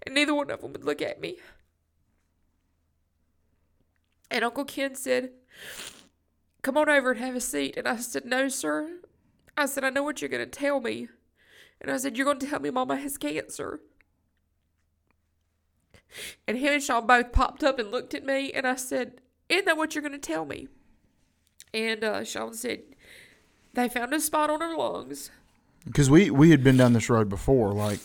and 0.03 0.15
neither 0.15 0.33
one 0.33 0.49
of 0.49 0.61
them 0.61 0.73
would 0.73 0.83
look 0.83 1.01
at 1.01 1.21
me. 1.21 1.37
And 4.29 4.43
Uncle 4.43 4.65
Ken 4.65 4.95
said, 4.95 5.31
Come 6.61 6.77
on 6.77 6.89
over 6.89 7.11
and 7.11 7.19
have 7.19 7.35
a 7.35 7.41
seat. 7.41 7.75
And 7.77 7.87
I 7.87 7.97
said, 7.97 8.25
No, 8.25 8.47
sir. 8.49 8.99
I 9.55 9.65
said, 9.65 9.83
I 9.83 9.89
know 9.89 10.03
what 10.03 10.21
you're 10.21 10.29
going 10.29 10.43
to 10.49 10.59
tell 10.59 10.79
me. 10.81 11.07
And 11.81 11.89
I 11.91 11.97
said, 11.97 12.17
You're 12.17 12.25
going 12.25 12.39
to 12.39 12.47
tell 12.47 12.59
me 12.59 12.69
Mama 12.69 12.97
has 12.97 13.17
cancer. 13.17 13.79
And 16.47 16.57
him 16.57 16.73
and 16.73 16.83
Sean 16.83 17.05
both 17.05 17.31
popped 17.31 17.63
up 17.63 17.79
and 17.79 17.91
looked 17.91 18.13
at 18.13 18.25
me. 18.25 18.51
And 18.51 18.65
I 18.67 18.75
said, 18.75 19.21
Isn't 19.49 19.65
that 19.65 19.77
what 19.77 19.95
you're 19.95 20.01
going 20.01 20.11
to 20.13 20.17
tell 20.19 20.45
me? 20.45 20.67
And 21.73 22.03
uh, 22.03 22.23
Sean 22.23 22.53
said, 22.53 22.81
They 23.73 23.89
found 23.89 24.13
a 24.13 24.19
spot 24.19 24.49
on 24.49 24.61
her 24.61 24.75
lungs. 24.75 25.31
because 25.85 26.09
we 26.09 26.29
we 26.29 26.49
had 26.51 26.63
been 26.63 26.77
down 26.77 26.93
this 26.93 27.09
road 27.09 27.29
before. 27.29 27.71
Like 27.73 27.99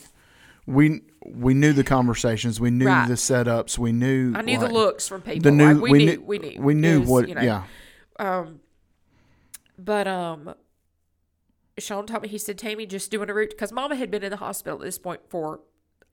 we 0.67 1.01
we 1.25 1.55
knew 1.55 1.73
the 1.73 1.85
conversations, 1.85 2.61
we 2.61 2.71
knew 2.71 2.87
Right. 2.87 3.07
the 3.09 3.15
setups, 3.15 3.79
we 3.79 3.93
knew. 3.93 4.33
I 4.35 4.43
knew 4.43 4.59
like, 4.59 4.69
the 4.69 4.73
looks 4.75 5.09
from 5.09 5.23
people. 5.23 5.43
The 5.43 5.51
new 5.51 5.73
Like, 5.75 5.83
we, 5.83 5.93
knew, 5.93 6.05
knew 6.17 6.23
we 6.23 6.39
knew. 6.39 6.61
we 6.61 6.75
knew 6.75 7.01
was, 7.01 7.09
what. 7.09 7.29
you 7.29 7.35
know, 7.35 7.43
yeah, 7.43 7.65
Um, 8.19 8.61
but 9.79 10.07
um, 10.07 10.55
Sean 11.79 12.07
told 12.07 12.23
me 12.23 12.29
he 12.29 12.39
said 12.39 12.59
Tami 12.59 12.89
just 12.89 13.11
doing 13.11 13.31
a 13.31 13.35
root 13.35 13.51
because 13.51 13.73
Mama 13.73 13.97
had 13.97 14.11
been 14.11 14.23
in 14.23 14.31
the 14.31 14.37
hospital 14.37 14.79
at 14.79 14.85
this 14.85 14.99
point 14.99 15.21
for 15.29 15.61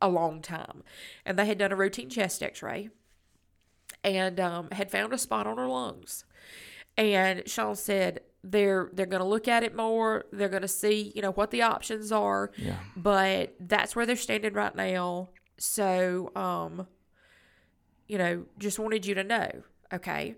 a 0.02 0.08
long 0.10 0.41
time, 0.41 0.84
and 1.26 1.38
they 1.38 1.45
had 1.45 1.58
done 1.58 1.72
a 1.72 1.76
routine 1.76 2.10
chest 2.10 2.41
X-ray, 2.41 2.89
and 4.04 4.39
um, 4.39 4.70
had 4.72 4.89
found 4.91 5.12
a 5.14 5.18
spot 5.18 5.45
on 5.47 5.58
her 5.58 5.68
lungs, 5.68 6.24
and 6.97 7.47
Sean 7.47 7.76
said 7.76 8.22
they're 8.44 8.90
they're 8.94 9.06
going 9.06 9.22
to 9.22 9.28
look 9.28 9.48
at 9.48 9.64
it 9.64 9.76
more. 9.76 10.26
They're 10.32 10.50
going 10.50 10.62
to 10.62 10.68
see 10.68 11.12
you 11.16 11.22
know 11.22 11.32
what 11.32 11.52
the 11.52 11.62
options 11.62 12.12
are, 12.12 12.52
yeah. 12.58 12.78
but 12.96 13.56
that's 13.60 13.96
where 13.96 14.06
they're 14.06 14.16
standing 14.16 14.54
right 14.54 14.76
now. 14.76 15.30
So 15.58 16.32
um, 16.36 16.88
you 18.08 18.18
know, 18.18 18.46
just 18.58 18.80
wanted 18.80 19.06
you 19.06 19.14
to 19.16 19.24
know, 19.24 19.50
okay? 19.94 20.36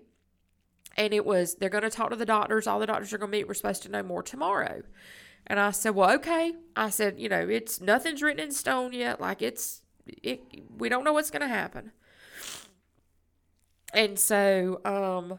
And 0.96 1.14
it 1.14 1.24
was 1.24 1.54
they're 1.54 1.70
going 1.70 1.84
to 1.84 1.90
talk 1.90 2.10
to 2.10 2.16
the 2.16 2.26
doctors. 2.26 2.66
All 2.66 2.78
the 2.78 2.86
doctors 2.86 3.12
are 3.12 3.18
going 3.18 3.30
to 3.30 3.38
meet. 3.38 3.48
We're 3.48 3.54
supposed 3.54 3.82
to 3.84 3.88
know 3.88 4.02
more 4.02 4.22
tomorrow. 4.22 4.82
And 5.44 5.58
i 5.58 5.72
said 5.72 5.96
well 5.96 6.10
okay. 6.12 6.54
I 6.76 6.90
said 6.90 7.18
you 7.18 7.28
know 7.28 7.48
it's 7.48 7.80
nothing's 7.80 8.22
written 8.22 8.44
in 8.44 8.52
stone 8.52 8.92
yet. 8.92 9.20
Like 9.20 9.42
it's 9.42 9.82
it 10.06 10.42
we 10.76 10.88
don't 10.88 11.04
know 11.04 11.12
what's 11.12 11.30
going 11.30 11.42
to 11.42 11.48
happen. 11.48 11.92
And 13.94 14.18
so 14.18 14.80
um 14.84 15.38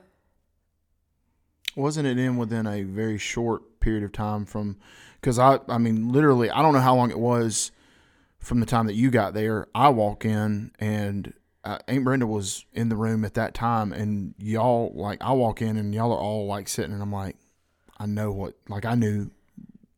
Wasn't 1.76 2.08
it 2.08 2.18
in 2.18 2.38
within 2.38 2.68
a 2.68 2.84
very 2.84 3.18
short 3.18 3.80
period 3.80 4.04
of 4.04 4.12
time 4.12 4.46
from? 4.46 4.78
Because 5.20 5.40
I 5.40 5.60
I 5.68 5.78
mean 5.78 6.12
literally 6.12 6.50
I 6.50 6.62
don't 6.62 6.74
know 6.74 6.80
how 6.80 6.96
long 6.96 7.12
it 7.12 7.20
was 7.20 7.72
from 8.40 8.60
the 8.60 8.66
time 8.66 8.88
that 8.88 8.96
you 8.96 9.10
got 9.10 9.34
there. 9.34 9.68
I 9.74 9.90
walk 9.90 10.26
in 10.26 10.72
and. 10.80 11.34
Uh, 11.66 11.78
Aunt 11.88 12.04
Brenda 12.04 12.28
was 12.28 12.66
in 12.74 12.90
the 12.90 12.96
room 12.98 13.24
at 13.24 13.36
that 13.36 13.54
time, 13.54 13.94
and 13.94 14.36
y'all 14.38 14.92
like 14.96 15.20
I 15.22 15.32
walk 15.32 15.62
in 15.62 15.78
and 15.78 15.96
y'all 15.96 16.12
are 16.12 16.20
all 16.20 16.46
like 16.46 16.68
sitting, 16.68 16.92
and 16.92 17.02
I'm 17.02 17.14
like, 17.14 17.38
I 17.98 18.06
know 18.06 18.34
what, 18.34 18.56
like 18.68 18.84
I 18.84 18.96
knew, 18.96 19.32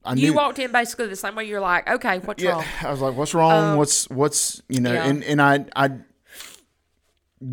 I 0.04 0.14
knew 0.14 0.22
you 0.22 0.30
knew, 0.30 0.38
walked 0.38 0.60
in 0.60 0.72
basically 0.72 1.08
the 1.08 1.16
same 1.16 1.34
way 1.34 1.46
you're 1.46 1.60
like 1.60 1.90
okay 1.90 2.20
what's 2.20 2.44
yeah, 2.44 2.52
wrong 2.52 2.66
I 2.84 2.92
was 2.92 3.02
like, 3.02 3.16
"What's 3.16 3.34
wrong? 3.34 3.78
what's 3.78 4.08
what's 4.12 4.62
you 4.70 4.80
know?" 4.80 4.94
yeah. 4.94 5.06
And 5.06 5.24
and 5.24 5.42
I 5.42 5.66
I 5.76 5.90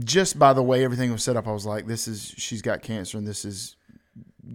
just 0.04 0.38
by 0.38 0.52
the 0.52 0.62
way 0.62 0.84
everything 0.84 1.10
was 1.10 1.22
set 1.22 1.36
up, 1.36 1.48
I 1.48 1.52
was 1.52 1.66
like, 1.66 1.86
"This 1.86 2.06
is 2.06 2.34
she's 2.36 2.62
got 2.62 2.82
cancer, 2.82 3.18
and 3.18 3.26
this 3.26 3.44
is 3.44 3.76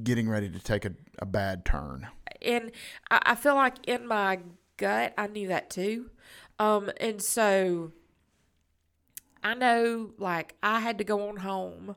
getting 0.03 0.29
ready 0.29 0.49
to 0.49 0.59
take 0.59 0.85
a, 0.85 0.91
a 1.19 1.25
bad 1.25 1.65
turn." 1.65 2.07
and 2.41 2.71
I, 3.09 3.21
I 3.27 3.35
feel 3.35 3.55
like 3.55 3.75
in 3.87 4.07
my 4.07 4.39
gut 4.77 5.13
I 5.17 5.27
knew 5.27 5.47
that 5.47 5.69
too. 5.69 6.09
Um, 6.59 6.89
and 6.99 7.21
so 7.21 7.91
I 9.43 9.53
know 9.53 10.11
like 10.17 10.55
I 10.63 10.79
had 10.79 10.97
to 10.99 11.03
go 11.03 11.29
on 11.29 11.37
home 11.37 11.95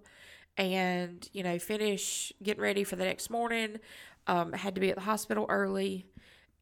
and, 0.56 1.28
you 1.32 1.42
know, 1.42 1.58
finish 1.58 2.32
getting 2.42 2.62
ready 2.62 2.84
for 2.84 2.96
the 2.96 3.04
next 3.04 3.30
morning. 3.30 3.78
Um, 4.26 4.52
had 4.52 4.74
to 4.74 4.80
be 4.80 4.90
at 4.90 4.96
the 4.96 5.02
hospital 5.02 5.46
early 5.48 6.06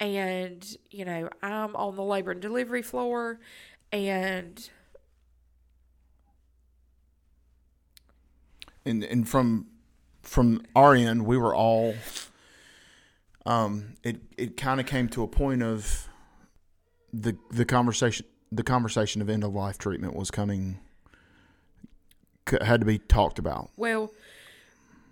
and, 0.01 0.64
you 0.91 1.05
know, 1.05 1.29
I'm 1.43 1.74
on 1.76 1.97
the 1.97 2.05
labor 2.05 2.31
and 2.31 2.41
delivery 2.41 2.83
floor 2.83 3.41
and 3.93 4.68
And 8.85 9.03
and 9.05 9.29
from 9.29 9.66
from 10.29 10.62
our 10.76 10.95
end, 10.95 11.24
we 11.24 11.37
were 11.37 11.55
all. 11.55 11.95
Um, 13.47 13.95
it 14.03 14.20
it 14.37 14.57
kind 14.57 14.79
of 14.79 14.87
came 14.87 15.09
to 15.09 15.22
a 15.22 15.26
point 15.29 15.62
of 15.62 16.09
the 17.12 17.37
the 17.51 17.64
conversation 17.64 18.26
the 18.53 18.62
conversation 18.62 19.22
of 19.22 19.31
end 19.31 19.43
of 19.43 19.55
life 19.55 19.79
treatment 19.79 20.14
was 20.14 20.31
coming 20.31 20.79
had 22.62 22.81
to 22.81 22.87
be 22.87 22.99
talked 22.99 23.39
about. 23.39 23.70
Well, 23.76 24.12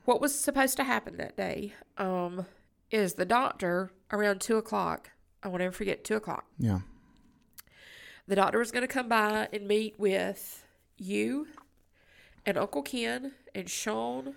what 0.04 0.20
was 0.20 0.38
supposed 0.38 0.76
to 0.76 0.84
happen 0.84 1.16
that 1.16 1.36
day 1.36 1.72
um, 1.98 2.46
is 2.90 3.14
the 3.14 3.24
doctor 3.24 3.90
around 4.12 4.40
two 4.40 4.56
o'clock. 4.56 5.10
I 5.42 5.48
won't 5.48 5.62
ever 5.62 5.72
forget 5.72 6.04
two 6.04 6.16
o'clock. 6.16 6.46
Yeah. 6.58 6.80
The 8.26 8.36
doctor 8.36 8.58
was 8.58 8.70
going 8.70 8.82
to 8.82 8.88
come 8.88 9.08
by 9.08 9.48
and 9.52 9.68
meet 9.68 9.98
with 9.98 10.64
you 10.96 11.46
and 12.46 12.56
Uncle 12.56 12.82
Ken 12.82 13.32
and 13.54 13.68
Sean. 13.68 14.34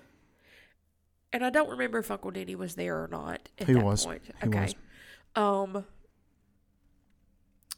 And 1.32 1.46
I 1.46 1.50
don't 1.50 1.70
remember 1.70 2.00
if 2.00 2.10
Uncle 2.10 2.32
Denny 2.32 2.56
was 2.56 2.76
there 2.76 3.04
or 3.04 3.08
not 3.08 3.50
at 3.60 3.68
He 3.68 3.74
that 3.74 3.84
was. 3.84 4.06
point. 4.06 4.22
He 4.42 4.48
okay. 4.48 4.62
was. 4.62 4.76
Um 5.36 5.86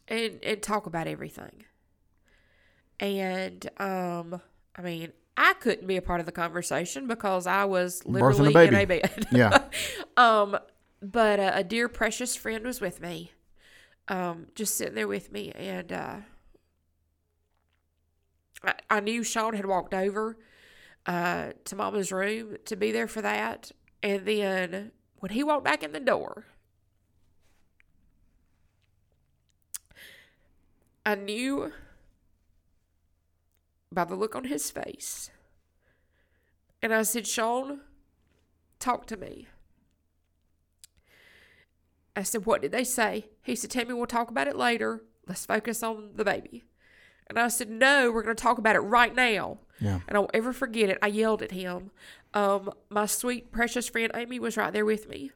and 0.07 0.39
and 0.43 0.61
talk 0.61 0.85
about 0.85 1.07
everything. 1.07 1.65
And 2.99 3.69
um 3.79 4.41
I 4.75 4.81
mean, 4.81 5.11
I 5.37 5.53
couldn't 5.53 5.87
be 5.87 5.97
a 5.97 6.01
part 6.01 6.19
of 6.19 6.25
the 6.25 6.31
conversation 6.31 7.07
because 7.07 7.47
I 7.47 7.65
was 7.65 8.01
Birthing 8.03 8.05
a 8.05 8.11
literally 8.11 8.67
in 8.67 8.75
a 8.75 8.85
bed. 8.85 9.27
Yeah. 9.31 9.63
Um, 10.15 10.57
but 11.01 11.39
uh, 11.39 11.51
a 11.55 11.63
dear 11.63 11.89
precious 11.89 12.35
friend 12.35 12.63
was 12.65 12.79
with 12.79 13.01
me, 13.01 13.31
um, 14.07 14.47
just 14.55 14.75
sitting 14.77 14.93
there 14.93 15.07
with 15.07 15.31
me, 15.31 15.51
and 15.53 15.91
uh, 15.91 16.15
I, 18.63 18.73
I 18.89 18.99
knew 18.99 19.23
Sean 19.23 19.55
had 19.55 19.65
walked 19.65 19.93
over 19.93 20.37
uh, 21.05 21.51
to 21.65 21.75
Mama's 21.75 22.11
room 22.11 22.57
to 22.65 22.75
be 22.75 22.91
there 22.91 23.07
for 23.07 23.21
that, 23.21 23.71
and 24.03 24.25
then 24.25 24.91
when 25.19 25.31
he 25.31 25.43
walked 25.43 25.63
back 25.63 25.83
in 25.83 25.91
the 25.91 25.99
door, 25.99 26.45
I 31.05 31.15
knew 31.15 31.71
by 33.91 34.05
the 34.05 34.15
look 34.15 34.35
on 34.35 34.45
his 34.45 34.69
face, 34.69 35.31
and 36.81 36.93
I 36.93 37.03
said, 37.03 37.27
"Sean, 37.27 37.81
talk 38.79 39.07
to 39.07 39.17
me." 39.17 39.47
I 42.15 42.23
said, 42.23 42.45
What 42.45 42.61
did 42.61 42.71
they 42.71 42.83
say? 42.83 43.27
He 43.41 43.55
said, 43.55 43.69
Tami, 43.69 43.95
we'll 43.95 44.05
talk 44.05 44.29
about 44.29 44.47
it 44.47 44.55
later. 44.55 45.03
Let's 45.27 45.45
focus 45.45 45.81
on 45.83 46.11
the 46.15 46.25
baby. 46.25 46.63
And 47.27 47.39
I 47.39 47.47
said, 47.47 47.69
No, 47.69 48.11
we're 48.11 48.23
going 48.23 48.35
to 48.35 48.41
talk 48.41 48.57
about 48.57 48.75
it 48.75 48.79
right 48.79 49.15
now. 49.15 49.59
Yeah. 49.81 49.99
And 50.07 50.15
I 50.15 50.19
won't 50.19 50.31
ever 50.33 50.53
forget 50.53 50.89
it. 50.89 50.99
I 51.01 51.07
yelled 51.07 51.41
at 51.41 51.51
him. 51.51 51.91
Um, 52.33 52.71
my 52.89 53.07
sweet, 53.07 53.51
precious 53.51 53.89
friend 53.89 54.11
Amy 54.15 54.39
was 54.39 54.55
right 54.55 54.71
there 54.71 54.85
with 54.85 55.09
me. 55.09 55.31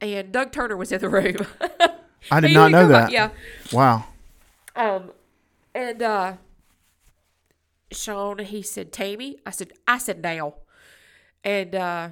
And 0.00 0.32
Doug 0.32 0.52
Turner 0.52 0.76
was 0.76 0.92
in 0.92 1.00
the 1.00 1.08
room. 1.10 1.36
I 2.30 2.40
did 2.40 2.52
not 2.52 2.70
know 2.70 2.82
come 2.82 2.94
up- 2.94 3.10
that. 3.10 3.12
Yeah. 3.12 3.30
Wow. 3.72 4.04
Um, 4.76 5.10
and 5.74 6.00
uh, 6.00 6.34
Sean, 7.92 8.38
he 8.38 8.62
said, 8.62 8.92
Tami. 8.92 9.36
I 9.44 9.50
said, 9.50 9.72
I 9.86 9.98
said 9.98 10.22
now. 10.22 10.54
And 11.42 11.74
uh, 11.74 12.08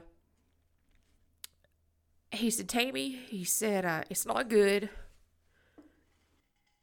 he 2.33 2.51
said, 2.51 2.69
Tami, 2.69 3.25
he 3.29 3.45
said, 3.45 3.85
uh, 3.85 4.03
it's 4.11 4.27
not 4.27 4.49
good. 4.49 4.91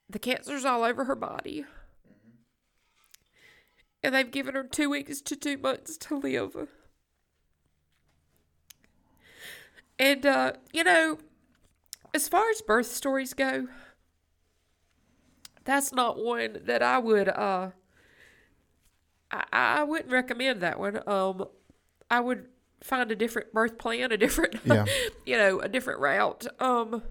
The 0.10 0.20
cancer's 0.20 0.66
all 0.66 0.84
over 0.84 1.04
her 1.06 1.16
body. 1.16 1.66
And 4.06 4.14
they've 4.14 4.30
given 4.30 4.54
her 4.54 4.64
two 4.64 4.92
weeks 4.92 5.20
to 5.22 5.36
two 5.36 5.58
months 5.58 5.98
to 5.98 6.16
live. 6.20 6.68
And, 9.98 10.24
uh, 10.28 10.54
you 10.72 10.84
know, 10.84 11.18
as 12.14 12.28
far 12.28 12.48
as 12.52 12.62
birth 12.62 12.86
stories 12.86 13.34
go, 13.34 13.68
that's 15.64 15.92
not 15.92 16.24
one 16.24 16.60
that 16.66 16.84
I 16.84 17.00
would 17.00 17.28
uh 17.30 17.72
I, 19.32 19.44
I 19.52 19.84
wouldn't 19.84 20.12
recommend 20.12 20.62
that 20.62 20.80
one. 20.80 21.00
Um 21.08 21.46
I 22.12 22.20
would 22.20 22.46
find 22.84 23.10
a 23.12 23.16
different 23.16 23.52
birth 23.54 23.80
plan, 23.80 24.12
a 24.12 24.18
different 24.18 24.58
Yeah. 24.66 24.86
you 25.26 25.36
know, 25.36 25.60
a 25.62 25.68
different 25.68 26.00
route. 26.00 26.46
Um 26.60 27.02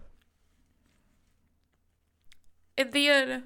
and 2.78 2.92
then 2.92 3.44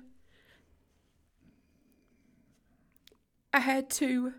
I 3.52 3.60
had 3.60 3.90
to 3.90 4.34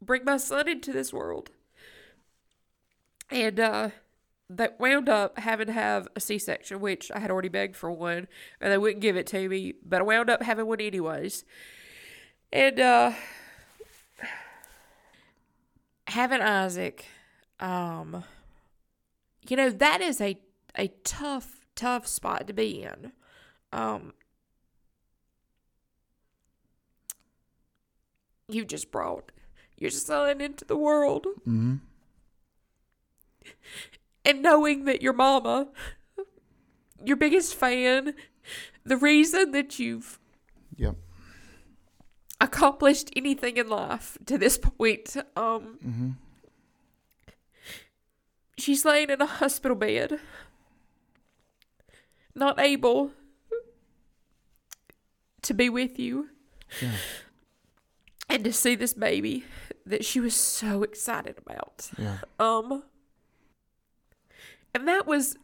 bring 0.00 0.24
my 0.24 0.36
son 0.38 0.68
into 0.68 0.92
this 0.92 1.12
world. 1.12 1.50
And 3.30 3.60
uh 3.60 3.90
that 4.48 4.80
wound 4.80 5.08
up 5.08 5.38
having 5.38 5.68
to 5.68 5.72
have 5.72 6.08
a 6.16 6.20
C-section, 6.20 6.80
which 6.80 7.12
I 7.14 7.20
had 7.20 7.30
already 7.30 7.48
begged 7.48 7.76
for 7.76 7.88
one, 7.92 8.26
and 8.60 8.72
they 8.72 8.78
wouldn't 8.78 9.00
give 9.00 9.16
it 9.16 9.28
to 9.28 9.48
me, 9.48 9.74
but 9.84 10.00
I 10.00 10.04
wound 10.04 10.28
up 10.28 10.42
having 10.42 10.66
one 10.66 10.80
anyways. 10.80 11.44
And 12.52 12.80
uh 12.80 13.12
having 16.08 16.40
Isaac, 16.40 17.06
um, 17.60 18.24
you 19.48 19.56
know 19.56 19.70
that 19.70 20.00
is 20.00 20.20
a 20.20 20.38
a 20.76 20.88
tough, 21.04 21.66
tough 21.74 22.06
spot 22.06 22.46
to 22.46 22.52
be 22.52 22.82
in. 22.82 23.12
Um, 23.72 24.14
you 28.52 28.64
just 28.64 28.90
brought 28.90 29.32
your 29.76 29.90
son 29.90 30.40
into 30.40 30.64
the 30.64 30.76
world 30.76 31.26
hmm 31.44 31.76
and 34.24 34.42
knowing 34.42 34.84
that 34.84 35.00
your 35.02 35.14
mama, 35.14 35.68
your 37.02 37.16
biggest 37.16 37.54
fan, 37.54 38.14
the 38.84 38.96
reason 38.96 39.52
that 39.52 39.78
you've 39.78 40.18
Yep. 40.76 40.96
accomplished 42.40 43.10
anything 43.16 43.56
in 43.56 43.68
life 43.68 44.18
to 44.26 44.36
this 44.36 44.58
point, 44.58 45.16
um, 45.36 45.78
Mm-hmm. 45.84 46.10
she's 48.58 48.84
laying 48.84 49.08
in 49.10 49.20
a 49.22 49.26
hospital 49.26 49.76
bed, 49.76 50.20
not 52.34 52.60
able 52.60 53.12
to 55.42 55.54
be 55.54 55.68
with 55.70 55.98
you 55.98 56.28
Yeah. 56.82 56.96
And 58.30 58.44
to 58.44 58.52
see 58.52 58.74
this 58.74 58.94
baby 58.94 59.44
that 59.84 60.04
she 60.04 60.20
was 60.20 60.34
so 60.34 60.82
excited 60.82 61.36
about. 61.38 61.90
Yeah. 61.98 62.18
Um, 62.38 62.84
and 64.74 64.86
that 64.86 65.06
was, 65.06 65.36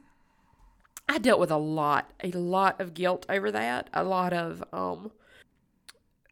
I 1.08 1.18
dealt 1.18 1.40
with 1.40 1.50
a 1.50 1.56
lot, 1.58 2.12
a 2.22 2.30
lot 2.30 2.80
of 2.80 2.94
guilt 2.94 3.26
over 3.28 3.50
that, 3.50 3.90
a 3.92 4.04
lot 4.04 4.32
of, 4.32 4.62
um, 4.72 5.10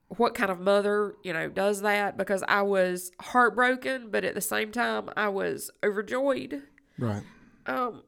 what 0.08 0.34
kind 0.34 0.50
of 0.50 0.60
mother, 0.60 1.14
you 1.24 1.32
know, 1.32 1.48
does 1.48 1.80
that 1.82 2.16
because 2.16 2.44
I 2.46 2.62
was 2.62 3.10
heartbroken, 3.20 4.10
but 4.10 4.24
at 4.24 4.34
the 4.34 4.40
same 4.40 4.70
time, 4.70 5.10
I 5.16 5.28
was 5.28 5.70
overjoyed. 5.82 6.62
Right. 6.98 7.22
Um, 7.66 8.02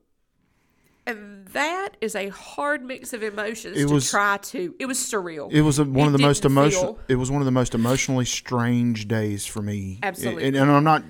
and 1.07 1.47
that 1.49 1.91
is 2.01 2.15
a 2.15 2.29
hard 2.29 2.83
mix 2.85 3.13
of 3.13 3.23
emotions 3.23 3.77
It 3.79 3.89
to 3.89 3.95
was- 3.95 4.11
try 4.11 4.39
to. 4.39 4.75
It 4.79 4.87
was 4.87 4.99
surreal. 4.99 5.51
It 5.53 5.63
was 5.63 5.79
a, 5.79 5.85
one 5.85 6.05
It 6.05 6.07
of 6.09 6.13
the 6.13 6.19
most 6.27 6.45
emotional. 6.45 6.99
It 7.09 7.17
was 7.17 7.31
one 7.31 7.41
of 7.41 7.47
the 7.47 7.53
most 7.53 7.75
emotionally 7.75 8.25
strange 8.25 9.07
days 9.09 9.47
for 9.47 9.63
me. 9.63 9.99
Absolutely. 10.03 10.47
and, 10.49 10.57
and 10.57 10.71
I'm 10.71 10.85
not 10.85 11.03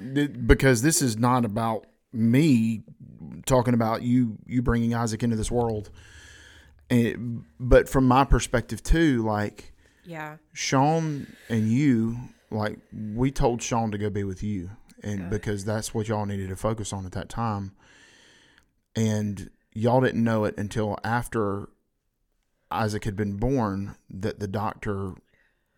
because 0.46 0.82
this 0.82 1.02
is 1.02 1.16
not 1.16 1.44
about 1.44 1.86
me 2.12 2.82
talking 3.46 3.74
about 3.74 4.02
you 4.02 4.38
you 4.46 4.62
bringing 4.62 4.94
Isaac 4.94 5.22
into 5.22 5.36
this 5.36 5.50
world. 5.50 5.90
And, 6.88 7.44
but 7.58 7.88
from 7.88 8.06
my 8.06 8.24
perspective 8.24 8.82
too, 8.82 9.24
like 9.24 9.72
yeah. 10.04 10.36
Sean 10.52 11.26
and 11.48 11.68
you, 11.68 12.16
like 12.50 12.78
we 12.92 13.32
told 13.32 13.60
Sean 13.60 13.90
to 13.90 13.98
go 13.98 14.08
be 14.08 14.22
with 14.22 14.42
you, 14.42 14.70
and 15.02 15.28
because 15.28 15.64
that's 15.64 15.92
what 15.92 16.06
y'all 16.06 16.26
needed 16.26 16.48
to 16.50 16.56
focus 16.56 16.92
on 16.92 17.04
at 17.04 17.10
that 17.12 17.28
time, 17.28 17.72
and 18.94 19.50
y'all 19.76 20.00
didn't 20.00 20.24
know 20.24 20.44
it 20.44 20.54
until 20.56 20.96
after 21.04 21.68
Isaac 22.70 23.04
had 23.04 23.14
been 23.16 23.36
born 23.36 23.94
that 24.10 24.40
the 24.40 24.48
doctor 24.48 25.12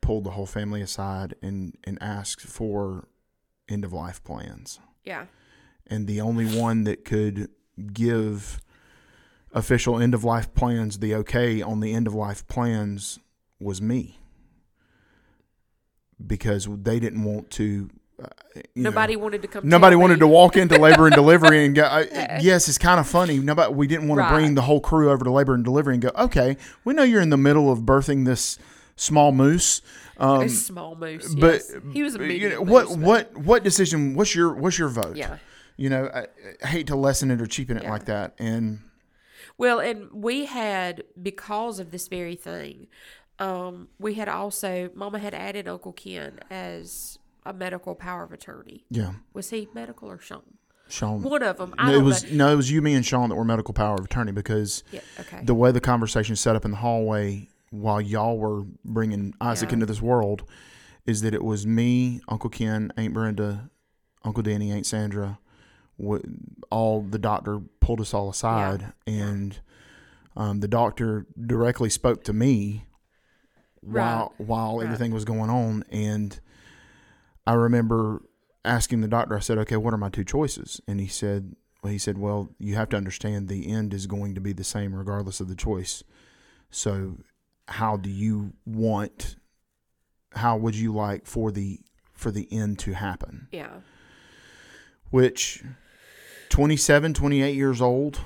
pulled 0.01 0.25
the 0.25 0.31
whole 0.31 0.47
family 0.47 0.81
aside 0.81 1.35
and 1.43 1.77
and 1.85 1.99
asked 2.01 2.43
for 2.43 3.09
end 3.69 3.85
of 3.85 3.93
life 3.93 4.23
plans, 4.25 4.79
Yeah. 5.05 5.27
and 5.87 6.07
the 6.07 6.20
only 6.20 6.47
one 6.47 6.85
that 6.85 7.05
could 7.05 7.51
give 7.93 8.61
official 9.53 9.99
end 9.99 10.15
of 10.15 10.25
life 10.25 10.55
plans 10.55 10.99
the 11.01 11.15
okay 11.15 11.61
on 11.61 11.81
the 11.81 11.93
end 11.93 12.07
of 12.07 12.15
life 12.15 12.47
plans 12.49 13.19
was 13.61 13.81
me 13.83 14.19
because 16.25 16.69
they 16.83 16.99
didn't 16.99 17.25
want 17.25 17.51
to 17.51 17.89
you 18.55 18.62
know, 18.82 18.90
Nobody 18.90 19.16
wanted 19.16 19.43
to 19.43 19.49
come. 19.49 19.69
nobody 19.69 19.95
wanted 19.97 20.15
me. 20.15 20.20
to 20.20 20.27
walk 20.27 20.57
into 20.57 20.77
labor 20.78 21.07
and 21.07 21.15
delivery 21.15 21.65
and 21.65 21.74
go 21.74 21.85
I, 21.85 22.39
yes 22.43 22.69
it's 22.69 22.78
kind 22.78 22.99
of 22.99 23.07
funny 23.07 23.39
nobody 23.39 23.73
we 23.73 23.86
didn't 23.86 24.09
want 24.09 24.20
to 24.20 24.28
bring 24.35 24.55
the 24.55 24.62
whole 24.62 24.81
crew 24.81 25.11
over 25.11 25.24
to 25.24 25.31
labor 25.31 25.55
and 25.55 25.65
delivery 25.65 25.95
and 25.95 26.03
go 26.03 26.11
okay 26.16 26.57
we 26.85 26.95
know 26.95 27.03
you're 27.05 27.20
in 27.20 27.31
the 27.31 27.36
middle 27.36 27.70
of 27.70 27.81
birthing 27.81 28.24
this 28.24 28.59
small 28.97 29.31
moose 29.32 29.81
um, 30.19 30.40
a 30.43 30.49
small 30.49 30.97
moose. 30.97 31.32
but 31.36 31.53
yes. 31.55 31.73
he 31.93 32.03
was 32.03 32.16
a 32.16 32.32
you 32.35 32.49
know, 32.49 32.61
what 32.62 32.89
moose, 32.89 32.97
what 32.97 33.36
what 33.39 33.62
decision 33.62 34.15
what's 34.16 34.35
your 34.35 34.53
what's 34.55 34.78
your 34.78 34.89
vote 34.89 35.15
Yeah. 35.16 35.36
you 35.77 35.89
know 35.89 36.11
I, 36.12 36.27
I 36.65 36.66
hate 36.66 36.89
to 36.89 36.97
lessen 36.97 37.31
it 37.31 37.40
or 37.40 37.47
cheapen 37.47 37.77
it 37.77 37.85
Yeah. 37.85 37.90
like 37.90 38.07
that 38.07 38.35
and 38.39 38.81
Well, 39.57 39.78
and 39.78 40.11
we 40.12 40.47
had 40.47 41.05
because 41.20 41.78
of 41.78 41.90
this 41.93 42.09
very 42.09 42.35
thing. 42.36 42.86
Um, 43.40 43.89
we 44.01 44.15
had 44.15 44.28
also 44.28 44.90
Mama 44.95 45.19
had 45.20 45.35
added 45.35 45.69
Uncle 45.69 45.93
Ken 45.93 46.40
as 46.51 47.19
a 47.49 47.53
medical 47.53 47.95
power 47.95 48.23
of 48.25 48.33
attorney. 48.33 48.85
yeah 48.91 49.12
Was 49.33 49.51
he 49.51 49.69
medical 49.75 50.09
or 50.11 50.19
Sean? 50.20 50.43
Sean 50.89 51.23
One 51.23 51.43
of 51.43 51.57
them. 51.59 51.75
I 51.79 51.91
No, 51.93 51.99
it 51.99 52.03
was 52.03 52.25
know. 52.25 52.47
no, 52.47 52.53
it 52.53 52.57
was 52.57 52.70
you, 52.70 52.81
me, 52.83 52.95
and 52.95 53.05
Sean 53.05 53.29
that 53.31 53.35
were 53.37 53.45
medical 53.45 53.75
power 53.75 53.95
of 53.97 54.05
attorney 54.05 54.33
because 54.33 54.85
Yeah. 54.93 55.01
Okay. 55.20 55.41
the 55.45 55.55
way 55.55 55.70
the 55.73 55.81
conversation 55.81 56.37
set 56.37 56.57
up 56.57 56.65
in 56.65 56.70
the 56.73 56.77
hallway 56.79 57.49
while 57.70 58.01
y'all 58.01 58.39
were 58.39 58.65
bringing 58.85 59.35
Isaac 59.41 59.70
Yeah. 59.70 59.75
into 59.75 59.87
this 59.87 60.01
world 60.03 60.45
is 61.07 61.20
that 61.23 61.33
it 61.35 61.43
was 61.45 61.66
me, 61.66 62.20
Uncle 62.29 62.51
Ken, 62.51 62.93
Aunt 62.99 63.12
Brenda, 63.15 63.70
Uncle 64.25 64.43
Danny, 64.43 64.70
Aunt 64.73 64.85
Sandra. 64.87 65.39
All 66.70 67.03
the 67.03 67.19
doctor 67.19 67.61
pulled 67.81 68.01
us 68.01 68.12
all 68.15 68.29
aside, 68.31 68.93
and 69.07 69.59
um, 70.37 70.61
the 70.61 70.69
doctor 70.69 71.27
directly 71.41 71.91
spoke 71.91 72.23
to 72.25 72.33
me 72.33 72.85
while 73.81 74.33
while 74.39 74.79
Right. 74.79 74.85
everything 74.85 75.12
was 75.12 75.25
going 75.25 75.51
on, 75.51 75.85
and 75.91 76.39
I 77.49 77.55
remember 77.55 78.23
asking 78.65 79.01
the 79.01 79.09
doctor. 79.09 79.37
I 79.37 79.41
said, 79.41 79.59
"Okay, 79.59 79.77
what 79.77 79.95
are 79.95 79.99
my 79.99 80.11
two 80.11 80.25
choices?" 80.25 80.81
And 80.87 81.01
he 81.01 81.07
said, 81.07 81.55
"Well, 81.83 81.93
he 81.93 81.99
said, 81.99 82.19
well, 82.19 82.51
you 82.59 82.75
have 82.75 82.89
to 82.91 82.97
understand 82.97 83.49
the 83.49 83.70
end 83.73 83.95
is 83.95 84.07
going 84.07 84.35
to 84.35 84.41
be 84.41 84.53
the 84.53 84.65
same 84.65 84.95
regardless 84.95 85.41
of 85.41 85.49
the 85.49 85.55
choice. 85.55 86.03
So, 86.70 87.19
how 87.69 87.97
do 87.97 88.11
you 88.11 88.53
want? 88.66 89.37
How 90.33 90.57
would 90.59 90.75
you 90.75 90.93
like 90.93 91.27
for 91.27 91.51
the 91.51 91.81
for 92.12 92.31
the 92.31 92.47
end 92.53 92.79
to 92.81 92.93
happen?" 92.93 93.49
yeah. 93.51 93.81
Which, 95.11 95.65
27, 96.51 97.15
28 97.15 97.55
years 97.55 97.81
old, 97.81 98.20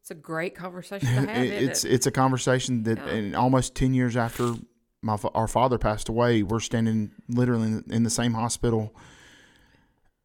It's 0.00 0.10
a 0.10 0.14
great 0.14 0.54
conversation 0.54 1.06
to 1.06 1.14
have. 1.32 1.44
it's 1.44 1.84
it? 1.84 1.92
it's 1.92 2.06
a 2.06 2.10
conversation 2.10 2.84
that, 2.84 2.96
Yeah. 2.98 3.12
and 3.12 3.36
almost 3.36 3.74
ten 3.74 3.92
years 3.92 4.16
after 4.16 4.54
my 5.02 5.16
our 5.34 5.48
father 5.48 5.78
passed 5.78 6.08
away, 6.08 6.42
we're 6.42 6.60
standing 6.60 7.12
literally 7.28 7.82
in, 7.88 8.02
the 8.02 8.10
same 8.10 8.34
hospital, 8.34 8.94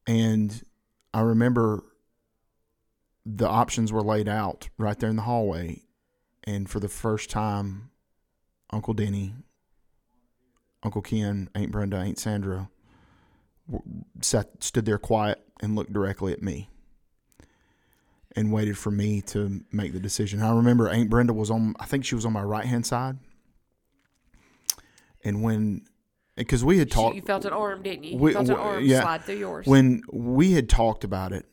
and 0.07 0.63
I 1.13 1.21
remember 1.21 1.83
the 3.25 3.47
options 3.47 3.93
were 3.93 4.01
laid 4.01 4.27
out 4.27 4.69
right 4.77 4.99
there 4.99 5.09
in 5.09 5.15
the 5.15 5.21
hallway, 5.23 5.83
and 6.43 6.69
for 6.69 6.79
the 6.79 6.89
first 6.89 7.29
time, 7.29 7.91
Uncle 8.71 8.93
Denny 8.93 9.35
Uncle 10.83 11.01
Ken, 11.01 11.49
Aunt 11.55 11.71
Brenda, 11.71 11.97
Aunt 11.97 12.19
Sandra 12.19 12.69
sat, 14.21 14.63
stood 14.63 14.85
there 14.85 14.97
quiet 14.97 15.41
and 15.61 15.75
looked 15.75 15.93
directly 15.93 16.33
at 16.33 16.41
me 16.41 16.69
and 18.35 18.51
waited 18.51 18.77
for 18.77 18.91
me 18.91 19.21
to 19.21 19.63
make 19.71 19.93
the 19.93 19.99
decision. 19.99 20.41
I 20.41 20.53
remember 20.53 20.89
Aunt 20.89 21.09
Brenda 21.09 21.33
was 21.33 21.49
on, 21.49 21.75
I 21.79 21.85
think 21.85 22.03
she 22.03 22.15
was 22.15 22.25
on 22.25 22.33
my 22.33 22.43
right 22.43 22.65
hand 22.65 22.85
side. 22.85 23.17
And 25.23 25.41
when, 25.41 25.83
because 26.35 26.63
we 26.63 26.79
had 26.79 26.91
talked, 26.91 27.15
you 27.15 27.21
felt 27.21 27.45
an 27.45 27.53
arm, 27.53 27.81
didn't 27.83 28.03
you? 28.03 28.11
You 28.11 28.17
we- 28.17 28.33
felt 28.33 28.49
an 28.49 28.55
arm 28.55 28.83
yeah. 28.83 29.01
slide 29.01 29.23
through 29.23 29.35
yours. 29.37 29.65
when 29.67 30.01
we 30.11 30.51
had 30.53 30.67
talked 30.69 31.03
about 31.03 31.31
it 31.31 31.45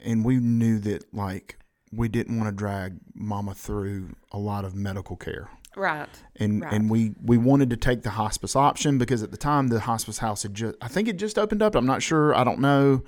and 0.00 0.24
we 0.24 0.36
knew 0.36 0.78
that 0.80 1.12
like 1.14 1.58
we 1.92 2.08
didn't 2.08 2.36
want 2.36 2.48
to 2.48 2.54
drag 2.54 2.96
mama 3.14 3.54
through 3.54 4.10
a 4.32 4.38
lot 4.38 4.64
of 4.64 4.74
medical 4.74 5.16
care 5.16 5.48
right. 5.76 6.08
and 6.36 6.60
Right. 6.62 6.72
and 6.72 6.90
we 6.90 7.14
we 7.22 7.38
wanted 7.38 7.70
to 7.70 7.76
take 7.76 8.02
the 8.02 8.10
hospice 8.10 8.54
option 8.56 8.98
because 8.98 9.22
at 9.22 9.30
the 9.30 9.36
time 9.36 9.68
the 9.68 9.80
hospice 9.80 10.18
house 10.18 10.42
had 10.42 10.52
just 10.54 10.74
I 10.82 10.88
think 10.88 11.06
it 11.08 11.16
just 11.18 11.38
opened 11.38 11.62
up 11.62 11.74
I'm 11.76 11.86
not 11.86 12.02
sure 12.02 12.34
I 12.34 12.42
don't 12.44 12.58
know 12.58 13.02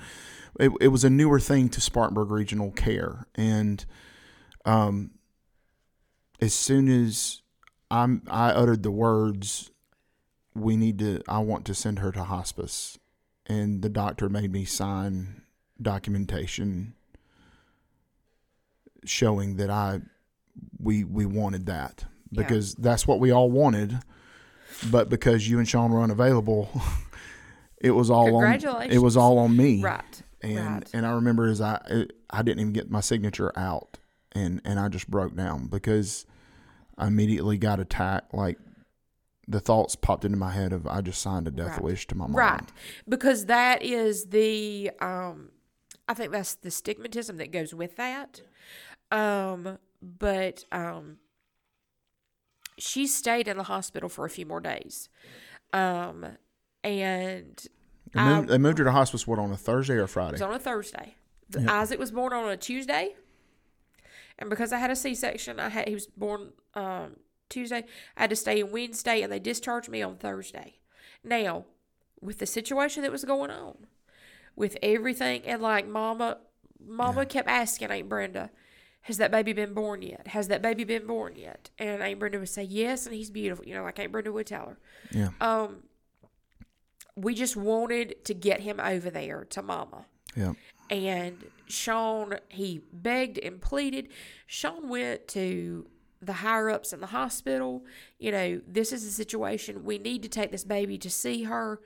it, 0.60 0.70
it 0.80 0.88
was 0.88 1.02
a 1.04 1.10
newer 1.10 1.38
thing 1.40 1.68
to 1.70 1.80
Spartanburg 1.80 2.30
Regional 2.30 2.70
Care 2.70 3.26
and 3.34 3.84
um 4.64 5.10
as 6.40 6.54
soon 6.54 6.88
as 6.88 7.42
I'm 7.90 8.22
I 8.28 8.50
uttered 8.52 8.82
the 8.84 8.90
words 8.92 9.70
we 10.56 10.76
need 10.76 10.98
to 11.00 11.22
I 11.28 11.38
want 11.38 11.64
to 11.66 11.74
send 11.74 11.98
her 12.00 12.10
to 12.12 12.24
hospice 12.24 12.98
and 13.46 13.82
the 13.82 13.88
doctor 13.88 14.28
made 14.28 14.50
me 14.52 14.64
sign 14.64 15.42
documentation 15.80 16.94
showing 19.04 19.56
that 19.56 19.70
I 19.70 20.00
we 20.78 21.04
we 21.04 21.26
wanted 21.26 21.66
that 21.66 22.04
Yeah. 22.30 22.42
because 22.42 22.74
that's 22.74 23.06
what 23.06 23.20
we 23.20 23.30
all 23.30 23.50
wanted 23.50 23.98
but 24.90 25.08
because 25.08 25.48
you 25.48 25.58
and 25.58 25.68
Sean 25.68 25.90
were 25.92 26.02
unavailable 26.02 26.68
it 27.80 27.90
was 27.92 28.10
all 28.10 28.36
on 28.36 28.52
it 28.90 28.98
was 29.02 29.16
all 29.16 29.38
on 29.38 29.56
me 29.56 29.82
Right. 29.82 30.22
and 30.42 30.58
right. 30.66 30.90
and 30.94 31.06
I 31.06 31.12
remember 31.12 31.46
as 31.46 31.60
I 31.60 32.06
I 32.30 32.42
didn't 32.42 32.60
even 32.60 32.72
get 32.72 32.90
my 32.90 33.00
signature 33.00 33.52
out 33.56 33.98
and 34.32 34.60
and 34.64 34.80
I 34.80 34.88
just 34.88 35.10
broke 35.10 35.36
down 35.36 35.66
because 35.66 36.26
I 36.98 37.06
immediately 37.08 37.58
got 37.58 37.78
attacked 37.78 38.32
like 38.34 38.58
the 39.48 39.60
thoughts 39.60 39.94
popped 39.96 40.24
into 40.24 40.36
my 40.36 40.50
head 40.50 40.72
of 40.72 40.86
I 40.86 41.00
just 41.00 41.22
signed 41.22 41.46
a 41.46 41.50
death 41.50 41.72
Right. 41.74 41.82
wish 41.82 42.06
to 42.08 42.14
my 42.16 42.26
mom. 42.26 42.34
Right. 42.36 42.72
Because 43.08 43.46
that 43.46 43.82
is 43.82 44.26
the 44.26 44.90
um 45.00 45.50
I 46.08 46.14
think 46.14 46.32
that's 46.32 46.54
the 46.54 46.68
stigmatism 46.70 47.36
that 47.38 47.52
goes 47.52 47.72
with 47.74 47.96
that. 47.96 48.42
Um 49.12 49.78
but 50.02 50.64
um 50.72 51.18
she 52.78 53.06
stayed 53.06 53.48
in 53.48 53.56
the 53.56 53.62
hospital 53.64 54.08
for 54.08 54.24
a 54.24 54.30
few 54.30 54.46
more 54.46 54.60
days. 54.60 55.08
Um 55.72 56.26
and 56.84 57.66
They 58.12 58.20
moved, 58.22 58.48
they 58.48 58.58
moved 58.58 58.78
her 58.78 58.84
to 58.84 58.92
hospice 58.92 59.26
what 59.26 59.38
on 59.38 59.50
a 59.52 59.56
Thursday 59.56 59.94
or 59.94 60.06
Friday? 60.06 60.30
it 60.30 60.32
was 60.34 60.42
on 60.42 60.54
a 60.54 60.58
Thursday. 60.58 61.14
Yep. 61.50 61.68
Isaac 61.70 61.98
was 61.98 62.10
born 62.10 62.32
on 62.32 62.48
a 62.48 62.56
Tuesday. 62.56 63.14
And 64.38 64.50
because 64.50 64.72
I 64.72 64.78
had 64.78 64.90
a 64.90 64.96
C 64.96 65.14
section, 65.14 65.58
I 65.60 65.68
had 65.70 65.88
he 65.88 65.94
was 65.94 66.06
born 66.08 66.52
um 66.74 67.16
Tuesday. 67.48 67.84
I 68.16 68.22
had 68.22 68.30
to 68.30 68.36
stay 68.36 68.60
in 68.60 68.70
Wednesday 68.70 69.22
and 69.22 69.32
they 69.32 69.38
discharged 69.38 69.88
me 69.88 70.02
on 70.02 70.16
Thursday. 70.16 70.76
Now, 71.24 71.64
with 72.20 72.38
the 72.38 72.46
situation 72.46 73.02
that 73.02 73.12
was 73.12 73.24
going 73.24 73.50
on, 73.50 73.86
with 74.54 74.76
everything 74.82 75.42
and 75.44 75.60
like 75.60 75.86
mama 75.86 76.38
mama 76.84 77.26
kept 77.26 77.48
asking 77.48 77.90
Aunt 77.90 78.08
Brenda, 78.08 78.50
has 79.02 79.18
that 79.18 79.30
baby 79.30 79.52
been 79.52 79.74
born 79.74 80.02
yet? 80.02 80.28
Has 80.28 80.48
that 80.48 80.62
baby 80.62 80.84
been 80.84 81.06
born 81.06 81.36
yet? 81.36 81.70
And 81.78 82.02
Aunt 82.02 82.18
Brenda 82.18 82.38
would 82.38 82.48
say, 82.48 82.64
Yes, 82.64 83.06
and 83.06 83.14
he's 83.14 83.30
beautiful, 83.30 83.66
you 83.66 83.74
know, 83.74 83.82
like 83.82 83.98
Aunt 83.98 84.12
Brenda 84.12 84.32
would 84.32 84.46
tell 84.46 84.66
her. 84.66 84.78
Yeah. 85.12 85.30
Um 85.40 85.82
we 87.14 87.34
just 87.34 87.56
wanted 87.56 88.24
to 88.26 88.34
get 88.34 88.60
him 88.60 88.78
over 88.78 89.08
there 89.08 89.44
to 89.50 89.62
mama. 89.62 90.04
Yeah. 90.36 90.52
And 90.90 91.44
Sean, 91.66 92.38
he 92.48 92.82
begged 92.92 93.38
and 93.38 93.60
pleaded. 93.60 94.08
Sean 94.46 94.88
went 94.88 95.26
to 95.28 95.86
the 96.26 96.34
higher 96.34 96.68
ups 96.68 96.92
in 96.92 97.00
the 97.00 97.06
hospital. 97.06 97.84
You 98.18 98.32
know, 98.32 98.60
this 98.66 98.92
is 98.92 99.04
a 99.04 99.10
situation. 99.10 99.84
We 99.84 99.98
need 99.98 100.22
to 100.22 100.28
take 100.28 100.50
this 100.50 100.64
baby 100.64 100.98
to 100.98 101.10
see 101.10 101.44
her. 101.44 101.80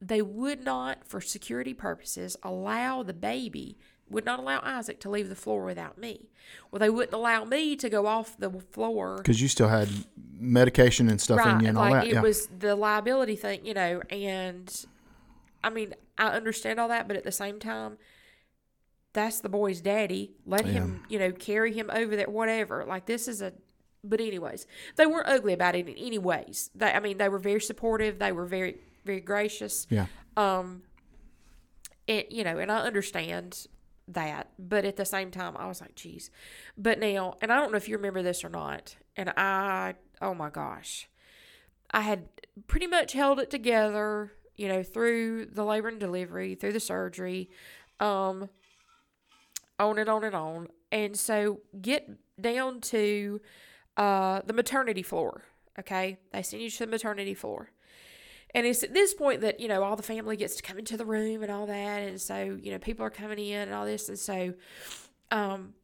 They 0.00 0.22
would 0.22 0.64
not, 0.64 1.06
for 1.06 1.20
security 1.20 1.74
purposes, 1.74 2.36
allow 2.42 3.02
the 3.02 3.12
baby, 3.12 3.76
would 4.08 4.24
not 4.24 4.40
allow 4.40 4.60
Isaac 4.62 4.98
to 5.00 5.10
leave 5.10 5.28
the 5.28 5.36
floor 5.36 5.64
without 5.64 5.98
me. 5.98 6.30
Well, 6.70 6.80
they 6.80 6.90
wouldn't 6.90 7.12
allow 7.14 7.44
me 7.44 7.76
to 7.76 7.88
go 7.88 8.06
off 8.06 8.36
the 8.38 8.50
floor 8.72 9.18
Because 9.18 9.40
you 9.40 9.46
still 9.46 9.68
had 9.68 9.88
medication 10.38 11.08
and 11.08 11.20
stuff 11.20 11.46
in 11.46 11.60
you 11.60 11.68
and 11.68 11.78
all 11.78 11.90
like 11.90 12.02
that. 12.02 12.06
it 12.08 12.14
yeah. 12.14 12.22
was 12.22 12.48
the 12.58 12.74
liability 12.74 13.36
thing, 13.36 13.64
you 13.64 13.74
know, 13.74 14.02
and 14.10 14.86
I 15.62 15.70
mean, 15.70 15.94
I 16.18 16.28
understand 16.28 16.80
all 16.80 16.88
that, 16.88 17.06
but 17.06 17.16
at 17.16 17.24
the 17.24 17.32
same 17.32 17.58
time, 17.60 17.98
that's 19.12 19.40
the 19.40 19.48
boy's 19.48 19.80
daddy. 19.80 20.32
Let 20.46 20.64
him, 20.66 21.04
you 21.08 21.18
know, 21.18 21.32
carry 21.32 21.72
him 21.72 21.90
over 21.92 22.14
there, 22.16 22.28
whatever. 22.28 22.84
Like 22.84 23.06
this 23.06 23.28
is 23.28 23.42
a 23.42 23.52
but 24.02 24.20
anyways, 24.20 24.66
they 24.96 25.04
weren't 25.04 25.28
ugly 25.28 25.52
about 25.52 25.74
it 25.74 25.86
in 25.86 25.96
any 25.96 26.18
ways. 26.18 26.70
They 26.74 26.90
I 26.92 27.00
mean, 27.00 27.18
they 27.18 27.28
were 27.28 27.38
very 27.38 27.60
supportive, 27.60 28.18
they 28.18 28.32
were 28.32 28.46
very 28.46 28.78
very 29.04 29.20
gracious. 29.20 29.86
yeah. 29.90 30.06
Um 30.36 30.82
it 32.06 32.30
you 32.32 32.44
know, 32.44 32.58
and 32.58 32.70
I 32.70 32.78
understand 32.78 33.66
that, 34.08 34.50
but 34.58 34.84
at 34.84 34.96
the 34.96 35.04
same 35.04 35.30
time 35.30 35.56
I 35.56 35.66
was 35.66 35.80
like, 35.80 35.94
geez. 35.94 36.30
But 36.76 36.98
now, 36.98 37.36
and 37.42 37.52
I 37.52 37.56
don't 37.56 37.70
know 37.72 37.76
if 37.76 37.88
you 37.88 37.96
remember 37.96 38.22
this 38.22 38.44
or 38.44 38.48
not, 38.48 38.96
and 39.16 39.30
I 39.36 39.94
oh 40.22 40.34
my 40.34 40.50
gosh. 40.50 41.08
I 41.92 42.02
had 42.02 42.28
pretty 42.68 42.86
much 42.86 43.12
held 43.14 43.40
it 43.40 43.50
together, 43.50 44.32
you 44.56 44.68
know, 44.68 44.84
through 44.84 45.46
the 45.46 45.64
labor 45.64 45.88
and 45.88 45.98
delivery, 45.98 46.54
through 46.54 46.72
the 46.72 46.80
surgery, 46.80 47.50
um, 47.98 48.48
on 49.80 49.98
and 49.98 50.08
on 50.08 50.22
and 50.24 50.34
on. 50.34 50.68
And 50.92 51.16
so 51.18 51.60
get 51.80 52.08
down 52.40 52.80
to 52.82 53.40
uh, 53.96 54.42
the 54.46 54.52
maternity 54.52 55.02
floor. 55.02 55.42
Okay. 55.78 56.18
They 56.32 56.42
send 56.42 56.62
you 56.62 56.70
to 56.70 56.78
the 56.86 56.90
maternity 56.90 57.34
floor. 57.34 57.70
And 58.54 58.66
it's 58.66 58.82
at 58.82 58.92
this 58.92 59.14
point 59.14 59.40
that, 59.42 59.60
you 59.60 59.68
know, 59.68 59.82
all 59.82 59.94
the 59.96 60.02
family 60.02 60.36
gets 60.36 60.56
to 60.56 60.62
come 60.62 60.78
into 60.78 60.96
the 60.96 61.04
room 61.04 61.42
and 61.42 61.52
all 61.52 61.66
that. 61.66 62.02
And 62.02 62.20
so, 62.20 62.58
you 62.60 62.72
know, 62.72 62.78
people 62.78 63.04
are 63.06 63.10
coming 63.10 63.38
in 63.38 63.60
and 63.68 63.74
all 63.74 63.84
this. 63.86 64.08
And 64.08 64.18
so, 64.18 64.54
um, 65.30 65.74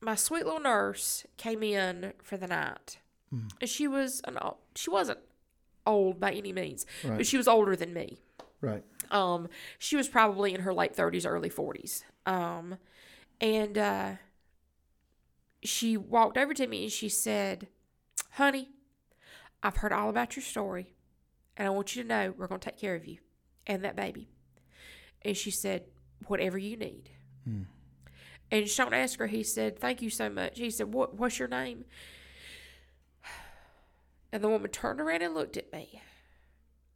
my 0.00 0.14
sweet 0.14 0.44
little 0.44 0.60
nurse 0.60 1.24
came 1.36 1.62
in 1.62 2.12
for 2.22 2.36
the 2.36 2.46
night. 2.46 2.98
And 3.62 3.70
she 3.70 3.88
was 3.88 4.20
an 4.24 4.36
she 4.74 4.90
wasn't 4.90 5.20
old 5.86 6.20
by 6.20 6.32
any 6.32 6.52
means, 6.52 6.84
Right. 7.02 7.16
but 7.16 7.26
she 7.26 7.38
was 7.38 7.48
older 7.48 7.74
than 7.74 7.94
me. 7.94 8.18
Right. 8.60 8.84
Um, 9.10 9.48
she 9.78 9.96
was 9.96 10.06
probably 10.06 10.52
in 10.52 10.60
her 10.60 10.74
late 10.74 10.94
thirties, 10.94 11.24
early 11.24 11.48
forties. 11.48 12.04
Um, 12.26 12.76
and 13.42 13.76
uh, 13.76 14.12
she 15.62 15.98
walked 15.98 16.38
over 16.38 16.54
to 16.54 16.66
me 16.66 16.84
and 16.84 16.92
she 16.92 17.10
said, 17.10 17.68
"Honey, 18.32 18.70
I've 19.62 19.76
heard 19.76 19.92
all 19.92 20.08
about 20.08 20.34
your 20.36 20.42
story, 20.42 20.94
and 21.56 21.68
I 21.68 21.70
want 21.70 21.94
you 21.94 22.02
to 22.02 22.08
know 22.08 22.34
we're 22.34 22.46
going 22.46 22.60
to 22.60 22.70
take 22.70 22.80
care 22.80 22.94
of 22.94 23.04
you 23.04 23.18
and 23.66 23.84
that 23.84 23.96
baby." 23.96 24.30
And 25.20 25.36
she 25.36 25.50
said, 25.50 25.84
"Whatever 26.26 26.56
you 26.56 26.78
need." 26.78 27.10
And 28.50 28.68
Sean 28.68 28.94
asked 28.94 29.16
her. 29.16 29.26
He 29.26 29.42
said, 29.42 29.78
"Thank 29.78 30.00
you 30.00 30.08
so 30.08 30.30
much." 30.30 30.58
He 30.58 30.70
said, 30.70 30.94
"What? 30.94 31.16
What's 31.16 31.38
your 31.38 31.48
name?" 31.48 31.84
And 34.32 34.42
the 34.42 34.48
woman 34.48 34.70
turned 34.70 34.98
around 34.98 35.20
and 35.20 35.34
looked 35.34 35.58
at 35.58 35.70
me. 35.72 36.00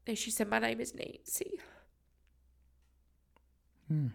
And 0.07 0.17
she 0.17 0.31
said, 0.31 0.49
My 0.49 0.59
name 0.59 0.81
is 0.81 0.95
Nancy. 0.95 1.59
Hmm. 3.89 4.09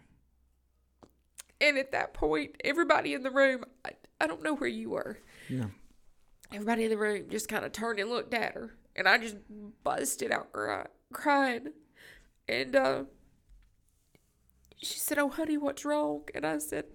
And 1.61 1.77
at 1.77 1.91
that 1.93 2.13
point, 2.13 2.55
everybody 2.63 3.13
in 3.13 3.21
the 3.23 3.29
room, 3.31 3.63
I, 3.85 3.91
I 4.19 4.27
don't 4.27 4.43
know 4.43 4.55
where 4.55 4.69
you 4.69 4.89
were, 4.89 5.19
Yeah. 5.47 5.67
everybody 6.51 6.83
in 6.85 6.89
the 6.89 6.97
room 6.97 7.29
just 7.29 7.47
kind 7.47 7.63
of 7.63 7.71
turned 7.71 7.99
and 7.99 8.09
looked 8.09 8.33
at 8.33 8.55
her. 8.55 8.75
And 8.95 9.07
I 9.07 9.17
just 9.19 9.37
busted 9.83 10.31
out 10.31 10.51
cry, 10.51 10.87
crying. 11.13 11.67
And 12.49 12.75
uh, 12.75 13.03
she 14.77 14.97
said, 14.99 15.17
Oh, 15.19 15.29
honey, 15.29 15.57
what's 15.57 15.85
wrong? 15.85 16.23
And 16.35 16.45
I 16.45 16.57
said, 16.57 16.85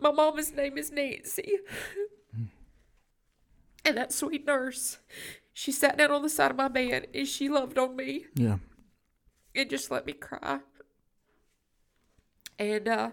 My 0.00 0.10
mama's 0.10 0.52
name 0.52 0.78
is 0.78 0.90
Nancy. 0.90 1.58
And 3.82 3.96
that 3.96 4.12
sweet 4.12 4.46
nurse, 4.46 4.98
she 5.54 5.72
sat 5.72 5.96
down 5.96 6.10
on 6.10 6.20
the 6.22 6.28
side 6.28 6.50
of 6.50 6.56
my 6.58 6.68
bed 6.68 7.06
and 7.14 7.26
she 7.26 7.48
loved 7.48 7.78
on 7.78 7.96
me 7.96 8.26
Yeah. 8.34 8.58
and 9.54 9.70
just 9.70 9.90
let 9.90 10.04
me 10.04 10.12
cry. 10.12 10.60
And 12.60 12.86
uh 12.86 13.10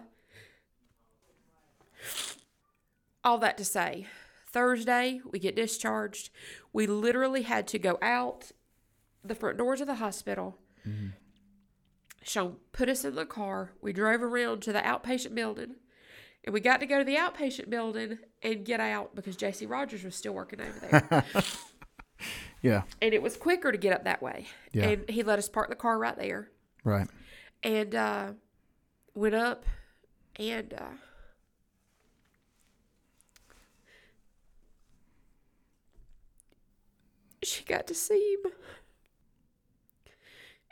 all 3.24 3.38
that 3.38 3.58
to 3.58 3.64
say, 3.64 4.06
Thursday 4.46 5.20
we 5.30 5.38
get 5.38 5.56
discharged. 5.56 6.30
We 6.72 6.86
literally 6.86 7.42
had 7.42 7.66
to 7.68 7.78
go 7.78 7.98
out 8.00 8.52
the 9.24 9.34
front 9.34 9.58
doors 9.58 9.80
of 9.80 9.86
the 9.86 9.96
hospital. 9.96 10.56
Sean 12.22 12.56
put 12.72 12.88
us 12.88 13.04
in 13.04 13.14
the 13.14 13.26
car. 13.26 13.72
We 13.82 13.92
drove 13.92 14.22
around 14.22 14.60
to 14.62 14.72
the 14.72 14.80
outpatient 14.80 15.34
building. 15.34 15.74
And 16.44 16.54
we 16.54 16.60
got 16.60 16.80
to 16.80 16.86
go 16.86 16.98
to 16.98 17.04
the 17.04 17.16
outpatient 17.16 17.68
building 17.68 18.18
and 18.42 18.64
get 18.64 18.80
out 18.80 19.14
because 19.14 19.36
JC 19.36 19.68
Rogers 19.68 20.04
was 20.04 20.14
still 20.14 20.32
working 20.32 20.60
over 20.60 20.78
there. 21.10 21.24
Yeah. 22.60 22.82
and 23.00 23.14
it 23.14 23.22
was 23.22 23.36
quicker 23.36 23.70
to 23.70 23.78
get 23.78 23.92
up 23.92 24.02
that 24.04 24.20
way. 24.20 24.46
Yeah. 24.72 24.88
And 24.88 25.08
he 25.08 25.22
let 25.22 25.38
us 25.38 25.48
park 25.48 25.68
the 25.68 25.76
car 25.76 25.96
right 25.96 26.16
there, 26.16 26.50
Right. 26.82 27.06
and 27.62 27.94
uh, 27.94 28.32
went 29.18 29.34
up, 29.34 29.64
and 30.38 30.72
uh, 30.74 30.94
she 37.42 37.64
got 37.64 37.86
to 37.86 37.94
see 37.94 38.36
him, 38.44 38.52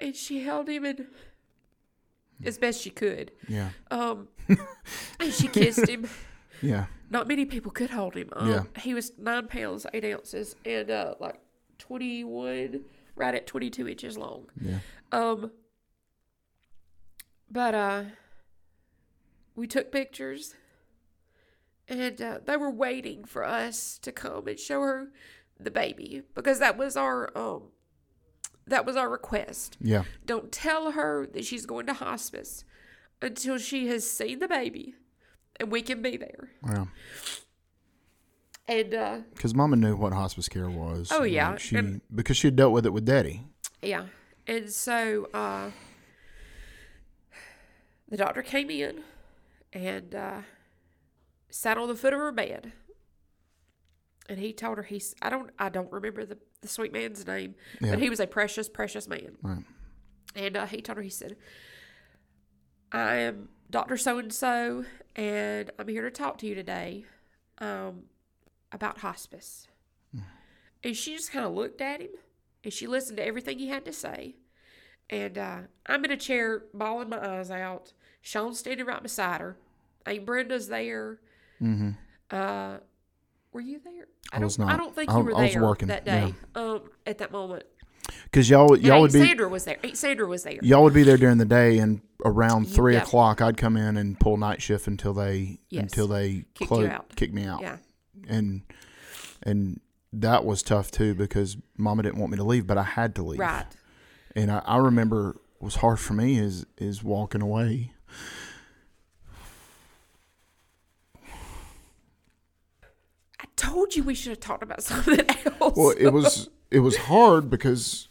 and 0.00 0.16
she 0.16 0.42
held 0.42 0.68
him 0.68 0.84
in 0.84 1.06
as 2.44 2.58
best 2.58 2.80
she 2.82 2.90
could. 2.90 3.32
Yeah. 3.48 3.70
Um, 3.90 4.28
and 5.20 5.32
she 5.32 5.48
kissed 5.48 5.88
him. 5.88 6.08
Yeah. 6.62 6.86
Not 7.08 7.28
many 7.28 7.44
people 7.44 7.70
could 7.70 7.90
hold 7.90 8.14
him. 8.14 8.30
Um, 8.34 8.48
Yeah. 8.50 8.62
He 8.80 8.94
was 8.94 9.12
nine 9.18 9.46
pounds 9.46 9.86
eight 9.94 10.04
ounces 10.04 10.56
and 10.64 10.90
uh, 10.90 11.14
like 11.20 11.40
twenty 11.78 12.24
one, 12.24 12.80
right 13.14 13.34
at 13.34 13.46
twenty 13.46 13.70
two 13.70 13.88
inches 13.88 14.18
long. 14.18 14.46
Yeah. 14.60 14.78
Um, 15.12 15.52
but 17.50 17.74
uh, 17.74 18.02
we 19.56 19.66
took 19.66 19.90
pictures, 19.90 20.54
and 21.88 22.20
uh, 22.20 22.38
they 22.44 22.56
were 22.56 22.70
waiting 22.70 23.24
for 23.24 23.42
us 23.44 23.98
to 24.02 24.12
come 24.12 24.46
and 24.46 24.58
show 24.58 24.80
her 24.82 25.08
the 25.58 25.70
baby 25.70 26.22
because 26.34 26.58
that 26.58 26.76
was 26.76 26.96
our 26.96 27.36
um, 27.36 27.62
that 28.66 28.84
was 28.84 28.96
our 28.96 29.08
request. 29.08 29.76
Yeah. 29.80 30.04
Don't 30.24 30.52
tell 30.52 30.92
her 30.92 31.26
that 31.32 31.44
she's 31.44 31.66
going 31.66 31.86
to 31.86 31.94
hospice 31.94 32.64
until 33.22 33.56
she 33.58 33.86
has 33.88 34.08
seen 34.08 34.38
the 34.40 34.48
baby, 34.48 34.94
and 35.58 35.70
we 35.72 35.80
can 35.82 36.02
be 36.02 36.16
there. 36.16 36.50
Yeah. 36.68 36.84
And 38.68 38.94
uh, 38.94 39.18
Because 39.32 39.54
Mama 39.54 39.76
knew 39.76 39.94
what 39.96 40.12
hospice 40.12 40.48
care 40.48 40.68
was. 40.68 41.10
Oh, 41.12 41.22
yeah, 41.22 41.56
She 41.56 41.76
and- 41.76 42.00
because 42.12 42.36
she 42.36 42.48
had 42.48 42.56
dealt 42.56 42.72
with 42.72 42.84
it 42.84 42.92
with 42.92 43.04
Daddy. 43.04 43.44
Yeah. 43.80 44.06
And 44.48 44.70
so 44.70 45.28
uh, 45.32 45.70
the 48.08 48.16
doctor 48.16 48.42
came 48.42 48.70
in 48.70 49.02
and 49.76 50.14
uh, 50.14 50.40
sat 51.50 51.76
on 51.76 51.86
the 51.88 51.94
foot 51.94 52.12
of 52.14 52.18
her 52.18 52.32
bed. 52.32 52.72
And 54.28 54.38
he 54.40 54.52
told 54.52 54.78
her 54.78 54.82
he's 54.82 55.14
I 55.22 55.28
don't 55.30 55.50
I 55.58 55.68
don't 55.68 55.92
remember 55.92 56.24
the, 56.24 56.38
the 56.62 56.68
sweet 56.68 56.92
man's 56.92 57.24
name, 57.26 57.54
Yeah. 57.80 57.90
but 57.90 58.00
he 58.00 58.10
was 58.10 58.18
a 58.18 58.26
precious, 58.26 58.68
precious 58.68 59.06
man. 59.06 59.36
Right. 59.42 59.64
And 60.34 60.56
uh, 60.56 60.66
he 60.66 60.80
told 60.82 60.96
her, 60.96 61.02
he 61.02 61.10
said, 61.10 61.36
I 62.90 63.16
am 63.16 63.48
Dr. 63.70 63.96
So 63.96 64.18
and 64.18 64.32
so, 64.32 64.84
and 65.14 65.70
I'm 65.78 65.88
here 65.88 66.02
to 66.02 66.10
talk 66.10 66.38
to 66.38 66.46
you 66.46 66.54
today 66.54 67.04
um, 67.58 68.04
about 68.72 68.98
hospice. 68.98 69.68
And 70.84 70.94
she 70.96 71.16
just 71.16 71.32
kind 71.32 71.44
of 71.44 71.52
looked 71.52 71.80
at 71.80 72.00
him 72.00 72.10
and 72.62 72.72
she 72.72 72.86
listened 72.86 73.16
to 73.16 73.26
everything 73.26 73.58
he 73.58 73.68
had 73.68 73.84
to 73.86 73.92
say. 73.92 74.36
And 75.10 75.36
uh, 75.38 75.58
I'm 75.86 76.04
in 76.04 76.10
a 76.10 76.16
chair, 76.16 76.64
bawling 76.74 77.08
my 77.08 77.38
eyes 77.38 77.50
out. 77.50 77.92
Sean's 78.20 78.58
standing 78.58 78.86
right 78.86 79.02
beside 79.02 79.40
her. 79.40 79.56
Aunt 80.06 80.24
Brenda's 80.26 80.68
there. 80.68 81.18
Mm-hmm. 81.60 81.90
Uh, 82.30 82.76
were 83.52 83.60
you 83.60 83.80
there? 83.84 84.08
I 84.32 84.38
was 84.40 84.56
don't, 84.56 84.68
I 84.68 84.76
don't 84.76 84.94
think 84.94 85.10
I- 85.10 85.18
you 85.18 85.24
were 85.24 85.36
I 85.36 85.42
was 85.44 85.52
there 85.54 85.62
working, 85.62 85.88
that 85.88 86.04
day. 86.04 86.34
Um, 86.54 86.82
at 87.06 87.18
that 87.18 87.30
moment, 87.32 87.64
Because 88.24 88.50
y'all 88.50 88.76
y'all 88.76 89.00
would 89.00 89.12
be 89.12 89.20
Sandra 89.20 89.48
was 89.48 89.64
there. 89.64 89.78
Aunt 89.82 89.96
Sandra 89.96 90.26
was 90.26 90.42
there. 90.44 90.58
y'all 90.62 90.82
would 90.84 90.94
be 90.94 91.02
there 91.04 91.16
during 91.16 91.38
the 91.38 91.44
day, 91.44 91.78
and 91.78 92.00
around 92.24 92.66
three 92.66 92.94
yeah. 92.94 93.02
o'clock, 93.02 93.40
I'd 93.40 93.56
come 93.56 93.76
in 93.76 93.96
and 93.96 94.18
pull 94.18 94.36
night 94.36 94.60
shift 94.60 94.86
until 94.88 95.14
they 95.14 95.58
Yes. 95.70 95.82
until 95.84 96.08
they 96.08 96.44
Kicked 96.54 96.68
clo- 96.68 96.80
you 96.80 96.88
out. 96.88 97.14
kicked 97.16 97.34
me 97.34 97.44
out. 97.46 97.60
Yeah. 97.62 97.76
And 98.28 98.62
and 99.42 99.80
that 100.12 100.44
was 100.44 100.62
tough 100.62 100.90
too 100.90 101.14
because 101.14 101.56
Mama 101.76 102.02
didn't 102.02 102.18
want 102.18 102.32
me 102.32 102.36
to 102.38 102.44
leave, 102.44 102.66
but 102.66 102.76
I 102.78 102.82
had 102.82 103.14
to 103.16 103.22
leave. 103.22 103.38
Right. 103.40 103.66
And 104.34 104.50
I, 104.50 104.62
I 104.66 104.76
remember 104.78 105.36
what 105.58 105.66
was 105.66 105.76
hard 105.76 106.00
for 106.00 106.12
me 106.14 106.38
is 106.38 106.66
is 106.78 107.02
walking 107.04 107.40
away. 107.42 107.92
Told 113.56 113.96
you 113.96 114.02
we 114.02 114.14
should 114.14 114.30
have 114.30 114.40
talked 114.40 114.62
about 114.62 114.82
something 114.82 115.20
else. 115.60 115.76
Well, 115.76 115.90
it 115.98 116.10
was 116.10 116.48
it 116.70 116.80
was 116.80 116.96
hard 116.96 117.48
because 117.50 118.08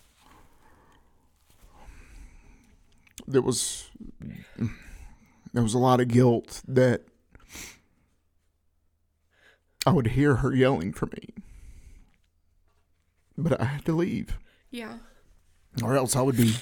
there 3.27 3.41
was 3.41 3.89
there 5.53 5.63
was 5.63 5.73
a 5.73 5.79
lot 5.79 5.99
of 6.01 6.07
guilt 6.07 6.61
that 6.67 7.01
I 9.85 9.91
would 9.91 10.07
hear 10.07 10.35
her 10.37 10.53
yelling 10.53 10.93
for 10.93 11.05
me, 11.07 11.29
but 13.37 13.59
I 13.61 13.65
had 13.65 13.85
to 13.85 13.93
leave, 13.93 14.37
yeah. 14.71 14.95
or 15.83 15.95
else 15.95 16.15
I 16.15 16.21
would 16.21 16.37
be 16.37 16.55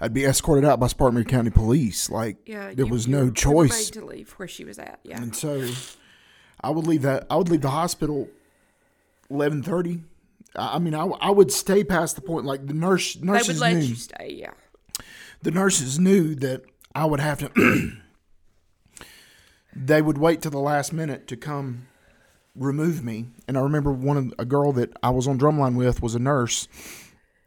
I'd 0.00 0.12
be 0.14 0.24
escorted 0.24 0.64
out 0.64 0.78
by 0.80 0.86
Spartanburg 0.88 1.28
County 1.28 1.50
Police. 1.50 2.10
Like 2.10 2.36
Yeah. 2.46 2.72
there 2.74 2.84
you- 2.86 2.90
was 2.92 3.06
no 3.08 3.18
were- 3.18 3.22
you 3.24 3.28
were 3.30 3.34
choice. 3.34 3.90
to 3.90 4.04
leave 4.04 4.30
where 4.32 4.48
she 4.48 4.64
was 4.64 4.78
at. 4.78 5.00
Yeah. 5.04 5.20
And 5.22 5.34
so 5.34 5.68
I 6.60 6.70
would 6.70 6.86
leave 6.86 7.02
that. 7.02 7.26
I 7.30 7.36
would 7.36 7.48
leave 7.48 7.60
the 7.62 7.70
hospital 7.70 8.28
eleven 9.30 9.62
thirty. 9.62 10.00
I 10.56 10.78
mean, 10.78 10.94
I, 10.94 11.04
I 11.06 11.30
would 11.30 11.52
stay 11.52 11.84
past 11.84 12.16
the 12.16 12.22
point. 12.22 12.44
Like 12.46 12.66
the 12.66 12.74
nurse, 12.74 13.16
nurses 13.16 13.46
They 13.46 13.52
would 13.52 13.60
let 13.60 13.74
knew. 13.74 13.86
you 13.86 13.94
stay. 13.94 14.34
Yeah. 14.40 14.52
The 15.42 15.50
nurses 15.50 15.98
knew 15.98 16.34
that 16.36 16.62
I 16.94 17.04
would 17.04 17.20
have 17.20 17.38
to. 17.40 17.92
they 19.76 20.02
would 20.02 20.18
wait 20.18 20.42
to 20.42 20.50
the 20.50 20.58
last 20.58 20.92
minute 20.92 21.28
to 21.28 21.36
come 21.36 21.86
remove 22.56 23.04
me. 23.04 23.26
And 23.46 23.56
I 23.56 23.60
remember 23.60 23.92
one 23.92 24.16
of 24.16 24.32
a 24.38 24.44
girl 24.44 24.72
that 24.72 24.92
I 25.02 25.10
was 25.10 25.28
on 25.28 25.38
drumline 25.38 25.76
with 25.76 26.02
was 26.02 26.14
a 26.14 26.18
nurse 26.18 26.66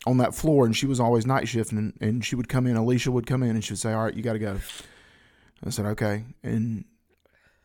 on 0.05 0.17
that 0.17 0.33
floor, 0.33 0.65
and 0.65 0.75
she 0.75 0.85
was 0.85 0.99
always 0.99 1.25
night 1.25 1.47
shift, 1.47 1.71
and 1.71 1.93
and 1.99 2.23
she 2.23 2.35
would 2.35 2.47
come 2.47 2.65
in. 2.65 2.75
Alicia 2.77 3.11
would 3.11 3.27
come 3.27 3.43
in, 3.43 3.51
and 3.51 3.63
she 3.63 3.73
would 3.73 3.79
say, 3.79 3.91
"All 3.93 4.05
right, 4.05 4.13
you 4.13 4.23
got 4.23 4.33
to 4.33 4.39
go." 4.39 4.59
I 5.65 5.69
said, 5.69 5.85
"Okay," 5.87 6.23
and 6.43 6.85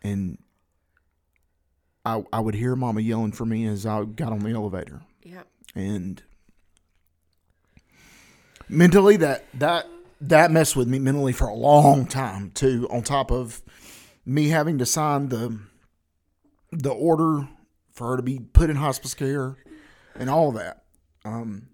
and 0.02 0.38
I 2.06 2.24
I 2.32 2.40
would 2.40 2.54
hear 2.54 2.74
Mama 2.76 3.00
yelling 3.02 3.32
for 3.32 3.44
me 3.44 3.66
as 3.66 3.84
I 3.84 4.04
got 4.04 4.32
on 4.32 4.38
the 4.38 4.50
elevator, 4.50 5.02
Yeah. 5.22 5.42
and 5.74 6.22
mentally 8.68 9.16
that 9.18 9.44
that 9.54 9.86
that 10.20 10.50
messed 10.50 10.76
with 10.76 10.88
me 10.88 10.98
mentally 10.98 11.32
for 11.32 11.48
a 11.48 11.54
long 11.54 12.06
time 12.06 12.50
too. 12.52 12.86
On 12.90 13.02
top 13.02 13.30
of 13.30 13.62
me 14.24 14.48
having 14.48 14.78
to 14.78 14.86
sign 14.86 15.28
the 15.28 15.58
the 16.72 16.90
order 16.90 17.48
for 17.92 18.10
her 18.10 18.16
to 18.16 18.22
be 18.22 18.38
put 18.38 18.70
in 18.70 18.76
hospice 18.76 19.14
care 19.14 19.56
and 20.14 20.28
all 20.30 20.52
that. 20.52 20.84
Um, 21.24 21.68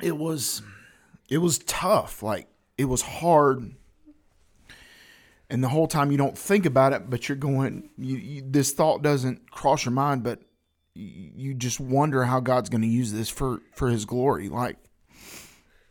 it 0.00 0.16
was 0.16 0.62
it 1.28 1.38
was 1.38 1.58
tough. 1.60 2.22
Like 2.22 2.48
it 2.78 2.86
was 2.86 3.02
hard. 3.02 3.74
And 5.50 5.64
the 5.64 5.68
whole 5.68 5.88
time 5.88 6.12
you 6.12 6.16
don't 6.16 6.38
think 6.38 6.64
about 6.64 6.92
it, 6.92 7.10
but 7.10 7.28
you're 7.28 7.36
going. 7.36 7.90
You, 7.98 8.16
you 8.16 8.42
this 8.46 8.72
thought 8.72 9.02
doesn't 9.02 9.50
cross 9.50 9.84
your 9.84 9.92
mind, 9.92 10.22
but 10.22 10.40
you, 10.94 11.54
just 11.54 11.80
wonder 11.80 12.24
how 12.24 12.40
God's 12.40 12.68
going 12.68 12.82
to 12.82 12.88
use 12.88 13.12
this 13.12 13.28
for 13.28 13.60
for 13.74 13.88
His 13.88 14.04
glory. 14.04 14.48
Like 14.48 14.76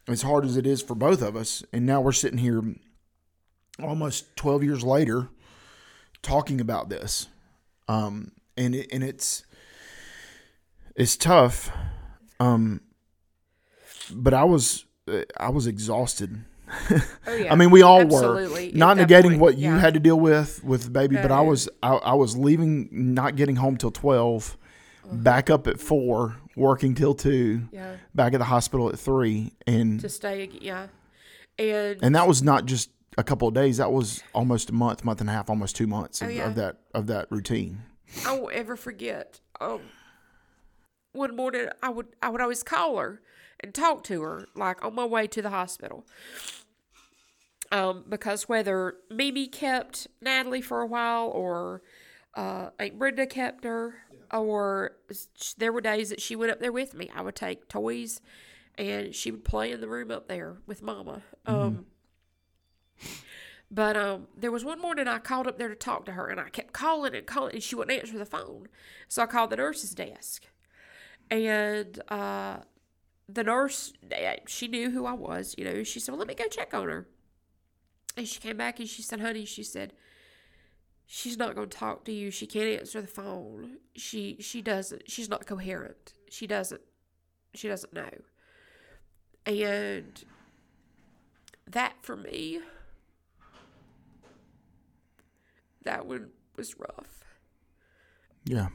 as 0.08 0.22
hard 0.22 0.46
as 0.46 0.56
it 0.56 0.66
is 0.66 0.82
for 0.82 0.96
both 0.96 1.22
of 1.22 1.36
us, 1.36 1.62
and 1.74 1.86
now 1.86 2.00
we're 2.00 2.14
sitting 2.14 2.40
here 2.40 2.64
almost 3.84 4.36
12 4.36 4.64
years 4.64 4.84
later 4.84 5.30
talking 6.22 6.60
about 6.60 6.90
this 6.90 7.28
um 7.88 8.32
and 8.58 8.76
it, 8.76 8.90
and 8.92 9.04
it's 9.04 9.46
it's 10.96 11.16
tough 11.16 11.72
um 12.40 12.82
but 14.12 14.34
i 14.34 14.44
was 14.44 14.86
i 15.38 15.50
was 15.50 15.66
exhausted 15.66 16.44
Oh 17.28 17.36
yeah. 17.36 17.52
i 17.52 17.56
mean 17.56 17.72
we 17.72 17.82
all 17.82 18.02
Absolutely. 18.02 18.72
were 18.72 18.78
not 18.78 18.98
negating 18.98 19.24
point, 19.30 19.40
what 19.40 19.58
you 19.58 19.70
yeah. 19.70 19.80
had 19.80 19.94
to 19.96 20.00
deal 20.00 20.20
with 20.20 20.64
with 20.64 20.84
the 20.84 20.90
baby 20.92 21.16
but 21.16 21.32
i 21.32 21.40
Uh, 21.40 21.44
was 21.44 21.70
I, 21.82 21.94
I 21.96 22.14
was 22.14 22.38
leaving 22.38 22.90
not 22.92 23.36
getting 23.36 23.56
home 23.58 23.78
till 23.78 23.92
12 23.92 24.58
back 25.12 25.50
up 25.50 25.66
at 25.68 25.80
4 25.80 26.36
working 26.56 26.94
till 26.94 27.16
2 27.16 27.62
Yeah. 27.72 27.96
back 28.14 28.34
at 28.34 28.38
the 28.40 28.46
hospital 28.46 28.90
at 28.90 29.00
3 29.00 29.52
and 29.66 30.00
To 30.02 30.10
stay. 30.10 30.50
Yeah. 30.62 30.88
And 31.58 31.98
and 32.04 32.16
that 32.16 32.28
was 32.28 32.44
not 32.44 32.66
just 32.66 32.92
a 33.18 33.24
couple 33.24 33.48
of 33.48 33.54
days 33.54 33.78
that 33.78 33.92
was 33.92 34.22
almost 34.34 34.70
a 34.70 34.74
month 34.74 35.04
month 35.04 35.20
and 35.22 35.30
a 35.30 35.34
half 35.34 35.50
almost 35.50 35.76
two 35.76 35.88
months 35.88 36.22
of, 36.22 36.28
Oh, 36.28 36.32
yeah. 36.32 36.48
of 36.48 36.56
that 36.56 36.78
of 36.94 37.08
that 37.08 37.32
routine 37.32 37.82
I 38.26 38.38
won't 38.40 38.54
ever 38.54 38.76
forget. 38.76 39.40
Um, 39.60 39.82
one 41.14 41.36
morning 41.36 41.68
I 41.82 41.90
would 41.90 42.08
I 42.22 42.30
would 42.30 42.42
always 42.42 42.64
call 42.64 42.98
her 42.98 43.22
and 43.60 43.74
talk 43.74 44.04
to 44.06 44.22
her 44.22 44.46
like 44.56 44.84
on 44.86 44.96
my 44.96 45.06
way 45.06 45.28
to 45.28 45.42
the 45.42 45.50
hospital. 45.50 46.06
Um, 47.72 48.04
because 48.10 48.50
whether 48.50 48.96
Mimi 49.12 49.46
kept 49.48 50.08
Natalie 50.22 50.62
for 50.62 50.82
a 50.82 50.88
while 50.88 51.28
or 51.28 51.84
uh, 52.36 52.70
Aunt 52.80 52.98
Brenda 52.98 53.28
kept 53.28 53.64
her, 53.64 53.96
or 54.32 54.94
s- 55.10 55.54
there 55.58 55.72
were 55.72 55.82
days 55.82 56.10
that 56.10 56.20
she 56.22 56.36
went 56.36 56.52
up 56.52 56.60
there 56.60 56.72
with 56.72 56.94
me. 56.96 57.12
I 57.16 57.22
would 57.22 57.36
take 57.36 57.68
toys, 57.68 58.22
and 58.76 59.14
she 59.14 59.30
would 59.30 59.44
play 59.46 59.72
in 59.72 59.82
the 59.82 59.88
room 59.88 60.10
up 60.10 60.28
there 60.28 60.58
with 60.66 60.82
Mama. 60.82 61.22
Um, 61.46 61.86
but 63.72 63.96
um, 63.96 64.28
there 64.36 64.52
was 64.52 64.66
one 64.66 64.82
morning 64.82 65.08
I 65.08 65.20
called 65.20 65.46
up 65.48 65.60
there 65.60 65.68
to 65.70 65.76
talk 65.76 66.06
to 66.06 66.14
her, 66.14 66.28
and 66.28 66.40
I 66.40 66.50
kept 66.50 66.74
calling 66.74 67.14
and 67.14 67.28
calling, 67.28 67.54
and 67.54 67.64
she 67.64 67.76
wouldn't 67.76 68.00
answer 68.00 68.18
the 68.18 68.26
phone. 68.26 68.68
So 69.08 69.22
I 69.22 69.26
called 69.28 69.52
the 69.52 69.58
nurse's 69.58 69.94
desk, 69.94 70.44
And 71.30 72.02
uh, 72.10 72.58
the 73.28 73.44
nurse, 73.44 73.94
eh, 74.12 74.38
she 74.48 74.68
knew 74.68 74.90
who 74.90 75.06
I 75.06 75.14
was, 75.14 75.54
you 75.58 75.66
know. 75.66 75.84
She 75.84 76.00
said, 76.00 76.14
Well, 76.14 76.20
let 76.20 76.28
me 76.28 76.34
go 76.34 76.48
check 76.48 76.74
on 76.74 76.88
her. 76.88 77.08
And 78.20 78.28
she 78.28 78.42
came 78.42 78.58
back 78.58 78.82
and 78.82 78.90
she 78.90 79.02
said, 79.02 79.22
Honey, 79.22 79.46
she 79.46 79.64
said, 79.64 79.94
She's 81.06 81.38
not 81.38 81.56
going 81.56 81.70
to 81.70 81.78
talk 81.78 82.04
to 82.04 82.12
you. 82.12 82.32
She 82.32 82.46
can't 82.46 82.68
answer 82.68 83.00
the 83.00 83.08
phone. 83.08 83.78
She 83.96 84.36
she 84.42 84.62
doesn't. 84.62 85.10
She's 85.10 85.30
not 85.30 85.46
coherent. 85.46 86.12
She 86.30 86.46
doesn't. 86.46 86.82
She 87.54 87.70
doesn't 87.70 87.94
know. 87.94 88.10
And 89.46 90.22
that 91.66 91.94
for 92.02 92.18
me, 92.18 92.60
that 95.84 96.06
one 96.06 96.32
was 96.58 96.78
rough. 96.78 97.24
Yeah. 98.44 98.68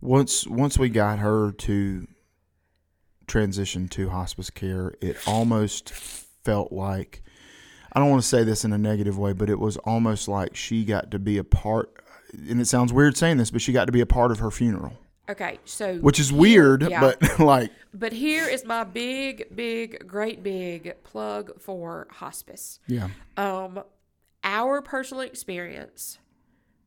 Once 0.00 0.46
once 0.46 0.78
we 0.78 0.88
got 0.88 1.18
her 1.18 1.50
to 1.50 2.06
transition 3.26 3.88
to 3.88 4.10
hospice 4.10 4.50
care, 4.50 4.94
it 5.00 5.16
almost 5.26 5.90
felt 5.90 6.70
like 6.70 7.24
I 7.96 7.98
don't 7.98 8.10
want 8.10 8.22
to 8.22 8.28
say 8.28 8.44
this 8.44 8.62
in 8.62 8.74
a 8.74 8.78
negative 8.78 9.18
way, 9.18 9.32
but 9.32 9.48
it 9.48 9.58
was 9.58 9.78
almost 9.78 10.28
like 10.28 10.54
she 10.54 10.84
got 10.84 11.10
to 11.12 11.18
be 11.18 11.38
a 11.38 11.44
part 11.44 11.96
and 12.50 12.60
it 12.60 12.66
sounds 12.66 12.92
weird 12.92 13.16
saying 13.16 13.38
this, 13.38 13.50
but 13.50 13.62
she 13.62 13.72
got 13.72 13.86
to 13.86 13.92
be 13.92 14.00
a 14.00 14.06
part 14.06 14.30
of 14.30 14.38
her 14.40 14.50
funeral. 14.50 14.92
Okay, 15.28 15.58
so 15.64 15.96
Which 15.96 16.20
is 16.20 16.32
weird, 16.32 16.82
yeah. 16.82 17.00
but 17.00 17.38
like 17.40 17.72
But 17.92 18.12
here 18.12 18.46
is 18.46 18.64
my 18.64 18.84
big, 18.84 19.56
big, 19.56 20.06
great 20.06 20.42
big 20.42 20.94
plug 21.02 21.60
for 21.60 22.06
hospice. 22.10 22.78
yeah. 22.86 23.08
Um, 23.36 23.82
our 24.44 24.82
personal 24.82 25.22
experience 25.22 26.18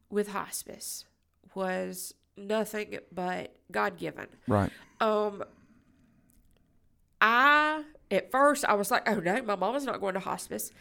with 0.10 0.30
hospice 0.30 1.06
was 1.54 2.14
nothing 2.38 3.00
but 3.12 3.56
God 3.72 3.98
given. 3.98 4.28
Right. 4.48 4.72
Um, 5.02 5.44
I 7.20 7.84
at 8.12 8.32
first 8.32 8.66
I 8.66 8.74
was 8.74 8.92
like, 8.92 9.08
oh 9.10 9.20
no, 9.20 9.42
my 9.42 9.56
mama's 9.56 9.86
not 9.86 10.00
going 10.00 10.14
to 10.16 10.20
hospice, 10.20 10.72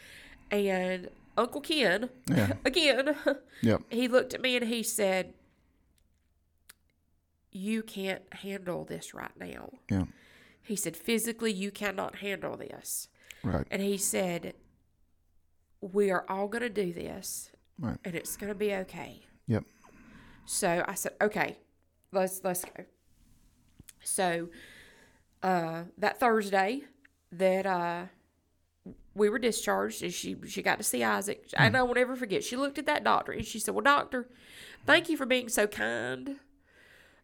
and 0.51 1.09
Uncle 1.37 1.61
Ken, 1.61 2.09
Yeah. 2.27 2.53
again, 2.65 3.15
Yep. 3.61 3.81
he 3.89 4.07
looked 4.07 4.33
at 4.33 4.41
me 4.41 4.55
and 4.57 4.65
he 4.67 4.83
said, 4.83 5.33
"You 7.51 7.83
can't 7.83 8.21
handle 8.33 8.85
this 8.85 9.13
right 9.13 9.31
now." 9.39 9.69
Yeah. 9.89 10.05
He 10.61 10.75
said, 10.75 10.95
"Physically, 10.95 11.51
you 11.51 11.71
cannot 11.71 12.17
handle 12.17 12.55
this." 12.57 13.07
Right. 13.43 13.65
And 13.71 13.81
he 13.81 13.97
said, 13.97 14.53
We 15.81 16.11
are 16.11 16.25
all 16.27 16.49
going 16.49 16.61
to 16.63 16.69
do 16.69 16.91
this 16.91 17.51
Right. 17.79 17.97
and 18.03 18.13
it's 18.13 18.35
going 18.35 18.49
to 18.51 18.55
be 18.55 18.73
okay. 18.73 19.21
Yep. 19.47 19.63
So 20.45 20.83
I 20.85 20.93
said, 20.95 21.13
Okay, 21.21 21.57
let's, 22.11 22.41
let's 22.43 22.65
go. 22.65 22.83
So 24.03 24.49
uh, 25.41 25.83
that 25.99 26.19
Thursday 26.19 26.81
that 27.31 27.65
uh, 27.65 28.03
we 29.13 29.29
were 29.29 29.39
discharged 29.39 30.01
and 30.03 30.13
she, 30.13 30.35
she 30.47 30.61
got 30.61 30.77
to 30.77 30.83
see 30.83 31.03
Isaac, 31.03 31.45
and 31.55 31.75
I 31.77 31.83
won't 31.83 31.97
ever 31.97 32.15
forget, 32.15 32.43
she 32.43 32.55
looked 32.55 32.77
at 32.77 32.85
that 32.87 33.03
doctor 33.03 33.31
and 33.31 33.45
she 33.45 33.59
said, 33.59 33.73
Well, 33.75 33.83
doctor, 33.83 34.27
thank 34.85 35.09
you 35.09 35.17
for 35.17 35.25
being 35.25 35.49
so 35.49 35.67
kind. 35.67 36.37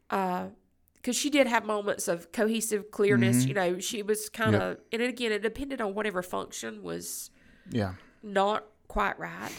Uh, 0.09 0.47
because 0.95 1.15
she 1.15 1.29
did 1.29 1.45
have 1.45 1.65
moments 1.65 2.07
of 2.07 2.31
cohesive 2.31 2.89
clearness, 2.89 3.45
you 3.45 3.53
know, 3.53 3.77
she 3.79 4.01
was 4.01 4.27
kind 4.27 4.55
of, 4.55 4.77
and 4.91 5.03
again, 5.03 5.31
it 5.31 5.43
depended 5.43 5.79
on 5.79 5.93
whatever 5.93 6.23
function 6.23 6.81
was 6.81 7.29
Yeah. 7.69 7.93
not 8.23 8.65
quite 8.87 9.17
right. 9.19 9.51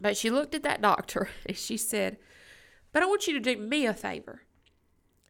But 0.00 0.16
she 0.16 0.30
looked 0.30 0.54
at 0.54 0.62
that 0.62 0.80
doctor 0.80 1.28
and 1.46 1.56
she 1.56 1.76
said, 1.76 2.16
But 2.92 3.02
I 3.02 3.06
want 3.06 3.26
you 3.26 3.34
to 3.34 3.40
do 3.40 3.60
me 3.60 3.86
a 3.86 3.92
favor. 3.94 4.42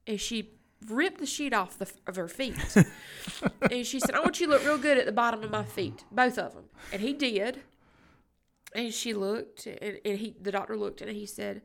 And 0.07 0.21
she 0.21 0.51
ripped 0.89 1.19
the 1.19 1.27
sheet 1.27 1.53
off 1.53 1.79
the, 1.79 1.91
of 2.07 2.17
her 2.17 2.29
feet. 2.29 2.57
and 3.71 3.87
she 3.87 4.01
said, 4.01 4.15
I 4.15 4.21
want 4.21 4.41
you 4.41 4.47
to 4.47 4.53
look 4.53 4.65
real 4.65 4.79
good 4.79 4.99
at 4.99 5.07
the 5.07 5.13
bottom 5.13 5.43
of 5.43 5.51
my 5.51 5.65
feet, 5.65 6.05
both 6.11 6.39
of 6.39 6.55
them. 6.55 6.65
And 6.93 7.03
he 7.03 7.13
did. 7.13 7.61
And 8.75 8.95
she 8.95 9.15
looked, 9.15 9.67
and, 9.67 9.99
and 10.05 10.19
he, 10.19 10.37
the 10.41 10.53
doctor 10.53 10.77
looked, 10.77 11.01
and 11.01 11.11
he 11.11 11.27
said, 11.27 11.63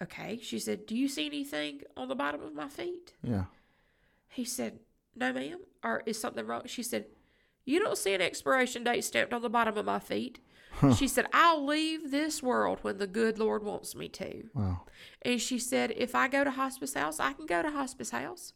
Okay. 0.00 0.38
She 0.42 0.58
said, 0.58 0.86
Do 0.86 0.96
you 0.96 1.08
see 1.08 1.26
anything 1.26 1.82
on 1.96 2.08
the 2.08 2.14
bottom 2.14 2.42
of 2.42 2.54
my 2.54 2.68
feet? 2.68 3.14
Yeah. 3.22 3.44
He 4.28 4.44
said, 4.44 4.78
No, 5.16 5.32
ma'am. 5.32 5.60
Or 5.82 6.02
is 6.06 6.20
something 6.20 6.46
wrong? 6.46 6.62
She 6.66 6.82
said, 6.82 7.06
You 7.64 7.80
don't 7.80 7.98
see 7.98 8.14
an 8.14 8.20
expiration 8.20 8.84
date 8.84 9.04
stamped 9.04 9.32
on 9.32 9.42
the 9.42 9.50
bottom 9.50 9.76
of 9.76 9.84
my 9.84 9.98
feet. 9.98 10.38
She 10.96 11.08
said, 11.08 11.26
I'll 11.32 11.64
leave 11.66 12.12
this 12.12 12.40
world 12.42 12.78
when 12.82 12.98
the 12.98 13.06
good 13.08 13.38
Lord 13.38 13.64
wants 13.64 13.96
me 13.96 14.08
to. 14.10 14.44
Wow. 14.54 14.82
And 15.22 15.40
she 15.40 15.58
said, 15.58 15.92
If 15.96 16.14
I 16.14 16.28
go 16.28 16.44
to 16.44 16.52
hospice 16.52 16.94
house, 16.94 17.18
I 17.18 17.32
can 17.32 17.46
go 17.46 17.62
to 17.62 17.70
hospice 17.70 18.10
house. 18.10 18.52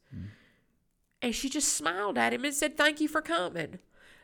And 1.20 1.34
she 1.34 1.48
just 1.48 1.72
smiled 1.72 2.18
at 2.18 2.32
him 2.32 2.44
and 2.44 2.54
said, 2.54 2.76
Thank 2.76 3.00
you 3.00 3.08
for 3.08 3.20
coming. 3.22 3.78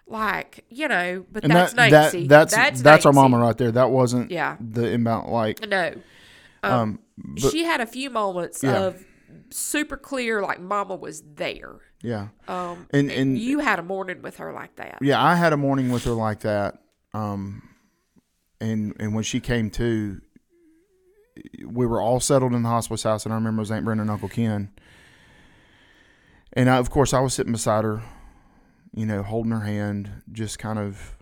Like, 0.06 0.64
you 0.68 0.88
know, 0.88 1.26
but 1.30 1.44
And 1.44 1.52
that's 1.52 1.72
that, 1.74 1.90
Nancy. 1.90 2.26
that 2.28 2.50
that's 2.50 2.80
that's, 2.82 3.04
our 3.04 3.12
Nancy. 3.12 3.28
mama 3.30 3.38
right 3.44 3.58
there. 3.58 3.72
That 3.72 3.90
wasn't 3.90 4.30
Yeah. 4.30 4.56
the 4.60 4.88
inbound 4.90 5.30
like 5.30 5.66
No. 5.68 5.94
um 6.62 7.00
but 7.18 7.50
she 7.50 7.64
had 7.64 7.80
a 7.80 7.86
few 7.86 8.10
moments 8.10 8.62
Yeah. 8.62 8.78
of 8.78 9.04
super 9.50 9.96
clear, 9.96 10.40
like 10.40 10.60
mama 10.60 10.94
was 10.96 11.22
there. 11.34 11.76
yeah. 12.00 12.28
Um, 12.46 12.86
And 12.90 13.10
and 13.10 13.36
you 13.38 13.58
had 13.58 13.78
a 13.80 13.82
morning 13.82 14.22
with 14.22 14.36
her 14.38 14.52
like 14.52 14.76
that. 14.76 14.98
yeah, 15.02 15.22
I 15.22 15.34
had 15.34 15.52
a 15.52 15.56
morning 15.56 15.90
with 15.90 16.04
her 16.04 16.12
like 16.12 16.40
that. 16.40 16.78
Um 17.12 17.62
and 18.60 18.94
and 18.98 19.14
when 19.14 19.24
she 19.24 19.40
came 19.40 19.70
to 19.70 20.20
we 21.64 21.86
were 21.86 22.00
all 22.00 22.20
settled 22.20 22.54
in 22.54 22.62
the 22.62 22.68
hospice 22.68 23.02
house 23.02 23.24
and 23.24 23.32
I 23.32 23.36
remember 23.36 23.60
it 23.60 23.62
was 23.62 23.70
Aunt 23.70 23.84
Brenda 23.84 24.02
and 24.02 24.10
Uncle 24.10 24.28
Ken. 24.28 24.70
And 26.52 26.68
I, 26.68 26.78
of 26.78 26.90
course 26.90 27.12
I 27.12 27.20
was 27.20 27.34
sitting 27.34 27.52
beside 27.52 27.84
her, 27.84 28.02
you 28.94 29.06
know, 29.06 29.22
holding 29.22 29.52
her 29.52 29.60
hand, 29.60 30.22
just 30.32 30.58
kind 30.58 30.78
of 30.78 31.16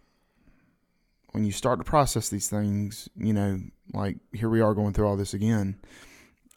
when 1.32 1.44
you 1.44 1.52
start 1.52 1.78
to 1.78 1.84
process 1.84 2.28
these 2.28 2.48
things, 2.48 3.08
you 3.16 3.32
know, 3.32 3.60
like 3.92 4.16
here 4.32 4.48
we 4.48 4.60
are 4.60 4.74
going 4.74 4.92
through 4.92 5.06
all 5.06 5.16
this 5.16 5.34
again. 5.34 5.76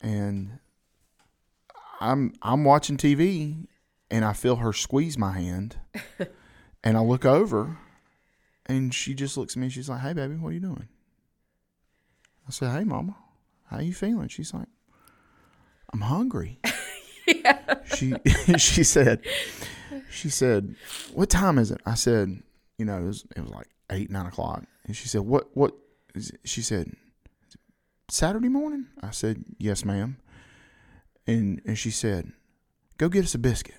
And 0.02 0.60
I'm 2.00 2.34
I'm 2.42 2.64
watching 2.64 2.96
TV 2.96 3.68
and 4.10 4.24
I 4.24 4.34
feel 4.34 4.58
her 4.58 4.72
squeeze 4.72 5.18
my 5.18 5.34
hand. 5.34 5.78
and 6.84 6.96
I 6.96 7.02
look 7.02 7.26
over 7.26 7.78
and 8.70 8.94
she 8.94 9.14
just 9.14 9.36
looks 9.36 9.54
at 9.56 9.58
me 9.60 9.66
and 9.66 9.74
she's 9.74 9.90
like, 9.90 10.00
Hey 10.00 10.14
baby, 10.14 10.36
what 10.36 10.50
are 10.50 10.54
you 10.54 10.62
doing? 10.62 10.88
I 12.48 12.52
said, 12.52 12.72
Hey 12.72 12.86
mama, 12.86 13.18
how 13.66 13.80
you 13.80 13.94
feeling? 13.94 14.30
She's 14.30 14.54
like, 14.54 14.70
I'm 15.92 16.02
hungry. 16.02 16.60
She 17.96 18.14
she 18.58 18.84
said 18.84 19.22
she 20.10 20.30
said, 20.30 20.76
What 21.14 21.30
time 21.30 21.58
is 21.58 21.72
it? 21.72 21.82
I 21.86 21.96
said, 21.96 22.42
you 22.78 22.86
know, 22.86 22.98
it 22.98 23.06
was 23.06 23.26
it 23.36 23.42
was 23.42 23.52
like 23.52 23.68
eight, 23.92 24.10
nine 24.10 24.26
o'clock. 24.26 24.64
And 24.86 24.96
she 24.96 25.08
said, 25.08 25.22
What 25.22 25.56
what 25.56 25.74
she 26.44 26.62
said, 26.62 26.92
Saturday 28.10 28.50
morning? 28.50 28.88
I 29.02 29.12
said, 29.12 29.44
Yes, 29.58 29.86
ma'am. 29.86 30.18
And 31.28 31.62
and 31.66 31.78
she 31.78 31.92
said, 31.92 32.32
Go 32.98 33.10
get 33.10 33.26
us 33.26 33.36
a 33.36 33.40
biscuit. 33.40 33.76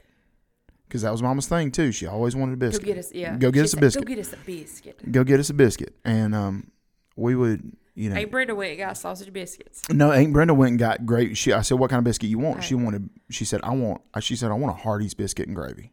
Because 0.90 1.02
that 1.02 1.12
was 1.12 1.22
mama's 1.22 1.46
thing 1.46 1.70
too. 1.70 1.92
She 1.92 2.06
always 2.06 2.34
wanted 2.34 2.54
a 2.54 2.56
Go 2.56 2.66
biscuit. 2.68 2.84
get 2.86 2.98
us, 2.98 3.12
yeah. 3.14 3.36
Go 3.36 3.52
get 3.52 3.60
She 3.60 3.64
us 3.66 3.72
a 3.74 3.76
biscuit. 3.76 4.04
Go 4.04 4.08
get 4.14 4.18
us 4.18 4.32
a 4.32 4.36
biscuit. 4.38 5.12
Go 5.12 5.22
get 5.24 5.38
us 5.40 5.48
a 5.50 5.54
biscuit. 5.54 5.94
And 6.04 6.34
um 6.34 6.70
we 7.16 7.36
would 7.36 7.76
you 7.94 8.08
know 8.10 8.16
Hey, 8.16 8.24
Brenda 8.24 8.54
went 8.56 8.70
and 8.72 8.78
got 8.80 8.96
sausage 8.98 9.32
biscuits. 9.32 9.88
no, 9.88 10.10
Aunt 10.10 10.32
Brenda 10.32 10.52
went 10.52 10.70
and 10.70 10.78
got 10.80 11.06
great. 11.06 11.36
She, 11.36 11.52
I 11.52 11.60
said, 11.62 11.78
"What 11.78 11.90
kind 11.90 11.98
of 11.98 12.04
biscuit 12.04 12.28
you 12.28 12.38
want?" 12.40 12.56
Right. 12.56 12.64
She 12.64 12.74
wanted. 12.74 13.08
She 13.30 13.44
said, 13.44 13.60
"I 13.62 13.70
want." 13.70 14.00
She 14.20 14.34
said, 14.36 14.50
"I 14.50 14.54
want 14.54 14.76
a 14.76 14.80
Hardee's 14.82 15.14
biscuit 15.14 15.46
and 15.46 15.54
gravy." 15.56 15.92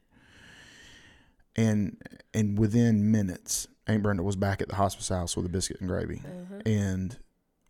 And 1.55 1.97
and 2.33 2.57
within 2.57 3.11
minutes, 3.11 3.67
Aunt 3.87 4.03
Brenda 4.03 4.23
was 4.23 4.35
back 4.35 4.61
at 4.61 4.67
the 4.69 4.75
hospice 4.75 5.09
house 5.09 5.35
with 5.35 5.45
a 5.45 5.49
biscuit 5.49 5.79
and 5.81 5.89
gravy, 5.89 6.21
and 6.65 7.17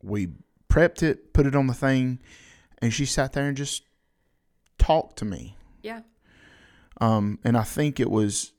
we 0.03 0.27
prepped 0.69 1.03
it, 1.03 1.33
put 1.33 1.45
it 1.45 1.55
on 1.55 1.67
the 1.67 1.73
thing, 1.73 2.19
and 2.79 2.93
she 2.93 3.05
sat 3.05 3.33
there 3.33 3.47
and 3.47 3.55
just 3.57 3.83
talked 4.77 5.17
to 5.19 5.25
me. 5.25 5.55
Yeah. 5.81 6.01
Um, 6.99 7.39
and 7.43 7.57
I 7.57 7.63
think 7.63 7.99
it 7.99 8.09
was 8.09 8.53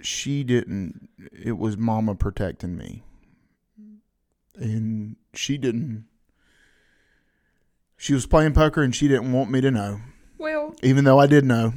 she 0.00 0.44
didn't. 0.44 1.08
It 1.32 1.56
was 1.58 1.76
Mama 1.76 2.14
protecting 2.14 2.76
me, 2.76 3.04
and 4.56 5.16
she 5.32 5.56
didn't. 5.58 6.06
She 7.96 8.12
was 8.12 8.26
playing 8.26 8.52
poker, 8.54 8.82
and 8.82 8.94
she 8.94 9.08
didn't 9.08 9.32
want 9.32 9.50
me 9.50 9.60
to 9.60 9.70
know, 9.70 10.00
Well, 10.36 10.74
even 10.82 11.04
though 11.04 11.18
I 11.20 11.26
did 11.26 11.44
know, 11.44 11.72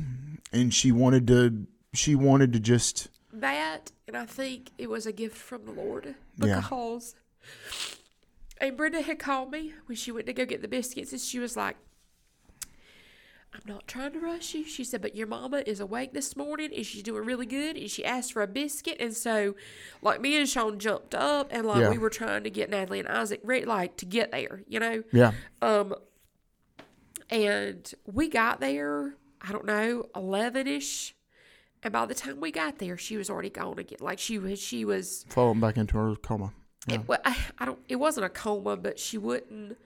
and 0.51 0.73
she 0.73 0.91
wanted 0.91 1.27
to. 1.27 1.67
She 1.93 2.15
wanted 2.15 2.53
to 2.53 2.59
just. 2.59 3.07
that, 3.31 3.91
and 4.07 4.17
I 4.17 4.25
think 4.25 4.71
it 4.77 4.89
was 4.89 5.05
a 5.05 5.11
gift 5.13 5.37
from 5.37 5.65
the 5.65 5.71
Lord 5.71 6.15
Yeah. 6.37 6.61
because 6.61 7.15
and 8.59 8.75
Brenda 8.75 9.01
had 9.01 9.19
called 9.19 9.51
me 9.51 9.73
when 9.85 9.95
she 9.95 10.11
went 10.11 10.25
to 10.27 10.33
go 10.33 10.45
get 10.45 10.61
the 10.61 10.67
biscuits, 10.67 11.11
and 11.11 11.21
she 11.21 11.39
was 11.39 11.55
like, 11.55 11.77
I'm 13.53 13.61
not 13.65 13.87
trying 13.87 14.11
to 14.13 14.19
rush 14.19 14.53
you. 14.53 14.65
She 14.65 14.83
said, 14.83 15.01
but 15.01 15.15
your 15.15 15.25
mama 15.25 15.63
is 15.65 15.79
awake 15.79 16.13
this 16.13 16.35
morning 16.35 16.69
and 16.75 16.85
she's 16.85 17.01
doing 17.01 17.25
really 17.25 17.45
good. 17.45 17.75
And 17.77 17.89
she 17.89 18.03
asked 18.05 18.33
for 18.33 18.41
a 18.43 18.47
biscuit. 18.47 18.97
And 18.99 19.15
so, 19.15 19.55
like, 20.01 20.21
me 20.21 20.35
and 20.37 20.47
Sean 20.47 20.77
jumped 20.79 21.15
up 21.15 21.47
and, 21.51 21.65
like, 21.65 21.79
Yeah. 21.81 21.89
we 21.89 21.97
were 21.97 22.09
trying 22.09 22.43
to 22.43 22.49
get 22.49 22.69
Natalie 22.69 22.99
and 22.99 23.07
Isaac 23.07 23.39
ready, 23.43 23.65
like, 23.65 23.95
to 23.97 24.05
get 24.05 24.31
there, 24.31 24.61
you 24.67 24.79
know? 24.79 25.03
Yeah, 25.11 25.31
Um, 25.61 25.95
And 27.29 27.93
we 28.05 28.29
got 28.29 28.59
there, 28.61 29.15
I 29.41 29.51
don't 29.51 29.65
know, 29.65 30.05
11 30.15 30.67
ish. 30.67 31.13
And 31.83 31.91
by 31.91 32.05
the 32.05 32.15
time 32.15 32.39
we 32.39 32.51
got 32.51 32.79
there, 32.79 32.97
she 32.97 33.17
was 33.17 33.29
already 33.29 33.49
gone 33.49 33.79
again. 33.79 33.99
Like 34.01 34.19
she 34.19 34.37
was, 34.39 34.59
she 34.59 34.85
was, 34.85 35.25
Falling 35.29 35.59
back 35.59 35.77
into 35.77 35.97
her 35.97 36.15
coma. 36.15 36.53
Yeah. 36.87 36.95
it, 36.95 37.07
wa- 37.07 37.17
I, 37.25 37.37
I 37.59 37.65
don't, 37.65 37.79
it 37.89 37.97
wasn't 37.97 38.25
a 38.25 38.29
coma, 38.29 38.77
but 38.77 38.97
she 38.97 39.17
wouldn't, 39.17 39.77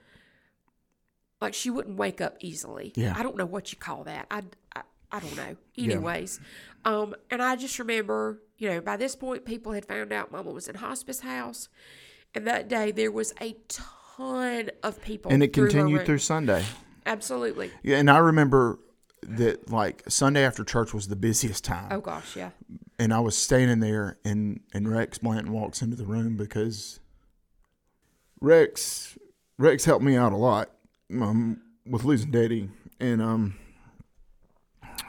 like 1.42 1.54
she 1.54 1.70
wouldn't 1.70 1.96
wake 1.96 2.20
up 2.20 2.36
easily. 2.40 2.92
Yeah. 2.94 3.14
I 3.16 3.22
don't 3.22 3.36
know 3.36 3.44
what 3.44 3.72
you 3.72 3.78
call 3.78 4.04
that. 4.04 4.26
I, 4.30 4.42
I, 4.74 4.82
I 5.10 5.20
don't 5.20 5.36
know. 5.36 5.56
Anyways, 5.76 6.40
um, 6.84 7.14
and 7.30 7.42
I 7.42 7.56
just 7.56 7.78
remember, 7.78 8.40
you 8.56 8.70
know, 8.70 8.80
by 8.80 8.96
this 8.96 9.16
point, 9.16 9.44
people 9.44 9.72
had 9.72 9.84
found 9.84 10.12
out 10.12 10.30
Mama 10.30 10.52
was 10.52 10.68
in 10.68 10.76
hospice 10.76 11.20
house, 11.20 11.68
and 12.34 12.46
that 12.46 12.68
day 12.68 12.92
there 12.92 13.10
was 13.10 13.34
a 13.40 13.56
ton 13.68 14.70
of 14.82 15.02
people, 15.02 15.32
And 15.32 15.42
it 15.42 15.52
through 15.52 15.68
continued 15.70 16.06
through 16.06 16.18
Sunday. 16.18 16.64
Absolutely. 17.04 17.72
Yeah, 17.82 17.96
and 17.98 18.08
I 18.08 18.18
remember 18.18 18.78
that 19.24 19.68
like 19.70 20.04
Sunday 20.08 20.44
after 20.44 20.64
church 20.64 20.94
was 20.94 21.08
the 21.08 21.16
busiest 21.16 21.64
time. 21.64 21.88
Oh 21.90 22.00
gosh, 22.00 22.36
yeah. 22.36 22.50
and 22.98 23.12
I 23.12 23.18
was 23.18 23.36
standing 23.36 23.80
there, 23.80 24.18
and 24.24 24.60
and 24.72 24.88
Rex 24.88 25.18
Blanton 25.18 25.52
walks 25.52 25.82
into 25.82 25.96
the 25.96 26.06
room 26.06 26.36
because 26.36 27.00
Rex 28.40 29.18
Rex 29.58 29.84
helped 29.84 30.04
me 30.04 30.16
out 30.16 30.32
a 30.32 30.36
lot 30.36 30.70
um, 31.20 31.60
with 31.86 32.04
losing 32.04 32.30
Daddy, 32.30 32.70
and 33.00 33.20
um 33.20 33.54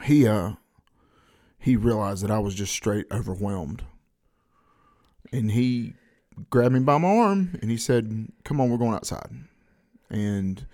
he 0.02 0.26
uh 0.26 0.52
he 1.58 1.76
realized 1.76 2.22
that 2.24 2.30
I 2.30 2.38
was 2.38 2.54
just 2.54 2.72
straight 2.72 3.06
overwhelmed, 3.10 3.84
and 5.32 5.50
he 5.52 5.94
grabbed 6.50 6.74
me 6.74 6.80
by 6.80 6.98
my 6.98 7.08
arm 7.08 7.58
and 7.62 7.70
he 7.70 7.76
said, 7.76 8.28
"Come 8.44 8.60
on, 8.60 8.70
we're 8.70 8.78
going 8.78 8.94
outside." 8.94 9.30
And 10.10 10.66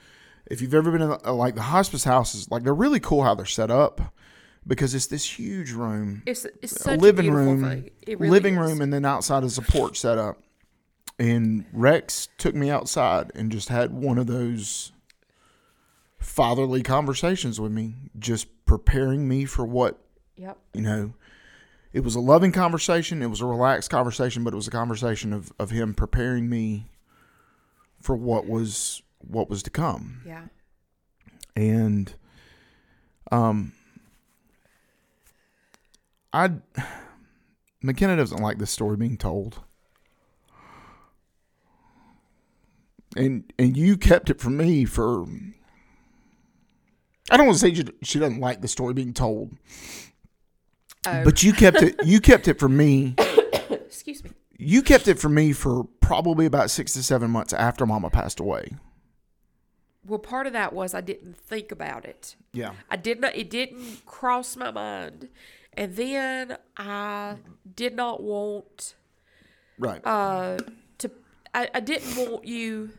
if 0.47 0.61
you've 0.61 0.75
ever 0.75 0.91
been 0.91 1.03
in 1.03 1.17
uh, 1.25 1.33
like 1.33 1.55
the 1.55 1.63
hospice 1.63 2.05
houses, 2.05 2.51
like 2.51 2.63
they're 2.63 2.75
really 2.75 3.01
cool 3.01 3.23
how 3.23 3.35
they're 3.35 3.47
set 3.47 3.71
up 3.71 4.13
because 4.67 4.95
it's 4.95 5.07
this 5.07 5.39
huge 5.39 5.73
room 5.73 6.23
It's 6.27 6.45
it's 6.63 6.87
a 6.87 6.95
a, 6.95 6.97
living 6.97 7.27
beautiful 7.27 7.55
room. 7.55 7.85
Really 8.07 8.29
living 8.29 8.55
is. 8.55 8.61
room, 8.61 8.81
and 8.81 8.93
then 8.93 9.05
outside 9.05 9.45
is 9.45 9.59
a 9.59 9.63
porch 9.63 9.99
set 9.99 10.19
up. 10.19 10.43
And 11.19 11.67
Rex 11.73 12.29
took 12.39 12.55
me 12.55 12.71
outside 12.71 13.31
and 13.35 13.53
just 13.53 13.69
had 13.69 13.93
one 13.93 14.17
of 14.17 14.27
those 14.27 14.93
fatherly 16.21 16.83
conversations 16.83 17.61
with 17.61 17.73
me, 17.73 17.95
just 18.19 18.47
preparing 18.67 19.27
me 19.27 19.45
for 19.45 19.65
what 19.65 19.99
Yep. 20.37 20.59
you 20.75 20.83
know. 20.83 21.15
It 21.93 22.05
was 22.05 22.15
a 22.15 22.21
loving 22.21 22.53
conversation. 22.53 23.21
It 23.21 23.27
was 23.31 23.41
a 23.41 23.47
relaxed 23.47 23.91
conversation, 23.91 24.45
but 24.45 24.53
it 24.53 24.57
was 24.57 24.69
a 24.69 24.71
conversation 24.71 25.33
of, 25.33 25.53
of 25.59 25.71
him 25.71 25.93
preparing 25.93 26.49
me 26.49 26.87
for 28.01 28.15
what 28.15 28.47
was 28.47 29.03
what 29.19 29.51
was 29.51 29.63
to 29.65 29.71
come 29.71 30.23
Yeah. 30.25 30.45
and 31.57 32.15
um 33.33 33.73
I 36.33 36.53
McKenna 37.83 38.17
doesn't 38.17 38.41
like 38.41 38.59
this 38.59 38.71
story 38.71 38.97
being 38.97 39.17
told. 39.19 39.61
And 43.17 43.53
and 43.59 43.77
you 43.77 43.97
kept 43.97 44.31
it 44.31 44.41
from 44.41 44.57
me 44.57 44.85
for 44.85 45.27
I 47.31 47.37
don't 47.37 47.47
want 47.47 47.59
to 47.59 47.61
say 47.61 47.75
she, 47.75 47.85
she 48.03 48.19
doesn't 48.19 48.41
like 48.41 48.61
the 48.61 48.69
story 48.69 48.93
being 48.95 49.15
told. 49.15 49.57
Oh. 51.07 51.25
But 51.25 51.43
you 51.43 51.53
kept 51.53 51.83
it 51.83 51.97
you 52.05 52.21
kept 52.21 52.49
it 52.49 52.59
from 52.59 52.77
me. 52.77 53.15
Excuse 53.71 54.23
me. 54.25 54.31
You 54.59 54.83
kept 54.83 55.09
it 55.09 55.19
from 55.19 55.35
me 55.35 55.53
for 55.53 55.85
probably 56.01 56.45
about 56.45 56.71
6 56.71 56.93
to 56.93 57.03
7 57.03 57.31
months 57.31 57.53
after 57.55 57.87
mama 57.87 58.11
passed 58.11 58.41
away. 58.41 58.73
Well, 60.07 60.19
part 60.19 60.47
of 60.47 60.53
that 60.53 60.73
was 60.73 60.93
I 60.93 61.01
didn't 61.01 61.37
think 61.37 61.73
about 61.73 62.05
it. 62.05 62.37
Yeah. 62.53 62.73
I 62.91 62.97
did 62.97 63.21
not. 63.21 63.35
It 63.37 63.49
didn't 63.49 64.05
cross 64.07 64.57
my 64.57 64.71
mind, 64.71 65.29
and 65.75 65.95
then 65.97 66.57
I 66.77 67.37
did 67.77 67.95
not 67.95 68.23
want 68.23 68.95
Right. 69.79 70.01
uh 70.05 70.59
to. 70.99 71.11
I, 71.55 71.69
I 71.75 71.81
didn't 71.81 72.17
want 72.17 72.45
you. 72.47 72.91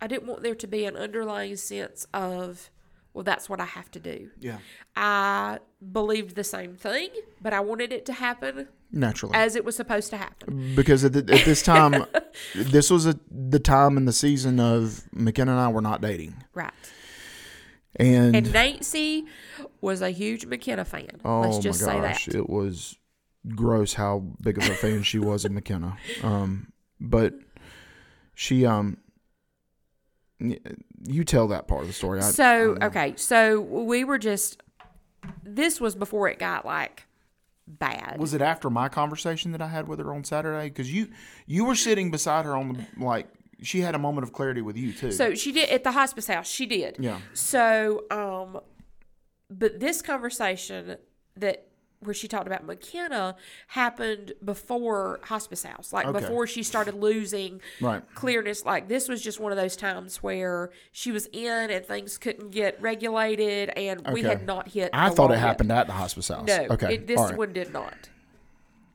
I 0.00 0.06
didn't 0.06 0.26
want 0.26 0.42
there 0.42 0.54
to 0.54 0.66
be 0.66 0.84
an 0.86 0.96
underlying 0.96 1.56
sense 1.56 2.06
of, 2.14 2.70
well, 3.12 3.24
that's 3.24 3.48
what 3.48 3.60
I 3.60 3.64
have 3.66 3.90
to 3.92 4.00
do. 4.00 4.30
yeah. 4.40 4.58
I 4.96 5.58
believed 5.92 6.36
the 6.36 6.44
same 6.44 6.76
thing, 6.76 7.08
but 7.40 7.52
I 7.52 7.60
wanted 7.60 7.92
it 7.92 8.04
to 8.06 8.12
happen 8.12 8.68
Naturally. 8.92 9.34
as 9.34 9.56
it 9.56 9.64
was 9.64 9.76
supposed 9.76 10.10
to 10.10 10.16
happen. 10.16 10.74
because 10.74 11.04
at, 11.04 11.12
the, 11.12 11.20
at 11.20 11.44
this 11.44 11.62
time, 11.62 12.04
this 12.54 12.90
was 12.90 13.06
a, 13.06 13.18
the 13.30 13.58
time 13.60 13.96
in 13.96 14.04
the 14.04 14.12
season 14.12 14.58
of 14.60 15.02
McKenna 15.12 15.52
and 15.52 15.60
I 15.60 15.68
were 15.68 15.80
not 15.80 16.00
dating, 16.00 16.34
Right. 16.54 16.72
and, 17.96 18.34
And 18.36 18.52
Nancy 18.52 19.26
was 19.80 20.02
a 20.02 20.10
huge 20.10 20.46
McKenna 20.46 20.84
fan. 20.84 21.08
oh 21.24 21.40
Let's 21.42 21.58
just 21.58 21.80
my 21.82 21.86
say 21.92 22.00
gosh, 22.00 22.26
that. 22.26 22.34
it 22.34 22.48
was 22.50 22.96
gross 23.54 23.94
how 23.94 24.24
big 24.40 24.58
of 24.58 24.64
a 24.68 24.74
fan 24.74 25.02
she 25.02 25.18
was 25.18 25.44
of 25.44 25.52
McKenna. 25.58 25.96
Um, 26.22 26.72
but 27.00 27.34
she 28.34 28.66
um, 28.66 28.98
you 30.40 31.24
tell 31.24 31.48
that 31.48 31.68
part 31.68 31.82
of 31.82 31.86
the 31.86 31.92
story. 31.92 32.18
I, 32.20 32.22
So 32.22 32.76
okay, 32.82 33.14
so 33.16 33.60
we 33.60 34.04
were 34.04 34.18
just. 34.18 34.62
This 35.44 35.80
was 35.80 35.94
before 35.94 36.28
it 36.28 36.38
got 36.38 36.64
like 36.64 37.06
bad. 37.66 38.16
was 38.18 38.34
it 38.34 38.40
after 38.42 38.70
my 38.70 38.88
conversation 38.88 39.52
that 39.52 39.60
I 39.60 39.68
had 39.68 39.86
with 39.86 39.98
her 39.98 40.12
on 40.14 40.24
Saturday? 40.24 40.68
Because 40.68 40.92
you 40.92 41.08
you 41.46 41.64
were 41.64 41.74
sitting 41.74 42.10
beside 42.10 42.44
her 42.46 42.56
on 42.56 42.72
the 42.72 43.04
like 43.04 43.28
she 43.62 43.80
had 43.80 43.94
a 43.94 43.98
moment 43.98 44.24
of 44.24 44.32
clarity 44.32 44.62
with 44.62 44.76
you 44.76 44.92
too. 44.92 45.12
so 45.12 45.34
she 45.34 45.52
did 45.52 45.68
at 45.68 45.84
the 45.84 45.92
hospice 45.92 46.26
house. 46.26 46.48
She 46.48 46.66
did. 46.66 46.96
Yeah. 46.98 47.18
So 47.34 48.04
um, 48.10 48.60
but 49.50 49.78
this 49.80 50.00
conversation 50.00 50.96
that 51.36 51.66
where 52.02 52.14
she 52.14 52.26
talked 52.28 52.46
about 52.46 52.64
McKenna 52.64 53.36
happened 53.68 54.32
before 54.42 55.20
hospice 55.24 55.62
house, 55.64 55.92
like 55.92 56.06
Okay. 56.06 56.20
before 56.20 56.46
she 56.46 56.62
started 56.62 56.94
losing 56.94 57.60
Right. 57.80 58.02
clearness. 58.14 58.64
Like 58.64 58.88
this 58.88 59.06
was 59.08 59.20
just 59.22 59.38
one 59.38 59.52
of 59.52 59.58
those 59.58 59.76
times 59.76 60.22
where 60.22 60.70
she 60.92 61.12
was 61.12 61.26
in 61.32 61.70
and 61.70 61.84
things 61.84 62.16
couldn't 62.16 62.50
get 62.50 62.80
regulated, 62.80 63.68
and 63.76 64.06
we 64.12 64.22
had 64.22 64.46
not 64.46 64.68
hit. 64.68 64.90
I 64.94 65.10
thought 65.10 65.30
it 65.30 65.34
yet. 65.34 65.40
happened 65.40 65.72
at 65.72 65.86
the 65.86 65.92
hospice 65.92 66.28
house. 66.28 66.46
No, 66.46 66.66
okay, 66.70 66.94
it, 66.94 67.06
this 67.06 67.18
right. 67.20 67.36
one 67.36 67.52
did 67.52 67.72
not. 67.72 68.08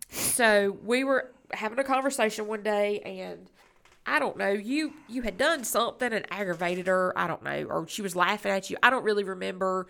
So 0.10 0.78
we 0.84 1.04
were 1.04 1.32
having 1.52 1.78
a 1.80 1.84
conversation 1.84 2.48
one 2.48 2.64
day, 2.64 3.00
and 3.02 3.48
I 4.08 4.18
don't 4.20 4.38
know 4.38 4.50
you 4.52 4.94
you 5.08 5.22
had 5.22 5.38
done 5.38 5.64
something 5.64 6.12
and 6.12 6.26
aggravated 6.32 6.88
her. 6.88 7.14
I 7.16 7.28
don't 7.28 7.44
know, 7.44 7.66
or 7.70 7.88
she 7.88 8.02
was 8.02 8.16
laughing 8.16 8.52
at 8.52 8.70
you. 8.70 8.78
I 8.82 8.90
don't 8.90 9.04
really 9.04 9.24
remember 9.24 9.88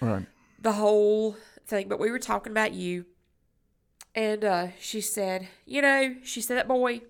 all 0.00 0.08
right. 0.08 0.26
the 0.60 0.72
whole 0.72 1.36
thing, 1.68 1.88
but 1.88 2.00
we 2.00 2.10
were 2.10 2.18
talking 2.18 2.50
about 2.52 2.72
you, 2.72 3.04
and 4.14 4.44
uh, 4.44 4.68
she 4.80 5.00
said, 5.00 5.48
you 5.64 5.82
know, 5.82 6.16
she 6.24 6.40
said 6.40 6.56
that 6.56 6.68
boy. 6.68 7.02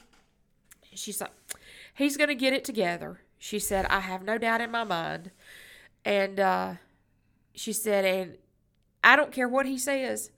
She's 0.94 1.20
like, 1.20 1.30
he's 1.94 2.16
gonna 2.16 2.34
get 2.34 2.52
it 2.52 2.64
together. 2.64 3.20
She 3.38 3.58
said, 3.58 3.86
I 3.86 4.00
have 4.00 4.22
no 4.22 4.36
doubt 4.36 4.60
in 4.60 4.70
my 4.70 4.84
mind, 4.84 5.30
and 6.04 6.40
uh, 6.40 6.74
she 7.54 7.72
said, 7.72 8.04
and 8.04 8.36
I 9.04 9.14
don't 9.16 9.32
care 9.32 9.48
what 9.48 9.64
he 9.66 9.78
says, 9.78 10.30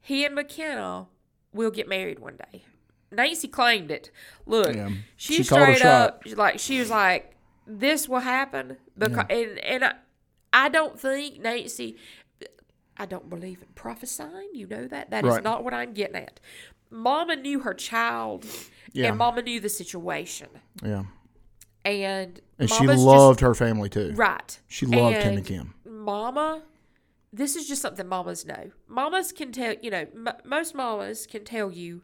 he 0.00 0.24
and 0.24 0.34
McKenna 0.34 1.06
will 1.52 1.70
get 1.70 1.88
married 1.88 2.18
one 2.18 2.36
day. 2.36 2.64
Nancy 3.10 3.48
claimed 3.48 3.90
it. 3.90 4.10
Look, 4.44 4.74
Yeah. 4.74 4.90
she, 5.16 5.34
She 5.36 5.42
straight 5.44 5.82
up, 5.82 6.22
like 6.36 6.58
she 6.58 6.78
was 6.78 6.90
like, 6.90 7.34
"This 7.66 8.06
will 8.08 8.20
happen," 8.20 8.76
because 8.98 9.24
and 9.30 9.58
and 9.60 9.84
I, 9.84 9.92
I 10.52 10.68
don't 10.68 10.98
think 11.00 11.40
Nancy. 11.40 11.96
I 12.98 13.06
don't 13.06 13.30
believe 13.30 13.62
in 13.62 13.68
prophesying. 13.74 14.50
You 14.54 14.66
know 14.66 14.86
that. 14.88 15.10
That 15.10 15.24
is 15.24 15.30
Right. 15.34 15.42
not 15.44 15.64
what 15.64 15.72
I'm 15.74 15.92
getting 15.92 16.16
at. 16.16 16.40
Mama 16.90 17.36
knew 17.36 17.60
her 17.60 17.74
child, 17.74 18.46
Yeah. 18.92 19.08
and 19.08 19.18
Mama 19.18 19.42
knew 19.42 19.60
the 19.60 19.68
situation, 19.68 20.48
Yeah. 20.82 21.04
and 21.84 22.40
And 22.58 22.70
she 22.70 22.86
loved 22.86 23.40
her 23.40 23.54
family 23.54 23.88
too. 23.88 24.12
right. 24.16 24.58
She 24.68 24.86
loved 24.86 25.16
Kim 25.16 25.28
And 25.28 25.36
and 25.38 25.46
Kim. 25.46 25.74
Mama, 25.84 26.62
this 27.32 27.56
is 27.56 27.68
just 27.68 27.82
something 27.82 28.06
mamas 28.08 28.46
know. 28.46 28.70
Mamas 28.88 29.32
can 29.32 29.52
tell, 29.52 29.74
you 29.82 29.90
know, 29.90 30.06
m- 30.14 30.28
most 30.44 30.74
mamas 30.74 31.26
can 31.26 31.44
tell 31.44 31.70
you 31.70 32.02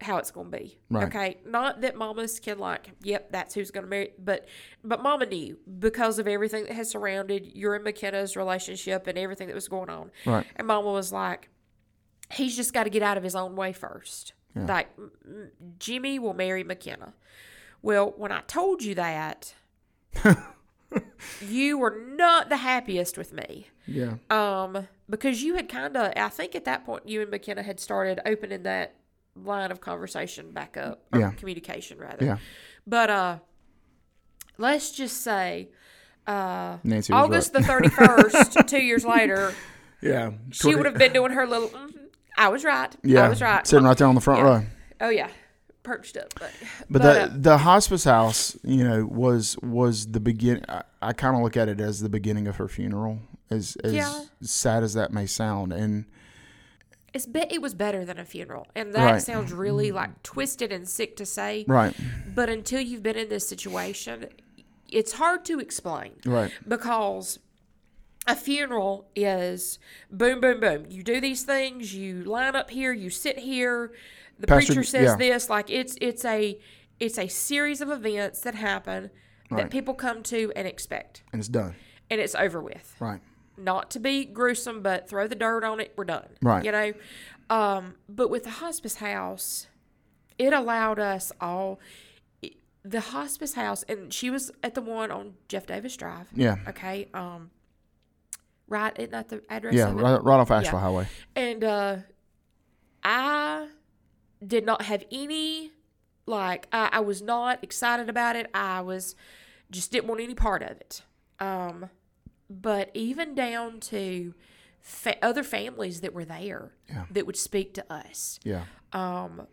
how 0.00 0.18
it's 0.18 0.30
going 0.30 0.50
to 0.50 0.56
be. 0.58 0.78
Right. 0.90 1.06
Okay, 1.08 1.38
not 1.44 1.80
that 1.80 1.96
mamas 1.96 2.38
can 2.40 2.58
like, 2.58 2.90
yep, 3.02 3.32
that's 3.32 3.54
who's 3.54 3.70
going 3.70 3.84
to 3.84 3.90
marry, 3.90 4.12
but 4.18 4.46
but 4.84 5.02
mama 5.02 5.26
knew 5.26 5.58
because 5.78 6.18
of 6.18 6.28
everything 6.28 6.64
that 6.64 6.74
has 6.74 6.90
surrounded 6.90 7.54
your 7.54 7.74
and 7.74 7.84
McKenna's 7.84 8.36
relationship 8.36 9.06
and 9.06 9.18
everything 9.18 9.48
that 9.48 9.54
was 9.54 9.68
going 9.68 9.90
on. 9.90 10.10
Right. 10.24 10.46
And 10.56 10.66
mama 10.66 10.90
was 10.90 11.12
like, 11.12 11.48
he's 12.32 12.54
just 12.56 12.72
got 12.72 12.84
to 12.84 12.90
get 12.90 13.02
out 13.02 13.16
of 13.16 13.22
his 13.24 13.34
own 13.34 13.56
way 13.56 13.72
first. 13.72 14.32
Like 14.54 14.88
m- 14.98 15.10
m- 15.24 15.50
Jimmy 15.78 16.18
will 16.18 16.34
marry 16.34 16.64
McKenna. 16.64 17.14
Well, 17.80 18.12
when 18.16 18.32
I 18.32 18.40
told 18.40 18.82
you 18.82 18.96
that, 18.96 19.54
you 21.40 21.78
were 21.78 21.96
not 22.16 22.48
the 22.48 22.56
happiest 22.56 23.16
with 23.16 23.32
me. 23.32 23.68
Yeah. 23.86 24.14
Um, 24.30 24.88
because 25.08 25.42
you 25.42 25.54
had 25.54 25.68
kind 25.68 25.96
of, 25.96 26.12
I 26.16 26.28
think 26.28 26.54
at 26.54 26.64
that 26.64 26.84
point, 26.84 27.08
you 27.08 27.22
and 27.22 27.30
McKenna 27.30 27.62
had 27.62 27.78
started 27.78 28.20
opening 28.26 28.64
that 28.64 28.94
line 29.44 29.70
of 29.70 29.80
conversation 29.80 30.50
back 30.52 30.76
up, 30.76 31.02
or 31.12 31.20
Yeah. 31.20 31.30
communication 31.32 31.98
rather. 31.98 32.24
Yeah. 32.24 32.38
But 32.86 33.10
uh, 33.10 33.38
let's 34.56 34.90
just 34.92 35.22
say 35.22 35.68
uh, 36.26 36.78
August 37.10 37.54
right. 37.54 37.62
the 37.62 37.62
thirty 37.66 37.88
first, 37.88 38.68
two 38.68 38.82
years 38.82 39.04
later, 39.04 39.54
Yeah, 40.02 40.32
she 40.50 40.74
would 40.74 40.84
have 40.86 40.98
been 40.98 41.12
doing 41.12 41.32
her 41.32 41.46
little. 41.46 41.68
mhm, 41.70 41.90
I 42.36 42.48
was 42.48 42.64
right. 42.64 42.94
Yeah, 43.02 43.24
I 43.24 43.28
was 43.28 43.40
right. 43.42 43.66
sitting 43.66 43.84
right 43.86 43.96
there 43.96 44.06
on 44.06 44.14
the 44.14 44.20
front 44.20 44.40
Yeah. 44.40 44.46
row. 44.46 44.62
Oh 45.00 45.08
yeah, 45.10 45.28
perched 45.82 46.16
up. 46.16 46.34
But, 46.38 46.52
But, 46.90 47.02
but, 47.02 47.02
the 47.02 47.22
uh, 47.22 47.28
the 47.32 47.58
hospice 47.58 48.04
house, 48.04 48.56
you 48.62 48.84
know, 48.84 49.06
was 49.06 49.56
was 49.62 50.08
the 50.12 50.20
begin. 50.20 50.64
I, 50.68 50.82
I 51.00 51.12
kind 51.12 51.36
of 51.36 51.42
look 51.42 51.56
at 51.56 51.68
it 51.68 51.80
as 51.80 52.00
the 52.00 52.08
beginning 52.08 52.46
of 52.46 52.56
her 52.56 52.68
funeral. 52.68 53.20
As 53.50 53.76
as 53.82 53.94
Yeah. 53.94 54.24
sad 54.42 54.82
as 54.82 54.92
that 54.94 55.10
may 55.12 55.24
sound, 55.26 55.72
and 55.72 56.04
it's 57.14 57.26
be- 57.26 57.46
it 57.50 57.62
was 57.62 57.74
better 57.74 58.04
than 58.04 58.18
a 58.18 58.24
funeral, 58.24 58.66
and 58.74 58.92
that 58.94 59.12
Right. 59.12 59.22
sounds 59.22 59.52
really 59.52 59.90
like 59.92 60.22
twisted 60.22 60.70
and 60.72 60.88
sick 60.88 61.16
to 61.16 61.26
say. 61.26 61.64
right, 61.66 61.94
But 62.34 62.48
until 62.50 62.80
you've 62.80 63.02
been 63.02 63.16
in 63.16 63.28
this 63.28 63.48
situation, 63.48 64.28
it's 64.90 65.12
hard 65.14 65.44
to 65.46 65.58
explain. 65.58 66.12
right, 66.26 66.52
because 66.66 67.38
a 68.26 68.36
funeral 68.36 69.08
is 69.16 69.78
boom, 70.10 70.40
boom, 70.40 70.60
boom. 70.60 70.84
You 70.90 71.02
do 71.02 71.20
these 71.20 71.44
things. 71.44 71.94
You 71.94 72.24
line 72.24 72.54
up 72.54 72.68
here. 72.70 72.92
You 72.92 73.08
sit 73.10 73.38
here. 73.38 73.92
The 74.38 74.46
Pastor- 74.46 74.74
preacher 74.74 74.84
says 74.84 75.04
yeah. 75.04 75.16
this. 75.16 75.48
Like 75.48 75.70
it's 75.70 75.96
it's 76.00 76.24
a 76.24 76.58
it's 77.00 77.18
a 77.18 77.28
series 77.28 77.80
of 77.80 77.90
events 77.90 78.40
that 78.40 78.54
happen 78.54 79.10
Right. 79.50 79.62
that 79.62 79.70
people 79.70 79.94
come 79.94 80.22
to 80.24 80.52
and 80.54 80.68
expect, 80.68 81.22
and 81.32 81.40
it's 81.40 81.48
done. 81.48 81.74
and 82.10 82.20
it's 82.20 82.34
over 82.34 82.60
with. 82.60 82.94
Right, 83.00 83.20
Not 83.58 83.90
to 83.92 83.98
be 84.00 84.24
gruesome, 84.24 84.82
but 84.82 85.08
throw 85.08 85.26
the 85.26 85.34
dirt 85.34 85.64
on 85.64 85.80
it. 85.80 85.92
We're 85.96 86.04
done. 86.04 86.28
Right. 86.42 86.64
You 86.64 86.72
know. 86.72 86.92
Um, 87.50 87.94
but 88.08 88.30
with 88.30 88.44
the 88.44 88.50
hospice 88.50 88.96
house, 88.96 89.66
it 90.38 90.52
allowed 90.52 90.98
us 90.98 91.32
all. 91.40 91.80
The 92.84 93.00
hospice 93.00 93.54
house, 93.54 93.82
and 93.88 94.12
she 94.14 94.30
was 94.30 94.50
at 94.62 94.74
the 94.74 94.80
one 94.80 95.10
on 95.10 95.34
Jeff 95.48 95.66
Davis 95.66 95.96
Drive. 95.96 96.28
yeah, 96.34 96.56
Okay. 96.68 97.08
Um. 97.12 97.50
Right, 98.70 98.96
at 98.98 99.10
not 99.10 99.28
that 99.28 99.28
the 99.48 99.52
address? 99.52 99.74
yeah, 99.74 99.90
right, 99.92 100.22
right 100.22 100.38
off 100.40 100.50
Asheville 100.50 100.78
Yeah. 100.78 100.80
Highway. 100.84 101.08
And 101.34 101.64
uh, 101.64 101.96
I 103.02 103.68
did 104.46 104.64
not 104.66 104.82
have 104.82 105.04
any 105.10 105.72
like 106.26 106.68
I, 106.72 106.90
I 106.92 107.00
was 107.00 107.22
not 107.22 107.64
excited 107.64 108.08
about 108.10 108.36
it. 108.36 108.50
I 108.52 108.82
was 108.82 109.16
just 109.70 109.90
didn't 109.92 110.06
want 110.08 110.20
any 110.20 110.34
part 110.34 110.62
of 110.62 110.70
it. 110.72 111.02
Um, 111.40 111.88
but 112.50 112.90
even 112.94 113.34
down 113.34 113.80
to 113.80 114.34
fa- 114.80 115.16
other 115.22 115.42
families 115.42 116.00
that 116.00 116.12
were 116.14 116.24
there 116.24 116.72
Yeah. 116.88 117.04
that 117.10 117.26
would 117.26 117.36
speak 117.36 117.74
to 117.74 117.92
us. 117.92 118.38
Yeah, 118.44 118.64
Um, 118.92 119.46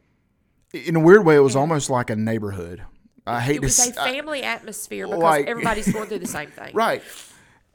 in 0.73 0.95
a 0.95 0.99
weird 0.99 1.25
way, 1.25 1.35
it 1.35 1.39
was 1.41 1.55
almost 1.55 1.89
like 1.89 2.09
a 2.09 2.15
neighborhood. 2.15 2.83
I 3.27 3.41
hate 3.41 3.55
it 3.57 3.59
to 3.59 3.65
was 3.65 3.79
a 3.79 3.89
s- 3.89 3.97
I- 3.97 4.11
family 4.11 4.43
atmosphere 4.43 5.07
because 5.07 5.21
like- 5.21 5.47
everybody's 5.47 5.91
going 5.91 6.07
through 6.07 6.19
the 6.19 6.27
same 6.27 6.51
thing. 6.51 6.71
right. 6.73 7.01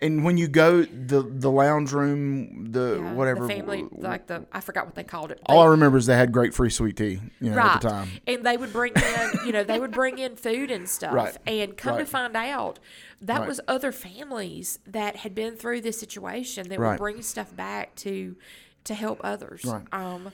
And 0.02 0.24
when 0.24 0.38
you 0.38 0.48
go 0.48 0.82
the 0.82 1.22
the 1.22 1.50
lounge 1.50 1.92
room, 1.92 2.72
the 2.72 3.00
Yeah, 3.02 3.12
whatever, 3.12 3.46
the 3.46 3.54
family 3.54 3.86
like 3.92 4.26
the 4.26 4.46
I 4.52 4.60
forgot 4.60 4.86
what 4.86 4.94
they 4.94 5.04
called 5.04 5.30
it. 5.30 5.40
all 5.46 5.58
They- 5.60 5.66
I 5.66 5.70
remember 5.72 5.98
is 5.98 6.06
they 6.06 6.16
had 6.16 6.32
great 6.32 6.54
free 6.54 6.70
sweet 6.70 6.96
tea, 6.96 7.20
you 7.40 7.50
know, 7.50 7.56
right. 7.56 7.74
at 7.76 7.82
the 7.82 7.88
time. 7.90 8.08
And 8.26 8.44
they 8.44 8.56
would 8.56 8.72
bring 8.72 8.92
in, 8.96 9.30
you 9.46 9.52
know, 9.52 9.62
they 9.62 9.78
would 9.78 9.90
bring 9.92 10.18
in 10.18 10.36
food 10.36 10.70
and 10.70 10.88
stuff. 10.88 11.12
Right. 11.12 11.36
And 11.46 11.76
come 11.76 11.98
to 11.98 12.06
find 12.06 12.34
out, 12.36 12.78
that 13.20 13.40
Right. 13.40 13.48
was 13.48 13.60
other 13.68 13.92
families 13.92 14.78
that 14.86 15.16
had 15.16 15.34
been 15.34 15.54
through 15.56 15.82
this 15.82 16.00
situation 16.00 16.68
that 16.70 16.78
Right. 16.78 16.92
were 16.92 16.96
bringing 16.98 17.22
stuff 17.22 17.54
back 17.54 17.94
to 17.96 18.36
to 18.84 18.94
help 18.94 19.20
others. 19.22 19.62
Right. 19.66 19.82
Um, 19.92 20.32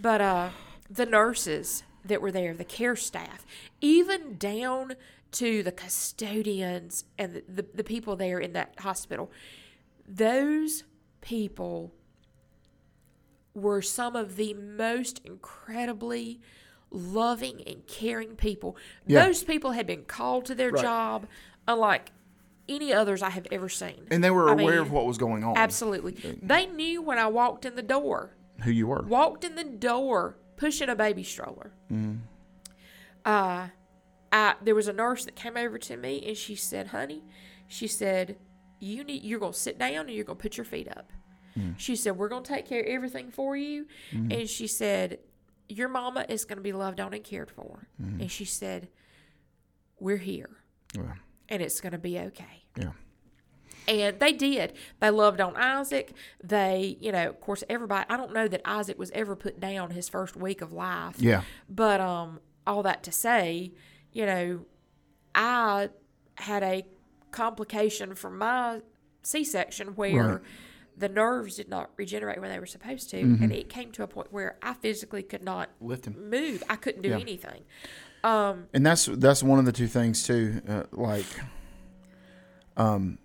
but 0.00 0.20
uh, 0.20 0.50
the 0.88 1.04
nurses 1.06 1.82
that 2.04 2.22
were 2.22 2.30
there, 2.30 2.54
the 2.54 2.64
care 2.64 2.94
staff, 2.94 3.44
even 3.80 4.36
down 4.38 4.92
to 5.32 5.62
the 5.62 5.72
custodians 5.72 7.04
and 7.18 7.34
the, 7.34 7.44
the, 7.48 7.66
the 7.74 7.84
people 7.84 8.16
there 8.16 8.38
in 8.38 8.52
that 8.54 8.74
hospital, 8.80 9.30
those 10.06 10.84
people 11.20 11.92
were 13.54 13.82
some 13.82 14.14
of 14.16 14.36
the 14.36 14.54
most 14.54 15.20
incredibly 15.24 16.40
loving 16.90 17.62
and 17.66 17.86
caring 17.86 18.36
people. 18.36 18.76
Yeah. 19.06 19.24
Those 19.26 19.42
people 19.42 19.72
had 19.72 19.86
been 19.86 20.04
called 20.04 20.44
to 20.46 20.54
their 20.54 20.70
Right. 20.70 20.82
job 20.82 21.26
unlike 21.66 22.12
any 22.68 22.92
others 22.92 23.22
I 23.22 23.30
have 23.30 23.46
ever 23.50 23.68
seen. 23.68 24.06
And 24.10 24.22
they 24.22 24.30
were 24.30 24.48
I 24.48 24.52
aware 24.52 24.72
mean, 24.72 24.78
of 24.78 24.90
what 24.90 25.06
was 25.06 25.18
going 25.18 25.42
on. 25.44 25.56
Absolutely. 25.56 26.12
They 26.42 26.66
knew 26.66 27.02
when 27.02 27.18
I 27.18 27.26
walked 27.26 27.64
in 27.64 27.74
the 27.76 27.82
door. 27.82 28.34
Who 28.62 28.70
you 28.70 28.86
were. 28.86 29.02
Walked 29.02 29.44
in 29.44 29.54
the 29.54 29.64
door 29.64 30.36
pushing 30.56 30.88
a 30.88 30.94
baby 30.94 31.22
stroller. 31.22 31.72
Uh, 33.24 33.68
I, 34.32 34.54
there 34.62 34.74
was 34.74 34.88
a 34.88 34.92
nurse 34.92 35.24
that 35.24 35.36
came 35.36 35.56
over 35.56 35.78
to 35.78 35.96
me 35.96 36.24
and 36.26 36.36
she 36.36 36.54
said, 36.54 36.88
"Honey," 36.88 37.24
she 37.66 37.86
said, 37.86 38.36
"You 38.78 39.04
need 39.04 39.22
you're 39.22 39.40
gonna 39.40 39.52
sit 39.52 39.78
down 39.78 40.06
and 40.06 40.10
you're 40.10 40.24
gonna 40.24 40.38
put 40.38 40.56
your 40.56 40.64
feet 40.64 40.88
up." 40.88 41.12
Hmm. 41.54 41.72
She 41.76 41.96
said, 41.96 42.16
"We're 42.16 42.28
gonna 42.28 42.44
take 42.44 42.66
care 42.66 42.80
of 42.80 42.86
everything 42.86 43.30
for 43.30 43.56
you," 43.56 43.86
mm-hmm. 44.12 44.32
and 44.32 44.48
she 44.48 44.66
said, 44.66 45.18
"Your 45.68 45.88
mama 45.88 46.26
is 46.28 46.44
gonna 46.44 46.60
be 46.60 46.72
loved 46.72 47.00
on 47.00 47.14
and 47.14 47.24
cared 47.24 47.50
for," 47.50 47.88
mm-hmm. 48.00 48.20
and 48.20 48.30
she 48.30 48.44
said, 48.44 48.88
"We're 49.98 50.16
here, 50.18 50.50
Yeah. 50.94 51.14
and 51.48 51.62
it's 51.62 51.80
gonna 51.80 51.98
be 51.98 52.18
okay." 52.18 52.64
yeah. 52.76 52.92
And 53.86 54.20
they 54.20 54.34
did. 54.34 54.74
They 55.00 55.08
loved 55.08 55.40
on 55.40 55.56
Isaac. 55.56 56.12
They, 56.44 56.98
you 57.00 57.10
know, 57.10 57.30
of 57.30 57.40
course, 57.40 57.64
everybody. 57.70 58.04
I 58.10 58.18
don't 58.18 58.34
know 58.34 58.46
that 58.46 58.60
Isaac 58.66 58.98
was 58.98 59.10
ever 59.12 59.34
put 59.34 59.60
down 59.60 59.92
his 59.92 60.10
first 60.10 60.36
week 60.36 60.60
of 60.60 60.74
life. 60.74 61.16
Yeah. 61.18 61.42
But 61.70 62.02
um, 62.02 62.40
all 62.66 62.82
that 62.82 63.02
to 63.04 63.12
say, 63.12 63.72
you 64.12 64.26
know, 64.26 64.60
I 65.34 65.90
had 66.36 66.62
a 66.62 66.86
complication 67.30 68.14
from 68.14 68.38
my 68.38 68.80
C-section 69.22 69.88
where 69.88 70.26
Right. 70.28 70.40
the 70.96 71.08
nerves 71.08 71.56
did 71.56 71.68
not 71.68 71.90
regenerate 71.96 72.40
when 72.40 72.50
they 72.50 72.58
were 72.58 72.66
supposed 72.66 73.10
to, 73.10 73.16
Mm-hmm. 73.22 73.42
and 73.42 73.52
it 73.52 73.68
came 73.68 73.92
to 73.92 74.02
a 74.02 74.06
point 74.06 74.32
where 74.32 74.56
I 74.62 74.74
physically 74.74 75.22
could 75.22 75.42
not 75.44 75.70
Lift 75.80 76.06
him. 76.06 76.30
move. 76.30 76.62
I 76.68 76.76
couldn't 76.76 77.02
do 77.02 77.10
Yeah. 77.10 77.18
anything. 77.18 77.62
Um, 78.24 78.66
and 78.74 78.84
that's 78.84 79.06
that's 79.06 79.42
one 79.44 79.58
of 79.60 79.64
the 79.64 79.72
two 79.72 79.86
things 79.86 80.24
too 80.26 80.60
uh, 80.68 80.82
like 80.90 81.24
um 82.76 83.18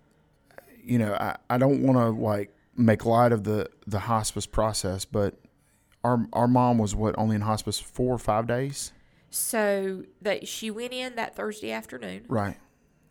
you 0.83 0.97
know 0.99 1.13
i, 1.15 1.35
I 1.49 1.57
don't 1.57 1.81
want 1.81 1.97
to 1.97 2.09
like 2.09 2.55
make 2.77 3.03
light 3.05 3.31
of 3.31 3.43
the 3.43 3.69
the 3.87 3.99
hospice 3.99 4.45
process 4.45 5.03
but 5.05 5.35
our 6.03 6.27
our 6.33 6.47
mom 6.47 6.77
was 6.77 6.93
what 6.95 7.15
only 7.17 7.35
in 7.35 7.41
hospice 7.41 7.79
four 7.79 8.13
or 8.13 8.19
five 8.19 8.45
days 8.47 8.93
so 9.33 10.03
that 10.21 10.47
she 10.47 10.69
went 10.69 10.93
in 10.93 11.15
that 11.15 11.35
Thursday 11.35 11.71
afternoon. 11.71 12.23
right 12.27 12.57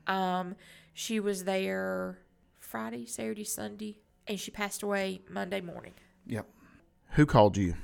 Um, 0.06 0.54
she 0.94 1.18
was 1.18 1.44
there 1.44 2.18
Friday, 2.60 3.06
Saturday, 3.06 3.44
Sunday, 3.44 3.98
and 4.28 4.38
she 4.38 4.50
passed 4.52 4.82
away 4.82 5.20
Monday 5.28 5.60
morning. 5.60 5.94
yep 6.26 6.46
who 7.10 7.26
called 7.26 7.56
you 7.56 7.74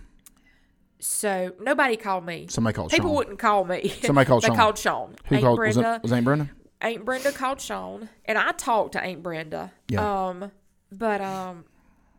So 1.00 1.52
nobody 1.60 1.96
called 1.96 2.24
me. 2.24 2.46
somebody 2.48 2.74
called 2.74 2.90
People 2.90 3.08
Sean. 3.10 3.16
wouldn't 3.16 3.38
call 3.38 3.64
me. 3.64 3.88
Somebody 4.02 4.26
called 4.26 4.42
they 4.42 4.46
Sean. 4.48 4.56
called 4.56 4.78
Sean. 4.78 5.14
who 5.26 5.34
Aunt 5.34 5.44
called 5.44 5.58
was, 5.58 5.74
Brenda. 5.74 5.94
it, 5.96 6.02
was 6.02 6.12
Aunt 6.12 6.24
Brenda 6.24 6.50
Aunt 6.80 7.04
Brenda 7.04 7.32
called 7.32 7.60
Sean, 7.60 8.08
and 8.24 8.38
I 8.38 8.52
talked 8.52 8.92
to 8.92 9.00
Aunt 9.02 9.20
Brenda. 9.22 9.72
Yeah. 9.88 10.28
Um, 10.28 10.52
but 10.92 11.20
um, 11.20 11.64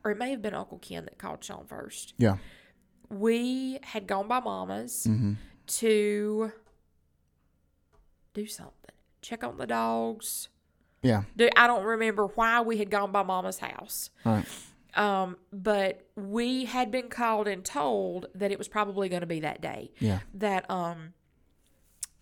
or 0.04 0.12
it 0.12 0.18
may 0.18 0.32
have 0.32 0.42
been 0.42 0.54
Uncle 0.54 0.80
Ken 0.80 1.06
that 1.06 1.18
called 1.18 1.44
Sean 1.44 1.66
first. 1.66 2.14
yeah 2.18 2.38
We 3.10 3.80
had 3.84 4.06
gone 4.06 4.28
by 4.28 4.40
Mama's 4.42 5.08
mm-hmm. 5.10 5.34
To 5.70 6.52
do 8.34 8.46
something, 8.46 8.74
check 9.22 9.44
on 9.44 9.58
the 9.58 9.68
dogs. 9.68 10.50
yeah 11.02 11.24
Do- 11.36 11.50
I 11.56 11.68
don't 11.68 11.84
remember 11.86 12.28
why 12.28 12.62
we 12.62 12.78
had 12.78 12.90
gone 12.90 13.12
by 13.12 13.24
Mama's 13.24 13.60
house. 13.60 14.10
right 14.26 14.46
Um, 14.96 15.38
but 15.54 16.08
we 16.16 16.66
had 16.66 16.92
been 16.92 17.10
called 17.10 17.48
and 17.48 17.64
told 17.64 18.28
that 18.36 18.52
it 18.52 18.58
was 18.58 18.68
probably 18.68 19.08
going 19.10 19.22
to 19.22 19.28
be 19.28 19.40
that 19.42 19.62
day. 19.62 19.92
yeah 20.00 20.20
That 20.34 20.70
um, 20.70 21.14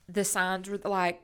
the 0.09 0.23
signs 0.23 0.69
were 0.69 0.79
like 0.83 1.23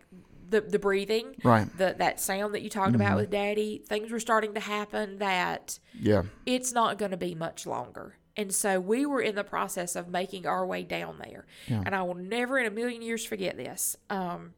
the 0.50 0.62
the 0.62 0.78
breathing, 0.80 1.36
right 1.44 1.68
the 1.78 1.96
that 1.98 2.20
sound 2.20 2.54
that 2.54 2.62
you 2.62 2.70
talked 2.70 2.94
about 2.96 3.16
with 3.18 3.30
Daddy. 3.32 3.82
Things 3.88 4.12
were 4.12 4.20
starting 4.20 4.54
to 4.54 4.60
happen 4.60 5.18
that 5.20 5.80
yeah 6.00 6.24
it's 6.46 6.72
not 6.74 6.98
going 6.98 7.12
to 7.12 7.18
be 7.18 7.34
much 7.34 7.66
longer. 7.66 8.18
And 8.36 8.54
so 8.54 8.80
we 8.80 9.06
were 9.06 9.22
in 9.22 9.36
the 9.36 9.44
process 9.44 9.96
of 9.96 10.10
making 10.10 10.48
our 10.48 10.66
way 10.66 10.84
down 10.84 11.20
there. 11.24 11.46
Yeah. 11.68 11.84
And 11.86 11.96
I 11.96 12.02
will 12.04 12.16
never 12.16 12.58
in 12.58 12.66
a 12.66 12.72
million 12.72 13.02
years 13.02 13.24
forget 13.24 13.58
this. 13.58 13.96
Um, 14.10 14.54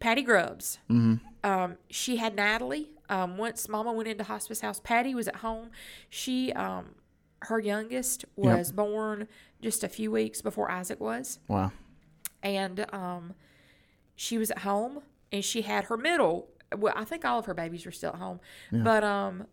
Patty 0.00 0.22
Grubbs, 0.22 0.78
mm-hmm. 0.90 1.16
um, 1.48 1.76
she 1.88 2.16
had 2.16 2.34
Natalie. 2.34 2.90
Um, 3.08 3.36
once 3.38 3.68
Mama 3.68 3.92
went 3.92 4.08
into 4.08 4.24
hospice 4.24 4.60
house, 4.60 4.80
Patty 4.82 5.14
was 5.14 5.28
at 5.28 5.36
home. 5.36 5.70
She, 6.10 6.52
um, 6.54 6.96
her 7.42 7.60
youngest, 7.60 8.24
was 8.34 8.72
born 8.72 9.28
just 9.62 9.84
a 9.84 9.88
few 9.88 10.10
weeks 10.10 10.42
before 10.42 10.70
Isaac 10.70 11.00
was, 11.00 11.38
wow 11.46 11.70
and 12.46 12.86
um, 12.92 13.34
she 14.14 14.38
was 14.38 14.50
at 14.50 14.58
home, 14.58 15.00
and 15.32 15.44
she 15.44 15.62
had 15.62 15.84
her 15.84 15.96
middle. 15.96 16.48
Well, 16.76 16.94
I 16.96 17.04
think 17.04 17.24
all 17.24 17.38
of 17.38 17.46
her 17.46 17.54
babies 17.54 17.84
were 17.84 17.92
still 17.92 18.10
at 18.12 18.18
home, 18.18 18.40
but 18.70 19.02
um, 19.04 19.46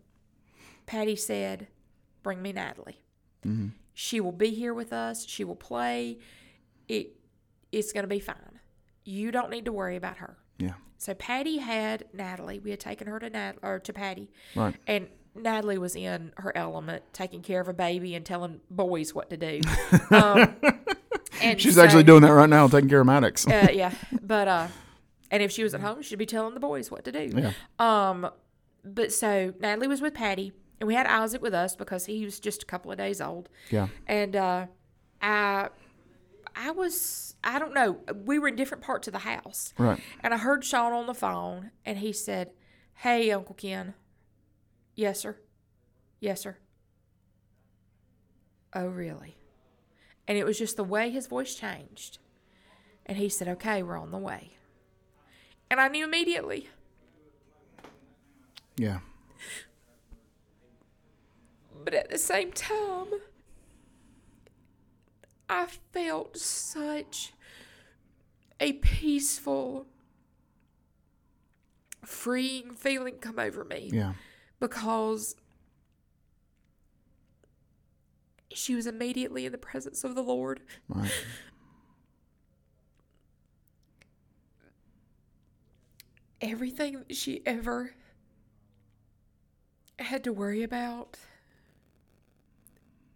Patty 0.86 1.16
said, 1.16 1.66
"Bring 2.22 2.40
me 2.40 2.52
Natalie. 2.52 3.00
Mm-hmm. 3.46 3.68
She 3.96 4.20
will 4.20 4.32
be 4.32 4.50
here 4.50 4.74
with 4.74 4.92
us. 4.92 5.24
She 5.26 5.44
will 5.44 5.54
play. 5.54 6.18
It, 6.88 7.14
it's 7.70 7.92
going 7.92 8.02
to 8.02 8.08
be 8.08 8.18
fine. 8.18 8.58
You 9.04 9.30
don't 9.30 9.50
need 9.50 9.64
to 9.66 9.72
worry 9.72 9.94
about 9.96 10.16
her." 10.18 10.36
Yeah. 10.58 10.74
So 10.98 11.14
Patty 11.14 11.58
had 11.58 12.04
Natalie. 12.12 12.58
We 12.58 12.70
had 12.70 12.80
taken 12.80 13.06
her 13.06 13.18
to 13.20 13.30
Nat 13.30 13.52
or 13.62 13.78
to 13.78 13.92
Patty, 13.92 14.30
Right. 14.56 14.74
and 14.86 15.06
Natalie 15.36 15.78
was 15.78 15.94
in 15.96 16.32
her 16.38 16.56
element, 16.56 17.02
taking 17.12 17.42
care 17.42 17.60
of 17.60 17.68
a 17.68 17.72
baby 17.74 18.14
and 18.14 18.24
telling 18.24 18.60
boys 18.70 19.14
what 19.14 19.30
to 19.30 19.36
do. 19.36 19.60
Um, 20.10 20.54
and 21.42 21.60
She's 21.60 21.74
so- 21.74 21.82
actually 21.84 22.04
doing 22.04 22.22
that 22.22 22.30
right 22.32 22.48
now, 22.48 22.66
taking 22.68 22.88
care 22.88 23.00
of 23.00 23.06
Maddox. 23.06 23.46
uh, 23.46 23.68
yeah, 23.72 23.92
but 24.22 24.48
uh, 24.48 24.68
and 25.30 25.42
if 25.42 25.50
she 25.52 25.62
was 25.62 25.74
at 25.74 25.80
home, 25.80 26.02
she'd 26.02 26.18
be 26.18 26.26
telling 26.26 26.54
the 26.54 26.60
boys 26.60 26.90
what 26.90 27.04
to 27.04 27.12
do. 27.12 27.30
Yeah. 27.36 27.52
Um, 27.78 28.30
but 28.84 29.12
so 29.12 29.52
Natalie 29.60 29.88
was 29.88 30.00
with 30.00 30.14
Patty, 30.14 30.52
and 30.84 30.86
we 30.88 30.94
had 30.94 31.06
Isaac 31.06 31.40
with 31.40 31.54
us 31.54 31.74
because 31.74 32.04
he 32.04 32.26
was 32.26 32.38
just 32.38 32.62
a 32.62 32.66
couple 32.66 32.92
of 32.92 32.98
days 32.98 33.22
old. 33.22 33.48
Yeah. 33.70 33.88
And 34.06 34.36
uh, 34.36 34.66
I, 35.22 35.70
I 36.54 36.72
was, 36.72 37.36
I 37.42 37.58
don't 37.58 37.72
know, 37.72 38.00
we 38.26 38.38
were 38.38 38.48
in 38.48 38.56
different 38.56 38.84
parts 38.84 39.08
of 39.08 39.14
the 39.14 39.20
house, 39.20 39.72
Right. 39.78 39.98
and 40.20 40.34
I 40.34 40.36
heard 40.36 40.62
Sean 40.62 40.92
on 40.92 41.06
the 41.06 41.14
phone, 41.14 41.70
and 41.86 41.96
he 41.98 42.12
said, 42.12 42.50
"Hey, 42.96 43.30
Uncle 43.30 43.54
Ken." 43.54 43.94
Yes, 44.94 45.20
sir. 45.20 45.38
Yes, 46.20 46.42
sir. 46.42 46.58
Oh, 48.74 48.86
really? 48.86 49.36
And 50.28 50.36
it 50.36 50.44
was 50.44 50.58
just 50.58 50.76
the 50.76 50.84
way 50.84 51.08
his 51.10 51.26
voice 51.26 51.54
changed. 51.54 52.18
And 53.06 53.16
he 53.18 53.28
said, 53.28 53.48
Okay, 53.48 53.82
we're 53.82 53.96
on 53.98 54.10
the 54.10 54.18
way. 54.18 54.52
And 55.70 55.80
I 55.80 55.88
knew 55.88 56.04
immediately. 56.04 56.68
Yeah. 58.76 58.98
But 61.84 61.92
at 61.94 62.08
the 62.08 62.16
same 62.18 62.50
time, 62.52 63.08
I 65.48 65.66
felt 65.92 66.38
such 66.38 67.34
a 68.58 68.72
peaceful, 68.74 69.86
freeing 72.04 72.74
feeling 72.74 73.16
come 73.18 73.38
over 73.38 73.64
me 73.64 73.90
Yeah. 73.92 74.14
because 74.60 75.36
she 78.52 78.74
was 78.74 78.86
immediately 78.86 79.44
in 79.44 79.52
the 79.52 79.58
presence 79.58 80.04
of 80.04 80.14
the 80.14 80.22
Lord. 80.22 80.62
Right. 80.88 81.10
everything 86.40 87.04
that 87.08 87.16
she 87.16 87.40
ever 87.46 87.94
had 89.98 90.22
to 90.24 90.32
worry 90.32 90.62
about 90.62 91.16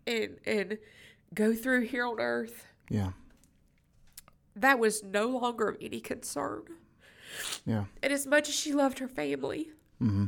and 0.08 0.38
and 0.46 0.78
go 1.34 1.54
through 1.54 1.82
here 1.82 2.06
on 2.06 2.18
earth 2.18 2.66
Yeah. 2.90 3.12
that 4.56 4.78
was 4.78 5.02
no 5.04 5.26
longer 5.28 5.68
of 5.68 5.76
any 5.80 6.00
concern 6.00 6.62
Yeah. 7.66 7.84
and 8.02 8.12
as 8.12 8.26
much 8.26 8.48
as 8.48 8.54
she 8.54 8.72
loved 8.72 8.98
her 8.98 9.08
family 9.08 9.70
Mm-hmm. 10.02 10.26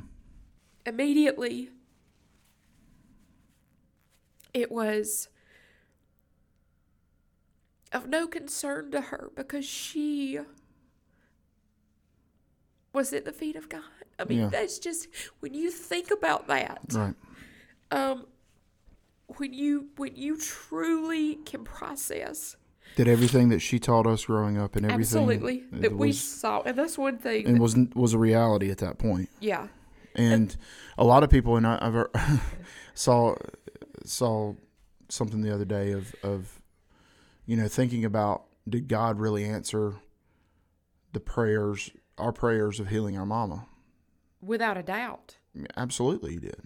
immediately 0.86 1.70
it 4.52 4.70
was 4.70 5.28
of 7.92 8.08
no 8.08 8.26
concern 8.26 8.90
to 8.90 9.00
her 9.00 9.30
because 9.36 9.64
she 9.64 10.38
was 12.92 13.12
at 13.12 13.24
the 13.24 13.32
feet 13.32 13.54
of 13.56 13.68
God. 13.68 13.82
I 14.18 14.24
mean, 14.24 14.38
Yeah. 14.40 14.48
that's 14.48 14.78
just 14.80 15.06
when 15.40 15.54
you 15.54 15.70
think 15.70 16.10
about 16.10 16.46
that. 16.48 16.80
Right. 16.92 17.14
Um, 17.92 18.26
when 19.38 19.52
you 19.52 19.88
when 19.96 20.16
you 20.16 20.36
truly 20.38 21.36
can 21.36 21.64
process 21.64 22.56
Did 22.96 23.08
everything 23.08 23.48
that 23.50 23.60
she 23.60 23.78
taught 23.78 24.06
us 24.06 24.24
growing 24.24 24.58
up 24.58 24.76
and 24.76 24.84
everything 24.84 25.22
absolutely 25.22 25.64
that 25.72 25.96
we 25.96 26.12
saw, 26.12 26.62
and 26.62 26.76
that's 26.76 26.98
one 26.98 27.18
thing. 27.18 27.46
and 27.46 27.56
that- 27.56 27.60
was 27.62 27.76
was 27.94 28.12
a 28.14 28.18
reality 28.18 28.70
at 28.70 28.78
that 28.78 28.98
point. 28.98 29.28
yeah, 29.40 29.68
And 30.14 30.56
a 30.98 31.04
lot 31.04 31.22
of 31.22 31.30
people, 31.30 31.56
and 31.56 31.66
I, 31.66 31.78
I've 31.80 32.40
saw 32.94 33.36
saw 34.04 34.54
something 35.08 35.40
the 35.42 35.52
other 35.54 35.64
day 35.64 35.92
of 35.92 36.14
of 36.22 36.60
you 37.46 37.56
know 37.56 37.68
thinking 37.68 38.04
about 38.04 38.44
did 38.68 38.88
God 38.88 39.18
really 39.20 39.44
answer 39.44 39.94
the 41.12 41.20
prayers, 41.20 41.90
our 42.18 42.32
prayers 42.32 42.78
of 42.80 42.88
healing 42.88 43.16
our 43.18 43.26
mama? 43.26 43.66
without 44.42 44.76
a 44.78 44.82
doubt. 44.82 45.36
Absolutely, 45.76 46.32
he 46.34 46.38
did. 46.38 46.60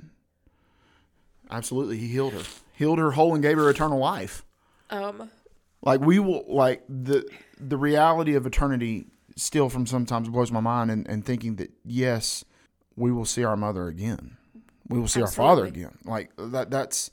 Absolutely, 1.54 1.98
he 1.98 2.08
healed 2.08 2.32
her, 2.32 2.42
healed 2.72 2.98
her 2.98 3.12
whole, 3.12 3.32
and 3.34 3.42
gave 3.42 3.56
her 3.56 3.70
eternal 3.70 3.98
life. 3.98 4.44
Um, 4.90 5.30
Like 5.82 6.00
we 6.00 6.18
will, 6.18 6.44
like 6.48 6.82
the 6.88 7.28
the 7.60 7.76
reality 7.76 8.34
of 8.34 8.44
eternity 8.46 9.06
still 9.36 9.68
from 9.68 9.86
sometimes 9.86 10.28
blows 10.28 10.50
my 10.50 10.60
mind, 10.60 10.90
and, 10.90 11.06
and 11.08 11.24
thinking 11.24 11.56
that 11.56 11.70
yes, 11.84 12.44
we 12.96 13.12
will 13.12 13.24
see 13.24 13.44
our 13.44 13.56
mother 13.56 13.86
again, 13.86 14.36
we 14.88 14.98
will 14.98 15.08
see 15.08 15.20
our 15.20 15.30
father 15.30 15.64
again. 15.64 15.96
Like 16.04 16.30
that, 16.38 16.70
that's 16.70 17.10